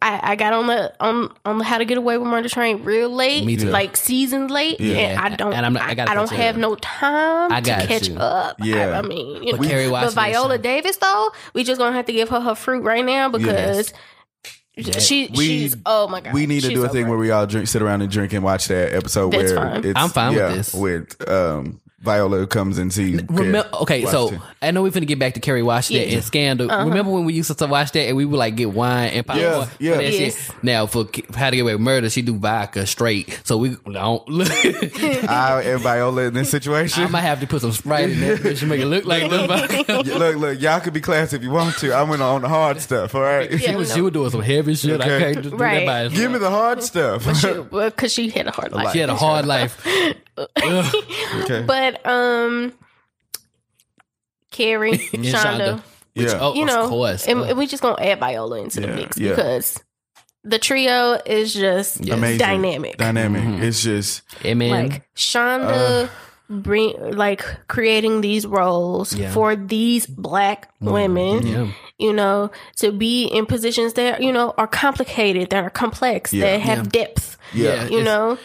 I, 0.00 0.20
I 0.32 0.36
got 0.36 0.52
on 0.52 0.66
the 0.68 0.94
on 1.00 1.32
on 1.44 1.58
the 1.58 1.64
How 1.64 1.78
to 1.78 1.84
Get 1.84 1.98
Away 1.98 2.18
with 2.18 2.28
Murder 2.28 2.48
train 2.48 2.84
real 2.84 3.10
late, 3.10 3.37
Me 3.44 3.56
too. 3.56 3.66
like 3.70 3.96
seasons 3.96 4.50
late, 4.50 4.80
Yeah. 4.80 4.96
and 4.96 5.18
I 5.20 5.28
don't. 5.36 5.52
And 5.52 5.64
I'm 5.66 5.72
not- 5.72 5.82
I 5.82 6.02
I, 6.02 6.10
I 6.12 6.14
don't 6.14 6.30
have 6.30 6.54
up. 6.56 6.60
no 6.60 6.74
time 6.76 7.52
I 7.52 7.60
to 7.60 7.70
catch 7.86 8.08
you. 8.08 8.16
up. 8.16 8.56
Yeah. 8.62 8.90
I, 8.96 8.98
I 8.98 9.02
mean, 9.02 9.42
you 9.42 9.52
But 9.52 9.60
know, 9.62 9.68
Kerry 9.68 9.88
but 9.90 10.12
Viola 10.12 10.54
some- 10.54 10.62
Davis 10.62 10.96
though, 10.98 11.30
we 11.54 11.64
just 11.64 11.78
gonna 11.78 11.96
have 11.96 12.06
to 12.06 12.12
give 12.12 12.28
her 12.28 12.40
her 12.40 12.54
fruit 12.54 12.82
right 12.84 13.04
now 13.04 13.28
because 13.28 13.92
she 14.98 15.28
We- 15.34 15.44
she's 15.46 15.76
oh 15.86 16.06
my 16.08 16.20
god, 16.20 16.32
we 16.32 16.46
need 16.46 16.60
to 16.60 16.68
she's 16.68 16.76
do 16.78 16.84
a 16.84 16.86
so 16.86 16.92
thing 16.92 17.02
great. 17.04 17.10
where 17.10 17.18
we 17.18 17.30
all 17.32 17.46
drink, 17.46 17.66
sit 17.68 17.82
around 17.82 18.02
and 18.02 18.10
drink 18.10 18.32
and 18.32 18.44
watch 18.44 18.68
that 18.68 18.94
episode 18.94 19.32
That's 19.32 19.52
where 19.52 19.56
fine. 19.70 19.84
it's 19.84 19.98
I'm 20.00 20.08
fine 20.10 20.34
with 20.34 20.38
yeah, 20.42 20.54
this. 20.54 20.72
With 20.74 21.28
um, 21.28 21.80
Viola 22.00 22.46
comes 22.46 22.78
and 22.78 22.92
sees. 22.92 23.20
Remember, 23.28 23.68
okay, 23.82 24.04
so 24.06 24.26
Washington. 24.26 24.48
I 24.62 24.70
know 24.70 24.82
we're 24.84 24.90
gonna 24.92 25.04
get 25.04 25.18
back 25.18 25.34
to 25.34 25.40
Kerry 25.40 25.64
Washington 25.64 26.08
Yeah. 26.08 26.14
and 26.14 26.24
Scandal. 26.24 26.70
Uh-huh. 26.70 26.84
Remember 26.86 27.10
when 27.10 27.24
we 27.24 27.32
used 27.34 27.56
to 27.58 27.66
watch 27.66 27.90
that 27.90 28.02
and 28.06 28.16
we 28.16 28.24
would 28.24 28.36
like 28.36 28.54
get 28.54 28.70
wine 28.70 29.08
and 29.10 29.26
popcorn? 29.26 29.44
Yeah, 29.50 29.64
for 29.64 29.82
yeah. 29.82 29.96
that 29.96 30.12
Yes. 30.12 30.46
shit? 30.46 30.54
Now 30.62 30.86
for 30.86 31.06
How 31.34 31.50
to 31.50 31.56
Get 31.56 31.62
Away 31.62 31.72
with 31.74 31.80
Murder, 31.80 32.08
she 32.08 32.22
do 32.22 32.36
vodka 32.36 32.86
straight. 32.86 33.40
So 33.42 33.56
we 33.56 33.76
don't 33.90 34.28
look. 34.28 34.48
I 34.48 35.62
and 35.66 35.80
Viola 35.80 36.22
in 36.22 36.34
this 36.34 36.50
situation. 36.50 37.02
I 37.02 37.08
might 37.08 37.22
have 37.22 37.40
to 37.40 37.48
put 37.48 37.62
some 37.62 37.72
Sprite 37.72 38.10
in 38.10 38.20
that 38.20 38.38
bitch 38.40 38.60
to 38.60 38.66
make 38.66 38.80
it 38.80 38.86
look 38.86 39.04
like 39.04 39.24
a 39.24 39.26
little 39.26 39.48
vodka. 39.48 39.92
look, 40.18 40.36
look, 40.36 40.60
y'all 40.60 40.78
could 40.80 40.92
be 40.92 41.00
classy 41.00 41.34
if 41.36 41.42
you 41.42 41.50
want 41.50 41.76
to. 41.78 41.92
I 41.92 42.04
went 42.04 42.22
on 42.22 42.42
the 42.42 42.48
hard 42.48 42.80
stuff. 42.80 43.16
All 43.16 43.22
right, 43.22 43.50
She 43.60 43.74
was, 43.74 43.92
she 43.92 44.00
was 44.02 44.12
doing 44.12 44.30
some 44.30 44.42
heavy 44.42 44.76
shit. 44.76 45.00
Okay. 45.00 45.16
I 45.16 45.20
can't 45.32 45.36
just 45.42 45.50
do 45.50 45.56
Right. 45.56 45.84
that 45.84 46.10
by 46.10 46.16
give 46.16 46.30
me 46.30 46.38
the 46.38 46.48
hard 46.50 46.80
stuff. 46.84 47.24
because 47.24 48.12
she 48.12 48.28
had 48.30 48.46
a 48.46 48.52
hard 48.52 48.70
life. 48.70 48.92
She 48.92 49.00
had 49.00 49.10
a 49.10 49.16
hard 49.16 49.46
life. 49.46 49.84
Okay. 50.38 51.64
But 51.66 51.87
um, 52.06 52.72
Kerry, 54.50 54.92
And 55.12 55.24
Shonda, 55.24 55.82
Which, 56.14 56.26
Yeah. 56.28 56.38
oh, 56.40 56.54
you 56.54 56.64
know, 56.64 56.88
course. 56.88 57.26
and, 57.26 57.40
Ugh. 57.40 57.50
and 57.50 57.58
we 57.58 57.66
just 57.66 57.82
gonna 57.82 58.02
add 58.02 58.18
Viola 58.20 58.60
into 58.60 58.80
the 58.80 58.88
mix 58.88 59.18
yeah. 59.18 59.30
because 59.30 59.82
the 60.44 60.58
trio 60.58 61.20
is 61.26 61.52
just 61.52 62.04
Yes. 62.04 62.16
Amazing. 62.16 62.38
dynamic. 62.38 62.96
Dynamic. 62.96 63.42
Mm-hmm. 63.42 63.62
It's 63.62 63.82
just 63.82 64.22
Hey, 64.40 64.54
man. 64.54 64.70
Like 64.70 65.08
Shonda. 65.14 66.08
Bring 66.50 66.94
like 67.14 67.44
creating 67.68 68.22
these 68.22 68.46
roles 68.46 69.14
Yeah. 69.14 69.30
for 69.32 69.54
these 69.54 70.06
black 70.06 70.72
women, 70.80 71.46
yeah. 71.46 71.66
you 71.98 72.14
know, 72.14 72.50
to 72.76 72.90
be 72.90 73.24
in 73.26 73.44
positions 73.44 73.92
that 73.94 74.22
you 74.22 74.32
know 74.32 74.54
are 74.56 74.66
complicated, 74.66 75.50
that 75.50 75.62
are 75.62 75.68
complex, 75.68 76.32
Yeah. 76.32 76.52
that 76.52 76.60
have 76.62 76.90
depth. 76.90 77.36
yeah. 77.52 77.82
you 77.88 77.98
It's- 77.98 78.04
know 78.06 78.38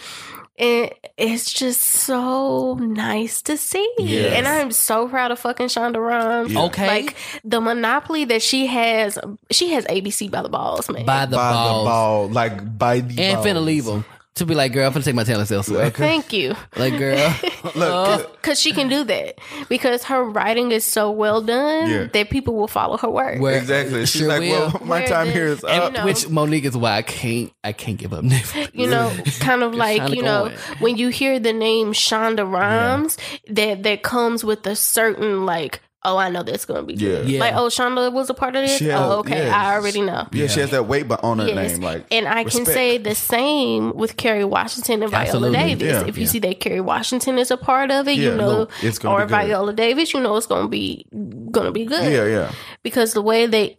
and 0.60 0.92
it's 1.18 1.52
just 1.52 1.82
so 1.82 2.76
nice 2.76 3.42
to 3.42 3.58
see 3.58 3.88
Yes. 3.98 4.34
and 4.38 4.48
i'm 4.48 4.72
so 4.72 5.08
proud 5.08 5.32
of 5.32 5.40
fucking 5.40 5.68
shonda 5.68 5.98
rhimes 5.98 6.52
Yeah. 6.54 6.64
Okay. 6.66 6.88
like 6.88 7.16
the 7.44 7.60
monopoly 7.60 8.26
that 8.26 8.42
she 8.44 8.68
has 8.68 9.18
she 9.52 9.72
has 9.72 9.86
abc 9.86 10.30
by 10.30 10.42
the 10.44 10.50
balls 10.50 10.90
man 10.90 11.06
by 11.06 11.26
the 11.26 11.38
by 11.38 11.52
balls. 11.52 11.84
the 11.84 11.90
ball, 11.90 12.30
like 12.30 12.78
by 12.78 13.00
the 13.00 13.22
And 13.22 13.36
balls. 13.38 13.46
finna 13.48 13.64
leave 13.66 13.86
them. 13.86 14.06
To 14.38 14.48
be 14.48 14.56
like, 14.56 14.74
girl, 14.74 14.88
I'm 14.88 14.94
gonna 14.94 15.06
take 15.06 15.14
my 15.14 15.24
talents 15.24 15.52
elsewhere. 15.52 15.92
thank 15.92 16.34
you 16.34 16.56
Like, 16.76 16.98
girl. 16.98 17.18
Look, 17.64 17.76
oh. 17.78 18.32
because 18.42 18.60
she 18.60 18.72
can 18.72 18.90
do 18.90 19.04
that 19.04 19.38
because 19.70 20.06
her 20.06 20.24
writing 20.24 20.72
is 20.72 20.84
so 20.84 21.12
well 21.12 21.40
done 21.42 21.88
Yeah. 21.90 22.08
that 22.12 22.30
people 22.32 22.56
will 22.56 22.68
follow 22.68 22.98
her 22.98 23.10
work 23.12 23.40
Where- 23.40 23.58
exactly. 23.60 24.08
She's 24.08 24.22
Sure 24.22 24.30
like, 24.30 24.42
will. 24.42 24.50
well, 24.74 24.82
my 24.86 25.00
Where 25.02 25.08
time 25.08 25.28
the- 25.28 25.34
here 25.34 25.46
is 25.48 25.64
up. 25.64 25.92
you 25.94 26.00
know, 26.00 26.06
Which 26.06 26.28
Monique 26.30 26.66
is 26.66 26.76
why 26.76 26.98
I 26.98 27.02
can't 27.04 27.52
I 27.64 27.74
can't 27.74 27.98
give 27.98 28.12
up 28.12 28.24
Netflix. 28.24 28.72
you 28.74 28.88
know, 28.88 29.14
kind 29.40 29.62
of 29.62 29.76
like 29.86 30.10
you 30.16 30.24
know, 30.24 30.46
in. 30.46 30.54
when 30.80 30.98
you 30.98 31.10
hear 31.10 31.40
the 31.40 31.54
name 31.54 31.94
Shonda 31.94 32.50
Rhimes, 32.52 33.18
that 33.50 33.84
that 33.84 34.02
comes 34.02 34.44
with 34.44 34.66
a 34.66 34.76
certain 34.76 35.46
like, 35.46 35.80
oh, 36.06 36.18
I 36.18 36.30
know 36.30 36.44
that's 36.44 36.66
gonna 36.66 36.84
be 36.84 36.96
good. 36.96 37.28
Yeah. 37.30 37.40
Like, 37.40 37.54
oh, 37.56 37.68
Shonda 37.68 38.12
was 38.12 38.30
a 38.30 38.34
part 38.34 38.56
of 38.56 38.64
this. 38.68 38.80
Has- 38.80 38.90
oh, 38.94 39.20
okay, 39.20 39.48
yeah. 39.48 39.56
I 39.56 39.76
already 39.76 40.02
know. 40.02 40.28
yeah, 40.32 40.48
she 40.48 40.60
has 40.60 40.72
that 40.72 40.86
weight 40.88 41.08
bu- 41.08 41.16
on 41.24 41.40
her 41.40 41.48
Yes. 41.48 41.74
name. 41.74 41.82
Like, 41.82 42.06
and 42.12 42.28
I 42.28 42.44
can 42.44 42.66
say 42.66 42.98
the 42.98 43.16
same 43.16 43.94
with 43.94 44.18
Kerry 44.18 44.44
Washington 44.46 45.02
and 45.04 45.12
Viola 45.12 45.24
Absolutely. 45.26 45.58
Davis. 45.58 45.84
Yeah. 45.88 46.08
if 46.08 46.18
you 46.18 46.24
Yeah. 46.24 46.30
see 46.30 46.40
that 46.40 46.60
Kerry 46.60 46.82
Washington 46.82 47.38
is 47.38 47.52
a 47.52 47.58
part 47.58 47.92
of 47.92 48.08
it, 48.08 48.18
Yeah, 48.18 48.32
you 48.32 48.36
know, 48.36 48.52
no, 48.64 48.68
it's 48.82 49.00
gonna 49.00 49.16
or 49.16 49.26
be 49.26 49.30
good. 49.32 49.48
Viola 49.48 49.74
Davis, 49.74 50.14
you 50.14 50.20
know, 50.20 50.36
it's 50.36 50.48
gonna 50.48 50.68
be 50.68 51.06
gonna 51.52 51.72
be 51.72 51.86
good 51.86 52.12
yeah, 52.12 52.26
yeah, 52.26 52.52
because 52.84 53.14
the 53.14 53.22
way 53.22 53.46
they 53.46 53.76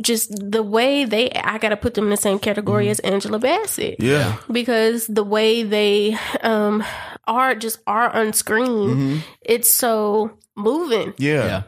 just 0.00 0.30
the 0.50 0.62
way 0.62 1.04
they 1.04 1.30
I 1.32 1.58
gotta 1.58 1.76
put 1.76 1.94
them 1.94 2.04
in 2.04 2.10
the 2.10 2.16
same 2.16 2.38
category 2.38 2.88
as 2.88 2.98
Angela 3.00 3.38
Bassett 3.38 3.98
Mm-hmm. 3.98 4.04
yeah. 4.06 4.36
because 4.50 5.06
the 5.06 5.24
way 5.24 5.62
they 5.62 6.16
um 6.42 6.82
are 7.26 7.54
just 7.54 7.78
are 7.86 8.10
on 8.14 8.32
screen 8.32 9.22
it's 9.40 9.70
so 9.74 10.30
moving 10.56 11.14
Yeah. 11.18 11.44
Yeah. 11.44 11.62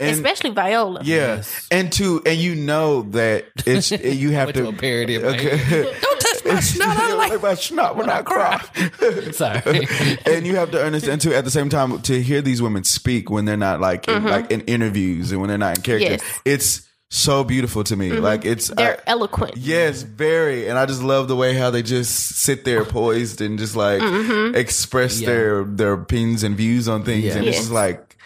And, 0.00 0.10
especially 0.16 0.50
Viola 0.50 1.00
yeah. 1.04 1.16
Yes. 1.36 1.68
And 1.70 1.92
to 1.92 2.22
and 2.26 2.36
you 2.38 2.54
know 2.56 3.02
that 3.12 3.44
it's 3.66 3.90
you 4.22 4.30
have 4.32 4.48
to 4.52 4.62
to 4.62 4.68
a 4.68 4.72
parody 4.72 5.14
of 5.16 5.24
Okay. 5.24 5.58
Don't 6.02 6.20
touch 6.20 6.44
my 6.44 6.58
snot. 6.60 6.88
I 6.96 7.08
don't 7.08 7.18
like 7.18 7.42
my 7.42 7.54
snot 7.54 7.96
when 7.96 8.10
I 8.10 8.22
cry. 8.22 8.60
Sorry. 9.32 9.86
and 10.26 10.44
you 10.46 10.56
have 10.56 10.72
to 10.72 10.82
understand 10.84 11.20
too 11.20 11.32
at 11.32 11.44
the 11.44 11.50
same 11.52 11.68
time 11.68 12.00
to 12.02 12.20
hear 12.20 12.42
these 12.42 12.60
women 12.60 12.82
speak 12.84 13.30
when 13.30 13.44
they're 13.44 13.56
not 13.56 13.80
like 13.80 14.08
in, 14.08 14.24
like 14.24 14.50
in 14.50 14.62
interviews 14.62 15.30
and 15.30 15.40
when 15.40 15.48
they're 15.48 15.58
not 15.58 15.76
in 15.78 15.82
character. 15.82 16.12
Yes. 16.12 16.40
It's 16.44 16.88
so 17.14 17.44
beautiful 17.44 17.84
to 17.84 17.94
me. 17.94 18.10
Like 18.12 18.46
it's 18.46 18.68
they're 18.68 18.96
I- 18.98 19.10
eloquent 19.10 19.56
Yes, 19.58 20.02
very. 20.02 20.66
And 20.68 20.78
I 20.78 20.86
just 20.86 21.02
love 21.02 21.28
the 21.28 21.36
way 21.36 21.52
how 21.54 21.70
they 21.70 21.82
just 21.82 22.36
sit 22.40 22.64
there 22.64 22.84
poised 22.86 23.40
and 23.42 23.58
just 23.58 23.76
like 23.76 24.00
express 24.56 25.20
Yeah. 25.20 25.26
their 25.26 25.64
their 25.64 25.92
opinions 25.92 26.42
and 26.42 26.56
views 26.56 26.88
on 26.88 27.04
things. 27.04 27.24
Yeah. 27.24 27.36
And 27.36 27.46
it's 27.46 27.56
Yes. 27.56 27.64
just 27.64 27.70
like, 27.72 28.16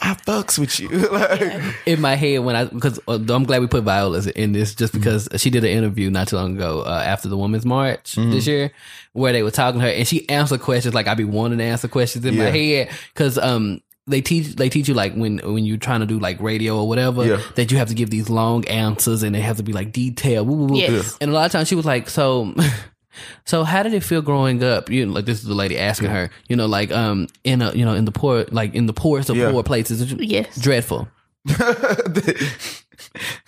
I 0.00 0.12
fucks 0.14 0.58
with 0.58 0.78
you. 0.78 0.88
like, 1.10 1.62
in 1.86 2.00
my 2.02 2.16
head 2.16 2.40
when 2.40 2.54
I 2.56 2.64
because 2.66 2.98
uh, 3.08 3.18
I'm 3.28 3.44
glad 3.44 3.60
we 3.62 3.66
put 3.66 3.84
Viola 3.84 4.22
in 4.36 4.52
this 4.52 4.74
just 4.74 4.92
because 4.92 5.26
she 5.36 5.48
did 5.48 5.64
an 5.64 5.70
interview 5.70 6.10
not 6.10 6.28
too 6.28 6.36
long 6.36 6.54
ago 6.56 6.82
uh, 6.82 7.02
after 7.06 7.28
the 7.30 7.38
Women's 7.38 7.64
March 7.64 8.14
this 8.16 8.46
year 8.46 8.72
where 9.14 9.32
they 9.32 9.42
were 9.42 9.52
talking 9.52 9.80
to 9.80 9.86
her 9.86 9.92
and 9.92 10.06
she 10.06 10.28
answered 10.28 10.60
questions 10.60 10.94
like 10.94 11.06
I 11.06 11.14
be 11.14 11.24
wanting 11.24 11.58
to 11.58 11.64
answer 11.64 11.88
questions 11.88 12.24
in 12.26 12.36
my 12.36 12.50
Yeah. 12.50 12.84
head 12.84 12.90
because 13.14 13.38
um 13.38 13.80
they 14.06 14.20
teach 14.20 14.56
they 14.56 14.68
teach 14.68 14.86
you 14.88 14.94
like 14.94 15.14
when 15.14 15.38
when 15.38 15.64
you're 15.64 15.76
trying 15.78 16.00
to 16.00 16.06
do 16.06 16.18
like 16.18 16.40
radio 16.40 16.78
or 16.78 16.86
whatever 16.88 17.24
Yeah. 17.24 17.40
that 17.56 17.70
you 17.72 17.78
have 17.78 17.88
to 17.88 17.94
give 17.94 18.10
these 18.10 18.28
long 18.28 18.66
answers 18.68 19.22
and 19.22 19.34
they 19.34 19.40
have 19.40 19.56
to 19.56 19.62
be 19.62 19.72
like 19.72 19.92
detailed 19.92 20.46
woo, 20.46 20.56
woo, 20.56 20.66
woo. 20.66 20.76
Yes. 20.78 21.16
and 21.20 21.30
a 21.30 21.34
lot 21.34 21.46
of 21.46 21.52
times 21.52 21.68
she 21.68 21.74
was 21.74 21.86
like 21.86 22.10
so 22.10 22.54
so 23.46 23.64
how 23.64 23.82
did 23.82 23.94
it 23.94 24.02
feel 24.02 24.20
growing 24.22 24.62
up 24.62 24.90
you 24.90 25.06
know 25.06 25.12
like 25.12 25.24
this 25.24 25.38
is 25.38 25.44
the 25.44 25.54
lady 25.54 25.78
asking 25.78 26.10
her 26.10 26.28
you 26.48 26.56
know 26.56 26.66
like 26.66 26.90
um 26.92 27.28
in 27.44 27.62
a 27.62 27.72
you 27.72 27.84
know 27.84 27.94
in 27.94 28.04
the 28.04 28.12
poor 28.12 28.44
like 28.50 28.74
in 28.74 28.86
the 28.86 28.92
poorest 28.92 29.30
of 29.30 29.36
Yeah. 29.36 29.50
poor 29.50 29.62
places 29.62 30.12
Yes. 30.12 30.54
dreadful 30.60 31.08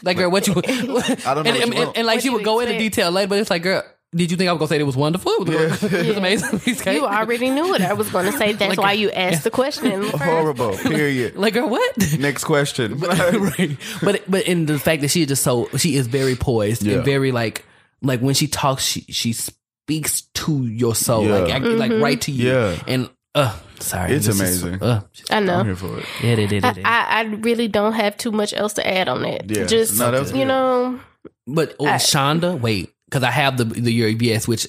like, 0.03 0.17
girl, 0.17 0.31
what 0.31 0.47
you? 0.47 0.53
I 0.57 0.63
don't 0.63 0.69
know 0.69 1.23
And, 1.25 1.25
what 1.25 1.47
and, 1.47 1.57
you 1.57 1.63
and, 1.63 1.75
want. 1.75 1.97
and, 1.97 2.07
like, 2.07 2.17
What 2.17 2.23
she 2.23 2.31
would 2.31 2.41
you 2.41 2.45
go 2.45 2.61
into 2.61 2.77
detail 2.79 3.11
later, 3.11 3.29
but 3.29 3.39
it's 3.39 3.51
like, 3.51 3.63
girl, 3.63 3.83
did 4.17 4.31
you 4.31 4.37
think 4.37 4.49
I 4.49 4.53
was 4.53 4.59
gonna 4.59 4.69
say 4.69 4.79
it 4.81 4.83
was 4.87 4.97
wonderful? 4.97 5.33
It 5.43 5.71
was, 5.71 5.83
it 5.93 6.07
was 6.09 6.17
amazing. 6.17 6.61
You 6.95 7.07
already 7.07 7.51
knew 7.51 7.69
what 7.69 7.81
I 7.81 7.93
was 7.93 8.09
going 8.11 8.27
to 8.27 8.37
say 8.37 8.53
that's 8.61 8.71
Like- 8.77 8.79
why 8.79 8.93
you 8.93 9.11
asked 9.11 9.45
the 9.45 9.51
question 9.51 9.87
in 9.93 10.01
the 10.01 10.11
first. 10.11 10.25
horrible. 10.25 10.77
Period. 10.79 11.37
like, 11.37 11.55
girl, 11.55 11.69
what? 11.69 12.19
Next 12.19 12.45
question. 12.45 12.99
right. 12.99 13.77
But 14.03 14.23
but 14.29 14.47
in 14.47 14.67
the 14.67 14.79
fact 14.79 15.03
that 15.03 15.09
she 15.09 15.23
is 15.23 15.29
just 15.29 15.43
so 15.43 15.69
she 15.77 15.97
is 15.97 16.07
very 16.07 16.35
poised 16.37 16.83
Yeah. 16.83 16.97
and 16.97 17.05
very 17.05 17.31
like 17.33 17.64
like 18.03 18.21
when 18.21 18.35
she 18.35 18.47
talks, 18.49 18.85
she 18.85 19.03
she 19.03 19.33
speaks 19.33 20.23
to 20.35 20.67
your 20.67 20.95
soul, 20.95 21.25
Yeah. 21.27 21.39
like 21.39 21.53
act- 21.55 21.64
like 21.64 21.93
right 21.93 22.21
to 22.23 22.33
you. 22.33 22.51
Yeah. 22.51 22.83
And 22.87 23.11
uh, 23.35 23.55
sorry, 23.81 24.12
It's 24.14 24.27
this 24.27 24.41
is- 24.41 24.62
amazing. 24.62 24.83
uh, 24.83 25.03
I 25.31 25.41
know 25.41 25.61
I'm 25.61 25.67
here 25.67 25.77
for 25.77 25.99
it. 25.99 26.05
yeah, 26.23 26.31
it, 26.33 26.53
it, 26.53 26.64
I, 26.64 26.71
it, 26.71 26.79
it. 26.79 26.87
I 26.87 27.05
I 27.21 27.23
really 27.23 27.69
don't 27.69 27.93
have 27.93 28.17
too 28.17 28.33
much 28.33 28.55
else 28.55 28.73
to 28.75 28.87
add 28.87 29.09
on 29.09 29.23
that 29.23 29.51
Yeah. 29.51 29.67
just 29.67 29.99
No, 29.99 30.11
that 30.11 30.27
you 30.29 30.33
good. 30.33 30.49
know 30.49 31.01
But 31.47 31.77
oh, 31.79 31.87
I- 31.87 31.97
Shonda, 31.97 32.59
wait, 32.59 32.93
because 33.07 33.23
I 33.23 33.31
have 33.31 33.57
the 33.57 33.65
the 33.65 33.93
year 33.93 34.09
of 34.09 34.21
yes, 34.23 34.47
which 34.47 34.67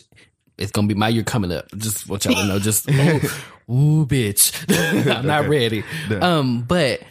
it's 0.58 0.72
gonna 0.72 0.88
be 0.88 0.94
my 0.96 1.10
year 1.10 1.24
coming 1.24 1.52
up. 1.52 1.68
Just 1.78 2.08
want 2.08 2.26
y'all 2.26 2.36
to 2.36 2.46
know, 2.46 2.60
just 2.60 2.90
ooh, 2.92 3.20
ooh 3.72 4.06
bitch, 4.06 4.54
I'm 5.16 5.26
not 5.26 5.48
ready. 5.48 5.84
Um, 6.10 6.64
but 6.64 7.02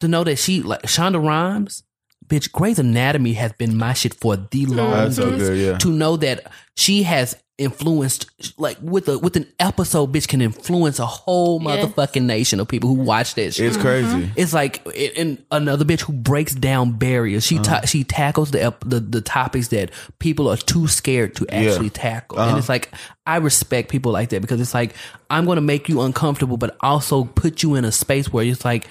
to 0.00 0.08
know 0.08 0.24
that 0.24 0.36
she 0.36 0.62
like 0.62 0.82
Shonda 0.82 1.24
Rhimes, 1.24 1.82
bitch, 2.26 2.50
Grey's 2.52 2.78
Anatomy 2.78 3.34
has 3.34 3.52
been 3.52 3.76
my 3.76 3.92
shit 3.92 4.14
for 4.14 4.36
the 4.36 4.66
longest. 4.66 5.18
That's 5.18 5.30
so 5.30 5.36
good, 5.36 5.58
yeah. 5.58 5.78
To 5.78 5.90
know 5.90 6.16
that 6.16 6.50
she 6.76 7.02
has 7.02 7.36
influenced 7.60 8.26
like 8.58 8.78
with 8.80 9.06
a 9.06 9.18
with 9.18 9.36
an 9.36 9.46
episode 9.58 10.10
bitch 10.12 10.26
can 10.26 10.40
influence 10.40 10.98
a 10.98 11.04
whole 11.04 11.60
Yeah. 11.62 11.76
motherfucking 11.76 12.22
nation 12.22 12.58
of 12.58 12.68
people 12.68 12.88
who 12.88 12.94
watch 12.94 13.34
that 13.34 13.54
shit. 13.54 13.66
It's 13.66 13.76
mm-hmm. 13.76 13.86
crazy. 13.86 14.32
It's 14.34 14.54
like 14.54 14.84
and 15.18 15.44
another 15.50 15.84
bitch 15.84 16.00
who 16.00 16.14
breaks 16.14 16.54
down 16.54 16.92
barriers. 16.92 17.44
She 17.44 17.58
ta- 17.58 17.82
she 17.82 18.02
tackles 18.02 18.50
the, 18.50 18.74
the 18.84 19.00
the 19.00 19.20
topics 19.20 19.68
that 19.68 19.90
people 20.18 20.48
are 20.48 20.56
too 20.56 20.88
scared 20.88 21.34
to 21.36 21.46
actually 21.50 21.90
tackle. 21.90 22.38
And 22.38 22.48
uh-huh. 22.48 22.58
it's 22.58 22.68
like 22.70 22.90
I 23.26 23.36
respect 23.36 23.90
people 23.90 24.10
like 24.10 24.30
that 24.30 24.40
because 24.40 24.60
it's 24.60 24.74
like 24.74 24.94
I'm 25.28 25.44
going 25.44 25.56
to 25.56 25.62
make 25.62 25.88
you 25.88 26.00
uncomfortable, 26.00 26.56
but 26.56 26.76
also 26.80 27.24
put 27.24 27.62
you 27.62 27.74
in 27.74 27.84
a 27.84 27.92
space 27.92 28.32
where 28.32 28.44
it's 28.44 28.64
like 28.64 28.88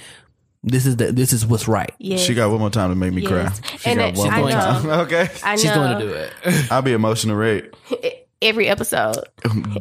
this 0.62 0.86
is 0.86 0.98
the 0.98 1.12
this 1.12 1.34
is 1.34 1.44
what's 1.44 1.68
right. 1.68 1.94
Yes. 1.98 2.20
She 2.20 2.36
got 2.36 2.52
one 2.52 2.60
more 2.60 2.70
time 2.70 2.90
to 2.90 2.96
make 2.96 3.14
me 3.14 3.24
Yes. 3.24 3.60
cry. 3.60 3.78
She 3.78 3.90
And 3.90 4.00
got 4.00 4.10
it- 4.10 4.18
one 4.18 4.40
more 4.42 4.52
time. 4.52 4.90
Okay. 5.06 5.30
I 5.44 5.56
know. 5.56 5.62
She's 5.62 5.72
going 5.72 5.98
to 5.98 6.06
do 6.06 6.14
it. 6.14 6.72
I'll 6.72 6.82
be 6.84 6.94
emotional 6.94 7.36
rate. 7.36 7.74
every 8.42 8.68
episode 8.70 9.18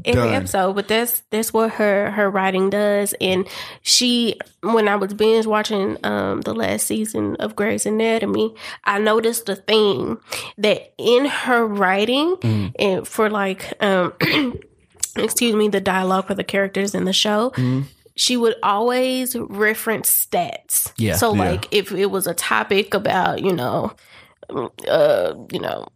every 0.04 0.12
Done. 0.12 0.34
episode 0.34 0.72
but 0.74 0.88
that's 0.88 1.20
that's 1.30 1.52
what 1.52 1.70
her 1.72 2.10
her 2.10 2.28
writing 2.28 2.70
does 2.70 3.14
and 3.20 3.46
she 3.82 4.36
when 4.62 4.88
i 4.88 4.96
was 4.96 5.14
binge 5.14 5.46
watching 5.46 5.96
um 6.04 6.40
the 6.40 6.52
last 6.54 6.86
season 6.86 7.36
of 7.36 7.54
grey's 7.54 7.86
anatomy 7.86 8.52
i 8.84 8.98
noticed 8.98 9.48
a 9.48 9.54
theme 9.54 10.18
that 10.56 10.92
in 10.98 11.26
her 11.26 11.64
writing 11.64 12.34
Mm. 12.40 12.72
and 12.78 13.06
for 13.08 13.30
like 13.30 13.72
um 13.80 14.12
excuse 15.16 15.54
me 15.54 15.68
the 15.68 15.80
dialogue 15.80 16.26
for 16.26 16.34
the 16.34 16.44
characters 16.44 16.94
in 16.94 17.04
the 17.04 17.12
show 17.12 17.50
Mm. 17.50 17.84
she 18.16 18.36
would 18.36 18.56
always 18.62 19.36
reference 19.36 20.26
stats 20.26 20.92
Yeah. 20.96 21.14
so 21.14 21.32
Yeah. 21.34 21.50
like 21.50 21.68
if 21.72 21.92
it 21.92 22.06
was 22.06 22.26
a 22.26 22.34
topic 22.34 22.92
about 22.94 23.40
you 23.42 23.52
know 23.52 23.92
uh 24.88 25.34
you 25.52 25.60
know 25.60 25.86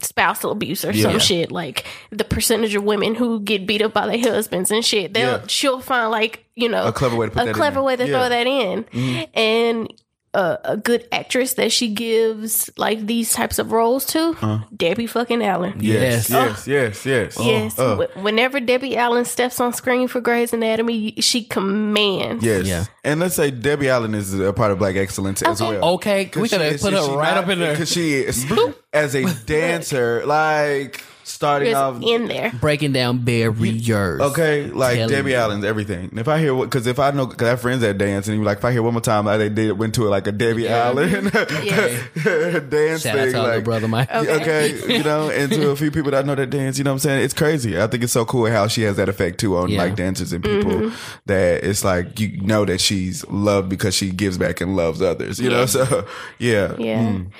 spousal 0.00 0.50
abuse 0.50 0.84
or 0.84 0.90
Yeah. 0.92 1.02
some 1.10 1.18
shit 1.18 1.50
like 1.52 1.84
the 2.10 2.24
percentage 2.24 2.74
of 2.74 2.84
women 2.84 3.14
who 3.14 3.40
get 3.40 3.66
beat 3.66 3.80
up 3.82 3.94
by 3.94 4.06
their 4.06 4.18
husbands 4.18 4.70
and 4.70 4.84
shit 4.84 5.14
they'll 5.14 5.38
Yeah. 5.38 5.44
she'll 5.46 5.80
find 5.80 6.10
like 6.10 6.44
you 6.54 6.68
know 6.68 6.86
A 6.88 6.92
clever 6.92 7.16
way 7.16 7.26
to 7.26 7.32
put 7.32 7.48
a 7.48 7.52
clever 7.54 7.82
way 7.82 7.96
to 7.96 8.02
Yeah. 8.06 8.08
Mm-hmm. 8.10 8.20
throw 8.20 8.28
that 8.28 8.46
in 8.46 9.28
and 9.34 9.92
uh, 10.34 10.56
a 10.64 10.76
good 10.76 11.06
actress 11.12 11.54
that 11.54 11.70
she 11.72 11.88
gives 11.88 12.68
like 12.76 13.06
these 13.06 13.32
types 13.32 13.58
of 13.58 13.72
roles 13.72 14.04
to 14.06 14.34
debbie 14.76 15.06
fucking 15.06 15.42
allen 15.42 15.74
Yes, 15.80 16.28
Yes. 16.30 16.66
yes, 16.66 16.66
yes, 16.66 17.06
yes. 17.06 17.38
Yes. 17.40 17.78
Uh, 17.78 18.06
Whenever 18.16 18.60
Debbie 18.60 18.96
Allen 18.96 19.24
steps 19.24 19.60
on 19.60 19.72
screen 19.72 20.08
for 20.08 20.20
Grey's 20.20 20.52
Anatomy, 20.52 21.14
she 21.20 21.44
commands. 21.44 22.44
yes. 22.44 22.66
Yeah. 22.66 22.84
And 23.04 23.20
let's 23.20 23.34
say 23.36 23.50
Debbie 23.50 23.88
Allen 23.88 24.14
is 24.14 24.38
a 24.38 24.52
part 24.52 24.72
of 24.72 24.78
Black 24.78 24.96
Excellence 24.96 25.42
as 25.42 25.60
well. 25.60 25.94
Okay, 25.94 26.30
we 26.36 26.48
could 26.48 26.60
have 26.60 26.80
put 26.80 26.92
her 26.92 27.16
right 27.16 27.36
up 27.36 27.48
in 27.48 27.58
there. 27.60 27.72
Because 27.72 27.90
she 27.90 28.14
is, 28.14 28.44
as 28.92 29.14
a 29.14 29.24
dancer, 29.46 30.24
like 30.26 31.02
starting 31.24 31.70
Just 31.72 31.82
off. 31.82 32.02
in 32.02 32.28
there. 32.28 32.52
Breaking 32.60 32.92
down 32.92 33.24
barriers. 33.24 34.20
Okay, 34.20 34.66
like 34.66 34.96
Telling 34.96 35.14
Debbie 35.14 35.30
you. 35.30 35.36
Allen's 35.36 35.64
everything. 35.64 36.10
And 36.10 36.18
if 36.18 36.28
I 36.28 36.38
hear 36.38 36.54
what, 36.54 36.66
because 36.66 36.86
if 36.86 36.98
I 36.98 37.10
know, 37.10 37.26
because 37.26 37.46
I 37.46 37.50
have 37.50 37.60
friends 37.60 37.80
that 37.80 37.98
dance, 37.98 38.28
and 38.28 38.36
you're 38.36 38.44
like 38.44 38.58
if 38.58 38.64
I 38.64 38.72
hear 38.72 38.82
one 38.82 38.92
more 38.94 39.00
time, 39.00 39.24
like 39.24 39.38
they 39.38 39.48
did 39.48 39.72
went 39.78 39.94
to 39.96 40.04
like 40.04 40.26
a 40.26 40.32
Debbie 40.32 40.68
Allen 40.68 41.10
dance 41.24 43.02
Shout 43.02 43.18
out 43.18 43.24
thing, 43.24 43.32
to 43.32 43.42
like 43.42 43.64
brother 43.64 43.88
Mike. 43.88 44.14
okay. 44.14 44.80
you 44.96 45.02
know, 45.02 45.30
and 45.30 45.50
to 45.52 45.70
a 45.70 45.76
few 45.76 45.90
people 45.90 46.10
that 46.12 46.26
know 46.26 46.34
that 46.34 46.50
dance, 46.50 46.78
you 46.78 46.84
know 46.84 46.90
what 46.90 46.96
I'm 46.96 46.98
saying? 47.00 47.24
It's 47.24 47.34
crazy. 47.34 47.80
I 47.80 47.86
think 47.86 48.04
it's 48.04 48.12
so 48.12 48.24
cool 48.24 48.46
how 48.50 48.68
she 48.68 48.82
has 48.82 48.96
that 48.96 49.08
effect 49.08 49.40
too 49.40 49.56
on 49.56 49.70
Yeah. 49.70 49.78
like 49.82 49.96
dancers 49.96 50.32
and 50.32 50.44
people 50.44 50.72
mm-hmm. 50.72 50.94
that 51.26 51.64
it's 51.64 51.84
like 51.84 52.20
you 52.20 52.40
know 52.42 52.64
that 52.64 52.80
she's 52.80 53.26
loved 53.28 53.68
because 53.68 53.94
she 53.94 54.10
gives 54.10 54.38
back 54.38 54.60
and 54.60 54.76
loves 54.76 55.00
others, 55.02 55.40
you 55.40 55.48
know? 55.50 55.66
So, 55.66 56.06
yeah. 56.38 56.74
Yeah. 56.78 57.02
Mm. 57.02 57.30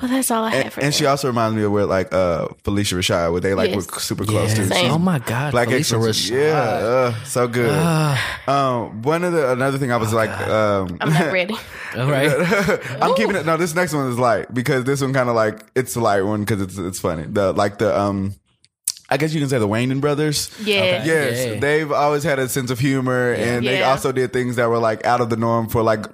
Well, 0.00 0.10
that's 0.10 0.30
all 0.30 0.44
I 0.44 0.50
have 0.50 0.64
And, 0.64 0.72
for 0.72 0.80
and 0.80 0.94
she 0.94 1.04
also 1.06 1.28
reminds 1.28 1.56
me 1.56 1.62
of 1.62 1.72
where 1.72 1.84
like 1.86 2.12
uh 2.12 2.48
Phylicia 2.64 2.96
Rashad, 2.98 3.32
where 3.32 3.40
they 3.40 3.54
like 3.54 3.70
Yes. 3.70 3.76
were 3.92 4.00
super 4.00 4.24
close 4.24 4.54
to. 4.54 4.66
Same. 4.66 4.90
Oh 4.92 4.98
my 4.98 5.18
God. 5.18 5.52
Black 5.52 5.68
Phylicia 5.68 5.78
Excellence. 5.80 6.30
Rashad. 6.30 6.36
Yeah, 6.38 6.52
uh, 6.56 7.24
so 7.24 7.48
good. 7.48 7.70
um, 8.48 9.02
one 9.02 9.24
of 9.24 9.32
the 9.32 9.52
another 9.52 9.78
thing 9.78 9.92
I 9.92 9.96
was 9.96 10.12
like, 10.12 10.30
um, 10.48 10.96
I'm 11.00 11.12
not 11.12 11.32
ready. 11.32 11.54
All 11.96 12.10
right. 12.10 12.30
I'm 13.02 13.14
keeping 13.14 13.36
it. 13.36 13.44
No, 13.46 13.56
this 13.56 13.74
next 13.74 13.92
one 13.94 14.08
is 14.10 14.18
light 14.18 14.52
because 14.54 14.84
this 14.84 15.00
one 15.02 15.12
kind 15.12 15.28
of 15.28 15.34
like 15.34 15.64
it's 15.74 15.94
a 15.96 16.00
light 16.00 16.22
one 16.22 16.40
because 16.40 16.60
it's 16.62 16.78
it's 16.78 16.98
funny. 17.00 17.24
The 17.24 17.52
like 17.52 17.78
the 17.78 17.98
um, 17.98 18.34
I 19.10 19.16
guess 19.16 19.34
you 19.34 19.40
can 19.40 19.48
say 19.48 19.58
the 19.58 19.66
Wayans 19.66 20.00
brothers. 20.00 20.50
Yeah. 20.62 21.04
Yes, 21.04 21.46
Yeah. 21.46 21.60
they've 21.60 21.90
always 21.90 22.22
had 22.22 22.38
a 22.38 22.48
sense 22.48 22.70
of 22.70 22.78
humor, 22.78 23.32
and 23.32 23.66
they 23.66 23.80
Yeah. 23.80 23.90
also 23.90 24.12
did 24.12 24.32
things 24.32 24.56
that 24.56 24.68
were 24.68 24.78
like 24.78 25.04
out 25.04 25.20
of 25.20 25.30
the 25.30 25.36
norm 25.36 25.68
for 25.68 25.82
like 25.82 26.06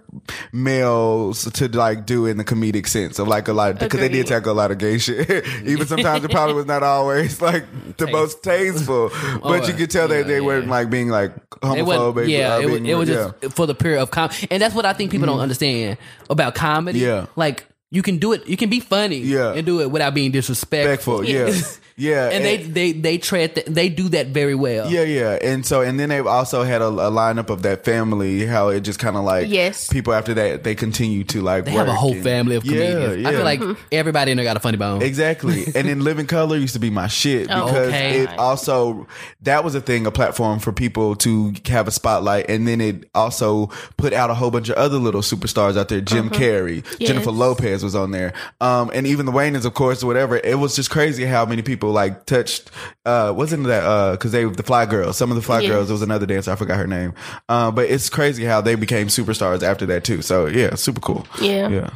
males 0.53 1.45
to 1.53 1.69
like 1.69 2.07
do 2.07 2.27
in 2.27 2.37
the 2.39 2.45
comedic 2.45 2.89
sense 2.89 3.19
of 3.19 3.29
like 3.29 3.49
a 3.49 3.53
lot 3.53 3.79
because 3.79 4.01
they 4.01 4.09
did 4.09 4.21
Agreed. 4.21 4.27
tackle 4.29 4.53
a 4.53 4.55
lot 4.55 4.71
of 4.71 4.79
gay 4.79 4.99
shit. 4.99 5.29
Even 5.65 5.87
sometimes 5.87 6.25
it 6.25 6.31
probably 6.31 6.55
was 6.55 6.67
not 6.67 6.83
always 6.83 7.41
like 7.49 7.65
the 7.99 8.07
most 8.07 8.43
tasteful, 8.43 9.11
but 9.43 9.69
you 9.69 9.75
oh, 9.75 9.77
could 9.77 9.91
tell 9.91 10.09
that 10.09 10.19
yeah, 10.19 10.23
they 10.23 10.41
weren't 10.41 10.69
like 10.69 10.91
being 10.91 11.09
like 11.09 11.33
homophobic. 11.51 12.29
yeah, 12.29 12.59
it, 12.59 12.67
was, 12.67 12.75
being- 12.81 12.87
it 12.87 12.95
was 12.95 13.09
yeah. 13.09 13.33
just 13.41 13.55
for 13.57 13.67
the 13.67 13.75
period 13.75 14.01
of 14.01 14.11
comedy, 14.11 14.47
and 14.51 14.63
that's 14.63 14.75
what 14.75 14.87
I 14.87 14.93
think 14.93 15.11
people 15.11 15.27
don't 15.27 15.37
mm-hmm. 15.37 15.43
understand 15.43 15.99
about 16.31 16.55
comedy. 16.55 17.01
Yeah. 17.01 17.27
like 17.37 17.67
you 17.91 18.03
can 18.03 18.19
do 18.19 18.33
it, 18.33 18.47
you 18.47 18.57
can 18.57 18.69
be 18.69 18.81
funny, 18.81 19.19
Yeah. 19.19 19.53
and 19.55 19.65
do 19.65 19.81
it 19.81 19.91
without 19.91 20.15
being 20.15 20.33
disrespectful. 20.33 21.21
respectful. 21.21 21.25
Yeah, 21.25 21.63
yeah, 21.97 22.29
and 22.31 22.45
they 22.45 22.59
they 22.59 22.93
they 22.93 23.19
tread 23.19 23.55
th- 23.55 23.67
they 23.67 23.89
do 23.89 24.09
that 24.11 24.29
very 24.29 24.55
well. 24.55 24.91
Yeah, 24.91 25.03
yeah, 25.03 25.39
and 25.41 25.65
so 25.65 25.81
and 25.81 25.99
then 25.99 26.11
they've 26.11 26.27
also 26.27 26.63
had 26.63 26.83
a, 26.83 26.87
a 26.89 27.11
lineup 27.11 27.49
of 27.51 27.63
that 27.63 27.85
family. 27.85 28.45
How 28.47 28.69
it 28.69 28.81
just 28.81 28.99
kind 28.99 29.17
of 29.17 29.25
like 29.25 29.49
Yes. 29.49 29.89
people 29.89 30.13
after 30.13 30.35
that 30.35 30.63
they 30.65 30.75
continue 30.75 31.25
to 31.25 31.41
like 31.41 31.65
They 31.65 31.71
have 31.73 31.89
a 31.89 31.93
whole 31.95 32.13
and- 32.13 32.23
family 32.23 32.57
of 32.57 32.65
Yeah, 32.65 32.93
comedians. 32.93 33.27
I 33.27 33.33
feel 33.33 33.45
like 33.45 33.63
everybody 33.93 34.31
in 34.33 34.37
there 34.37 34.45
got 34.45 34.57
a 34.57 34.61
funny 34.61 34.77
bone. 34.77 35.01
Exactly. 35.03 35.65
and 35.75 35.89
then 35.89 36.01
Living 36.01 36.27
Color 36.27 36.57
used 36.59 36.75
to 36.75 36.81
be 36.81 36.91
my 36.91 37.07
shit 37.07 37.49
Oh, 37.51 37.67
because 37.67 37.89
okay. 37.89 38.21
it 38.23 38.39
also 38.39 39.07
that 39.43 39.65
was 39.65 39.75
a 39.75 39.81
thing, 39.81 40.07
a 40.07 40.11
platform 40.11 40.59
for 40.59 40.73
people 40.73 41.17
to 41.17 41.55
have 41.67 41.89
a 41.89 41.91
spotlight, 41.91 42.51
and 42.51 42.67
then 42.69 42.81
it 42.81 43.09
also 43.15 43.71
put 43.97 44.13
out 44.13 44.29
a 44.31 44.35
whole 44.35 44.51
bunch 44.51 44.69
of 44.69 44.77
other 44.77 44.99
little 44.99 45.23
superstars 45.23 45.77
out 45.79 45.89
there. 45.89 46.01
Jim 46.01 46.29
Carrey, 46.31 46.85
Jennifer 46.99 47.31
Lopez 47.31 47.83
was 47.83 47.95
on 47.95 48.11
there, 48.11 48.33
um, 48.61 48.91
and 48.93 49.07
even 49.07 49.25
the 49.27 49.33
Wayans, 49.33 49.65
of 49.65 49.73
course, 49.75 50.05
whatever. 50.05 50.37
It 50.37 50.59
was 50.59 50.77
just 50.77 50.91
crazy 50.91 51.25
how 51.25 51.47
many 51.47 51.63
people 51.63 51.86
like 51.93 52.27
touched. 52.27 52.71
Uh, 53.05 53.33
wasn't 53.37 53.65
that 53.65 53.85
uh 53.85 54.13
because 54.13 54.33
they 54.33 54.45
the 54.45 54.63
Fly 54.63 54.87
Girls, 54.87 55.17
some 55.17 55.31
of 55.31 55.37
the 55.37 55.43
Fly 55.43 55.61
Yes. 55.61 55.71
Girls. 55.71 55.89
There 55.89 55.95
was 55.95 56.03
another 56.03 56.27
dancer, 56.27 56.51
I 56.53 56.57
forgot 56.57 56.77
her 56.79 56.87
name. 56.87 57.15
Uh, 57.49 57.71
but 57.71 57.89
it's 57.91 58.09
crazy 58.09 58.45
how 58.45 58.61
they 58.61 58.75
became 58.75 59.09
superstars 59.09 59.63
after 59.63 59.87
that 59.87 60.05
too. 60.05 60.23
So 60.23 60.47
yeah, 60.47 60.75
super 60.75 61.01
cool. 61.01 61.27
Yeah. 61.41 61.69
Yeah. 61.69 61.91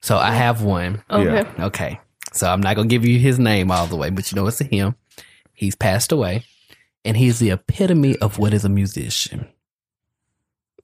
So 0.00 0.16
I 0.16 0.32
have 0.32 0.62
one. 0.62 1.02
Okay. 1.10 1.24
Yeah. 1.58 1.64
Okay, 1.66 2.00
so 2.32 2.48
I'm 2.48 2.60
not 2.60 2.76
gonna 2.76 2.88
give 2.88 3.04
you 3.04 3.18
his 3.18 3.38
name 3.38 3.70
all 3.70 3.86
the 3.86 3.96
way, 3.96 4.10
but 4.10 4.30
you 4.30 4.36
know 4.36 4.46
it's 4.46 4.60
a 4.60 4.64
him. 4.64 4.94
He's 5.52 5.74
passed 5.74 6.12
away, 6.12 6.44
and 7.04 7.16
he's 7.16 7.40
the 7.40 7.50
epitome 7.50 8.16
of 8.18 8.38
what 8.38 8.54
is 8.54 8.64
a 8.64 8.68
musician. 8.68 9.48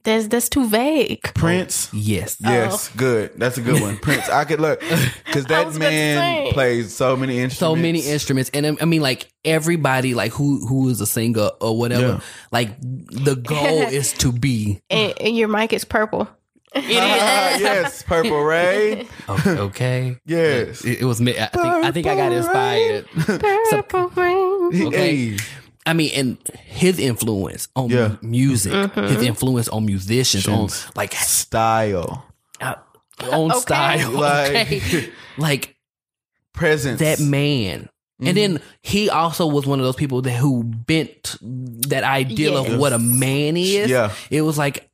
That's 0.04 0.28
that's 0.28 0.48
too 0.50 0.68
vague. 0.68 1.22
Prince. 1.34 1.88
Oh, 1.92 1.96
yes. 1.96 2.36
Oh. 2.44 2.50
Yes, 2.50 2.88
good. 2.90 3.32
That's 3.36 3.56
a 3.58 3.62
good 3.62 3.80
one. 3.80 3.96
Prince. 3.96 4.28
I 4.28 4.44
could 4.44 4.60
look 4.60 4.80
because 5.26 5.46
that 5.46 5.66
was 5.66 5.76
about 5.76 5.88
to 5.88 5.94
man 5.94 6.46
say. 6.46 6.52
plays 6.52 6.94
so 6.94 7.16
many 7.16 7.38
instruments. 7.40 7.58
so 7.58 7.74
many 7.74 8.00
instruments 8.00 8.50
and 8.54 8.66
I- 8.66 8.76
i 8.80 8.84
mean 8.84 9.00
like 9.02 9.32
everybody 9.44 10.14
like 10.14 10.32
who 10.32 10.66
who 10.66 10.88
is 10.90 11.00
a 11.00 11.06
singer 11.06 11.48
or 11.60 11.76
whatever 11.78 12.06
Yeah. 12.06 12.20
like 12.52 12.78
the 12.80 13.34
goal 13.36 13.82
is 13.98 14.12
to 14.14 14.30
be 14.30 14.80
And, 14.90 15.14
and 15.20 15.36
your 15.36 15.48
mic 15.48 15.72
is 15.72 15.84
purple. 15.84 16.28
Yes, 16.76 18.02
Purple 18.02 18.42
Ray. 18.42 19.06
okay, 19.28 19.58
okay. 19.58 20.16
Yes. 20.26 20.84
it, 20.84 21.00
it 21.02 21.04
was 21.04 21.20
me 21.20 21.32
i 21.38 21.46
think 21.46 21.64
i 21.64 21.90
think 21.92 22.06
i 22.06 22.14
got 22.16 22.32
inspired 22.32 23.06
Purple 23.70 24.08
rain. 24.16 24.86
Okay. 24.88 25.26
Hey. 25.26 25.36
I 25.86 25.92
mean 25.92 26.10
and 26.14 26.38
his 26.64 26.98
influence 26.98 27.68
on 27.76 27.90
Yeah. 27.90 28.16
music 28.22 28.72
Mm-hmm. 28.72 29.06
his 29.14 29.22
influence 29.22 29.68
on 29.68 29.84
musicians 29.86 30.46
on 30.48 30.68
like 30.96 31.12
Style, 31.14 32.24
uh, 32.60 32.74
on 33.32 33.50
Okay. 33.52 33.60
style 33.60 34.10
Like- 34.26 34.50
okay 34.50 35.10
like 35.38 35.76
presence. 36.52 37.00
that 37.00 37.20
man 37.20 37.88
Mm-hmm. 38.20 38.28
And 38.28 38.36
then 38.38 38.60
he 38.80 39.10
also 39.10 39.44
was 39.44 39.66
one 39.66 39.80
of 39.80 39.84
those 39.84 39.96
people 39.96 40.22
that 40.22 40.30
who 40.30 40.62
bent 40.62 41.36
that 41.42 42.04
ideal 42.04 42.62
Yes. 42.62 42.70
of 42.72 42.78
what 42.78 42.92
a 42.92 42.98
man 42.98 43.56
is. 43.56 43.90
Yeah. 43.90 44.12
It 44.30 44.42
was 44.42 44.56
like, 44.56 44.88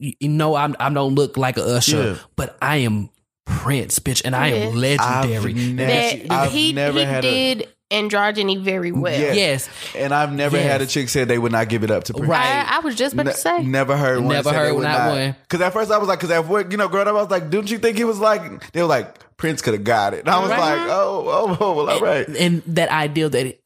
you 0.00 0.12
you 0.18 0.28
know, 0.28 0.56
I'm, 0.56 0.74
I 0.80 0.90
don't 0.90 1.14
look 1.14 1.36
like 1.36 1.56
a 1.56 1.62
usher, 1.62 2.02
Yeah. 2.02 2.16
but 2.34 2.58
I 2.60 2.78
am 2.78 3.10
Prince, 3.46 4.00
bitch, 4.00 4.22
and 4.24 4.34
I 4.34 4.48
am 4.48 4.74
legendary. 4.74 5.52
I've 5.52 5.56
never, 5.56 5.88
That 5.88 6.32
I've 6.32 6.50
he 6.50 6.72
never 6.72 6.98
he 6.98 7.04
had 7.04 7.24
a, 7.24 7.54
did 7.54 7.68
androgyny 7.94 8.60
very 8.60 8.92
well. 8.92 9.12
Yeah. 9.18 9.32
yes, 9.32 9.68
and 9.96 10.12
I've 10.12 10.32
never 10.32 10.56
Yes. 10.56 10.66
had 10.70 10.82
a 10.82 10.86
chick 10.86 11.08
say 11.08 11.24
they 11.24 11.38
would 11.38 11.52
not 11.52 11.68
give 11.68 11.84
it 11.84 11.90
up 11.90 12.04
to 12.04 12.12
Prince. 12.14 12.28
Right. 12.28 12.66
I, 12.68 12.76
I 12.76 12.80
was 12.80 12.94
just 12.94 13.14
about 13.14 13.26
Ne- 13.26 13.32
to 13.32 13.38
say. 13.38 13.62
Never 13.62 13.96
heard 13.96 14.20
one. 14.20 14.28
Never 14.34 14.50
say 14.50 14.56
heard 14.56 14.66
they 14.68 14.72
would 14.72 14.82
not 14.82 15.08
one. 15.10 15.36
Because 15.42 15.60
at 15.60 15.72
first 15.72 15.90
I 15.90 15.98
was 15.98 16.08
like, 16.08 16.18
because 16.18 16.30
at 16.30 16.46
work, 16.46 16.70
you 16.72 16.76
know, 16.78 16.88
growing 16.88 17.08
up, 17.08 17.14
I 17.14 17.22
was 17.22 17.30
like, 17.30 17.50
didn't 17.50 17.70
you 17.70 17.78
think 17.78 17.96
he 17.96 18.04
was 18.04 18.18
like? 18.18 18.72
They 18.72 18.80
were 18.82 18.88
like, 18.88 19.16
Prince 19.36 19.62
could 19.62 19.74
have 19.74 19.84
got 19.84 20.14
it. 20.14 20.20
And 20.20 20.28
I 20.28 20.40
was 20.40 20.50
Right. 20.50 20.58
like, 20.78 20.88
oh, 20.90 21.24
oh, 21.26 21.56
oh, 21.60 21.72
well, 21.74 21.90
all 21.90 22.00
right. 22.00 22.26
and 22.28 22.62
that 22.68 22.88
ideal 22.90 23.28
that 23.30 23.46
it, 23.46 23.60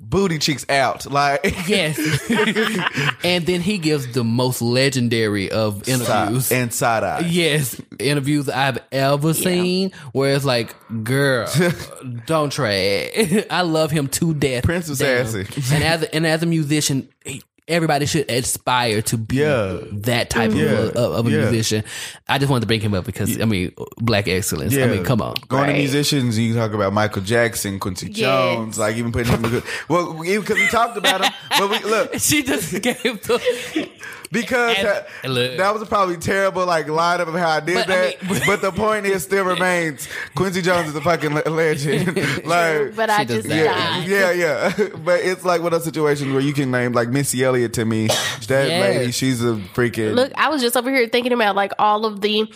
Booty 0.00 0.38
cheeks 0.38 0.66
out, 0.68 1.10
like 1.10 1.40
yes, 1.66 1.98
and 3.24 3.46
then 3.46 3.60
he 3.60 3.78
gives 3.78 4.12
the 4.12 4.22
most 4.24 4.60
legendary 4.62 5.50
of 5.50 5.88
interviews. 5.88 6.52
and 6.52 6.72
side 6.72 7.04
eye. 7.04 7.20
Yes, 7.28 7.80
interviews 7.98 8.48
I've 8.48 8.78
ever 8.92 9.34
seen 9.34 9.92
where 10.12 10.34
it's 10.34 10.44
like, 10.44 10.74
girl, 11.04 11.48
don't 12.26 12.50
trade. 12.52 13.46
I 13.50 13.62
love 13.62 13.90
him 13.90 14.08
to 14.08 14.34
death. 14.34 14.64
Prince 14.64 14.88
was 14.88 14.98
Damn. 14.98 15.26
sassy. 15.26 15.74
and 15.74 15.84
as 15.84 16.02
a, 16.02 16.14
and 16.14 16.26
as 16.26 16.42
a 16.42 16.46
musician, 16.46 17.08
he- 17.24 17.42
everybody 17.68 18.06
should 18.06 18.28
aspire 18.30 19.02
to 19.02 19.16
be 19.16 19.36
Yeah. 19.36 19.78
that 19.92 20.30
type 20.30 20.50
Yeah. 20.52 20.64
of, 20.64 20.96
a, 20.96 20.98
of 20.98 21.26
a 21.26 21.30
Yeah. 21.30 21.38
musician. 21.42 21.84
I 22.28 22.38
just 22.38 22.50
wanted 22.50 22.62
to 22.62 22.66
bring 22.66 22.80
him 22.80 22.92
up 22.94 23.04
because 23.04 23.40
I 23.40 23.44
mean, 23.44 23.72
black 23.98 24.26
excellence. 24.28 24.76
I 24.76 24.86
mean, 24.86 25.04
come 25.04 25.22
on. 25.22 25.36
Going 25.48 25.68
to 25.68 25.72
musicians, 25.74 26.38
you 26.38 26.54
talk 26.54 26.72
about 26.72 26.92
Michael 26.92 27.22
Jackson, 27.22 27.78
Quincy 27.78 28.08
Yes. 28.08 28.18
Jones, 28.18 28.78
like 28.78 28.96
even 28.96 29.12
putting 29.12 29.32
him 29.32 29.44
in 29.44 29.50
good. 29.50 29.62
Well, 29.88 30.14
because 30.14 30.56
we 30.58 30.66
talked 30.66 30.96
about 30.96 31.24
him, 31.24 31.32
but 31.58 31.70
we 31.70 31.78
look 31.90 32.14
She 32.18 32.42
just 32.42 32.72
gave 32.82 33.02
the 33.22 33.88
because 34.32 34.76
And- 34.78 34.86
that, 34.88 35.06
look. 35.24 35.56
that 35.58 35.74
was 35.74 35.86
probably 35.88 36.16
terrible 36.16 36.66
like 36.66 36.86
lineup 36.86 37.28
of 37.28 37.34
how 37.34 37.50
I 37.50 37.60
did 37.60 37.74
But, 37.74 37.90
I 37.90 37.94
that. 38.16 38.22
mean- 38.30 38.42
but 38.46 38.60
the 38.62 38.72
point 38.72 39.06
is, 39.06 39.22
still 39.22 39.44
remains 39.54 40.08
Quincy 40.34 40.62
Jones 40.62 40.88
is 40.88 40.96
a 40.96 41.00
fucking 41.00 41.34
legend. 41.46 42.16
like, 42.46 42.96
But 42.96 43.10
I 43.10 43.24
just 43.24 43.46
that. 43.48 43.54
yeah, 43.56 43.74
died. 43.74 44.08
yeah, 44.08 44.30
yeah. 44.32 44.88
but 45.04 45.20
it's 45.20 45.44
like 45.44 45.60
one 45.62 45.72
of 45.72 45.78
those 45.80 45.84
situations 45.84 46.32
where 46.32 46.40
you 46.42 46.52
can 46.52 46.70
name 46.70 46.92
like 46.92 47.08
Missy 47.10 47.44
Elliott 47.44 47.74
to 47.74 47.84
me. 47.84 48.08
That 48.48 48.68
Yes. 48.68 48.96
lady, 48.96 49.12
she's 49.12 49.42
a 49.44 49.54
freaking 49.74 50.14
Look, 50.14 50.32
I 50.34 50.48
was 50.48 50.62
just 50.62 50.76
over 50.76 50.90
here 50.90 51.06
thinking 51.08 51.32
about 51.32 51.54
like 51.54 51.72
all 51.78 52.04
of 52.06 52.20
the 52.22 52.50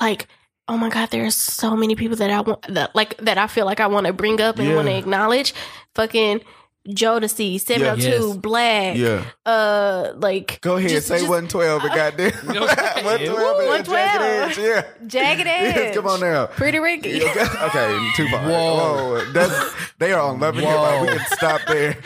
like 0.00 0.26
oh 0.68 0.76
my 0.76 0.88
god, 0.88 1.10
there's 1.10 1.34
so 1.36 1.76
many 1.76 1.96
people 1.96 2.16
that 2.16 2.30
I 2.30 2.40
want 2.42 2.62
that 2.68 2.94
like 2.94 3.16
that 3.18 3.36
I 3.38 3.46
feel 3.48 3.66
like 3.66 3.80
I 3.80 3.88
want 3.88 4.06
to 4.06 4.12
bring 4.12 4.40
up 4.40 4.58
and 4.58 4.68
Yeah. 4.68 4.76
want 4.76 4.86
to 4.88 4.96
acknowledge. 4.96 5.52
Fucking 5.96 6.40
Jodeci, 6.88 7.60
702, 7.60 8.08
Yes. 8.08 8.36
Black, 8.38 8.96
Yeah. 8.96 9.24
uh 9.44 10.12
like 10.16 10.60
Go 10.62 10.76
ahead, 10.78 10.88
just- 10.90 11.08
say 11.08 11.18
just 11.18 11.28
112 11.28 11.82
and 11.84 11.94
goddamn. 11.94 12.32
112 12.46 13.58
and 13.60 13.68
112. 13.68 13.86
Jagged 13.86 14.22
Edge, 14.22 14.58
Yeah. 14.58 14.82
Jagged 15.06 15.46
Edge. 15.46 15.76
Yes, 15.76 15.94
come 15.94 16.06
on 16.06 16.20
now. 16.20 16.46
Pretty 16.46 16.78
Ricky. 16.78 17.22
Okay, 17.22 17.40
okay, 17.40 18.08
too 18.16 18.28
far. 18.28 18.40
Whoa. 18.48 18.76
Whoa. 19.20 19.32
That's, 19.32 19.74
they 19.98 20.12
are 20.14 20.20
on 20.22 20.40
Love 20.40 20.56
and 20.56 20.66
Hip 20.66 20.74
Hop. 20.76 21.02
We 21.02 21.08
can 21.08 21.26
stop 21.26 21.60
there. 21.68 21.96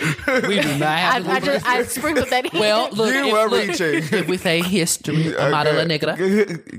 we 0.48 0.60
do 0.60 0.78
not 0.78 0.82
I, 0.88 0.96
have 0.98 1.24
to 1.24 1.30
I 1.30 1.40
just 1.40 1.66
I 1.66 1.82
sprinkled 1.84 2.30
that 2.30 2.52
in. 2.52 2.58
Well, 2.60 2.90
look, 2.90 3.14
You 3.14 3.26
if, 3.26 3.32
were 3.32 3.48
look, 3.48 3.68
reaching. 3.68 4.18
if 4.18 4.26
we 4.28 4.36
say 4.38 4.60
history, 4.60 5.36
Amara 5.36 5.72
La 5.72 5.84
Negra, 5.84 6.16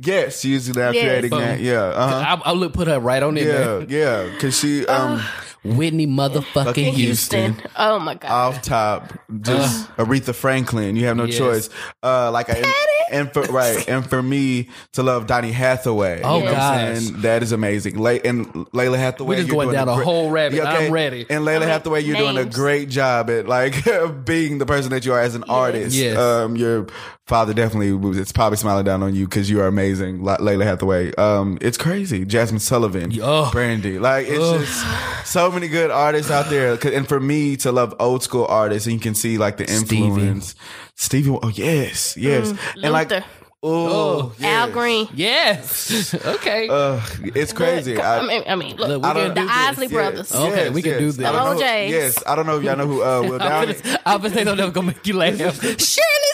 Yes, 0.01 0.41
she's 0.41 0.75
now 0.75 0.91
Yes. 0.91 1.03
creating 1.05 1.29
that. 1.39 1.59
Yeah. 1.61 1.81
Uh-huh. 1.81 2.37
I, 2.45 2.49
I 2.49 2.53
would 2.53 2.73
put 2.73 2.87
her 2.89 2.99
right 2.99 3.23
on 3.23 3.37
in 3.37 3.47
Yeah, 3.47 3.53
there. 3.53 3.83
yeah, 4.27 4.33
because 4.33 4.59
she 4.59 4.85
um 4.85 5.23
Whitney 5.65 6.07
motherfucking 6.07 6.93
Houston. 6.93 7.53
Houston. 7.53 7.71
Oh 7.75 7.99
my 7.99 8.15
god. 8.15 8.31
off 8.31 8.61
top, 8.61 9.13
just 9.41 9.89
Aretha 9.97 10.33
Franklin. 10.35 10.95
You 10.95 11.05
have 11.07 11.17
no 11.17 11.23
Yes. 11.25 11.37
choice. 11.37 11.69
Uh, 12.03 12.31
like 12.31 12.49
I, 12.49 12.63
and 13.11 13.31
for 13.33 13.41
right, 13.43 13.87
and 13.89 14.07
for 14.07 14.21
me 14.21 14.69
to 14.93 15.03
love 15.03 15.27
Donny 15.27 15.51
Hathaway. 15.51 16.21
Oh, 16.23 16.37
you 16.37 16.45
know 16.45 16.51
what 16.51 16.57
gosh. 16.57 16.99
that 17.21 17.43
is 17.43 17.51
amazing. 17.51 17.97
Lay 17.97 18.19
and 18.21 18.47
Lalah 18.73 18.97
Hathaway. 18.97 19.27
We're 19.29 19.35
just 19.37 19.47
you're 19.47 19.55
going 19.55 19.67
doing 19.69 19.75
down 19.77 19.89
a 19.89 19.95
great- 19.95 20.05
whole 20.05 20.29
rabbit. 20.29 20.57
Yeah, 20.57 20.63
I'm 20.71 20.91
ready. 20.91 21.25
And 21.29 21.43
Lalah 21.45 21.67
Hathaway, 21.67 22.01
you're 22.01 22.17
doing 22.17 22.37
a 22.37 22.45
great 22.45 22.89
job 22.89 23.29
at 23.29 23.47
like 23.47 23.75
being 24.25 24.59
the 24.59 24.65
person 24.65 24.91
that 24.91 25.05
you 25.05 25.13
are 25.13 25.19
as 25.21 25.35
an 25.35 25.43
artist. 25.49 25.95
Yes. 25.95 26.17
Um, 26.17 26.55
your 26.55 26.87
father 27.27 27.53
definitely 27.53 27.91
was. 27.93 28.17
It's 28.17 28.31
probably 28.31 28.57
smiling 28.57 28.85
down 28.85 29.01
on 29.03 29.15
you 29.15 29.25
because 29.25 29.49
you 29.49 29.59
are 29.61 29.67
amazing, 29.67 30.23
La- 30.23 30.37
Lalah 30.37 30.63
Hathaway. 30.63 31.13
Um, 31.15 31.57
it's 31.61 31.77
crazy. 31.77 32.25
Jazmine 32.25 32.61
Sullivan, 32.61 33.11
Oh. 33.21 33.49
Brandy, 33.51 33.99
like 33.99 34.27
it's 34.29 34.37
just 34.73 35.27
so 35.27 35.51
many 35.51 35.67
good 35.67 35.91
artists 35.91 36.31
out 36.31 36.49
there. 36.49 36.77
And 36.93 37.07
for 37.07 37.19
me 37.19 37.55
to 37.57 37.71
love 37.71 37.93
old 37.99 38.23
school 38.23 38.45
artists, 38.47 38.85
and 38.87 38.93
you 38.93 38.99
can 38.99 39.15
see 39.15 39.37
like 39.37 39.57
the 39.57 39.69
influence. 39.69 40.55
Stevie, 40.95 41.37
oh 41.41 41.49
yes, 41.49 42.15
yes, 42.15 42.53
and 42.81 42.93
like 42.93 43.09
Luther. 43.11 43.25
oh, 43.63 44.33
Al. 44.41 44.71
Green. 44.71 45.09
Yes. 45.13 46.13
okay. 46.25 46.69
Uh, 46.69 47.01
it's 47.21 47.51
crazy. 47.51 47.99
I, 47.99 48.19
I, 48.19 48.27
mean, 48.27 48.43
I 48.47 48.55
mean, 48.55 48.75
look, 48.77 48.87
Look, 48.87 49.03
we 49.03 49.09
I 49.09 49.13
don't 49.13 49.29
the 49.29 49.33
can 49.35 49.47
do 49.47 49.51
Isley 49.51 49.87
this, 49.87 49.93
brothers. 49.93 50.31
yes, 50.31 50.41
Okay, 50.41 50.63
yes, 50.65 50.73
we 50.73 50.81
can 50.81 50.91
yes. 50.91 50.99
do 50.99 51.11
this. 51.11 51.25
I 51.25 51.31
don't 51.33 51.53
know- 51.55 51.59
James. 51.59 51.91
Yes, 51.91 52.23
I 52.25 52.35
don't 52.35 52.45
know 52.45 52.57
if 52.57 52.63
y'all 52.63 52.77
know 52.77 52.87
who 52.87 53.03
uh, 53.03 53.21
Will 53.23 53.39
Downing. 53.39 53.69
was 53.83 53.97
I 54.05 54.15
was 54.15 54.31
saying 54.33 54.45
that 54.45 54.57
was 54.57 54.69
gonna 54.71 54.87
make 54.87 55.05
you 55.07 55.15
laugh. 55.17 55.35
Shirley 55.61 55.79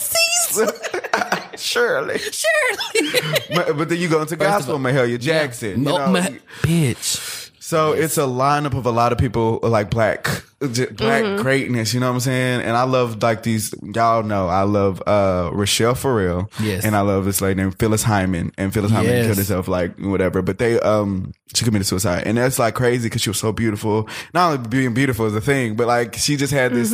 Caesar. 0.02 0.18
Surely, 1.58 2.18
Shirley. 2.18 3.12
but 3.54 3.78
but 3.78 3.90
then 3.90 4.00
you 4.00 4.08
go 4.10 4.22
into 4.22 4.36
gospel, 4.36 4.78
Mahalia 4.80 5.20
Jackson. 5.20 5.72
You 5.72 5.78
No, 5.78 5.98
know? 5.98 6.08
ma- 6.12 6.28
bitch. 6.62 7.50
So 7.60 7.94
it's 7.94 8.18
a 8.18 8.22
lineup 8.22 8.78
of 8.78 8.86
a 8.86 8.92
lot 8.92 9.12
of 9.12 9.18
people 9.18 9.60
like 9.64 9.90
black, 9.90 10.26
j- 10.26 10.32
black 10.62 11.24
Mm-hmm. 11.24 11.42
greatness. 11.42 11.94
You 11.94 12.00
know 12.00 12.08
what 12.08 12.14
I'm 12.16 12.20
saying? 12.22 12.62
And 12.62 12.78
I 12.78 12.84
love 12.84 13.22
like 13.22 13.44
these. 13.44 13.74
Y'all 13.82 14.24
know 14.24 14.48
I 14.48 14.64
love 14.64 15.02
uh 15.06 15.50
Rachelle 15.52 15.98
Ferrell. 15.98 16.50
Yes. 16.62 16.86
And 16.86 16.96
I 16.96 17.02
love 17.02 17.26
this 17.26 17.42
lady 17.42 17.62
named 17.62 17.78
Phyllis 17.80 18.04
Hyman. 18.04 18.52
And 18.58 18.74
Phyllis 18.74 18.92
Hyman 18.92 19.06
Yes. 19.10 19.26
killed 19.26 19.38
herself 19.38 19.68
like 19.68 19.98
whatever. 20.00 20.42
But 20.42 20.58
they 20.60 20.80
um 20.80 21.34
she 21.54 21.66
committed 21.66 21.86
suicide, 21.86 22.24
and 22.28 22.38
that's 22.38 22.58
like 22.60 22.76
crazy 22.76 23.08
because 23.10 23.22
she 23.22 23.30
was 23.30 23.38
so 23.38 23.52
beautiful. 23.52 24.08
Not 24.34 24.54
only 24.54 24.70
being 24.70 24.94
beautiful 24.94 25.26
is 25.26 25.36
a 25.36 25.42
thing, 25.42 25.76
but 25.76 25.86
like 25.86 26.16
she 26.16 26.38
just 26.38 26.54
had 26.54 26.72
this 26.74 26.92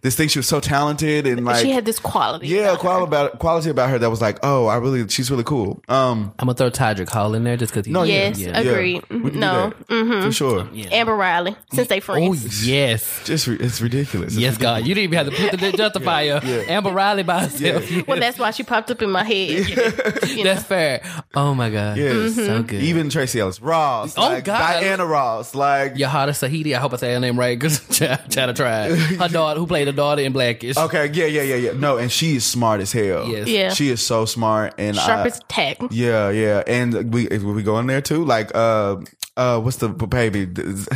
this 0.00 0.16
thing. 0.16 0.28
She 0.28 0.38
was 0.38 0.46
so 0.48 0.60
talented 0.60 1.26
and 1.26 1.44
like 1.44 1.56
Mm-hmm. 1.56 1.64
she 1.66 1.70
had 1.72 1.84
this 1.84 1.98
quality. 1.98 2.46
yeah, 2.48 2.72
about 2.72 2.72
her. 2.72 2.78
quality 2.78 3.04
about 3.08 3.38
quality 3.38 3.70
about 3.70 3.90
her 3.90 3.98
that 3.98 4.08
was 4.08 4.22
like, 4.22 4.38
oh, 4.42 4.66
I 4.66 4.76
really, 4.78 5.06
she's 5.08 5.30
really 5.30 5.44
cool. 5.44 5.82
Um, 5.88 6.32
I'm 6.38 6.46
gonna 6.46 6.54
throw 6.54 6.70
Todrick 6.70 7.10
Hall 7.10 7.34
in 7.34 7.44
there 7.44 7.56
just 7.58 7.72
because 7.74 7.84
he. 7.84 7.92
no, 7.92 8.02
Yes, 8.04 8.38
yeah, 8.38 8.58
agreed. 8.58 9.02
Yeah. 9.10 9.16
We 9.18 9.30
can 9.30 9.32
do 9.34 9.38
No, 9.40 9.72
that, 9.88 10.22
for 10.24 10.32
sure. 10.32 10.68
Amber 10.90 11.14
Riley, 11.14 11.56
since 11.74 11.88
they 11.88 11.98
Oh 11.98 12.00
friends. 12.00 12.66
yes. 12.66 13.07
Just 13.24 13.46
re- 13.46 13.56
it's 13.60 13.80
ridiculous. 13.80 14.32
It's 14.34 14.36
Yes, 14.40 14.54
ridiculous. 14.54 14.80
God. 14.80 14.86
You 14.88 14.94
didn't 14.94 15.04
even 15.14 15.26
have 15.26 15.34
to 15.34 15.50
put 15.50 15.60
the 15.60 15.72
justifier. 15.72 16.40
yeah 16.44 16.62
Amber 16.68 16.90
Riley 16.92 17.22
by 17.22 17.40
herself. 17.46 17.84
Well, 18.08 18.18
that's 18.20 18.38
why 18.38 18.50
she 18.52 18.62
popped 18.62 18.90
up 18.90 19.02
in 19.02 19.10
my 19.10 19.24
head. 19.24 19.68
You 19.68 19.76
know? 19.76 20.44
That's 20.44 20.62
fair. 20.64 21.02
Oh 21.34 21.54
my 21.54 21.68
God. 21.70 21.96
Yes. 21.98 22.34
So 22.36 22.62
good. 22.62 22.82
Even 22.82 23.10
Tracee 23.10 23.40
Ellis 23.40 23.60
Ross, 23.60 24.16
Oh, 24.16 24.22
like 24.22 24.44
God. 24.44 24.58
Diana 24.80 25.04
Ross, 25.04 25.54
like 25.54 25.96
Yara 25.98 26.32
Shahidi, 26.32 26.74
I 26.74 26.78
hope 26.78 26.92
I 26.94 26.96
say 26.96 27.12
her 27.12 27.20
name 27.20 27.38
right 27.38 27.58
because 27.58 27.80
Chada 27.80 28.54
tried. 28.54 28.92
Her 28.92 29.28
daughter, 29.28 29.60
who 29.60 29.66
played 29.66 29.86
her 29.88 29.92
daughter 29.92 30.22
in 30.22 30.32
Blackish. 30.32 30.76
okay, 30.76 31.10
yeah, 31.12 31.26
yeah, 31.26 31.42
yeah, 31.42 31.54
yeah. 31.56 31.72
No, 31.72 31.98
and 31.98 32.10
she 32.10 32.36
is 32.36 32.44
smart 32.44 32.80
as 32.80 32.92
hell. 32.92 33.26
Yes. 33.28 33.48
Yeah. 33.48 33.70
she 33.74 33.88
is 33.90 34.04
so 34.04 34.24
smart 34.24 34.74
and 34.78 34.96
Sharp 34.96 35.20
I- 35.20 35.26
as 35.26 35.40
tack. 35.48 35.78
Yeah, 35.90 36.30
yeah, 36.30 36.62
and 36.66 37.12
we 37.12 37.26
will 37.28 37.52
we 37.54 37.62
go 37.62 37.78
in 37.78 37.86
there 37.86 38.00
too. 38.00 38.24
Like, 38.24 38.50
uh, 38.54 38.96
uh, 39.38 39.60
what's 39.60 39.76
the 39.78 39.88
baby? 39.88 40.44
Z 40.46 40.86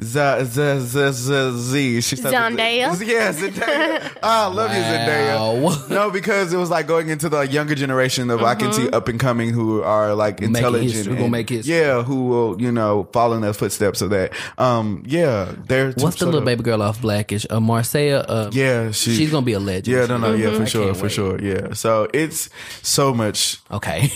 Z 0.00 0.78
Z 0.80 1.12
Z 1.12 1.52
Z. 1.52 2.00
She 2.00 2.16
started 2.16 2.54
with- 2.54 2.58
Zendaya? 2.58 3.06
Yeah, 3.12 3.32
Zendaya. 3.32 4.18
I 4.22 4.46
love 4.46 4.70
you, 4.72 4.82
Zendaya. 4.82 5.88
No, 5.90 6.10
because 6.10 6.52
it 6.52 6.56
was 6.56 6.70
like 6.70 6.86
going 6.86 7.08
into 7.10 7.28
the 7.28 7.42
younger 7.42 7.74
generation 7.74 8.30
of 8.30 8.42
I 8.42 8.54
can 8.54 8.72
see 8.72 8.82
Mm-hmm. 8.82 8.94
up 8.94 9.06
and 9.08 9.20
coming 9.20 9.50
who 9.50 9.82
are 9.82 10.14
like 10.14 10.40
intelligent. 10.40 10.92
history, 10.92 11.12
who 11.12 11.18
gonna 11.18 11.30
make 11.30 11.48
history. 11.48 11.74
Yeah, 11.76 12.02
who 12.02 12.24
will 12.26 12.60
you 12.60 12.72
know 12.72 13.08
follow 13.12 13.36
in 13.36 13.42
the 13.42 13.52
footsteps 13.54 14.00
of 14.02 14.10
that. 14.10 14.32
Um, 14.58 15.02
yeah, 15.06 15.52
they're 15.66 15.92
What's 15.92 16.16
the 16.18 16.26
little 16.26 16.40
baby 16.40 16.62
girl 16.62 16.82
off 16.82 17.00
Blackish? 17.02 17.46
Uh, 17.50 17.60
Marsai. 17.60 18.24
Uh, 18.26 18.50
Yeah, 18.52 18.90
she, 18.90 19.14
she's 19.14 19.30
gonna 19.30 19.44
be 19.46 19.52
a 19.52 19.60
legend. 19.60 19.86
Yeah, 19.94 20.06
no, 20.06 20.16
no, 20.16 20.32
yeah, 20.34 20.56
for 20.56 20.62
I 20.62 20.64
sure, 20.64 20.94
for 20.94 21.02
wait. 21.04 21.12
sure, 21.12 21.40
yeah. 21.40 21.74
So 21.74 22.08
it's 22.12 22.48
so 22.82 23.12
much 23.14 23.58
Okay. 23.70 24.10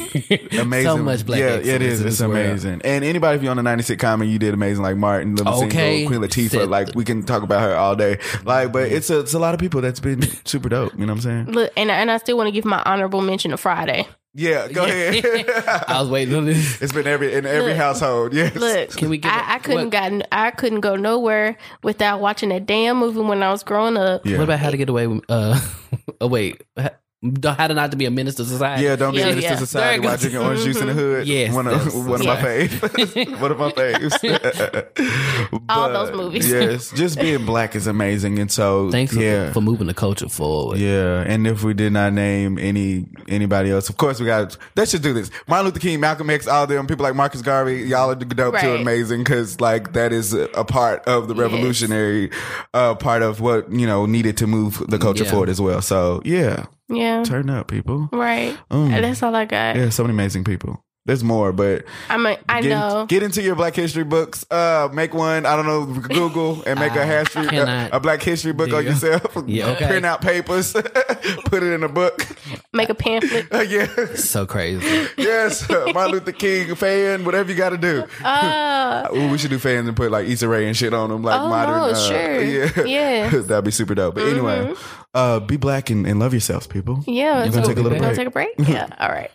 amazing. 0.58 0.84
so 0.90 0.96
much 0.98 1.24
black. 1.26 1.38
Yeah, 1.40 1.56
yeah, 1.60 1.74
it 1.76 1.82
excellence 1.82 1.84
is. 1.92 2.00
in 2.00 2.06
It's 2.06 2.18
this 2.18 2.20
world. 2.26 2.32
amazing. 2.46 2.80
And 2.84 3.04
anybody, 3.04 3.36
if 3.36 3.42
you're 3.42 3.50
on 3.50 3.56
the 3.58 3.62
96 3.66 4.01
comment, 4.01 4.30
you 4.30 4.38
did 4.38 4.55
amazing. 4.55 4.82
Like 4.82 4.97
Martin, 4.97 5.36
Limousine, 5.36 5.68
Okay. 5.68 6.06
Queen 6.06 6.20
Latifah. 6.20 6.51
Said- 6.51 6.68
like 6.70 6.88
we 6.94 7.05
can 7.05 7.22
talk 7.24 7.43
about 7.43 7.60
her 7.62 7.76
all 7.76 7.94
day. 7.94 8.18
Like, 8.44 8.72
but 8.72 8.90
it's 8.90 9.10
a, 9.10 9.20
it's 9.20 9.34
a 9.34 9.38
lot 9.38 9.52
of 9.55 9.60
people 9.60 9.80
that's 9.80 10.01
been 10.01 10.22
super 10.44 10.68
dope. 10.68 10.93
You 10.94 11.01
know 11.06 11.12
what 11.12 11.24
I'm 11.26 11.47
saying? 11.47 11.52
Look, 11.52 11.72
and 11.76 11.90
and 11.90 12.10
I 12.10 12.16
still 12.18 12.36
want 12.36 12.48
to 12.48 12.52
give 12.52 12.64
my 12.64 12.82
honorable 12.86 13.20
mention 13.20 13.51
to 13.51 13.56
Friday. 13.56 14.06
Yeah, 14.38 14.68
go 14.68 14.84
ahead. 14.84 15.24
I 15.88 15.98
was 16.02 16.10
waiting 16.10 16.34
on 16.34 16.44
this. 16.44 16.82
it's 16.82 16.93
been 16.93 17.06
every 17.06 17.32
in 17.32 17.47
every 17.47 17.68
Look. 17.70 17.76
household. 17.78 18.34
Yes. 18.34 18.55
Look, 18.55 18.90
Can 18.90 19.09
we 19.09 19.16
give 19.16 19.32
I, 19.32 19.38
a- 19.38 19.55
I 19.55 19.59
couldn't 19.60 19.84
what- 19.84 19.90
gotten 19.93 20.22
I 20.30 20.51
couldn't 20.51 20.80
go 20.80 20.94
nowhere 20.94 21.56
without 21.82 22.20
watching 22.20 22.51
that 22.51 22.66
damn 22.66 22.98
movie 22.98 23.20
when 23.20 23.43
I 23.43 23.51
was 23.51 23.62
growing 23.62 23.97
up. 23.97 24.26
Yeah. 24.26 24.36
What 24.36 24.44
about 24.44 24.59
how 24.59 24.70
to 24.70 24.76
get 24.76 24.90
away 24.90 25.06
with? 25.06 25.24
Uh, 25.30 25.59
oh 26.20 26.26
wait, 26.28 26.62
how 27.44 27.66
to 27.66 27.74
not 27.74 27.90
to 27.92 27.96
be 27.96 28.06
a 28.06 28.10
minister 28.10 28.42
to 28.42 28.48
society? 28.48 28.84
Yeah, 28.84 28.96
don't 28.96 29.12
be 29.12 29.18
Yeah, 29.20 29.28
in 29.28 29.36
this 29.36 29.44
yeah. 29.44 29.56
society 29.56 30.00
There 30.00 30.08
while 30.08 30.16
drinking 30.18 30.40
orange 30.40 30.62
juice 30.64 30.80
in 30.80 30.86
the 30.88 30.92
hood. 30.94 31.26
Yes, 31.36 31.52
one 31.54 31.64
that's- 31.66 31.86
of 31.94 32.06
one 32.06 32.20
of 32.20 32.26
my 32.26 32.34
yeah. 32.34 32.66
faves. 32.66 33.40
one 33.40 33.50
of 33.52 33.58
my 33.58 33.70
faves. 33.72 35.60
All 35.68 35.88
those 35.92 36.12
movies. 36.16 36.50
Yes, 36.50 36.90
just 36.92 37.18
being 37.20 37.44
black 37.46 37.74
is 37.74 37.86
amazing, 37.86 38.38
and 38.38 38.50
so 38.50 38.90
Thanks 38.90 39.14
for- 39.14 39.20
yeah. 39.20 39.52
for 39.52 39.60
moving 39.60 39.86
the 39.86 39.94
culture 39.94 40.28
forward. 40.28 40.78
Yeah, 40.78 41.22
and 41.26 41.46
if 41.46 41.62
we 41.62 41.74
did 41.74 41.92
not 41.92 42.12
name 42.12 42.58
any 42.58 43.06
anybody 43.28 43.70
else, 43.70 43.88
of 43.88 43.96
course 43.96 44.20
we 44.20 44.26
got. 44.26 44.56
Let's 44.76 44.90
just 44.92 45.02
do 45.02 45.12
this. 45.12 45.30
Martin 45.46 45.66
Luther 45.66 45.80
King, 45.80 46.00
Malcolm 46.00 46.30
X, 46.30 46.46
all 46.46 46.66
them 46.66 46.86
people 46.86 47.02
like 47.04 47.14
Marcus 47.14 47.42
Garvey, 47.42 47.82
y'all 47.82 48.10
are 48.10 48.14
dope 48.14 48.58
too, 48.58 48.74
amazing 48.74 49.20
because 49.20 49.60
like 49.60 49.92
that 49.94 50.12
is 50.12 50.32
a, 50.32 50.42
a 50.54 50.64
part 50.64 51.04
of 51.06 51.28
the 51.28 51.34
revolutionary 51.34 52.30
uh, 52.74 52.94
part 52.94 53.22
of 53.22 53.40
what 53.40 53.70
you 53.72 53.86
know 53.86 54.06
needed 54.06 54.36
to 54.38 54.46
move 54.46 54.82
the 54.88 54.98
culture 54.98 55.24
Yeah. 55.24 55.30
forward 55.30 55.48
as 55.48 55.60
well. 55.60 55.82
So 55.82 56.20
yeah, 56.24 56.66
Yeah. 56.88 57.24
turn 57.24 57.50
up, 57.50 57.68
people. 57.68 58.08
Right. 58.12 58.56
Mm. 58.70 59.00
That's 59.00 59.22
all 59.22 59.34
I 59.34 59.44
got. 59.44 59.76
Yeah, 59.76 59.90
so 59.90 60.02
many 60.04 60.12
amazing 60.14 60.44
people. 60.44 60.82
There's 61.04 61.22
more, 61.22 61.52
but 61.52 61.84
I 62.10 62.16
mean, 62.16 62.36
I 62.48 62.62
get, 62.62 62.68
know. 62.70 63.06
get 63.06 63.22
into 63.22 63.40
your 63.40 63.54
Black 63.54 63.76
History 63.76 64.02
books. 64.02 64.44
Uh, 64.50 64.88
make 64.92 65.14
one. 65.14 65.46
I 65.46 65.54
don't 65.54 65.64
know. 65.66 65.86
Google 65.86 66.64
and 66.66 66.80
make 66.80 66.96
a 66.96 67.06
history, 67.06 67.46
cannot. 67.46 67.92
a, 67.92 67.96
a 67.98 68.00
Black 68.00 68.20
History 68.20 68.52
book 68.52 68.70
There 68.70 68.78
on 68.78 68.84
yourself. 68.86 69.36
Yeah, 69.46 69.68
okay. 69.70 69.86
Print 69.86 70.04
out 70.04 70.20
papers, 70.20 70.72
put 71.44 71.62
it 71.62 71.72
in 71.72 71.84
a 71.84 71.88
book. 71.88 72.26
Make 72.72 72.88
a 72.88 72.94
pamphlet. 72.96 73.46
Uh, 73.52 73.60
yeah, 73.60 73.86
So 74.16 74.46
crazy. 74.46 75.06
yes. 75.16 75.68
Martin 75.70 76.10
Luther 76.10 76.32
King 76.32 76.74
fan, 76.74 77.24
whatever 77.24 77.52
you 77.52 77.56
got 77.56 77.70
to 77.70 77.78
do. 77.78 78.02
Uh, 78.24 79.06
Ooh, 79.14 79.28
we 79.30 79.38
should 79.38 79.50
do 79.50 79.60
fans 79.60 79.86
and 79.86 79.96
put 79.96 80.10
like 80.10 80.26
Issa 80.26 80.48
Rae 80.48 80.66
and 80.66 80.76
shit 80.76 80.92
on 80.92 81.10
them, 81.10 81.22
like 81.22 81.40
Oh, 81.40 81.48
modern. 81.48 81.76
no, 81.76 81.84
uh, 81.84 81.94
sure. 81.94 82.42
Yeah, 82.42 82.84
Yeah. 82.84 83.30
Mm-hmm. 83.30 83.46
that'd 83.46 83.64
be 83.64 83.70
super 83.70 83.94
dope. 83.94 84.16
But 84.16 84.24
anyway, 84.26 84.74
uh, 85.14 85.40
be 85.40 85.56
black 85.56 85.90
and, 85.90 86.06
and 86.06 86.18
love 86.20 86.32
yourselves, 86.32 86.66
people. 86.66 87.02
yeah. 87.06 87.44
We're 87.44 87.50
gonna 87.52 87.66
take 87.66 87.76
a 87.78 87.80
little 87.82 87.98
we're 87.98 88.14
gonna 88.14 88.30
break. 88.30 88.56
take 88.56 88.58
a 88.58 88.64
break. 88.64 88.68
Yeah. 88.68 88.88
All 88.98 89.08
right. 89.08 89.30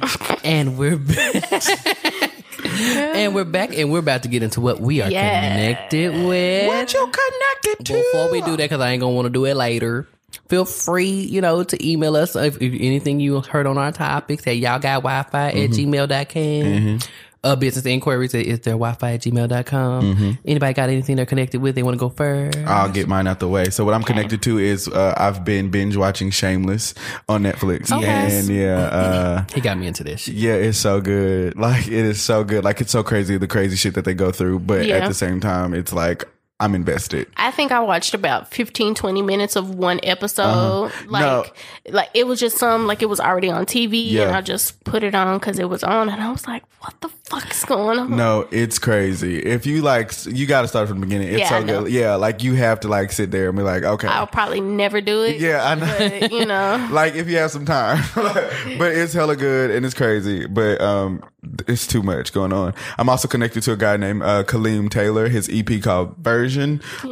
And 0.44 0.76
we're 0.76 0.98
back. 0.98 1.52
and 3.16 3.34
we're 3.34 3.44
back, 3.44 3.74
and 3.78 3.90
we're 3.90 3.98
about 4.00 4.24
to 4.24 4.28
get 4.28 4.42
into 4.42 4.60
what 4.60 4.78
we 4.80 5.00
are 5.00 5.10
Yeah. 5.10 5.48
connected 5.54 6.10
with. 6.26 6.66
What 6.68 6.92
you 6.92 7.00
connected 7.10 7.86
to? 7.86 7.92
Before 7.94 8.30
we 8.30 8.40
do 8.42 8.50
that, 8.50 8.58
because 8.58 8.80
I 8.80 8.90
ain't 8.90 9.00
gonna 9.00 9.14
want 9.14 9.26
to 9.26 9.30
do 9.30 9.46
it 9.46 9.54
later. 9.56 10.06
Feel 10.48 10.64
free, 10.66 11.08
you 11.08 11.40
know, 11.40 11.62
to 11.64 11.88
email 11.88 12.16
us 12.16 12.36
if, 12.36 12.56
if 12.60 12.74
anything 12.74 13.20
you 13.20 13.40
heard 13.40 13.66
on 13.66 13.78
our 13.78 13.92
topics 13.92 14.46
at 14.46 14.56
y'all 14.58 14.78
got 14.80 15.02
Wi-Fi 15.02 15.48
at 15.50 15.70
gmail.com. 15.70 16.98
Uh, 17.44 17.54
business 17.56 17.84
inquiries 17.86 18.34
at 18.34 18.46
is 18.46 18.60
there 18.60 18.72
Wi-Fi 18.74 19.12
at 19.12 19.20
gmail.com. 19.20 20.38
Anybody 20.44 20.72
got 20.74 20.88
anything 20.88 21.16
they're 21.16 21.26
connected 21.26 21.60
with? 21.60 21.74
They 21.74 21.82
want 21.82 21.94
to 21.94 21.98
go 21.98 22.08
first? 22.08 22.56
I'll 22.58 22.90
get 22.90 23.06
mine 23.08 23.26
out 23.26 23.38
the 23.38 23.48
way. 23.48 23.66
So 23.70 23.84
what 23.84 23.94
I'm 23.94 24.02
connected 24.02 24.42
to 24.42 24.58
is 24.58 24.88
uh, 24.88 25.14
I've 25.16 25.44
been 25.44 25.70
binge 25.70 25.96
watching 25.96 26.30
Shameless 26.30 26.94
on 27.28 27.42
Netflix, 27.42 27.92
Okay. 27.92 28.04
and 28.06 28.48
yeah, 28.48 28.76
uh, 28.78 29.44
he 29.54 29.60
got 29.60 29.78
me 29.78 29.86
into 29.86 30.02
this 30.04 30.22
shit. 30.22 30.34
yeah, 30.34 30.54
it's 30.54 30.78
so 30.78 31.00
good. 31.00 31.56
Like 31.56 31.86
it 31.86 31.92
is 31.92 32.20
so 32.22 32.44
good. 32.44 32.64
Like 32.64 32.80
it's 32.80 32.90
so 32.92 33.02
crazy 33.02 33.36
the 33.36 33.46
crazy 33.46 33.76
shit 33.76 33.94
that 33.94 34.04
they 34.04 34.14
go 34.14 34.32
through, 34.32 34.60
but 34.60 34.86
Yeah. 34.86 34.96
at 34.96 35.08
the 35.08 35.14
same 35.14 35.40
time, 35.40 35.74
it's 35.74 35.92
like 35.92 36.24
I'm 36.60 36.74
invested. 36.76 37.26
I 37.36 37.50
think 37.50 37.72
I 37.72 37.80
watched 37.80 38.14
about 38.14 38.48
15, 38.54 38.94
20 38.94 39.22
minutes 39.22 39.56
of 39.56 39.74
one 39.74 39.98
episode. 40.04 40.92
Like, 41.06 41.20
No. 41.22 41.44
like 41.90 42.10
it 42.14 42.28
was 42.28 42.38
just 42.38 42.58
some 42.58 42.86
like 42.86 43.02
it 43.02 43.08
was 43.08 43.18
already 43.18 43.50
on 43.50 43.66
TV, 43.66 44.08
Yeah. 44.12 44.28
and 44.28 44.36
I 44.36 44.40
just 44.40 44.82
put 44.84 45.02
it 45.02 45.16
on 45.16 45.38
because 45.38 45.58
it 45.58 45.68
was 45.68 45.82
on, 45.82 46.08
and 46.08 46.22
I 46.22 46.30
was 46.30 46.46
like, 46.46 46.62
"What 46.80 46.94
the 47.00 47.08
fuck 47.24 47.50
is 47.50 47.64
going 47.64 47.98
on?" 47.98 48.16
No, 48.16 48.46
it's 48.52 48.78
crazy. 48.78 49.40
If 49.40 49.66
you 49.66 49.82
like, 49.82 50.12
you 50.26 50.46
got 50.46 50.62
to 50.62 50.68
start 50.68 50.88
from 50.88 51.00
the 51.00 51.06
beginning. 51.06 51.28
It's 51.28 51.40
Yeah, 51.40 51.48
so 51.48 51.64
good. 51.64 51.90
Yeah, 51.92 52.14
like 52.14 52.44
you 52.44 52.54
have 52.54 52.78
to 52.80 52.88
like 52.88 53.10
sit 53.10 53.32
there 53.32 53.48
and 53.48 53.56
be 53.58 53.64
like, 53.64 53.82
okay, 53.82 54.06
I'll 54.06 54.28
probably 54.28 54.60
never 54.60 55.00
do 55.00 55.24
it. 55.24 55.40
yeah, 55.40 55.68
I 55.68 55.74
know. 55.74 55.96
but, 56.20 56.30
you 56.32 56.46
know, 56.52 56.88
like 56.92 57.16
if 57.16 57.28
you 57.28 57.36
have 57.38 57.50
some 57.50 57.66
time 57.66 58.02
but 58.14 58.92
it's 58.92 59.12
hella 59.12 59.34
good 59.36 59.70
and 59.72 59.84
it's 59.84 59.94
crazy 59.94 60.46
but 60.46 60.80
um 60.80 61.22
it's 61.68 61.86
too 61.86 62.02
much 62.02 62.32
going 62.32 62.52
on 62.52 62.72
i'm 62.98 63.08
also 63.08 63.28
connected 63.28 63.62
to 63.62 63.72
a 63.72 63.76
guy 63.76 63.96
named 63.98 64.22
uh 64.22 64.42
kaleem 64.44 64.88
taylor 64.90 65.28
his 65.28 65.48
ep 65.50 65.82
called 65.82 66.16
version 66.18 66.43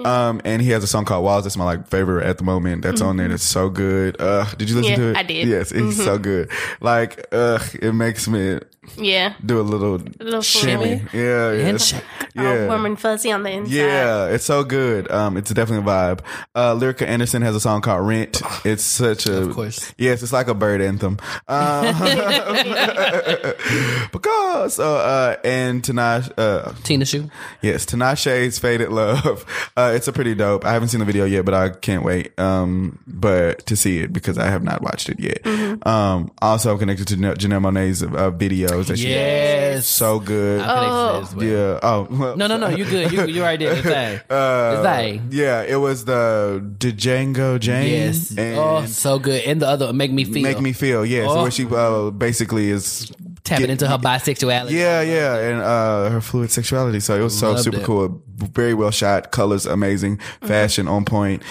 um 0.04 0.40
and 0.44 0.62
he 0.62 0.70
has 0.70 0.82
a 0.82 0.86
song 0.86 1.04
called 1.04 1.24
walls. 1.24 1.44
That's 1.44 1.56
my 1.56 1.64
like 1.64 1.88
favorite 1.88 2.26
at 2.26 2.38
the 2.38 2.44
moment. 2.44 2.82
That's 2.82 3.00
on 3.00 3.16
there. 3.16 3.28
That's 3.28 3.42
so 3.44 3.68
good. 3.68 4.20
Uh 4.20 4.44
did 4.56 4.68
you 4.70 4.76
listen 4.76 4.92
Mm-hmm. 4.92 5.00
Yeah, 5.02 5.06
to 5.06 5.10
it? 5.12 5.16
I 5.16 5.22
did. 5.22 5.48
yes 5.48 5.72
it's 5.72 5.96
so 5.96 6.18
good. 6.18 6.50
Like 6.80 7.26
uh 7.32 7.58
it 7.80 7.92
makes 7.94 8.28
me 8.28 8.58
yeah, 8.96 9.34
do 9.44 9.60
a 9.60 9.62
little, 9.62 9.98
little 10.20 10.42
shimmy 10.42 10.98
shimmy. 10.98 11.02
yeah 11.12 11.52
yeah 11.52 11.66
And 11.68 11.80
shake. 11.80 12.02
all 12.36 12.44
yeah 12.44 12.66
warm 12.68 12.86
and 12.86 12.98
fuzzy 12.98 13.30
on 13.30 13.42
the 13.44 13.50
inside. 13.50 13.74
yeah, 13.74 14.26
it's 14.26 14.44
so 14.44 14.64
good. 14.64 15.10
Um, 15.10 15.36
it's 15.36 15.50
definitely 15.52 15.84
a 15.84 15.88
vibe. 15.94 16.20
Uh, 16.54 16.74
Lyrica 16.74 17.06
Anderson 17.06 17.42
has 17.42 17.54
a 17.54 17.60
song 17.60 17.80
called 17.80 18.06
"Rent." 18.06 18.42
It's 18.64 18.82
such 18.84 19.26
a, 19.26 19.42
Of 19.42 19.54
course. 19.54 19.94
yes, 19.98 20.22
it's 20.22 20.32
like 20.32 20.48
a 20.48 20.54
bird 20.54 20.80
anthem. 20.82 21.18
Um, 21.48 21.86
because 24.12 24.78
uh, 24.78 24.96
uh, 24.96 25.36
and 25.44 25.82
Tinashe, 25.82 26.32
uh, 26.38 26.72
Tina 26.82 27.04
Shoe. 27.04 27.30
yes, 27.60 27.86
Tinashe's 27.86 28.58
"Faded 28.58 28.90
Love." 28.90 29.44
Uh, 29.74 29.92
it's 29.94 30.06
a 30.06 30.12
pretty 30.12 30.34
dope. 30.34 30.66
I 30.66 30.72
haven't 30.72 30.88
seen 30.88 31.00
the 31.00 31.06
video 31.06 31.24
yet, 31.24 31.46
but 31.46 31.54
I 31.54 31.70
can't 31.70 32.04
wait. 32.04 32.38
Um, 32.38 32.98
but 33.06 33.64
to 33.66 33.76
see 33.76 34.00
it 34.00 34.12
because 34.12 34.36
I 34.36 34.44
have 34.46 34.62
not 34.62 34.82
watched 34.82 35.08
it 35.08 35.18
yet. 35.18 35.42
Mm-hmm. 35.44 35.88
Um, 35.88 36.30
also 36.42 36.76
connected 36.76 37.08
to 37.08 37.16
Janelle 37.16 37.36
Janelle 37.36 37.62
Monae's 37.62 38.02
uh, 38.02 38.30
videos 38.72 38.86
that 38.86 38.98
she 38.98 39.08
Yes. 39.10 39.86
so 39.86 40.18
good. 40.20 40.60
I'm 40.60 40.68
connected 40.68 40.88
to 40.88 41.12
that 41.12 41.22
as 41.22 41.34
well. 41.34 41.46
yeah. 41.46 41.78
Oh 41.82 42.06
well, 42.10 42.36
No, 42.36 42.46
no, 42.46 42.56
no. 42.56 42.68
You 42.68 42.84
good. 42.84 43.12
You 43.12 43.26
you 43.26 43.42
right 43.42 43.58
there. 43.58 43.72
It's 43.74 43.86
A. 44.30 44.32
Uh, 44.34 44.76
it's 44.78 44.86
A. 44.86 45.20
Yeah, 45.36 45.62
it 45.62 45.76
was 45.76 46.04
the 46.04 46.60
Django 46.78 47.58
Jane. 47.60 47.90
Yes. 47.90 48.30
And 48.36 48.58
oh, 48.58 48.84
so 48.86 49.18
good. 49.18 49.42
And 49.44 49.60
the 49.62 49.68
other 49.68 49.92
make 49.92 50.10
me 50.12 50.24
feel 50.24 50.42
Make 50.42 50.60
Me 50.60 50.72
Feel, 50.72 51.04
yes. 51.06 51.26
Oh. 51.28 51.42
Where 51.42 51.50
she 51.50 51.66
uh, 51.66 52.10
basically 52.10 52.70
is 52.70 53.10
tapping 53.44 53.66
get- 53.66 53.70
into 53.70 53.88
her 53.88 53.98
bisexuality. 53.98 54.70
Yeah, 54.70 55.02
yeah, 55.02 55.36
and 55.38 55.60
uh, 55.60 56.10
her 56.10 56.20
fluid 56.20 56.50
sexuality. 56.50 57.00
So 57.00 57.14
it 57.18 57.22
was 57.22 57.38
so 57.38 57.52
Loved 57.52 57.64
super 57.64 57.78
it. 57.80 57.84
cool. 57.84 58.22
Very 58.36 58.74
well 58.74 58.90
shot. 58.90 59.30
Colors 59.32 59.66
amazing. 59.66 60.16
Mm-hmm. 60.18 60.46
Fashion 60.48 60.88
on 60.88 61.04
point. 61.04 61.42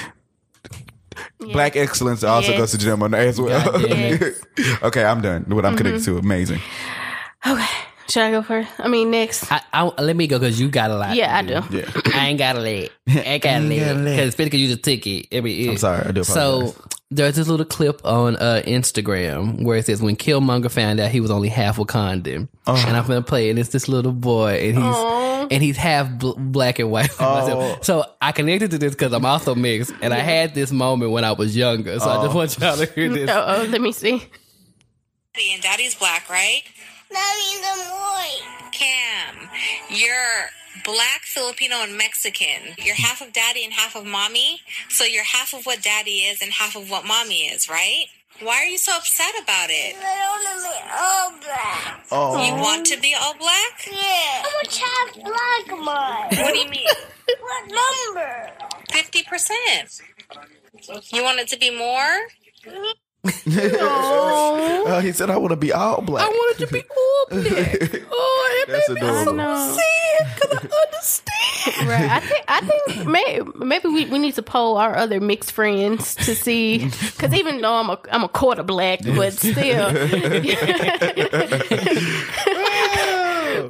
Black 1.39 1.76
excellence 1.76 2.23
also 2.23 2.52
Yes. 2.52 2.57
goes 2.60 2.72
to 2.72 2.77
Janelle 2.77 2.98
Monae 2.99 3.27
as 3.27 3.39
well. 3.41 3.72
God 3.72 3.81
damn 3.89 4.22
it. 4.22 4.35
okay, 4.84 5.03
I'm 5.03 5.22
done. 5.22 5.43
What 5.49 5.65
I'm 5.65 5.76
connected 5.76 6.02
Mm-hmm. 6.02 6.14
to, 6.14 6.19
amazing. 6.19 6.60
Okay, 7.47 7.65
should 8.07 8.23
I 8.23 8.31
go 8.31 8.41
first? 8.43 8.69
I 8.80 8.88
mean, 8.88 9.09
next. 9.11 9.51
I, 9.51 9.61
I, 9.73 9.84
let 10.01 10.15
me 10.15 10.27
go 10.27 10.38
because 10.38 10.59
you 10.59 10.69
got 10.69 10.91
a 10.91 10.95
lot. 10.95 11.15
Yeah, 11.15 11.35
I 11.35 11.41
do. 11.41 11.53
Yeah. 11.76 11.89
I 12.13 12.27
ain't 12.27 12.38
got 12.39 12.55
a 12.55 12.59
leg. 12.59 12.91
I 13.09 13.13
ain't 13.19 13.43
got 13.43 13.61
a 13.61 13.65
leg. 13.65 13.80
Because 14.05 14.27
especially 14.30 14.59
you 14.59 14.68
just 14.68 14.84
took 14.84 15.05
it. 15.07 15.27
I 15.35 15.41
mean, 15.41 15.69
I'm 15.72 15.77
sorry, 15.77 16.05
I 16.05 16.11
do 16.11 16.22
Apologize. 16.22 16.76
So 16.76 16.76
there's 17.09 17.35
this 17.35 17.47
little 17.47 17.65
clip 17.65 18.05
on 18.05 18.35
uh, 18.38 18.61
Instagram 18.65 19.63
where 19.65 19.77
it 19.77 19.85
says 19.85 20.01
when 20.01 20.15
Killmonger 20.15 20.69
found 20.72 20.99
out 20.99 21.09
he 21.11 21.19
was 21.19 21.31
only 21.31 21.49
half 21.49 21.77
Wakandan, 21.77 22.47
Oh. 22.68 22.76
and 22.88 22.95
I'm 22.95 23.05
gonna 23.07 23.22
play 23.23 23.47
it. 23.47 23.51
And 23.51 23.59
it's 23.59 23.69
this 23.69 23.89
little 23.89 24.11
boy, 24.13 24.53
and 24.69 24.77
he's 24.77 24.85
Aw. 24.85 25.47
and 25.49 25.63
he's 25.63 25.77
half 25.77 26.09
bl- 26.19 26.34
black 26.38 26.77
and 26.80 26.91
white. 26.91 27.09
Oh. 27.19 27.77
So 27.81 28.05
I 28.22 28.31
connected 28.34 28.72
to 28.72 28.77
this 28.77 28.93
because 28.93 29.13
I'm 29.13 29.26
also 29.26 29.55
mixed, 29.55 29.91
and 30.01 30.13
I 30.13 30.19
had 30.19 30.53
this 30.53 30.72
moment 30.72 31.11
when 31.11 31.26
I 31.26 31.31
was 31.31 31.57
younger. 31.57 31.99
So 31.99 32.07
I 32.09 32.23
just 32.23 32.35
want 32.35 32.57
y'all 32.59 32.77
to 32.77 32.85
hear 32.93 33.09
this. 33.13 33.30
Oh, 33.31 33.45
oh, 33.61 33.63
let 33.69 33.81
me 33.81 33.91
see. 33.91 34.23
And 35.53 35.61
Daddy's 35.61 35.95
black, 35.95 36.30
right? 36.30 36.61
Daddy's 37.12 37.60
a 37.60 37.90
boy. 37.90 38.72
Cam, 38.72 39.50
you're 39.90 40.50
black, 40.84 41.22
Filipino, 41.24 41.78
and 41.84 41.98
Mexican. 41.98 42.76
You're 42.78 42.96
half 42.96 43.22
of 43.22 43.34
Daddy 43.34 43.64
and 43.64 43.74
half 43.74 43.96
of 43.96 44.06
Mommy. 44.06 44.62
So 44.90 45.04
you're 45.04 45.24
half 45.24 45.54
of 45.54 45.66
what 45.66 45.82
Daddy 45.82 46.22
is 46.22 46.42
and 46.42 46.52
half 46.52 46.76
of 46.76 46.90
what 46.90 47.06
Mommy 47.06 47.42
is, 47.48 47.70
right? 47.70 48.06
Why 48.42 48.56
are 48.64 48.66
you 48.66 48.78
so 48.78 48.96
upset 48.98 49.34
about 49.44 49.70
it? 49.70 49.96
I 50.00 50.10
want 50.32 50.44
to 50.48 50.64
be 50.64 50.80
all 50.98 51.32
black. 51.42 52.06
Oh, 52.12 52.44
You 52.46 52.54
want 52.56 52.86
to 52.88 53.00
be 53.00 53.14
all 53.20 53.36
black? 53.36 53.86
Yeah. 53.92 54.42
How 54.42 54.50
much 54.64 54.78
half 54.80 55.14
black 55.16 55.72
am 55.78 55.88
I? 55.88 56.28
What 56.42 56.54
do 56.54 56.60
you 56.60 56.70
mean? 56.70 56.88
what 57.40 57.68
number? 57.68 58.50
50%. 58.90 60.02
You 61.14 61.24
want 61.24 61.40
it 61.40 61.48
to 61.50 61.58
be 61.60 61.70
more? 61.70 62.28
Uh, 63.23 64.99
he 64.99 65.11
said, 65.11 65.30
"I 65.30 65.38
want 65.38 65.52
to 65.52 65.56
be 65.56 65.72
all 65.72 66.02
black." 66.02 66.26
I 66.26 66.30
wanted 66.30 66.65
to 66.65 66.73
be 66.73 66.81
all 66.89 67.26
black. 67.30 68.02
Oh, 68.14 68.61
it 68.64 68.68
That's 68.72 68.89
made 68.89 68.95
me 68.95 69.02
adorable. 69.07 69.34
No. 69.34 69.77
because 70.35 70.52
I 70.52 70.53
understand. 70.85 71.27
Right. 71.88 72.10
I 72.11 72.19
think 72.19 72.43
I 72.48 72.61
think 72.61 73.06
may, 73.07 73.39
maybe 73.64 73.88
we, 73.89 74.06
we 74.06 74.18
need 74.19 74.34
to 74.35 74.41
poll 74.43 74.77
our 74.77 74.95
other 74.98 75.19
mixed 75.19 75.52
friends 75.52 76.15
to 76.15 76.35
see 76.35 76.85
because 76.85 77.34
even 77.34 77.61
though 77.61 77.73
I'm 77.76 77.89
a 77.91 77.99
I'm 78.11 78.23
a 78.23 78.30
quarter 78.30 78.64
black, 78.64 78.99
but 79.03 79.34
still. 79.34 79.53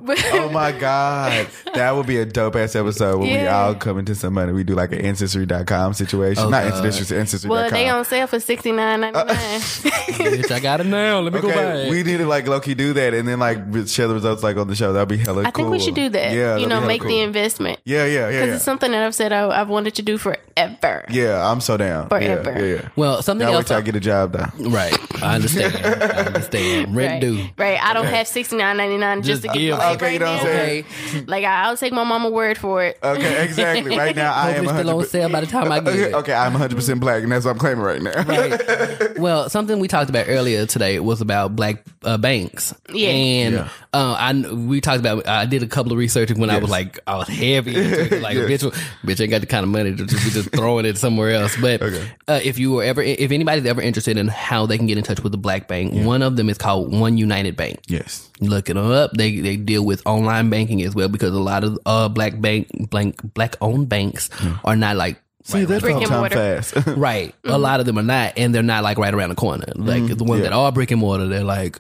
oh 0.08 0.50
my 0.52 0.72
god, 0.72 1.48
that 1.74 1.92
would 1.96 2.08
be 2.08 2.18
a 2.18 2.26
dope 2.26 2.56
ass 2.56 2.76
episode 2.76 3.20
when 3.20 3.30
we 3.30 3.48
all 3.48 3.76
come 3.76 4.00
into 4.00 4.16
somebody. 4.16 4.52
We 4.52 4.64
do 4.64 4.74
like 4.76 4.92
an 4.92 5.02
ancestry.com 5.02 5.94
situation, 5.94 6.44
Oh, 6.46 6.50
not 6.50 6.64
God. 6.70 6.86
ancestry, 6.86 7.18
ancestry.com. 7.18 7.56
well, 7.58 7.70
they 7.70 7.90
on 7.90 8.04
sale 8.06 8.28
for 8.28 8.40
sixty 8.40 8.72
nine 8.72 9.02
ninety 9.02 9.18
nine. 9.18 9.28
Bitch, 9.62 10.52
I 10.52 10.60
got 10.60 10.82
it 10.82 10.86
now. 10.88 11.20
Let 11.20 11.34
me 11.34 11.42
go 11.42 11.50
Okay, 11.50 11.58
back. 11.84 11.90
we 11.92 12.04
need 12.04 12.18
to 12.18 12.26
like 12.26 12.48
low 12.48 12.60
key 12.60 12.74
do 12.74 12.94
that 12.94 13.14
and 13.14 13.28
then 13.28 13.40
like 13.40 13.58
share 13.88 14.08
the 14.08 14.14
results 14.14 14.44
like 14.44 14.58
on 14.58 14.68
the 14.68 14.76
show. 14.76 14.94
That'd 14.94 15.10
be 15.10 15.18
hella 15.18 15.44
I 15.44 15.52
cool. 15.52 15.66
I 15.66 15.70
think 15.70 15.72
we 15.72 15.80
should 15.80 15.96
do 15.96 16.10
that. 16.10 16.34
Yeah, 16.34 16.58
you 16.58 16.68
know, 16.68 16.82
make 16.82 17.02
cool. 17.02 17.10
the 17.10 17.20
investment 17.22 17.80
Yeah, 17.86 18.06
yeah, 18.06 18.12
yeah, 18.12 18.28
because 18.32 18.48
yeah. 18.48 18.56
it's 18.56 18.64
something 18.64 18.92
that 18.92 19.04
I've 19.04 19.16
said 19.16 19.32
I, 19.34 19.48
I've 19.62 19.70
wanted 19.70 19.96
to 19.96 20.02
do 20.02 20.18
forever. 20.18 21.06
yeah, 21.10 21.50
I'm 21.50 21.62
so 21.62 21.78
down. 21.78 22.10
Forever. 22.10 22.52
Yeah, 22.52 22.60
yeah. 22.66 22.74
yeah. 22.76 22.90
well, 22.96 23.22
something 23.22 23.46
Now 23.46 23.52
wait 23.52 23.58
else. 23.60 23.68
till 23.68 23.78
I 23.78 23.82
get 23.82 23.96
a 23.96 24.00
job 24.00 24.34
though. 24.34 24.70
right. 24.70 24.98
I 25.24 25.36
understand. 25.36 25.76
I 25.76 26.24
understand. 26.26 26.96
Rent 26.96 27.12
Right, 27.12 27.22
due. 27.22 27.46
right. 27.58 27.82
I 27.82 27.94
don't 27.94 28.06
have 28.06 28.28
sixty 28.28 28.56
nine 28.58 28.78
ninety 28.78 28.98
nine 28.98 29.22
just, 29.22 29.44
Just 29.44 29.54
to 29.54 29.60
give 29.60 29.78
get 29.78 29.82
Okay, 29.96 30.06
right 30.06 30.14
you 30.14 30.20
know 30.20 30.32
what 30.32 30.42
I'm 30.42 30.46
now. 30.48 30.52
saying? 30.54 30.86
Okay. 31.10 31.26
Like 31.26 31.44
I'll 31.46 31.78
take 31.78 31.94
my 31.94 32.04
mama 32.04 32.30
word 32.30 32.58
for 32.58 32.84
it. 32.84 32.98
Okay, 33.04 33.44
exactly. 33.44 33.98
Right 33.98 34.16
now, 34.24 34.34
I 34.34 34.52
am 34.52 34.66
Hopefully 34.66 34.84
still 34.84 34.98
on 35.00 35.06
sale 35.06 35.30
by 35.30 35.42
the 35.42 35.48
time 35.48 35.72
I 35.72 35.80
get 35.80 35.88
Okay, 35.90 36.04
it. 36.10 36.14
okay, 36.16 36.34
I'm 36.34 36.54
100 36.54 36.76
percent 36.76 37.00
black, 37.00 37.24
and 37.24 37.32
that's 37.32 37.46
what 37.46 37.52
I'm 37.52 37.58
claiming 37.58 37.84
right 37.84 38.02
now. 38.02 38.24
Right. 38.24 39.18
well, 39.20 39.50
something 39.50 39.80
we 39.80 39.88
talked 39.88 40.10
about 40.10 40.26
earlier 40.30 40.66
today 40.66 41.00
was 41.00 41.22
about 41.22 41.56
black 41.56 41.84
uh, 42.04 42.18
banks. 42.18 42.74
Yeah. 42.94 43.10
And 43.10 43.54
Yeah. 43.56 43.70
uh, 43.94 44.16
I 44.18 44.34
we 44.54 44.82
talked 44.82 45.00
about. 45.00 45.28
I 45.28 45.46
did 45.46 45.64
a 45.64 45.68
couple 45.68 45.92
of 45.92 45.98
research 45.98 46.32
when 46.32 46.50
I 46.50 46.58
was 46.60 46.70
like 46.70 47.00
I 47.08 47.18
was 47.18 47.28
heavy, 47.28 47.76
into 47.76 48.16
it. 48.18 48.22
like 48.22 48.36
Yes. 48.36 48.64
bitch, 48.64 48.72
bitch 49.06 49.22
ain't 49.22 49.32
got 49.32 49.42
the 49.42 49.48
kind 49.48 49.64
of 49.64 49.70
money 49.70 49.96
to 49.96 50.06
just 50.06 50.24
be 50.24 50.32
just 50.32 50.52
throwing 50.52 50.86
it 50.86 50.98
somewhere 50.98 51.32
else. 51.32 51.56
But 51.60 51.82
Okay. 51.82 52.08
uh, 52.28 52.40
if 52.44 52.58
you 52.60 52.72
were 52.72 52.84
ever, 52.84 53.02
if 53.02 53.32
anybody's 53.32 53.66
ever 53.66 53.82
interested 53.82 54.18
in 54.18 54.28
how 54.28 54.66
they 54.66 54.78
can 54.78 54.88
get 54.88 54.98
in 54.98 55.04
touch 55.04 55.20
with 55.22 55.32
the 55.32 55.38
black 55.38 55.68
bank, 55.68 55.94
one 56.06 56.22
of 56.22 56.36
them 56.38 56.50
is 56.50 56.58
called 56.58 56.92
One 56.94 57.18
United 57.18 57.56
Bank. 57.56 57.80
Yes. 57.88 58.30
Looking 58.42 58.76
them 58.76 58.92
up, 58.92 59.12
they 59.14 59.40
they 59.40 59.56
deal 59.56 59.86
with 59.86 60.02
online 60.06 60.50
banking 60.50 60.82
as 60.82 60.96
well 60.96 61.08
because 61.08 61.32
a 61.32 61.40
lot 61.40 61.64
of 61.64 61.78
uh 61.86 62.10
black 62.10 62.42
bank 62.42 62.90
blank 62.90 63.22
black 63.36 63.56
owned 63.62 63.88
banks 63.88 64.30
hmm. 64.34 64.54
are 64.64 64.76
not 64.76 64.96
like 64.96 65.22
See, 65.44 65.66
that's 65.66 65.82
Brick 65.82 66.08
time 66.08 66.30
fast. 66.30 66.76
Right. 66.88 67.34
A 67.44 67.48
mm-hmm. 67.48 67.62
lot 67.62 67.80
of 67.80 67.86
them 67.86 67.98
are 67.98 68.04
not, 68.04 68.34
and 68.38 68.54
they're 68.54 68.62
not 68.62 68.84
like 68.84 68.98
right 68.98 69.14
around 69.14 69.30
the 69.30 69.36
corner. 69.36 69.66
Like 69.76 70.04
mm-hmm. 70.04 70.14
the 70.14 70.24
ones 70.24 70.44
yeah. 70.44 70.50
that 70.50 70.56
are 70.56 70.72
brick 70.72 70.92
and 70.92 71.00
mortar, 71.00 71.28
they're 71.28 71.44
like 71.44 71.78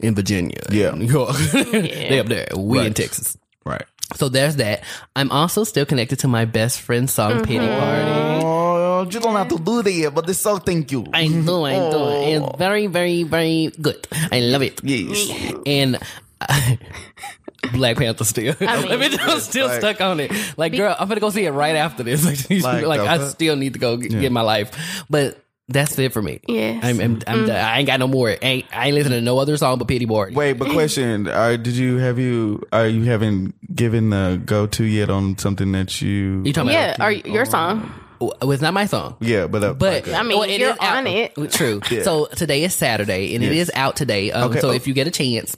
in 0.00 0.14
Virginia, 0.14 0.60
Yeah. 0.70 0.90
New 0.90 1.06
York. 1.06 1.36
they 1.52 2.18
up 2.18 2.26
there. 2.26 2.48
We 2.56 2.86
in 2.86 2.94
Texas. 2.94 3.36
right. 3.64 3.84
So 4.14 4.28
there's 4.28 4.56
that. 4.56 4.84
I'm 5.16 5.30
also 5.30 5.64
still 5.64 5.84
connected 5.84 6.20
to 6.20 6.28
my 6.28 6.44
best 6.44 6.80
friend's 6.80 7.12
song 7.12 7.44
Pity 7.44 7.66
Party. 7.66 8.44
Oh, 8.44 8.87
you 9.04 9.20
don't 9.20 9.34
have 9.36 9.48
to 9.48 9.58
do 9.58 9.82
that, 9.82 10.12
but 10.14 10.28
it's 10.28 10.38
so 10.40 10.58
thank 10.58 10.90
you. 10.92 11.04
I 11.12 11.26
do, 11.28 11.64
I 11.64 11.74
do. 11.90 12.08
It's 12.46 12.56
very, 12.58 12.86
very, 12.86 13.22
very 13.24 13.72
good. 13.80 14.06
I 14.32 14.40
love 14.40 14.62
it. 14.62 14.80
Yes. 14.84 15.30
And 15.66 15.98
Black 17.72 17.96
Panther 17.96 18.24
still. 18.24 18.54
I 18.60 18.82
mean- 18.84 19.00
mean, 19.10 19.18
I'm 19.20 19.40
still 19.40 19.66
Like- 19.68 19.80
stuck 19.80 20.00
on 20.00 20.20
it. 20.20 20.32
Like, 20.56 20.72
girl, 20.76 20.94
I'm 20.98 21.08
gonna 21.08 21.20
go 21.20 21.30
see 21.30 21.44
it 21.44 21.50
right 21.50 21.76
after 21.76 22.02
this. 22.02 22.24
Like, 22.50 22.84
Like, 22.86 23.00
I 23.00 23.28
still 23.28 23.56
need 23.56 23.72
to 23.74 23.78
go 23.78 23.96
get, 23.96 24.10
get 24.10 24.32
my 24.32 24.42
life. 24.42 25.04
But 25.10 25.42
that's 25.70 25.98
it 25.98 26.12
for 26.14 26.22
me. 26.22 26.40
Yeah, 26.48 26.80
I'm, 26.82 26.98
I'm, 27.00 27.20
I'm 27.26 27.46
done. 27.46 27.50
I 27.50 27.78
ain't 27.80 27.86
got 27.86 27.98
no 28.00 28.06
more. 28.08 28.30
I 28.30 28.38
ain't, 28.40 28.66
I 28.74 28.86
ain't 28.86 28.94
listening 28.94 29.18
to 29.18 29.24
no 29.24 29.38
other 29.38 29.56
song 29.58 29.78
but 29.78 29.86
Pity 29.86 30.06
Party. 30.06 30.34
Wait, 30.34 30.54
but 30.54 30.70
question: 30.70 31.28
uh, 31.28 31.56
Did 31.56 31.76
you 31.76 31.98
have 31.98 32.18
you 32.18 32.62
are 32.72 32.86
you 32.86 33.02
haven't 33.02 33.54
given 33.76 34.08
the 34.10 34.40
go 34.46 34.66
to 34.66 34.84
yet 34.84 35.10
on 35.10 35.36
something 35.36 35.70
that 35.72 36.00
you? 36.00 36.42
You 36.44 36.52
talking 36.54 36.70
Yeah, 36.72 36.94
about? 36.94 37.06
or 37.08 37.10
your 37.10 37.44
song. 37.44 37.92
Well, 38.20 38.50
it's 38.52 38.62
not 38.62 38.74
my 38.74 38.86
song. 38.86 39.16
yeah, 39.20 39.46
but 39.46 39.62
uh, 39.62 39.74
But 39.74 40.06
like, 40.06 40.14
I 40.16 40.22
mean, 40.22 40.38
well, 40.38 40.48
it 40.48 40.58
you're 40.60 40.70
is 40.70 40.76
out- 40.80 40.96
on 40.98 41.06
it. 41.06 41.34
True. 41.52 41.80
So 42.02 42.26
today 42.26 42.64
is 42.64 42.74
Saturday, 42.74 43.34
and 43.34 43.44
it 43.44 43.52
Yes. 43.52 43.68
is 43.68 43.74
out 43.74 43.96
today. 43.96 44.30
Um, 44.32 44.50
Okay. 44.50 44.60
So 44.60 44.68
Oh. 44.70 44.72
if 44.72 44.86
you 44.86 44.94
get 44.94 45.06
a 45.06 45.10
chance, 45.10 45.56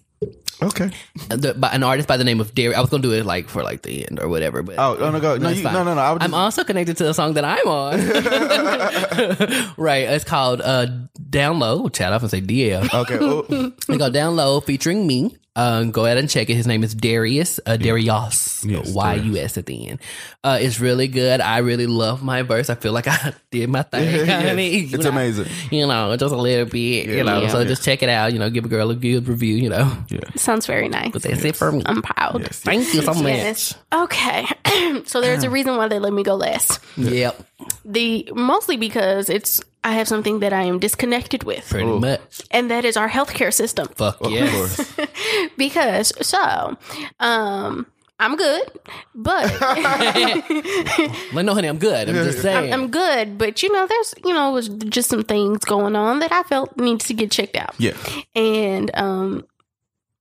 okay. 0.62 0.90
the, 1.28 1.54
by 1.54 1.68
an 1.70 1.82
artist 1.82 2.06
by 2.08 2.16
the 2.18 2.24
name 2.24 2.40
of 2.40 2.54
Derry, 2.54 2.74
I 2.74 2.80
was 2.80 2.90
gonna 2.90 3.02
do 3.02 3.12
it 3.12 3.24
like 3.24 3.48
for 3.48 3.62
like 3.62 3.82
the 3.82 4.06
end 4.06 4.20
or 4.20 4.28
whatever. 4.28 4.62
But 4.62 4.76
Oh, 4.78 4.96
oh 5.00 5.10
no, 5.10 5.20
go 5.20 5.36
no, 5.38 5.48
you, 5.48 5.62
no, 5.64 5.82
no, 5.84 5.94
no. 5.94 6.00
I 6.00 6.12
would 6.12 6.22
I'm 6.22 6.30
just, 6.30 6.38
also 6.40 6.64
connected 6.64 6.96
to 6.98 7.04
the 7.04 7.14
song 7.14 7.32
that 7.34 7.44
I'm 7.44 7.66
on. 7.66 7.98
right. 9.76 10.04
It's 10.08 10.24
called 10.24 10.60
uh, 10.60 10.86
Down 11.30 11.58
Low. 11.58 11.88
Chat 11.88 12.12
off 12.12 12.22
and 12.22 12.30
say 12.30 12.40
DL. 12.40 12.92
okay. 12.92 13.18
Oh, 13.20 13.72
It's 13.76 13.86
called 13.86 14.12
Down 14.12 14.36
Low 14.36 14.60
featuring 14.60 15.06
me. 15.06 15.36
Um, 15.60 15.90
go 15.90 16.06
ahead 16.06 16.16
and 16.16 16.28
check 16.30 16.48
it. 16.48 16.54
His 16.54 16.66
name 16.66 16.82
is 16.82 16.94
Darius, 16.94 17.60
uh, 17.66 17.76
Darius, 17.76 18.64
Yes, 18.64 18.92
Y 18.94 19.14
U 19.14 19.36
S 19.36 19.58
at 19.58 19.66
the 19.66 19.88
end. 19.88 19.98
Uh, 20.42 20.58
it's 20.60 20.80
really 20.80 21.06
good. 21.06 21.40
I 21.42 21.58
really 21.58 21.86
love 21.86 22.22
my 22.22 22.40
verse. 22.42 22.70
I 22.70 22.76
feel 22.76 22.92
like 22.92 23.06
I 23.06 23.34
did 23.50 23.68
my 23.68 23.82
thing. 23.82 24.00
Yes, 24.26 24.48
honey. 24.48 24.78
You 24.78 24.94
it's 24.94 25.04
know, 25.04 25.10
amazing. 25.10 25.46
You 25.70 25.86
know, 25.86 26.16
just 26.16 26.32
a 26.32 26.36
little 26.36 26.64
bit, 26.64 27.06
you 27.08 27.24
know, 27.24 27.42
Yeah. 27.42 27.48
so 27.48 27.64
just 27.64 27.84
check 27.84 28.02
it 28.02 28.08
out. 28.08 28.32
You 28.32 28.38
know, 28.38 28.48
give 28.48 28.64
a 28.64 28.68
girl 28.68 28.90
a 28.90 28.94
good 28.94 29.28
review, 29.28 29.56
you 29.56 29.68
know. 29.68 29.92
Sounds 30.36 30.66
very 30.66 30.88
nice. 30.88 31.12
But 31.12 31.22
that's 31.22 31.44
it 31.44 31.56
for 31.56 31.72
me. 31.72 31.82
I'm 31.84 32.00
proud. 32.00 32.40
Yes, 32.40 32.60
Thank 32.60 32.94
you 32.94 33.02
so 33.02 33.12
much. 33.12 33.24
Yes. 33.24 33.74
Okay. 33.92 34.46
so 35.04 35.20
there's 35.20 35.44
a 35.44 35.50
reason 35.50 35.76
why 35.76 35.88
they 35.88 35.98
let 35.98 36.12
me 36.12 36.22
go 36.22 36.36
last. 36.36 36.80
Yep. 36.96 37.44
The 37.84 38.30
mostly 38.34 38.76
because 38.78 39.28
it's 39.28 39.60
I 39.82 39.92
have 39.94 40.08
something 40.08 40.40
that 40.40 40.52
I 40.52 40.62
am 40.64 40.78
disconnected 40.78 41.42
with, 41.44 41.68
Pretty 41.70 41.86
much. 41.86 42.42
and 42.50 42.70
that 42.70 42.84
is 42.84 42.96
our 42.96 43.08
healthcare 43.08 43.52
system. 43.52 43.88
Fuck 43.96 44.20
Of 44.20 44.30
yes. 44.32 44.76
course. 44.76 45.08
Because 45.56 46.12
so, 46.26 46.76
um, 47.18 47.86
I'm 48.18 48.36
good, 48.36 48.70
but 49.14 49.44
Like, 51.32 51.44
no, 51.46 51.54
honey, 51.54 51.68
I'm 51.68 51.78
good. 51.78 52.08
I'm 52.08 52.14
just 52.14 52.42
saying. 52.42 52.72
I'm 52.72 52.90
good. 52.90 53.38
But 53.38 53.62
you 53.62 53.72
know, 53.72 53.86
there's 53.86 54.14
you 54.24 54.34
know, 54.34 54.52
was 54.52 54.68
just 54.68 55.08
some 55.08 55.22
things 55.24 55.64
going 55.64 55.96
on 55.96 56.18
that 56.20 56.32
I 56.32 56.42
felt 56.44 56.76
needs 56.76 57.06
to 57.06 57.14
get 57.14 57.30
checked 57.30 57.56
out. 57.56 57.74
Yeah. 57.78 57.96
and 58.34 58.90
um, 58.94 59.46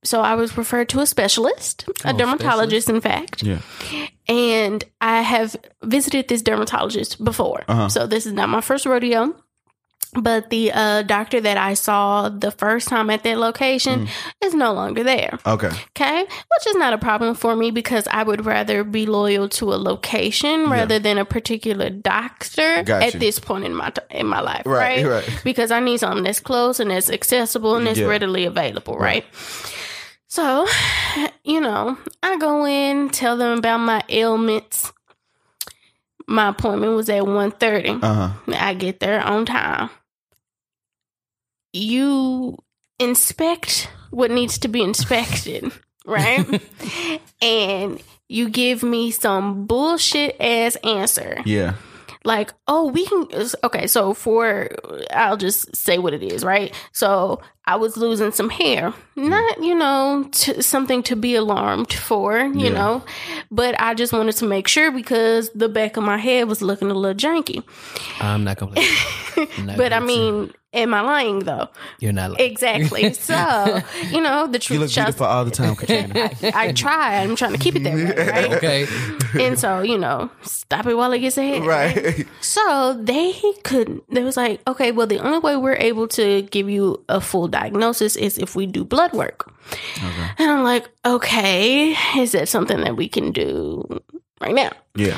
so 0.03 0.21
I 0.21 0.35
was 0.35 0.57
referred 0.57 0.87
to 0.89 1.01
a 1.01 1.05
specialist, 1.05 1.83
a 2.05 2.13
Oh, 2.13 2.17
dermatologist, 2.17 2.89
in 2.89 3.01
fact. 3.01 3.43
Yeah. 3.43 3.59
and 4.29 4.83
I 5.01 5.21
have 5.21 5.57
visited 5.83 6.29
this 6.29 6.41
dermatologist 6.41 7.21
before. 7.23 7.65
Uh-huh. 7.67 7.89
So 7.89 8.07
this 8.07 8.25
is 8.25 8.31
not 8.31 8.47
my 8.47 8.61
first 8.61 8.85
rodeo. 8.85 9.35
But 10.13 10.49
the 10.49 10.71
uh, 10.73 11.01
doctor 11.03 11.39
that 11.39 11.57
I 11.57 11.75
saw 11.75 12.29
the 12.29 12.49
first 12.49 12.87
time 12.87 13.11
at 13.11 13.21
that 13.23 13.37
location 13.37 14.07
Mm. 14.07 14.09
is 14.43 14.53
no 14.55 14.73
longer 14.73 15.03
there. 15.03 15.37
Okay. 15.45 15.67
Okay. 15.95 16.21
Which 16.23 16.67
is 16.67 16.75
not 16.77 16.93
a 16.93 16.97
problem 16.97 17.35
for 17.35 17.55
me 17.55 17.69
because 17.69 18.07
I 18.09 18.23
would 18.23 18.43
rather 18.45 18.83
be 18.83 19.05
loyal 19.05 19.47
to 19.49 19.71
a 19.71 19.77
location 19.77 20.69
rather 20.69 20.97
than 20.97 21.19
a 21.19 21.25
particular 21.25 21.89
doctor 21.91 22.81
Got 22.83 23.03
at 23.03 23.13
you. 23.13 23.19
this 23.19 23.37
point 23.39 23.65
in 23.65 23.75
my 23.75 23.91
t- 23.91 24.01
in 24.09 24.25
my 24.25 24.41
life. 24.41 24.63
Right, 24.65 25.05
Right. 25.05 25.27
right. 25.27 25.41
Because 25.43 25.69
I 25.69 25.79
need 25.79 25.99
something 25.99 26.23
that's 26.23 26.39
close 26.39 26.79
and 26.79 26.89
that's 26.89 27.09
accessible 27.11 27.75
and 27.75 27.85
that's 27.85 27.99
Yeah. 27.99 28.07
readily 28.07 28.45
available. 28.45 28.97
Right. 28.97 29.25
So, 30.27 30.65
you 31.43 31.61
know, 31.61 31.97
I 32.23 32.37
go 32.37 32.65
in, 32.65 33.09
tell 33.09 33.37
them 33.37 33.59
about 33.59 33.77
my 33.79 34.03
ailments. 34.09 34.91
My 36.27 36.49
appointment 36.49 36.93
was 36.95 37.09
at 37.09 37.23
1.30. 37.23 38.03
Uh 38.03 38.13
huh. 38.13 38.29
I 38.55 38.73
get 38.75 38.99
there 38.99 39.19
on 39.21 39.45
time. 39.45 39.89
You 41.73 42.57
inspect 42.99 43.89
what 44.11 44.31
needs 44.31 44.57
to 44.59 44.67
be 44.67 44.81
inspected, 44.81 45.71
right? 46.05 46.61
and 47.41 48.01
you 48.27 48.49
give 48.49 48.83
me 48.83 49.11
some 49.11 49.65
bullshit 49.65 50.35
ass 50.39 50.75
answer. 50.77 51.41
Yeah. 51.45 51.75
Like, 52.25 52.53
oh, 52.67 52.87
we 52.87 53.05
can. 53.05 53.27
Okay, 53.63 53.87
so 53.87 54.13
for, 54.13 54.69
I'll 55.11 55.37
just 55.37 55.75
say 55.75 55.97
what 55.97 56.13
it 56.13 56.21
is, 56.21 56.43
right? 56.43 56.73
So 56.91 57.41
I 57.69 57.75
was 57.75 57.95
losing 57.97 58.31
some 58.31 58.49
hair. 58.49 58.93
Not, 59.15 59.61
you 59.63 59.75
know, 59.75 60.27
to, 60.31 60.63
something 60.63 61.03
to 61.03 61.15
be 61.15 61.35
alarmed 61.35 61.91
for, 61.93 62.39
you 62.39 62.67
Yeah. 62.67 62.69
know, 62.79 63.03
but 63.51 63.79
I 63.79 63.93
just 63.93 64.11
wanted 64.13 64.35
to 64.37 64.45
make 64.45 64.67
sure 64.67 64.91
because 64.91 65.49
the 65.53 65.69
back 65.69 65.97
of 65.97 66.03
my 66.03 66.17
head 66.17 66.47
was 66.47 66.61
looking 66.61 66.89
a 66.89 66.93
little 66.93 67.15
janky. 67.17 67.63
I'm 68.19 68.43
not 68.43 68.57
complaining. 68.57 68.89
But 69.77 69.93
I 69.93 69.99
gonna- 69.99 70.05
mean, 70.05 70.53
am 70.73 70.93
I 70.93 71.01
lying 71.01 71.39
though? 71.39 71.67
you're 71.99 72.11
not 72.13 72.31
lying. 72.31 72.51
Exactly. 72.51 73.13
So, 73.29 73.81
you 74.09 74.19
know, 74.21 74.47
the 74.47 74.53
You 74.53 74.59
truth 74.59 74.79
look 74.79 74.89
shall. 74.89 75.05
beautiful 75.05 75.27
all 75.27 75.45
the 75.45 75.51
time, 75.51 75.75
Katrina. 75.75 76.31
I 76.53 76.71
try. 76.73 77.17
I'm 77.23 77.35
trying 77.35 77.53
to 77.53 77.57
keep 77.57 77.75
it 77.75 77.83
that 77.83 77.93
way, 77.93 78.25
right? 78.31 78.51
Okay. 78.57 78.87
And 79.39 79.57
so, 79.59 79.81
you 79.81 79.97
know, 79.97 80.29
stop 80.43 80.85
it 80.87 80.95
while 80.95 81.11
it 81.13 81.19
gets 81.19 81.37
ahead. 81.37 81.65
right. 81.65 82.25
So 82.41 82.97
they 83.01 83.33
couldn't. 83.63 84.03
They 84.13 84.23
was 84.23 84.35
like, 84.37 84.59
okay, 84.67 84.91
well, 84.91 85.07
the 85.07 85.19
only 85.19 85.39
way 85.39 85.55
we're 85.55 85.75
able 85.91 86.07
to 86.19 86.41
give 86.43 86.69
you 86.69 87.03
a 87.09 87.19
full 87.21 87.47
diagnosis 87.59 88.15
is 88.15 88.37
if 88.37 88.55
we 88.55 88.65
do 88.65 88.83
blood 88.85 89.13
work. 89.13 89.51
And 90.37 90.49
I'm 90.51 90.63
like, 90.63 90.89
okay, 91.05 91.95
is 92.17 92.31
that 92.31 92.47
something 92.47 92.81
that 92.81 92.95
we 92.95 93.07
can 93.07 93.31
do 93.31 93.83
right 94.41 94.55
now? 94.55 94.71
Yeah. 94.95 95.17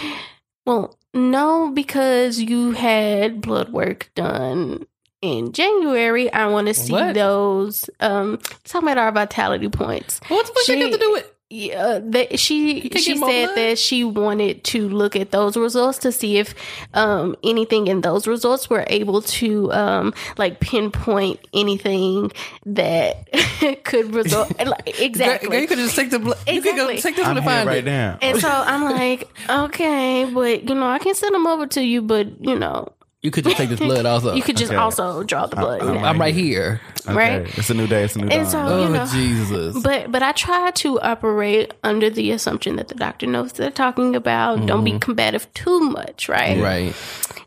Well, 0.66 0.98
no, 1.14 1.72
because 1.72 2.40
you 2.40 2.72
had 2.72 3.42
blood 3.42 3.72
work 3.72 4.10
done 4.16 4.86
in 5.22 5.52
January. 5.52 6.32
I 6.34 6.48
want 6.48 6.68
to 6.68 6.74
see 6.74 6.94
What? 6.94 7.14
those. 7.16 7.90
Um, 8.00 8.40
talking 8.64 8.88
about 8.90 8.98
our 8.98 9.12
vitality 9.12 9.70
points. 9.70 10.20
What 10.28 10.46
the 10.48 10.54
fuck 10.54 10.64
She- 10.64 10.78
you 10.80 10.86
got 10.90 10.94
to 10.94 10.98
do 10.98 11.12
with? 11.12 11.32
Yeah, 11.54 12.00
that 12.02 12.40
she 12.40 12.90
she 12.90 13.18
said 13.18 13.18
blood? 13.18 13.56
that 13.58 13.78
she 13.78 14.06
wanted 14.06 14.64
to 14.66 14.88
look 14.88 15.18
at 15.18 15.32
those 15.32 15.58
results 15.58 15.98
to 16.00 16.12
see 16.14 16.38
if 16.38 16.56
um 16.94 17.36
anything 17.44 17.88
in 17.88 18.00
those 18.02 18.26
results 18.26 18.70
were 18.70 18.86
able 18.88 19.22
to 19.24 19.70
um 19.74 20.14
like 20.38 20.62
pinpoint 20.62 21.42
anything 21.54 22.32
that 22.66 23.28
could 23.84 24.16
result 24.16 24.58
like, 24.66 24.98
exactly. 25.02 25.50
Girl, 25.50 25.60
you 25.60 25.68
could 25.68 25.78
just 25.78 25.96
take 25.98 26.10
the 26.10 26.20
blood. 26.20 26.38
You 26.48 26.62
could 26.62 26.78
go 26.78 26.88
Exactly. 26.88 27.02
take 27.02 27.16
this 27.18 27.28
one 27.28 27.38
I'm 27.38 27.44
to 27.44 27.50
find 27.50 27.68
right 27.68 27.78
it. 27.80 27.86
now. 27.86 28.18
and 28.22 28.40
so 28.40 28.48
I'm 28.50 28.84
like, 28.98 29.28
okay, 29.50 30.32
but 30.34 30.70
you 30.70 30.74
know, 30.76 30.88
I 30.88 31.00
can 31.00 31.14
send 31.16 31.36
them 31.36 31.48
over 31.48 31.68
to 31.68 31.82
you, 31.84 32.02
but 32.02 32.28
you 32.40 32.58
know, 32.58 32.88
You 33.22 33.30
could 33.30 33.44
just 33.44 33.58
take 33.58 33.70
this 33.70 33.80
blood 33.80 34.08
also. 34.08 34.34
you 34.36 34.42
could 34.42 34.58
just 34.58 34.72
Okay. 34.72 34.80
also 34.82 35.22
draw 35.22 35.46
the 35.46 35.56
blood. 35.56 35.82
I'm 35.82 35.88
you 35.88 35.94
know? 35.94 36.06
I'm 36.08 36.20
right 36.20 36.34
here. 36.34 36.82
right? 37.06 37.42
Okay. 37.42 37.52
It's 37.56 37.70
a 37.70 37.76
new 37.76 37.86
day. 37.86 38.04
It's 38.04 38.16
a 38.16 38.20
new 38.20 38.28
And 38.30 38.44
dawn. 38.44 38.52
so- 38.52 38.66
Oh 38.68 38.84
You 38.84 38.90
know. 38.90 39.06
Jesus. 39.06 39.82
But 39.84 40.12
but 40.12 40.24
I 40.24 40.32
try 40.32 40.72
to 40.72 41.00
operate 41.02 41.72
under 41.84 42.10
the 42.10 42.32
assumption 42.32 42.78
that 42.78 42.88
the 42.88 42.96
doctor 42.96 43.28
knows 43.28 43.50
what 43.50 43.56
they're 43.56 43.70
talking 43.72 44.16
about. 44.16 44.66
Don't 44.66 44.84
be 44.84 44.92
mm-hmm. 44.92 45.00
combative 45.00 45.54
too 45.54 45.80
much, 45.82 46.28
right? 46.30 46.60
Right. 46.60 46.96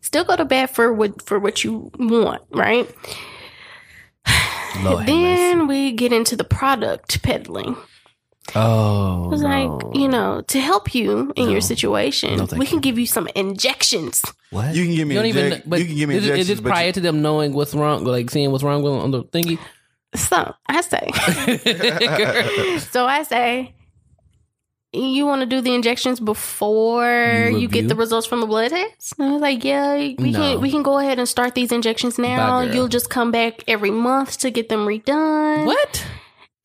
Still 0.01 0.23
go 0.25 0.37
to 0.37 0.45
bat 0.45 0.71
for 0.73 0.93
what 0.93 1.21
for 1.23 1.41
what 1.41 1.65
you 1.65 1.91
want, 1.99 2.43
right? 2.51 2.89
Lord 4.83 4.99
have 5.09 5.09
mercy. 5.09 5.13
Then 5.13 5.67
we 5.67 5.93
get 5.93 6.13
into 6.13 6.37
the 6.37 6.45
product 6.45 7.23
peddling. 7.23 7.77
Oh, 8.55 9.25
I 9.25 9.27
was 9.29 9.43
like, 9.43 9.71
you 9.95 10.07
know, 10.07 10.43
to 10.49 10.61
help 10.61 10.95
you 10.95 11.33
in 11.35 11.49
your 11.51 11.61
situation, 11.63 12.37
No, 12.37 12.47
thank 12.47 12.61
we 12.61 12.67
can 12.67 12.81
give 12.81 12.99
you 12.99 13.07
some 13.07 13.27
injections. 13.35 14.23
what? 14.51 14.75
You 14.75 14.85
can 14.85 14.95
give 14.95 15.09
me 15.09 15.15
You 15.15 15.21
don't 15.21 15.29
even. 15.29 15.63
But 15.67 15.81
you 15.81 15.87
can 15.87 15.97
give 15.97 16.09
me 16.11 16.17
is, 16.17 16.25
it- 16.25 16.25
is 16.25 16.31
injections, 16.31 16.49
this 16.49 16.61
but 16.61 16.69
prior 16.71 16.87
you- 16.89 16.93
to 16.93 17.01
them 17.01 17.23
knowing 17.23 17.53
what's 17.55 17.75
wrong, 17.75 18.05
like 18.05 18.31
seeing 18.31 18.51
what's 18.53 18.63
wrong 18.63 18.83
with 18.83 18.93
on 18.93 19.11
the 19.13 19.25
thingy? 19.25 19.59
So 20.15 20.55
I 20.69 20.81
say, 20.83 22.79
so 22.93 23.07
I 23.07 23.23
say, 23.25 23.75
you 24.93 25.27
want 25.27 25.41
to 25.41 25.47
do 25.47 25.61
the 25.61 25.75
injections 25.75 26.21
before 26.21 27.49
You 27.51 27.59
you, 27.59 27.69
get 27.69 27.89
the 27.89 27.97
results 27.97 28.27
from 28.29 28.41
the 28.41 28.47
blood 28.47 28.71
test? 28.71 29.15
And 29.19 29.29
I 29.29 29.33
was 29.33 29.41
like, 29.43 29.65
yeah, 29.65 29.97
we 29.97 30.15
No. 30.19 30.33
can 30.39 30.61
we 30.61 30.71
can 30.71 30.85
go 30.85 30.99
ahead 30.99 31.19
and 31.19 31.29
start 31.29 31.57
these 31.57 31.73
injections 31.73 32.17
now. 32.19 32.65
Bye. 32.65 32.73
You'll 32.73 32.87
just 32.89 33.11
come 33.11 33.33
back 33.33 33.65
every 33.67 33.91
month 33.91 34.39
to 34.39 34.51
get 34.53 34.69
them 34.69 34.87
redone. 34.87 35.67
What? 35.67 36.07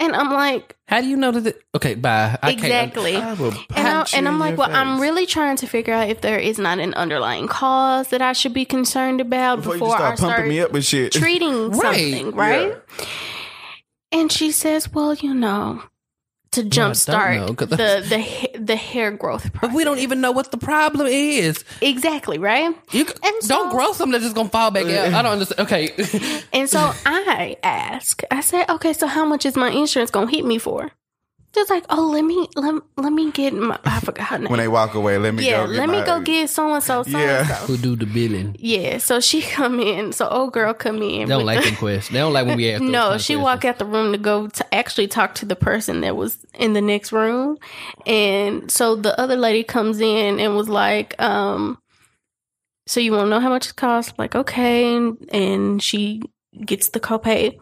And 0.01 0.15
I'm 0.15 0.31
like, 0.31 0.77
How 0.87 1.01
do 1.01 1.07
you 1.07 1.17
know 1.17 1.31
that? 1.31 1.45
It, 1.45 1.61
okay, 1.75 1.95
bye. 1.95 2.37
I 2.41 2.51
can't- 2.55 2.63
exactly. 2.63 3.17
I 3.17 3.33
will 3.33 3.53
And, 3.75 3.87
I, 3.87 4.05
and 4.13 4.27
I'm 4.29 4.39
like, 4.39 4.51
your 4.51 4.59
well, 4.59 4.69
I'm 4.75 4.99
really 5.01 5.25
trying 5.25 5.57
to 5.57 5.67
figure 5.67 5.93
out 5.93 6.07
if 6.09 6.21
there 6.21 6.39
is 6.39 6.57
not 6.57 6.79
an 6.79 6.93
underlying 6.93 7.47
cause 7.47 8.07
that 8.09 8.21
I 8.21 8.31
should 8.33 8.53
be 8.53 8.63
concerned 8.63 9.19
about 9.19 9.57
before, 9.57 9.73
before, 9.73 9.87
you 9.89 9.93
I 9.93 9.97
start 9.97 10.19
pumping 10.19 10.35
start 10.35 10.47
me 10.47 10.59
up 10.61 10.73
and 10.73 10.85
shit. 10.85 11.11
treating 11.11 11.71
Right, 11.71 12.13
something, 12.13 12.31
right? 12.35 12.75
And 14.11 14.31
she 14.31 14.51
says, 14.51 14.91
"Well, 14.91 15.13
you 15.15 15.33
know, 15.33 15.83
to 16.51 16.63
jumpstart 16.63 17.57
the 17.57 17.65
the 17.75 18.59
the 18.59 18.75
hair 18.75 19.11
growth 19.11 19.49
But 19.61 19.71
we 19.73 19.83
don't 19.83 19.99
even 19.99 20.19
know 20.21 20.31
what 20.31 20.51
the 20.51 20.57
problem 20.57 21.07
is. 21.07 21.63
exactly 21.81 22.37
right." 22.39 22.73
You 22.91 23.05
c- 23.07 23.13
And 23.23 23.35
don't 23.47 23.69
so- 23.69 23.71
grow 23.71 23.93
something 23.93 24.11
that's 24.13 24.23
just 24.23 24.35
gonna 24.35 24.49
fall 24.49 24.71
back 24.71 24.85
out. 24.87 25.13
I 25.13 25.21
don't 25.21 25.33
understand. 25.33 25.59
Okay, 25.67 25.91
And 26.53 26.69
so 26.69 26.79
I 27.05 27.55
ask, 27.63 28.21
I 28.31 28.41
said, 28.41 28.69
"Okay, 28.69 28.93
so 28.93 29.07
how 29.07 29.25
much 29.25 29.45
is 29.45 29.55
my 29.55 29.69
insurance 29.69 30.11
gonna 30.11 30.29
hit 30.31 30.45
me 30.45 30.57
for?" 30.57 30.91
Just 31.55 31.71
like, 31.71 31.83
"Oh, 31.89 32.11
let 32.13 32.23
me 32.23 32.47
let, 32.55 32.75
let 32.97 33.11
me 33.11 33.31
get 33.31 33.53
my 33.55 33.79
I 33.83 33.99
forgot 34.01 34.27
her 34.27 34.37
name. 34.37 34.49
When 34.51 34.59
they 34.59 34.67
walk 34.67 34.93
away, 34.93 35.17
let 35.17 35.33
me 35.33 35.47
yeah, 35.47 35.65
go. 35.65 35.71
Get 35.71 35.79
let 35.79 35.89
me 35.89 35.99
my- 36.01 36.05
go 36.05 36.19
get 36.21 36.47
so 36.49 36.71
and 36.75 36.83
so, 36.83 37.01
so 37.03 37.17
Yeah. 37.17 37.43
who 37.65 37.75
do 37.75 37.95
the 37.95 38.05
billing? 38.05 38.55
Yeah, 38.59 38.99
so 38.99 39.19
she 39.19 39.41
come 39.57 39.79
in. 39.79 40.13
So 40.13 40.27
old 40.29 40.53
girl 40.53 40.75
come 40.75 41.01
in. 41.01 41.27
They 41.27 41.35
don't 41.35 41.45
like 41.45 41.63
the- 41.63 41.71
them 41.71 41.75
questions. 41.77 42.13
They 42.13 42.19
don't 42.19 42.33
like 42.33 42.45
when 42.45 42.55
we 42.57 42.69
ask. 42.75 42.83
No, 42.83 43.17
she 43.17 43.33
questions. 43.33 43.41
walked 43.41 43.65
out 43.65 43.79
the 43.79 43.85
room 43.85 44.11
to 44.11 44.19
go 44.19 44.47
to 44.47 44.73
actually 44.75 45.07
talk 45.07 45.33
to 45.35 45.45
the 45.47 45.55
person 45.55 46.01
that 46.01 46.15
was 46.15 46.37
in 46.53 46.73
the 46.73 46.81
next 46.81 47.11
room. 47.11 47.57
And 48.05 48.69
so 48.69 48.95
the 48.95 49.19
other 49.19 49.35
lady 49.35 49.63
comes 49.63 49.99
in 49.99 50.39
and 50.39 50.55
was 50.55 50.69
like, 50.69 51.19
um, 51.19 51.79
so 52.85 52.99
you 52.99 53.11
want 53.11 53.25
to 53.25 53.29
know 53.31 53.39
how 53.39 53.49
much 53.49 53.69
it 53.69 53.75
costs? 53.75 54.13
Like, 54.19 54.35
okay. 54.35 54.95
And, 54.95 55.17
and 55.33 55.81
she 55.81 56.21
gets 56.63 56.89
the 56.89 56.99
copay. 56.99 57.57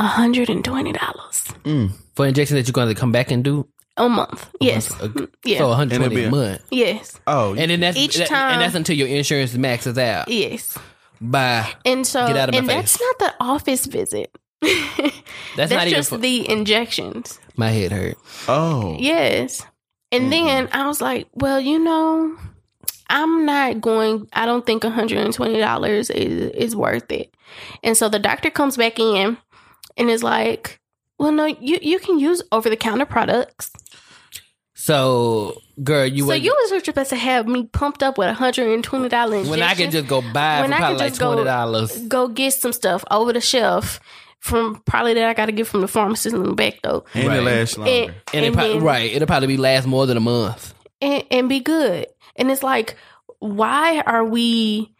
$120 0.00 2.07
for 2.18 2.26
injections 2.26 2.58
that 2.58 2.66
you're 2.66 2.72
going 2.72 2.88
to 2.92 2.98
come 3.00 3.12
back 3.12 3.30
and 3.30 3.44
do. 3.44 3.64
a 3.96 4.08
month. 4.08 4.50
Yes. 4.60 4.90
Uh, 5.00 5.08
Yeah. 5.44 5.58
So 5.58 5.68
120 5.68 6.24
a 6.24 6.26
a- 6.26 6.30
month, 6.30 6.62
yes. 6.70 7.18
Oh, 7.28 7.54
and 7.54 7.70
then 7.70 7.78
that's 7.78 7.96
Each 7.96 8.16
that- 8.16 8.26
time- 8.28 8.54
and 8.54 8.60
that's 8.60 8.74
until 8.74 8.96
your 8.96 9.06
insurance 9.06 9.54
maxes 9.54 9.96
out. 9.98 10.26
Yes. 10.28 10.76
By 11.20 11.68
And 11.84 12.04
so, 12.04 12.26
Get 12.26 12.36
out 12.36 12.48
of 12.48 12.54
my 12.54 12.58
and 12.58 12.68
that's 12.68 13.00
not 13.00 13.18
the 13.20 13.34
office 13.40 13.86
visit. 13.86 14.36
that's, 14.60 15.12
That's 15.56 15.70
not 15.72 15.86
even 15.86 15.94
just 15.98 16.10
for, 16.10 16.18
the 16.18 16.48
injections. 16.50 17.38
my 17.56 17.70
head 17.70 17.92
hurt. 17.92 18.16
oh, 18.48 18.96
Yes. 18.98 19.62
And 20.10 20.32
then 20.32 20.68
I 20.72 20.86
was 20.88 21.00
like, 21.00 21.28
well, 21.34 21.60
you 21.60 21.78
know, 21.78 22.36
I'm 23.10 23.46
not 23.46 23.80
going, 23.80 24.26
I 24.32 24.46
don't 24.46 24.64
think 24.66 24.82
$120 24.82 25.98
is, 26.00 26.10
is 26.10 26.74
worth 26.74 27.12
it. 27.12 27.32
And 27.84 27.96
so 27.96 28.08
the 28.08 28.18
doctor 28.18 28.50
comes 28.50 28.76
back 28.76 28.98
in 28.98 29.36
and 29.96 30.10
is 30.10 30.22
like, 30.24 30.77
well, 31.18 31.32
no, 31.32 31.46
you, 31.46 31.78
you 31.82 31.98
can 31.98 32.18
use 32.18 32.42
over 32.52 32.70
the 32.70 32.76
counter 32.76 33.06
products. 33.06 33.70
So, 34.74 35.60
girl, 35.82 36.06
you 36.06 36.22
so 36.22 36.28
went- 36.28 36.42
you 36.44 36.54
was 36.70 36.84
supposed 36.84 37.10
to 37.10 37.16
have 37.16 37.46
me 37.48 37.64
pumped 37.64 38.02
up 38.02 38.16
with 38.16 38.34
$120 38.36 39.50
when 39.50 39.62
I 39.62 39.74
could 39.74 39.90
just 39.90 40.06
go 40.08 40.20
buy 40.22 40.60
When 40.60 40.70
for 40.70 40.76
I 40.76 40.78
probably 40.78 40.96
could 40.98 41.04
like 41.12 41.18
go- 41.18 41.32
twenty 41.32 41.44
dollars. 41.44 41.96
go 42.06 42.28
get 42.28 42.52
some 42.54 42.72
stuff 42.72 43.04
over 43.10 43.32
the 43.32 43.40
shelf 43.40 43.98
from 44.38 44.80
probably 44.86 45.14
that 45.14 45.24
I 45.28 45.34
got 45.34 45.46
to 45.46 45.52
get 45.52 45.66
from 45.66 45.80
the 45.80 45.88
pharmacist 45.88 46.34
in 46.34 46.42
the 46.44 46.52
back 46.54 46.78
though. 46.84 47.04
and 47.12 47.26
Right. 47.26 47.38
it 47.38 47.42
lasts 47.42 47.76
longer. 47.76 47.90
And, 47.92 48.14
And, 48.32 48.44
it 48.44 48.46
and 48.48 48.54
probably, 48.54 48.72
then- 48.74 48.82
right, 48.84 49.12
it'll 49.12 49.26
probably 49.26 49.48
be 49.48 49.56
last 49.56 49.86
more 49.86 50.06
than 50.06 50.16
a 50.16 50.20
month. 50.20 50.74
and, 51.02 51.24
and 51.30 51.48
be 51.48 51.58
good. 51.60 52.06
And 52.36 52.50
it's 52.50 52.62
like, 52.62 52.96
why 53.40 54.00
are 54.06 54.24
we 54.24 54.94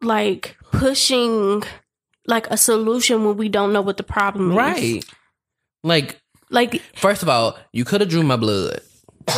like 0.00 0.56
pushing 0.72 1.62
like 2.26 2.46
a 2.50 2.56
solution 2.56 3.24
when 3.26 3.36
we 3.36 3.48
don't 3.50 3.72
know 3.74 3.82
what 3.82 3.98
the 3.98 4.02
problem 4.02 4.52
is? 4.52 4.56
Right. 4.56 5.04
Like, 5.82 6.20
Like, 6.50 6.80
first 6.96 7.22
of 7.22 7.28
all, 7.28 7.58
you 7.72 7.84
could 7.84 8.00
have 8.00 8.08
drew 8.10 8.22
my 8.22 8.36
blood. 8.36 8.80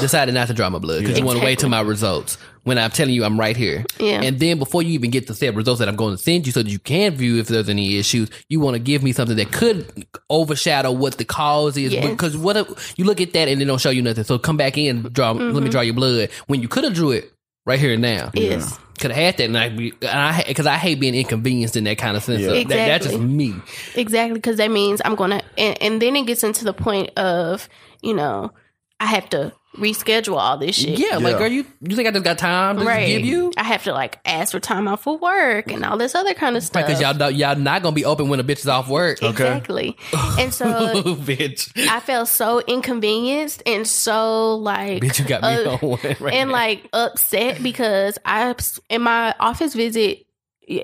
Decided 0.00 0.32
not 0.34 0.46
to 0.46 0.54
draw 0.54 0.70
my 0.70 0.78
blood 0.78 1.00
because 1.00 1.18
you 1.18 1.24
want 1.24 1.40
to 1.40 1.44
wait 1.44 1.58
till 1.58 1.68
my 1.68 1.80
results. 1.80 2.38
When 2.62 2.78
I'm 2.78 2.90
telling 2.90 3.12
you 3.12 3.24
I'm 3.24 3.40
right 3.40 3.56
here, 3.56 3.84
Yeah. 3.98 4.22
and 4.22 4.38
then 4.38 4.60
before 4.60 4.82
you 4.82 4.90
even 4.92 5.10
get 5.10 5.26
the 5.26 5.34
set 5.34 5.52
results 5.56 5.80
that 5.80 5.88
I'm 5.88 5.96
going 5.96 6.16
to 6.16 6.22
send 6.22 6.46
you, 6.46 6.52
so 6.52 6.62
that 6.62 6.70
you 6.70 6.78
can 6.78 7.16
view 7.16 7.38
if 7.40 7.48
there's 7.48 7.68
any 7.68 7.96
issues, 7.96 8.30
you 8.48 8.60
want 8.60 8.74
to 8.74 8.78
give 8.78 9.02
me 9.02 9.10
something 9.12 9.36
that 9.36 9.50
could 9.50 10.06
overshadow 10.28 10.92
what 10.92 11.18
the 11.18 11.24
cause 11.24 11.76
is. 11.76 11.92
Yes. 11.92 12.08
Because 12.08 12.36
what 12.36 12.56
if 12.56 12.94
you 12.98 13.04
look 13.04 13.20
at 13.20 13.32
that 13.32 13.48
and 13.48 13.60
it 13.60 13.64
don't 13.64 13.80
show 13.80 13.90
you 13.90 14.02
nothing? 14.02 14.22
So 14.22 14.38
come 14.38 14.56
back 14.56 14.78
in, 14.78 15.02
draw. 15.12 15.32
Let 15.32 15.40
Mm-hmm. 15.42 15.64
me 15.64 15.70
draw 15.70 15.80
your 15.80 15.94
blood 15.94 16.28
when 16.46 16.62
you 16.62 16.68
could 16.68 16.84
have 16.84 16.94
drew 16.94 17.10
it 17.10 17.32
right 17.64 17.78
here 17.78 17.92
and 17.92 18.02
now. 18.02 18.30
yes. 18.34 18.78
Could 18.98 19.12
have 19.12 19.24
had 19.24 19.36
that, 19.38 19.44
and 19.44 19.56
I 19.56 19.70
be, 19.70 19.94
and 20.02 20.10
I 20.10 20.44
because 20.46 20.66
I 20.66 20.76
hate 20.76 21.00
being 21.00 21.14
inconvenienced 21.14 21.74
in 21.74 21.84
that 21.84 21.96
kind 21.96 22.18
of 22.18 22.22
sense. 22.22 22.42
Yeah. 22.42 22.48
So 22.48 22.54
that, 22.54 22.68
that's 22.68 23.06
just 23.06 23.18
me. 23.18 23.54
Exactly. 23.94 24.34
Because 24.34 24.58
that 24.58 24.70
means 24.70 25.00
I'm 25.02 25.14
going 25.14 25.30
to, 25.30 25.42
and, 25.56 25.82
and 25.82 26.02
then 26.02 26.16
it 26.16 26.26
gets 26.26 26.44
into 26.44 26.66
the 26.66 26.74
point 26.74 27.18
of, 27.18 27.66
you 28.02 28.12
know, 28.12 28.52
I 29.01 29.06
have 29.06 29.28
to 29.31 29.52
reschedule 29.77 30.36
all 30.36 30.59
this 30.59 30.74
shit. 30.77 30.98
Yeah, 30.98 31.16
like 31.18 31.32
Yeah. 31.35 31.39
girl, 31.39 31.48
you 31.48 31.64
you 31.81 31.94
think 31.97 32.09
I 32.09 32.10
just 32.10 32.24
got 32.24 32.39
time 32.39 32.77
to 32.77 32.81
just 32.82 32.89
Right. 32.89 33.06
give 33.06 33.24
you? 33.24 33.52
I 33.56 33.62
have 33.62 33.85
to 33.85 33.93
like 33.93 34.18
ask 34.27 34.51
for 34.52 34.59
time 34.60 34.86
off 34.89 35.05
for 35.05 35.16
work 35.16 35.70
and 35.70 35.85
all 35.85 35.97
this 35.97 36.14
other 36.16 36.35
kind 36.35 36.56
of 36.56 36.62
stuff. 36.64 36.85
Because 36.86 37.01
y'all 37.01 37.14
don't- 37.14 37.35
y'all 37.36 37.55
not 37.56 37.82
gonna 37.82 37.94
be 37.94 38.05
open 38.05 38.28
when 38.28 38.40
a 38.40 38.44
bitch 38.44 38.59
is 38.59 38.68
off 38.68 38.89
work. 38.89 39.22
Exactly. 39.22 39.97
and 40.39 40.52
so 40.52 40.66
bitch, 41.24 41.70
I 41.89 42.01
felt 42.01 42.28
so 42.28 42.60
inconvenienced 42.66 43.62
and 43.64 43.86
so 43.86 44.56
like 44.56 45.02
bitch, 45.02 45.20
you 45.20 45.24
got 45.24 45.43
me 45.43 45.48
uh, 45.64 45.70
on 45.72 45.78
one 45.78 45.98
right 46.20 46.35
and 46.35 46.48
now. 46.51 46.55
like 46.56 46.89
upset 46.93 47.62
because 47.62 48.18
I 48.24 48.55
in 48.90 49.02
my 49.02 49.35
office 49.39 49.74
visit 49.74 50.27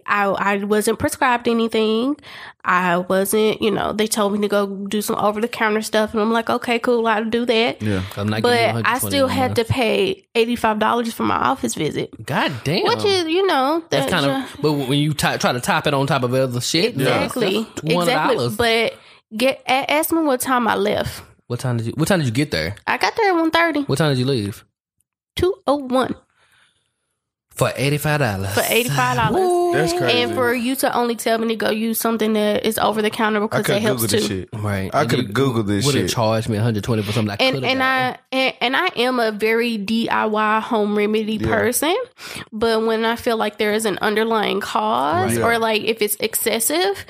I 0.07 0.25
I 0.27 0.57
wasn't 0.65 0.99
prescribed 0.99 1.47
anything. 1.49 2.17
I 2.65 2.99
wasn't, 2.99 3.63
you 3.63 3.71
know, 3.71 3.93
they 3.93 4.07
told 4.07 4.33
me 4.33 4.41
to 4.41 4.49
go 4.49 4.67
do 4.89 5.01
some 5.01 5.17
over 5.17 5.41
the 5.41 5.49
counter 5.49 5.83
stuff 5.83 6.13
and 6.13 6.21
I'm 6.21 6.33
like, 6.33 6.51
okay, 6.51 6.79
cool, 6.79 7.07
I'll 7.07 7.25
do 7.25 7.47
that. 7.47 7.81
yeah, 7.81 8.03
I'm 8.17 8.29
not 8.29 8.43
But 8.43 8.85
I 8.87 8.99
still 8.99 9.29
had 9.29 9.55
to 9.57 9.65
pay 9.65 10.27
eighty 10.35 10.57
five 10.57 10.79
dollars 10.79 11.13
for 11.15 11.23
my 11.23 11.37
office 11.37 11.75
visit, 11.75 12.11
God 12.27 12.53
damn, 12.65 12.85
which 12.85 13.05
is, 13.05 13.27
you 13.29 13.47
know, 13.47 13.85
that's 13.91 14.11
that- 14.11 14.23
kind 14.23 14.45
of. 14.45 14.57
But 14.61 14.73
when 14.73 14.99
you 14.99 15.13
t- 15.15 15.37
try 15.39 15.53
to 15.53 15.61
top 15.61 15.87
it 15.87 15.95
on 15.95 16.07
top 16.07 16.23
of 16.25 16.35
other 16.35 16.61
shit, 16.61 16.95
exactly, 16.95 17.67
exactly. 17.85 18.49
But 18.57 18.95
get 19.37 19.63
ask 19.67 20.13
me 20.13 20.23
what 20.23 20.41
time 20.41 20.67
I 20.67 20.75
left. 20.75 21.23
What 21.47 21.61
time 21.61 21.77
did 21.77 21.87
you? 21.87 21.93
What 21.97 22.09
time 22.09 22.19
did 22.19 22.27
you 22.27 22.33
get 22.33 22.51
there? 22.51 22.75
I 22.89 22.97
got 22.99 23.15
there 23.17 23.29
at 23.31 23.35
one 23.37 23.51
thirty. 23.53 23.83
What 23.85 23.99
time 23.99 24.11
did 24.11 24.19
you 24.19 24.25
leave? 24.27 24.65
Two 25.37 25.55
oh 25.69 25.77
one 25.77 26.15
For 27.51 27.71
eighty 27.77 27.99
five 27.99 28.19
dollars. 28.19 28.53
for 28.55 28.65
eighty 28.67 28.89
five 28.89 29.17
dollars. 29.17 29.66
That's 29.77 29.93
crazy. 29.93 30.23
And 30.23 30.35
for 30.35 30.55
you 30.55 30.77
to 30.77 30.95
only 30.97 31.17
tell 31.17 31.39
me 31.39 31.49
to 31.49 31.57
go 31.57 31.71
use 31.71 31.99
something 32.01 32.33
that 32.35 32.65
is 32.67 32.79
over 32.79 33.03
the 33.03 33.11
counter 33.11 33.41
because 33.41 33.69
it 33.69 33.83
helps 33.83 34.03
Google 34.03 34.09
too. 34.09 34.17
this 34.19 34.27
shit. 34.27 34.49
Right, 34.53 34.95
I 34.95 35.07
could 35.07 35.19
have 35.21 35.29
googled 35.29 35.67
this 35.67 35.85
Would 35.87 35.95
have 35.95 36.09
charged 36.11 36.49
me 36.49 36.57
120 36.57 37.03
for 37.03 37.13
something 37.13 37.31
I 37.31 37.37
could 37.37 37.55
And 37.57 37.65
and 37.65 37.83
I 37.83 38.19
and, 38.33 38.55
and 38.61 38.77
I 38.77 38.89
am 38.97 39.19
a 39.21 39.33
very 39.33 39.79
DIY 39.79 40.63
home 40.63 40.97
remedy 40.97 41.35
Yeah. 41.35 41.47
person, 41.49 41.97
but 42.53 42.85
when 42.87 43.05
I 43.05 43.17
feel 43.17 43.37
like 43.37 43.59
there 43.59 43.73
is 43.73 43.85
an 43.85 43.99
underlying 44.03 44.61
cause 44.61 45.37
Right. 45.39 45.45
or 45.45 45.59
like 45.59 45.83
if 45.83 46.03
it's 46.03 46.17
excessive, 46.21 47.05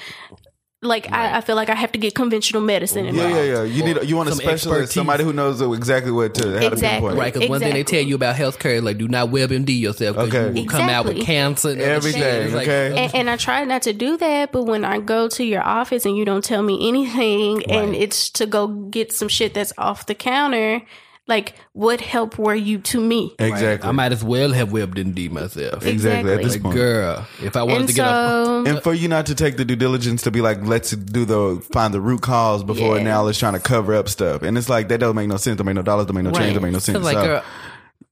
like 0.86 1.10
I, 1.12 1.38
I 1.38 1.40
feel 1.40 1.56
like 1.56 1.68
I 1.68 1.74
have 1.74 1.92
to 1.92 1.98
get 1.98 2.14
conventional 2.14 2.62
medicine 2.62 3.04
Yeah, 3.04 3.10
involved. 3.10 3.34
yeah, 3.36 3.42
yeah. 3.42 3.62
You 3.64 3.84
need 3.84 4.02
you 4.08 4.16
want 4.16 4.28
a 4.28 4.32
specialist, 4.32 4.66
expertise. 4.66 4.92
somebody 4.94 5.24
who 5.24 5.32
knows 5.32 5.60
exactly 5.60 6.12
what 6.12 6.34
to 6.36 6.52
how 6.54 6.60
to 6.60 6.66
Exactly. 6.72 6.88
pinpoint. 6.88 7.18
Right, 7.18 7.32
because 7.34 7.48
one 7.48 7.60
thing 7.60 7.74
they 7.74 7.84
tell 7.84 8.00
you 8.02 8.14
about 8.14 8.36
healthcare 8.36 8.74
is 8.76 8.82
like, 8.82 8.98
do 8.98 9.08
not 9.08 9.28
WebMD 9.30 9.78
yourself. 9.78 10.16
'cause 10.16 10.28
Okay. 10.34 10.58
you 10.58 10.62
will 10.66 10.70
come 10.70 10.88
out 10.88 11.04
with 11.06 11.20
cancer. 11.22 11.70
And 11.70 11.80
Everything, 11.80 12.52
like, 12.54 12.68
okay? 12.68 13.04
And, 13.04 13.14
and 13.14 13.30
I 13.30 13.36
try 13.36 13.64
not 13.64 13.82
to 13.82 13.92
do 13.92 14.16
that, 14.16 14.52
but 14.52 14.64
when 14.64 14.84
I 14.84 14.98
go 15.00 15.28
to 15.28 15.44
your 15.44 15.62
office 15.62 16.04
and 16.06 16.16
you 16.16 16.24
don't 16.24 16.44
tell 16.44 16.62
me 16.62 16.88
anything, 16.88 17.64
and 17.70 17.94
it's 17.94 18.30
to 18.30 18.46
go 18.46 18.66
get 18.68 19.12
some 19.12 19.28
shit 19.28 19.54
that's 19.54 19.72
off 19.78 20.06
the 20.06 20.14
counter, 20.14 20.82
like 21.28 21.54
what 21.72 22.00
help 22.00 22.38
were 22.38 22.54
you 22.54 22.78
to 22.78 23.00
me? 23.00 23.34
Exactly. 23.38 23.88
I 23.88 23.92
might 23.92 24.12
as 24.12 24.22
well 24.22 24.52
have 24.52 24.68
WebMD 24.70 25.30
myself. 25.30 25.84
exactly. 25.84 26.32
At 26.32 26.38
this 26.38 26.54
Exactly. 26.54 26.60
point. 26.62 26.74
Girl, 26.76 27.26
if 27.42 27.56
I 27.56 27.62
wanted 27.62 27.80
And 27.80 27.88
to 27.88 27.94
get 27.94 28.06
up, 28.06 28.46
so, 28.46 28.64
And 28.66 28.82
for 28.82 28.94
you 28.94 29.08
not 29.08 29.26
to 29.26 29.34
take 29.34 29.56
the 29.56 29.64
due 29.64 29.76
diligence 29.76 30.22
to 30.22 30.30
be 30.30 30.40
like, 30.40 30.64
let's 30.64 30.90
do 30.92 31.24
the 31.24 31.60
find 31.72 31.92
the 31.92 32.00
root 32.00 32.22
cause 32.22 32.62
before 32.62 32.98
Yeah. 32.98 33.02
now 33.04 33.26
it's 33.26 33.38
trying 33.38 33.54
to 33.54 33.60
cover 33.60 33.94
up 33.94 34.08
stuff. 34.08 34.42
And 34.42 34.56
it's 34.56 34.68
like 34.68 34.88
that 34.88 35.00
don't 35.00 35.16
make 35.16 35.28
no 35.28 35.36
sense. 35.36 35.56
Don't 35.56 35.66
make 35.66 35.74
no 35.74 35.82
dollars. 35.82 36.06
Don't 36.06 36.14
make 36.14 36.24
no 36.24 36.30
change. 36.32 36.54
Don't 36.54 36.62
make 36.62 36.72
no 36.72 36.78
sense. 36.78 36.96
Cause 36.98 37.04
like, 37.04 37.16
So, 37.16 37.24
girl, 37.26 37.42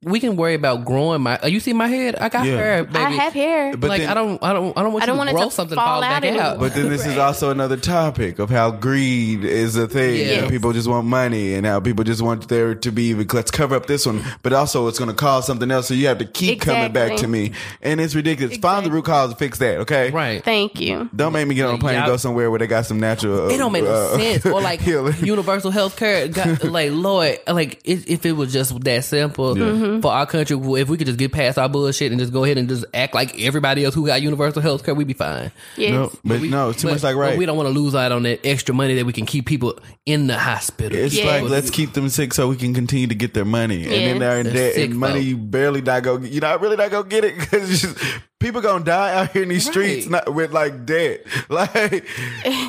we 0.04 0.20
can 0.20 0.36
worry 0.36 0.54
about 0.54 0.84
growing 0.84 1.22
my. 1.22 1.38
uh, 1.42 1.46
You 1.46 1.60
see 1.60 1.72
my 1.72 1.88
head? 1.88 2.16
I 2.16 2.28
got 2.28 2.46
Yeah. 2.46 2.56
hair, 2.56 2.84
baby. 2.84 2.98
I 2.98 3.10
have 3.10 3.32
hair. 3.32 3.76
But 3.76 3.88
like 3.88 4.00
then- 4.02 4.10
I 4.10 4.14
don't, 4.14 4.42
I 4.42 4.52
don't, 4.52 4.76
I 4.76 4.82
don't 4.82 4.92
want 4.92 5.02
I 5.02 5.06
don't 5.06 5.14
you 5.14 5.18
want 5.18 5.30
to 5.30 5.36
it 5.36 5.38
grow 5.38 5.48
to 5.48 5.54
something 5.54 5.76
fall 5.76 5.84
fall 5.86 6.00
back 6.00 6.10
out 6.10 6.24
out. 6.24 6.24
anymore. 6.52 6.56
But 6.68 6.74
then 6.74 6.88
this 6.90 7.06
is 7.06 7.16
also 7.18 7.50
another 7.50 7.76
topic 7.76 8.38
of 8.38 8.50
how 8.50 8.70
greed 8.70 9.44
is 9.44 9.76
a 9.76 9.86
thing. 9.88 10.16
Yes. 10.16 10.42
And 10.42 10.50
people 10.50 10.72
just 10.72 10.88
want 10.88 11.06
money 11.06 11.54
and 11.54 11.66
how 11.66 11.80
people 11.80 12.04
just 12.04 12.22
want 12.22 12.48
there 12.48 12.74
to 12.74 12.92
be, 12.92 13.14
let's 13.14 13.50
cover 13.50 13.74
up 13.76 13.86
this 13.86 14.06
one. 14.06 14.22
But 14.42 14.52
also 14.52 14.86
it's 14.88 14.98
going 14.98 15.10
to 15.10 15.16
cause 15.16 15.46
something 15.46 15.70
else. 15.70 15.88
So 15.88 15.94
you 15.94 16.06
have 16.08 16.18
to 16.18 16.24
keep 16.26 16.60
coming 16.60 16.92
back 16.92 17.08
to 17.08 17.14
Exactly. 17.14 17.28
me. 17.28 17.52
And 17.82 18.00
it's 18.00 18.14
ridiculous. 18.14 18.56
Find 18.58 18.84
the 18.84 18.90
root 18.90 19.04
cause 19.04 19.30
and 19.30 19.38
fix 19.38 19.58
that. 19.58 19.78
Okay. 19.80 20.10
right. 20.10 20.42
Thank 20.44 20.80
you. 20.80 21.08
Don't 21.14 21.32
make 21.32 21.46
me 21.48 21.54
get 21.54 21.66
on 21.66 21.74
a 21.76 21.78
plane 21.78 21.96
and 21.96 22.04
Y'all- 22.06 22.14
go 22.14 22.16
somewhere 22.16 22.50
where 22.50 22.58
they 22.58 22.66
got 22.66 22.86
some 22.86 23.00
natural. 23.00 23.48
It 23.50 23.58
don't 23.58 23.72
make 23.72 23.84
no 23.84 23.90
uh, 23.90 24.16
sense. 24.18 24.46
Or 24.46 24.60
like 24.60 24.80
healing. 24.80 25.14
universal 25.24 25.70
health 25.70 25.96
care. 25.96 26.28
Got, 26.28 26.64
like 26.64 26.90
Lord, 26.92 27.38
like 27.46 27.80
if, 27.84 28.06
if 28.08 28.26
it 28.26 28.32
was 28.32 28.52
just 28.52 28.78
that 28.84 29.04
simple 29.04 29.54
Mm-hmm. 29.94 30.00
for 30.02 30.12
our 30.12 30.26
country, 30.26 30.56
if 30.80 30.88
we 30.88 30.96
could 30.96 31.06
just 31.06 31.18
get 31.18 31.32
past 31.32 31.58
our 31.58 31.68
bullshit 31.68 32.12
and 32.12 32.20
just 32.20 32.32
go 32.32 32.44
ahead 32.44 32.58
and 32.58 32.68
just 32.68 32.84
act 32.94 33.14
like 33.14 33.40
everybody 33.40 33.84
else 33.84 33.94
who 33.94 34.06
got 34.06 34.22
universal 34.22 34.60
health 34.62 34.84
care, 34.84 34.94
we'd 34.94 35.06
be 35.06 35.14
fine. 35.14 35.50
Yes. 35.76 35.92
No, 35.92 36.12
but 36.24 36.42
no, 36.42 36.70
it's 36.70 36.80
too 36.82 36.88
But- 36.88 36.94
much 36.94 37.02
like 37.02 37.16
right. 37.16 37.38
we 37.38 37.46
don't 37.46 37.56
want 37.56 37.68
to 37.68 37.72
lose 37.78 37.94
out 37.94 38.12
on 38.12 38.22
that 38.24 38.44
extra 38.46 38.74
money 38.74 38.94
that 38.96 39.04
we 39.06 39.12
can 39.12 39.26
keep 39.26 39.46
people 39.46 39.78
in 40.06 40.26
the 40.26 40.38
hospital. 40.38 40.96
It's 40.98 41.14
Yes. 41.14 41.26
like 41.26 41.50
let's 41.50 41.70
keep 41.70 41.92
them 41.94 42.08
sick 42.08 42.34
so 42.34 42.48
we 42.48 42.56
can 42.56 42.74
continue 42.74 43.06
to 43.06 43.14
get 43.14 43.34
their 43.34 43.44
money, 43.44 43.82
and 43.84 43.92
then 43.92 44.00
Yes. 44.00 44.18
they're 44.20 44.38
in 44.40 44.44
They're 44.46 44.54
debt 44.54 44.74
sick 44.74 44.90
and 44.90 44.98
money 44.98 45.20
folk. 45.20 45.24
you 45.28 45.36
barely 45.38 45.80
not 45.82 46.02
go. 46.02 46.18
You're 46.18 46.40
not 46.42 46.60
really 46.60 46.76
not 46.76 46.90
gonna 46.90 47.08
get 47.08 47.24
it 47.24 47.38
because 47.38 47.96
people 48.44 48.60
gonna 48.60 48.84
die 48.84 49.14
out 49.14 49.30
here 49.30 49.42
in 49.42 49.48
these 49.48 49.64
streets 49.64 50.06
not, 50.06 50.32
with 50.32 50.52
like 50.52 50.84
debt. 50.84 51.22
Like 51.48 51.74
and, 51.74 52.04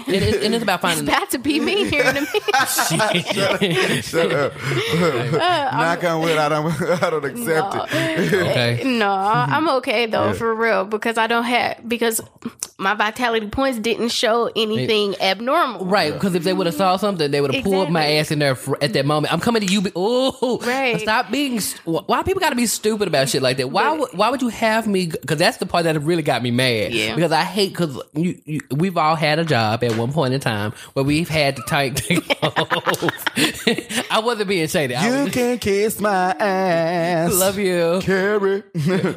it, 0.08 0.44
and 0.44 0.54
it's 0.54 0.62
about 0.62 0.82
finding. 0.82 1.08
It's 1.08 1.16
about 1.16 1.32
to 1.32 1.40
be 1.40 1.60
me 1.60 1.90
here 1.90 2.04
in 2.04 2.18
a 2.18 2.22
minute. 2.22 2.28
shut 4.04 4.32
up, 4.32 4.54
knock 5.74 6.04
on 6.04 6.22
wood. 6.22 6.38
I 6.38 6.50
don't 6.50 6.82
I 7.04 7.10
don't 7.10 7.26
accept 7.26 7.94
it. 7.94 8.34
okay. 8.34 8.84
No, 8.86 9.10
I'm 9.10 9.68
okay 9.78 10.06
though, 10.06 10.34
for 10.34 10.54
real, 10.54 10.86
because 10.86 11.18
I 11.18 11.28
don't 11.28 11.46
have 11.46 11.88
because 11.88 12.22
my 12.78 12.94
vitality 12.94 13.48
points 13.48 13.80
didn't 13.80 14.10
show 14.10 14.52
anything 14.56 15.16
abnormal. 15.22 15.86
Right, 15.86 16.14
because 16.14 16.36
if 16.36 16.44
they 16.44 16.54
would 16.54 16.66
have 16.66 16.76
saw 16.76 16.96
mm-hmm. 16.96 17.02
something, 17.02 17.32
they 17.32 17.40
would 17.40 17.54
have 17.54 17.64
pulled 17.64 17.90
my 17.90 18.14
ass 18.14 18.32
in 18.32 18.40
there 18.40 18.56
for, 18.56 18.82
at 18.84 18.94
that 18.94 19.06
moment. 19.06 19.34
I'm 19.34 19.40
coming 19.40 19.66
to 19.66 19.72
you. 19.72 19.84
Oh, 19.96 20.60
Right. 20.66 21.00
Stop 21.00 21.32
being. 21.32 21.62
Why 21.86 22.24
people 22.24 22.42
got 22.42 22.50
to 22.50 22.56
be 22.56 22.66
stupid 22.66 23.08
about 23.08 23.30
shit 23.30 23.42
like 23.42 23.58
that? 23.58 23.70
Why? 23.70 23.92
would 23.92 24.12
Why 24.14 24.30
would 24.30 24.42
you 24.42 24.50
have 24.50 24.88
me? 24.88 25.08
Because 25.08 25.38
that's 25.38 25.58
the 25.58 25.65
part 25.68 25.84
that 25.86 26.00
really 26.00 26.24
got 26.24 26.42
me 26.44 26.52
mad. 26.52 26.94
Yeah. 26.94 27.16
Because 27.16 27.32
I 27.32 27.44
hate 27.44 27.70
because 27.72 28.02
you, 28.14 28.40
you, 28.46 28.60
we've 28.72 28.98
all 28.98 29.16
had 29.16 29.40
a 29.40 29.46
job 29.46 29.84
at 29.84 29.96
one 29.98 30.12
point 30.12 30.34
in 30.34 30.40
time 30.40 30.74
where 30.94 31.04
we've 31.06 31.30
had 31.30 31.56
to 31.58 31.64
take. 31.68 31.96
I 34.12 34.22
wasn't 34.24 34.48
being 34.50 34.68
shady. 34.68 34.96
I 34.96 35.08
You 35.20 35.24
was, 35.26 35.34
can 35.34 35.60
kiss 35.60 36.00
my 36.00 36.32
ass, 36.40 37.34
love 37.34 37.58
you. 37.58 38.00
Kerry. 38.02 38.64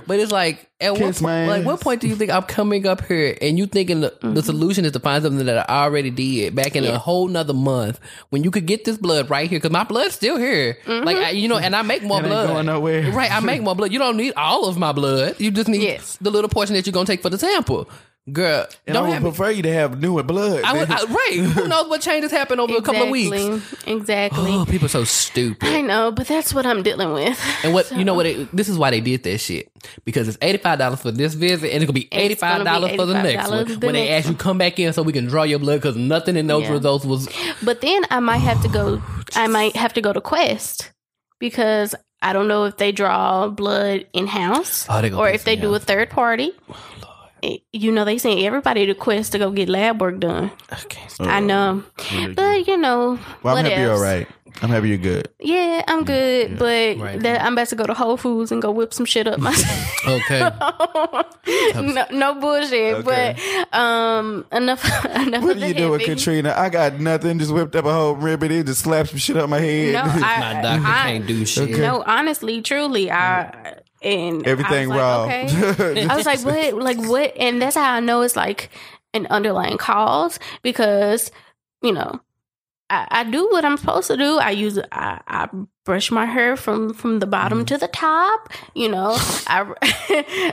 But 0.07 0.21
it's 0.21 0.33
like 0.33 0.68
at 0.81 0.93
what 0.93 1.01
Kiss 1.01 1.21
my 1.21 1.47
point, 1.47 1.49
like 1.49 1.67
what 1.67 1.81
point 1.81 2.01
do 2.01 2.07
you 2.09 2.15
think 2.15 2.31
I'm 2.31 2.43
coming 2.45 2.87
up 2.87 3.05
here 3.05 3.37
and 3.43 3.59
you 3.59 3.67
thinking 3.67 4.01
the, 4.01 4.11
Mm-hmm. 4.11 4.35
the 4.35 4.43
solution 4.43 4.85
is 4.85 4.93
to 4.93 5.01
find 5.01 5.23
something 5.25 5.47
that 5.47 5.69
I 5.71 5.85
already 5.85 6.11
did 6.11 6.55
back 6.55 6.77
in 6.77 6.85
a 6.85 6.99
whole 6.99 7.27
nother 7.29 7.53
month 7.55 7.99
when 8.31 8.45
you 8.45 8.51
could 8.51 8.67
get 8.67 8.85
this 8.85 8.97
blood 8.97 9.29
right 9.31 9.49
here 9.51 9.59
because 9.59 9.71
my 9.73 9.85
blood's 9.85 10.15
still 10.15 10.37
here. 10.37 10.79
Mm-hmm. 10.87 11.05
Like 11.05 11.17
I, 11.17 11.31
you 11.31 11.49
know, 11.49 11.59
and 11.59 11.75
I 11.75 11.83
make 11.83 12.03
more 12.03 12.23
blood. 12.23 12.49
going 12.49 12.67
nowhere. 12.67 13.11
Right, 13.13 13.31
I 13.31 13.41
make 13.41 13.63
more 13.63 13.75
blood. 13.75 13.93
You 13.93 13.99
don't 13.99 14.17
need 14.17 14.35
all 14.37 14.67
of 14.67 14.77
my 14.79 14.93
blood. 14.93 15.41
You 15.41 15.51
just 15.51 15.69
need 15.69 15.83
Yes. 15.83 16.17
the 16.21 16.31
little 16.31 16.49
portion 16.51 16.75
that 16.75 16.87
you're 16.87 16.93
gonna 16.93 17.07
take 17.07 17.23
for 17.23 17.31
the 17.31 17.39
sample, 17.39 17.89
girl. 18.33 18.67
And 18.87 18.95
don't 18.95 19.05
would 19.09 19.15
have. 19.15 19.23
me- 19.23 19.31
prefer 19.31 19.51
you 19.51 19.63
to 19.63 19.73
have 19.73 20.01
newer 20.01 20.23
blood. 20.23 20.63
I 20.65 20.73
would, 20.79 20.91
I, 20.91 21.03
right. 21.05 21.33
Who 21.55 21.69
knows 21.69 21.89
what 21.89 22.01
changes 22.01 22.31
happen 22.31 22.61
over 22.61 22.75
a 22.77 22.83
couple 22.83 23.03
of 23.03 23.11
weeks? 23.11 23.35
Exactly. 23.37 23.93
Exactly. 23.93 24.51
Oh, 24.53 24.65
people 24.69 24.87
are 24.87 24.91
so 24.91 25.05
stupid. 25.05 25.69
I 25.69 25.81
know, 25.81 26.11
but 26.13 26.27
that's 26.27 26.53
what 26.55 26.67
I'm 26.67 26.83
dealing 26.83 27.13
with. 27.13 27.41
And 27.65 27.73
what 27.75 27.91
you 27.93 28.05
know 28.05 28.15
what? 28.15 28.27
It, 28.27 28.55
this 28.55 28.69
is 28.69 28.79
why 28.79 28.91
they 28.91 29.01
did 29.01 29.23
that 29.25 29.39
shit 29.39 29.71
because 30.05 30.29
it's 30.29 30.39
eighty 30.43 30.59
five 30.59 30.79
dollars 30.79 31.01
for 31.01 31.11
this 31.11 31.35
visit, 31.35 31.73
and 31.73 31.83
it's 31.83 31.91
gonna 31.91 31.93
be 31.93 32.09
eighty 32.13 32.33
It's 32.35 32.41
gonna 32.43 32.65
five 32.65 32.81
be 32.81 32.87
dollars 32.87 32.97
for 32.97 33.07
the 33.07 33.23
next 33.23 33.49
one. 33.51 33.67
the 33.67 33.87
when 33.87 33.95
they 33.95 34.11
ask 34.11 34.29
you 34.29 34.35
come 34.35 34.59
back 34.59 34.79
in 34.79 34.93
so 34.93 35.03
we 35.03 35.13
can 35.13 35.27
draw 35.27 35.43
your 35.43 35.59
blood 35.59 35.77
because 35.81 35.97
nothing 35.97 36.37
in 36.37 36.47
those 36.47 36.65
Yeah. 36.65 36.73
results 36.73 37.05
was. 37.05 37.29
But 37.63 37.81
then 37.81 38.05
I 38.11 38.21
might 38.21 38.39
have 38.39 38.63
to 38.63 38.69
go. 38.69 39.03
I 39.35 39.47
might 39.49 39.77
have 39.77 39.93
to 39.95 40.01
go 40.01 40.13
to 40.13 40.21
Quest 40.21 40.93
because 41.39 41.95
I 42.21 42.33
don't 42.33 42.49
know 42.49 42.65
if 42.65 42.77
they 42.79 42.91
draw 42.91 43.49
blood 43.49 44.07
in 44.13 44.27
house 44.27 44.87
Oh, 44.89 45.17
or 45.17 45.29
if 45.29 45.45
they 45.45 45.55
me 45.55 45.63
do 45.63 45.75
a 45.75 45.79
third 45.79 46.11
party. 46.11 46.51
You 47.73 47.93
know, 47.93 48.05
they 48.05 48.19
send 48.19 48.41
everybody 48.41 48.87
to 48.87 48.95
Quest 48.95 49.33
to 49.33 49.39
go 49.39 49.51
get 49.51 49.69
lab 49.69 50.01
work 50.01 50.19
done. 50.21 50.51
Okay. 50.85 51.03
I 51.21 51.41
know, 51.41 51.83
but 52.35 52.67
you 52.67 52.77
know, 52.77 53.19
well, 53.43 53.57
I'm 53.57 53.65
what 53.65 53.71
happy 53.71 53.81
you're 53.83 53.91
else? 53.93 54.01
all 54.01 54.05
right. 54.07 54.29
I'm 54.61 54.71
happy 54.71 54.89
you're 54.89 54.99
good. 54.99 55.29
Yeah, 55.39 55.83
I'm 55.87 56.05
good, 56.05 56.59
but 56.59 56.97
Right. 56.99 57.21
that, 57.21 57.43
I'm 57.45 57.53
about 57.53 57.69
to 57.69 57.77
go 57.77 57.85
to 57.85 57.95
Whole 57.95 58.17
Foods 58.17 58.51
and 58.51 58.61
go 58.61 58.73
whip 58.73 58.93
some 58.93 59.07
shit 59.07 59.27
up 59.29 59.39
myself. 59.39 59.95
Okay. 60.09 60.41
no, 61.75 62.07
no 62.11 62.35
bullshit, 62.41 62.95
Okay. 63.07 63.37
but 63.71 63.79
um, 63.79 64.47
enough. 64.53 64.85
enough 65.05 65.43
What 65.45 65.57
of 65.57 65.63
are 65.63 65.67
you 65.69 65.75
doing, 65.75 66.01
heavy. 66.01 66.15
Katrina? 66.15 66.55
I 66.57 66.71
got 66.71 66.99
nothing. 66.99 67.39
Just 67.39 67.53
whipped 67.53 67.77
up 67.77 67.85
a 67.85 67.93
whole 67.93 68.15
ribbon 68.17 68.51
and 68.53 68.67
just 68.67 68.81
slapped 68.83 69.11
some 69.11 69.19
shit 69.19 69.37
up 69.37 69.49
my 69.51 69.61
head. 69.61 69.93
No, 69.93 70.01
I, 70.03 70.41
My 70.55 70.63
doctor 70.63 70.87
I- 70.87 71.03
can't 71.13 71.27
do 71.27 71.45
shit. 71.47 71.71
No, 71.79 72.03
honestly, 72.07 72.63
truly, 72.63 73.11
I 73.11 73.81
and 74.03 74.47
Everything 74.47 74.89
raw. 74.91 75.25
like, 75.25 75.53
okay. 75.53 76.07
I 76.09 76.17
was 76.17 76.27
like, 76.27 76.45
what? 76.45 76.75
Like 76.75 76.99
what? 76.99 77.37
And 77.37 77.61
that's 77.61 77.77
how 77.77 77.93
I 77.93 78.01
know 78.01 78.23
it's 78.23 78.37
like 78.37 78.71
an 79.15 79.27
underlying 79.29 79.79
cause 79.79 80.39
because 80.63 81.31
you 81.83 81.93
know 81.93 82.21
I, 82.91 83.07
I 83.11 83.25
do 83.25 83.49
what 83.51 83.65
I'm 83.65 83.77
supposed 83.77 84.09
to 84.09 84.17
do. 84.17 84.39
I 84.39 84.51
use 84.51 84.79
I, 84.93 85.21
I 85.27 85.49
brush 85.89 86.11
my 86.11 86.27
hair 86.37 86.55
from 86.65 86.93
from 87.01 87.19
the 87.19 87.27
bottom 87.27 87.59
Mm-hmm. 87.59 87.75
to 87.75 87.79
the 87.79 87.89
top. 87.89 88.41
You 88.75 88.89
know, 88.95 89.17
I 89.57 89.59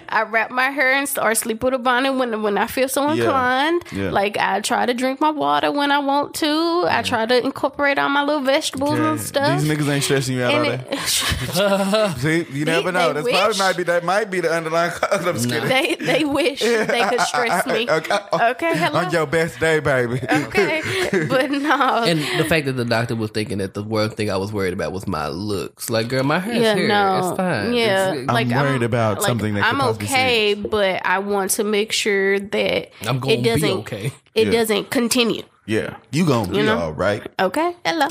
I 0.19 0.23
wrap 0.23 0.49
my 0.49 0.69
hair 0.77 0.93
and 0.93 1.07
or 1.21 1.35
sleep 1.35 1.59
with 1.63 1.73
a 1.73 1.77
bonnet 1.89 2.13
when 2.19 2.41
when 2.41 2.57
I 2.57 2.67
feel 2.67 2.87
so 2.87 3.01
inclined. 3.09 3.83
Yeah. 3.91 4.11
Like 4.19 4.37
I 4.37 4.61
try 4.61 4.85
to 4.85 4.93
drink 4.93 5.19
my 5.19 5.31
water 5.31 5.69
when 5.79 5.91
I 5.91 5.99
want 5.99 6.33
to. 6.43 6.85
I 6.97 7.01
try 7.03 7.25
to 7.25 7.37
incorporate 7.49 7.97
all 7.99 8.09
my 8.09 8.23
little 8.23 8.41
vegetables 8.55 8.97
Yeah. 8.97 9.11
and 9.11 9.19
stuff. 9.19 9.59
These 9.61 9.69
niggas 9.71 9.89
ain't 9.93 10.03
stressing 10.03 10.35
you 10.37 10.43
out 10.43 10.53
all 10.53 10.63
and 10.63 10.81
day. 10.81 10.87
it, 10.91 12.17
See, 12.23 12.45
you 12.57 12.65
never 12.65 12.91
know. 12.91 13.11
they 13.13 13.21
That's 13.31 13.57
probably 13.57 13.59
might 13.59 13.77
be 13.77 13.83
that 13.91 14.03
might 14.05 14.27
be 14.31 14.39
the 14.39 14.51
underlying 14.51 14.91
cause. 14.91 15.25
I'm 15.27 15.35
just 15.35 15.49
kidding. 15.49 15.67
they 15.69 15.95
they 15.95 16.23
wish 16.23 16.61
they 16.61 17.03
could 17.09 17.21
stress 17.21 17.65
me. 17.67 17.89
Okay, 17.89 18.17
Okay, 18.51 18.73
hello. 18.77 18.99
on 18.99 19.11
your 19.11 19.25
best 19.27 19.59
day, 19.59 19.79
baby. 19.79 20.19
Okay, 20.45 20.79
but 21.27 21.51
no. 21.51 22.03
And 22.07 22.19
the 22.39 22.45
fact 22.47 22.65
that 22.67 22.73
the 22.73 22.85
doctor 22.85 23.15
was 23.15 23.31
thinking 23.31 23.57
that 23.59 23.73
the 23.73 23.83
one 23.83 24.09
thing 24.11 24.29
I 24.31 24.37
was 24.37 24.51
worried 24.53 24.73
about 24.73 24.91
was 24.93 25.05
my 25.07 25.24
looks. 25.33 25.89
Like, 25.89 26.07
girl, 26.07 26.23
my 26.23 26.39
hair's 26.39 26.57
yeah, 26.61 26.75
here. 26.75 26.87
no, 26.87 27.17
It's 27.29 27.37
fine. 27.37 27.73
yeah. 27.73 28.11
It's- 28.13 28.27
like 28.27 28.51
I'm 28.51 28.61
worried 28.65 28.83
about 28.83 29.21
something 29.23 29.53
that 29.55 29.63
I'm 29.65 29.77
possibly 29.79 30.07
okay, 30.07 30.53
but 30.53 31.05
I 31.05 31.19
want 31.19 31.51
to 31.51 31.63
make 31.63 31.91
sure 31.91 32.39
that 32.39 32.89
I'm 33.07 33.19
gonna 33.19 33.33
it 33.33 33.37
be 33.43 33.49
doesn't. 33.49 33.69
okay. 33.79 34.11
It 34.33 34.47
Yeah. 34.47 34.53
doesn't 34.53 34.89
continue. 34.89 35.43
yeah, 35.67 35.95
you 36.11 36.25
gonna 36.25 36.47
be 36.51 36.57
You 36.57 36.63
know? 36.63 36.77
all 36.77 36.93
right. 36.93 37.25
Okay, 37.39 37.75
hello. 37.85 38.07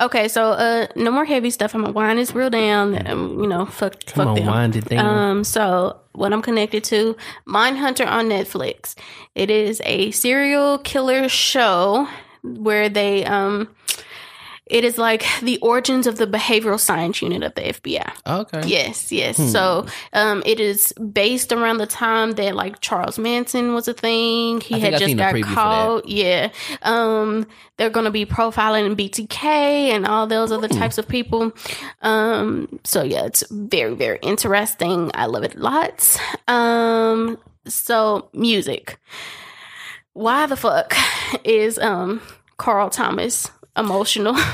Okay, 0.00 0.28
so 0.28 0.50
uh, 0.50 0.86
no 0.96 1.10
more 1.10 1.24
heavy 1.24 1.50
stuff. 1.50 1.74
I'm 1.74 1.82
gonna 1.82 1.92
wind 1.92 2.18
this 2.18 2.34
real 2.34 2.50
down. 2.50 3.06
Um, 3.06 3.38
you 3.40 3.46
know, 3.46 3.64
fuck, 3.66 4.04
Come 4.06 4.14
fuck 4.14 4.26
on, 4.28 4.34
them. 4.34 4.46
wind 4.46 4.76
it 4.76 4.86
down. 4.88 5.06
Um, 5.06 5.44
so 5.44 5.96
what 6.12 6.32
I'm 6.32 6.42
connected 6.42 6.82
to, 6.84 7.16
Mindhunter 7.46 8.06
on 8.06 8.28
Netflix. 8.28 8.94
It 9.34 9.50
is 9.50 9.80
a 9.86 10.10
serial 10.10 10.78
killer 10.78 11.28
show 11.28 12.08
where 12.42 12.88
they 12.88 13.24
um, 13.24 13.68
it 14.72 14.84
is 14.84 14.96
like 14.96 15.24
the 15.42 15.58
origins 15.58 16.06
of 16.06 16.16
the 16.16 16.26
behavioral 16.26 16.80
science 16.80 17.20
unit 17.20 17.42
of 17.42 17.54
the 17.54 17.60
FBI. 17.60 18.10
okay. 18.26 18.62
Yes, 18.66 19.12
yes. 19.12 19.36
Hmm. 19.36 19.48
So, 19.48 19.86
um, 20.14 20.42
it 20.46 20.58
is 20.60 20.94
based 20.94 21.52
around 21.52 21.76
the 21.76 21.86
time 21.86 22.32
that 22.32 22.56
like 22.56 22.80
Charles 22.80 23.18
Manson 23.18 23.74
was 23.74 23.86
a 23.86 23.92
thing. 23.92 24.62
He 24.62 24.80
had 24.80 24.94
I've 24.94 25.00
just 25.00 25.16
got 25.18 25.34
preview 25.34 25.42
for 25.42 25.48
that. 25.48 25.54
caught. 25.54 26.08
Yeah. 26.08 26.50
Um, 26.80 27.46
they're 27.76 27.90
going 27.90 28.06
to 28.06 28.10
be 28.10 28.24
profiling 28.24 28.96
BTK 28.96 29.44
and 29.44 30.06
all 30.06 30.26
those 30.26 30.50
other 30.50 30.68
types 30.68 30.96
of 30.96 31.06
people. 31.06 31.52
Um, 32.00 32.80
so 32.82 33.02
yeah, 33.02 33.26
it's 33.26 33.44
very, 33.50 33.94
very 33.94 34.20
interesting. 34.22 35.10
I 35.14 35.26
love 35.26 35.44
it 35.44 35.54
lots. 35.54 36.18
Um, 36.48 37.38
so 37.66 38.30
music. 38.32 38.98
Why 40.14 40.46
the 40.46 40.56
fuck 40.56 40.94
is 41.44 41.78
um 41.78 42.22
Carl 42.56 42.88
Thomas 42.88 43.50
emotional? 43.76 44.36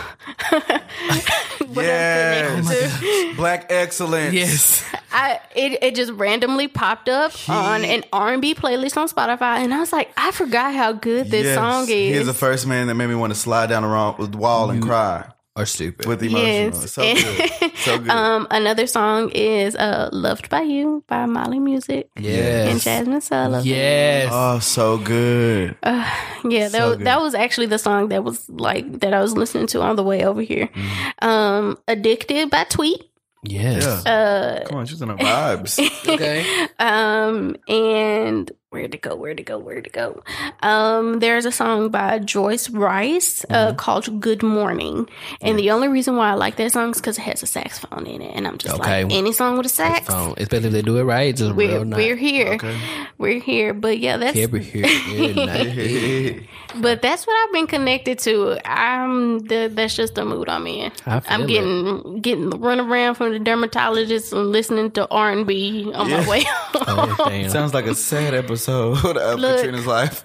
What 1.69 1.85
I'm 1.85 2.63
connected 2.65 2.99
to. 3.01 3.07
Yes, 3.07 3.37
black 3.37 3.67
excellence. 3.71 4.33
Yes. 4.33 4.85
I 5.13 5.39
it, 5.55 5.79
it 5.83 5.95
just 5.95 6.13
randomly 6.13 6.67
popped 6.67 7.11
up 7.11 7.33
on 7.49 7.85
an 7.85 8.05
R 8.11 8.33
and 8.33 8.41
B 8.41 8.55
playlist 8.55 8.97
on 8.97 9.07
Spotify, 9.09 9.59
and 9.59 9.75
I 9.75 9.81
was 9.81 9.93
like, 9.93 10.11
I 10.17 10.31
forgot 10.31 10.75
how 10.75 10.93
good 10.93 11.31
this 11.31 11.45
Yes. 11.45 11.55
song 11.57 11.83
is. 11.83 12.17
He's 12.17 12.27
the 12.27 12.33
first 12.33 12.67
man 12.67 12.87
that 12.87 12.95
made 12.95 13.09
me 13.09 13.15
want 13.15 13.35
to 13.35 13.39
slide 13.39 13.69
down 13.69 13.83
the 13.83 13.89
wrong 13.89 14.31
wall 14.33 14.71
and 14.71 14.83
cry 14.83 15.27
Or 15.59 15.67
stupid. 15.67 16.07
with 16.07 16.23
emotional. 16.23 16.47
Yes. 16.47 16.93
So 16.93 17.03
good, 17.03 17.73
so 17.79 17.99
good. 17.99 18.09
um, 18.11 18.47
another 18.51 18.87
song 18.87 19.31
is 19.35 19.75
uh, 19.75 20.09
"Loved 20.13 20.49
by 20.49 20.63
You" 20.63 21.03
by 21.09 21.27
Molly 21.27 21.59
Music 21.59 22.09
yes. 22.17 22.71
and 22.71 22.81
Jazmine 22.81 23.21
Sullivan. 23.23 23.67
Yes. 23.67 24.31
oh, 24.33 24.61
so 24.61 24.99
good. 24.99 25.75
Yeah, 25.83 26.69
that, 26.69 26.71
So 26.73 26.89
was, 26.91 26.97
good. 26.99 27.07
that 27.07 27.21
was 27.21 27.35
actually 27.35 27.67
the 27.67 27.79
song 27.79 28.09
that 28.11 28.23
was 28.23 28.49
like 28.49 29.01
that 29.01 29.13
I 29.13 29.21
was 29.21 29.37
listening 29.37 29.67
to 29.69 29.83
on 29.83 29.97
the 29.97 30.05
way 30.05 30.25
over 30.25 30.41
here. 30.41 30.69
Mm-hmm. 30.69 31.29
Um, 31.29 31.79
"Addicted" 31.89 32.51
by 32.51 32.65
Tweet. 32.65 33.03
Yes. 33.45 34.03
Yeah. 34.07 34.65
Come 34.67 34.79
on, 34.79 34.87
she's 34.87 35.01
in 35.03 35.09
her 35.11 35.17
vibes. 35.17 35.79
Okay. 36.09 36.45
Um, 36.79 37.57
and 37.69 38.51
where'd 38.71 38.95
it 38.95 39.01
go? 39.01 39.17
where 39.17 39.35
to 39.35 39.43
go? 39.43 39.59
where 39.59 39.81
to 39.81 39.91
go? 39.91 40.23
Um, 40.63 41.21
there's 41.21 41.45
a 41.47 41.53
song 41.53 41.89
by 41.91 42.19
Joyce 42.19 42.69
Wrice 42.71 43.45
uh, 43.51 43.75
called 43.75 44.21
"Good 44.21 44.43
Morning," 44.43 45.09
and 45.41 45.59
the 45.59 45.71
only 45.71 45.89
reason 45.89 46.17
why 46.17 46.31
I 46.31 46.35
like 46.35 46.57
that 46.57 46.73
song 46.73 46.91
is 46.91 46.97
because 46.99 47.19
it 47.19 47.23
has 47.23 47.43
a 47.43 47.47
saxophone 47.47 48.07
in 48.07 48.21
it, 48.23 48.33
and 48.35 48.47
I'm 48.47 48.59
just 48.59 48.75
Okay. 48.75 49.05
like 49.05 49.13
any 49.13 49.33
song 49.33 49.57
with 49.57 49.67
a 49.67 49.71
sax. 49.71 50.07
Phone. 50.09 50.35
Especially 50.37 50.67
if 50.69 50.73
they 50.73 50.83
do 50.83 50.99
it 50.99 51.05
right. 51.05 51.35
Just 51.35 51.55
We're, 51.55 51.69
real 51.71 51.85
nice. 51.85 51.97
we're 51.97 52.17
here. 52.17 52.55
Okay. 52.55 52.79
We're 53.17 53.41
here. 53.41 53.73
But 53.75 53.99
yeah, 53.99 54.17
that's 54.17 54.37
Every 54.37 54.63
here. 54.63 54.85
Every 54.87 55.35
night. 55.47 56.49
but 56.81 57.01
that's 57.03 57.27
what 57.27 57.35
I've 57.47 57.53
been 57.53 57.67
connected 57.67 58.19
to. 58.21 58.59
I'm 58.69 59.39
the, 59.41 59.71
that's 59.73 59.97
just 59.97 60.15
the 60.15 60.25
mood 60.25 60.49
I'm 60.49 60.67
in. 60.67 60.93
I 61.07 61.21
feel 61.21 61.33
I'm 61.33 61.43
it. 61.43 61.47
getting 61.49 62.21
getting 62.21 62.51
the 62.51 62.59
run 62.59 62.81
around 62.81 63.15
from 63.15 63.33
the 63.33 63.39
dermatologist 63.39 64.33
and 64.33 64.53
listening 64.53 64.91
to 64.93 65.09
R 65.09 65.31
and 65.33 65.47
B 65.47 65.91
on 65.95 66.11
my 66.11 66.29
way. 66.29 66.45
home. 66.45 67.17
Oh. 67.19 67.49
Sounds 67.49 67.73
like 67.75 67.87
a 67.87 67.95
sad 67.95 68.35
episode 68.35 68.58
of 68.69 69.05
Look. 69.39 69.57
Katrina's 69.57 69.87
life. 69.87 70.23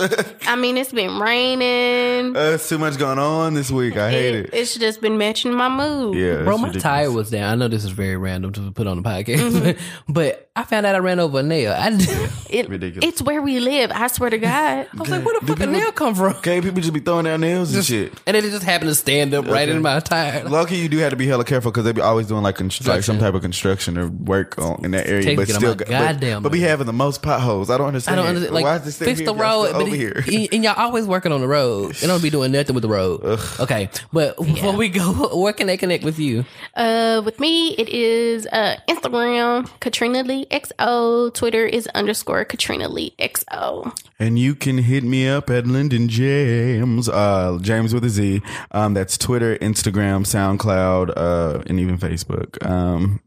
I 0.48 0.56
mean, 0.56 0.78
it's 0.78 0.92
been 0.92 1.20
raining. 1.20 2.36
uh, 2.36 2.52
it's 2.56 2.68
too 2.68 2.78
much 2.78 2.98
going 2.98 3.20
on 3.20 3.54
this 3.54 3.70
week. 3.72 3.98
I 3.98 4.10
hate 4.12 4.36
it. 4.36 4.50
It's 4.54 4.76
just 4.76 5.02
been 5.02 5.18
matching 5.18 5.54
my 5.54 5.70
mood. 5.70 6.16
Yeah, 6.18 6.44
Bro, 6.44 6.58
my 6.58 6.68
ridiculous. 6.70 6.84
tire 6.84 7.12
was 7.12 7.30
down. 7.30 7.52
I 7.52 7.56
know 7.56 7.68
this 7.68 7.84
is 7.86 7.92
very 7.92 8.18
random 8.18 8.52
to 8.54 8.72
put 8.72 8.88
on 8.88 9.02
the 9.02 9.04
podcast, 9.04 9.34
Mm-hmm. 9.44 9.80
but 10.14 10.50
I 10.56 10.64
found 10.64 10.86
out 10.86 10.96
I 10.96 11.00
ran 11.00 11.20
over 11.20 11.40
a 11.40 11.44
nail. 11.44 11.74
I, 11.78 11.90
It- 12.50 12.70
Ridiculous. 12.70 13.08
It's 13.10 13.22
where 13.22 13.42
we 13.42 13.60
live. 13.60 13.92
I 13.92 14.06
swear 14.08 14.30
to 14.30 14.38
God. 14.38 14.52
I 14.54 14.88
was 14.96 15.10
like, 15.10 15.26
where 15.26 15.40
the 15.40 15.48
fuck 15.48 15.60
a 15.60 15.66
nail 15.66 15.92
come 15.92 16.14
from? 16.14 16.34
Okay, 16.36 16.62
people 16.62 16.80
just 16.82 16.94
be 16.94 17.00
throwing 17.00 17.26
down 17.26 17.42
nails 17.42 17.74
and 17.74 17.84
shit. 17.84 18.14
And 18.28 18.36
then 18.36 18.46
it 18.46 18.52
just 18.52 18.64
happened 18.64 18.90
to 18.90 18.96
stand 18.96 19.34
up 19.34 19.48
right 19.48 19.68
in 19.68 19.82
my 19.82 20.00
tire. 20.00 20.44
Lucky 20.48 20.78
you 20.78 20.88
do 20.90 20.98
have 21.00 21.10
to 21.10 21.16
be 21.16 21.26
hella 21.26 21.44
careful 21.46 21.72
because 21.72 21.84
they 21.86 21.92
be 21.92 22.02
always 22.02 22.28
doing 22.28 22.44
like, 22.44 22.56
const- 22.56 22.86
like 22.88 23.04
some 23.04 23.18
type 23.18 23.34
of 23.34 23.42
construction 23.42 23.98
or 23.98 24.08
work 24.08 24.58
on, 24.60 24.86
in 24.86 24.92
that 24.92 25.08
area. 25.08 25.24
Take 25.24 25.38
but 25.38 25.50
it 25.50 25.54
on 25.56 25.60
still, 25.60 25.70
my 25.72 25.76
but, 25.78 25.88
goddamn 25.90 26.44
but 26.44 26.52
be 26.52 26.60
nerves. 26.60 26.70
having 26.70 26.86
the 26.86 26.94
most 26.94 27.24
potholes. 27.24 27.72
I 27.72 27.78
don't 27.78 27.86
I 27.86 27.88
understand. 27.88 28.20
Don't 28.26 28.30
understand. 28.36 28.54
Like, 28.56 28.64
Why 28.64 28.76
is 28.78 28.84
this 28.86 28.98
fix 28.98 29.20
here? 29.20 29.26
the 29.28 29.34
Y'all 29.36 29.64
road, 29.64 29.74
but 29.74 29.82
over 29.84 29.96
it- 29.96 30.24
here. 30.26 30.48
and 30.52 30.64
y'all 30.64 30.76
always 30.78 31.06
working 31.06 31.32
on 31.32 31.42
the 31.42 31.48
road. 31.48 31.94
They 31.96 32.08
don't 32.08 32.22
be 32.24 32.30
doing 32.30 32.52
nothing 32.52 32.74
with 32.76 32.82
the 32.82 32.90
road. 32.90 33.22
Okay, 33.60 33.90
but 34.12 34.38
before 34.44 34.74
we 34.76 34.90
go, 34.90 35.04
where 35.38 35.54
can 35.54 35.68
they 35.68 35.78
connect 35.78 36.04
with 36.04 36.20
you? 36.20 36.46
Uh, 36.76 37.22
with 37.24 37.40
me, 37.40 37.72
it 37.76 37.90
is 37.90 38.48
uh 38.52 38.76
Instagram 38.90 39.70
Katrina 39.80 40.24
Lee 40.24 40.46
XO. 40.52 41.34
Twitter 41.34 41.66
is 41.66 41.88
underscore 41.88 42.46
Katrina 42.46 42.88
Lee 42.90 43.14
XO. 43.20 43.96
And 44.20 44.40
you 44.40 44.56
can 44.56 44.78
hit 44.78 45.04
me 45.04 45.28
up 45.28 45.50
at 45.50 45.66
Lyndon 45.68 46.08
Jamez, 46.08 47.10
uh, 47.12 47.60
James 47.62 47.94
with 47.94 48.04
a 48.06 48.10
Z. 48.10 48.42
Um, 48.72 48.94
that's 48.94 49.18
Twitter, 49.18 49.58
Instagram, 49.58 50.24
SoundCloud, 50.26 51.14
uh, 51.18 51.64
and 51.68 51.80
even 51.80 51.98
Facebook. 51.98 52.64
Um, 52.66 53.20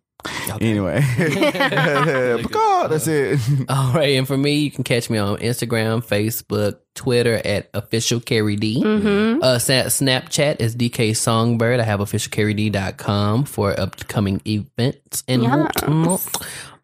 anyway, 0.60 1.00
God, 2.50 2.88
that's 2.90 3.06
it. 3.06 3.40
All 3.68 3.92
right, 3.92 4.16
and 4.16 4.26
for 4.26 4.36
me, 4.36 4.54
you 4.54 4.70
can 4.70 4.84
catch 4.84 5.08
me 5.10 5.18
on 5.18 5.38
Instagram, 5.38 6.04
Facebook, 6.04 6.78
Twitter 6.94 7.40
at 7.44 7.68
official 7.74 8.20
Kerry 8.20 8.56
D. 8.56 8.82
Mm-hmm. 8.82 9.42
Uh, 9.42 9.56
Snapchat 9.56 10.60
is 10.60 10.74
DK 10.76 11.14
Songbird. 11.16 11.78
I 11.80 11.82
have 11.84 12.00
officialkerryd.com 12.00 13.44
for 13.44 13.78
upcoming 13.78 14.40
events 14.46 15.22
and 15.28 15.42
Yes. 15.42 16.28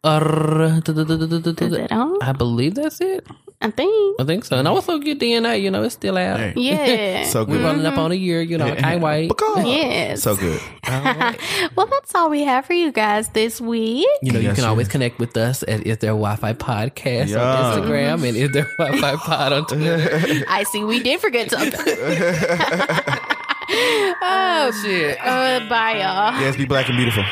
Whatnot. 0.03 0.89
Uh, 0.89 1.65
Is 1.65 1.73
that 1.73 1.93
all? 1.93 2.19
I 2.23 2.33
believe 2.33 2.75
that's 2.75 3.01
it. 3.01 3.27
I 3.61 3.71
think. 3.71 4.21
I 4.21 4.25
think 4.25 4.45
so. 4.45 4.57
And 4.59 4.67
I 4.67 4.73
also 4.73 4.99
get 4.99 5.21
DNA, 5.21 5.63
you 5.63 5.71
know, 5.71 5.85
it's 5.85 5.95
still 5.95 6.19
out. 6.19 6.41
Hey, 6.41 6.53
Yeah. 6.57 7.23
so 7.27 7.45
good. 7.45 7.53
We're 7.53 7.59
good. 7.59 7.65
running 7.65 7.87
up 7.87 7.97
on 7.97 8.11
a 8.11 8.17
year, 8.17 8.43
you 8.43 8.59
know, 8.59 8.67
I 8.67 8.75
can't 8.75 9.01
wait. 9.01 9.31
God. 9.37 9.65
yes. 9.65 10.23
So 10.23 10.35
good. 10.35 10.61
well, 10.89 11.87
that's 11.87 12.13
all 12.17 12.29
we 12.29 12.43
have 12.43 12.67
for 12.67 12.73
you 12.73 12.91
guys 12.91 13.29
this 13.29 13.61
week. 13.61 14.05
You 14.21 14.33
know, 14.33 14.41
you 14.41 14.49
Yes, 14.49 14.57
can 14.57 14.65
always 14.65 14.89
connect 14.89 15.21
with 15.21 15.37
us 15.37 15.63
at 15.69 15.87
Is 15.87 15.99
There 15.99 16.11
Wi-Fi 16.11 16.55
Podcast 16.55 17.29
Yeah. 17.29 17.41
on 17.41 17.79
Instagram 17.83 18.27
and 18.29 18.37
Is 18.37 18.51
There 18.51 18.69
Wi-Fi 18.79 19.17
Pod 19.25 19.53
on 19.53 19.67
Twitter. 19.67 20.45
I 20.49 20.65
see 20.65 20.83
we 20.83 21.01
did 21.01 21.21
forget 21.21 21.49
something. 21.51 21.79
oh, 24.23 24.81
shit. 24.83 25.19
uh, 25.25 25.61
bye, 25.69 25.99
y'all. 26.01 26.41
Yes, 26.41 26.57
be 26.57 26.65
black 26.65 26.89
and 26.89 26.97
beautiful. 26.97 27.23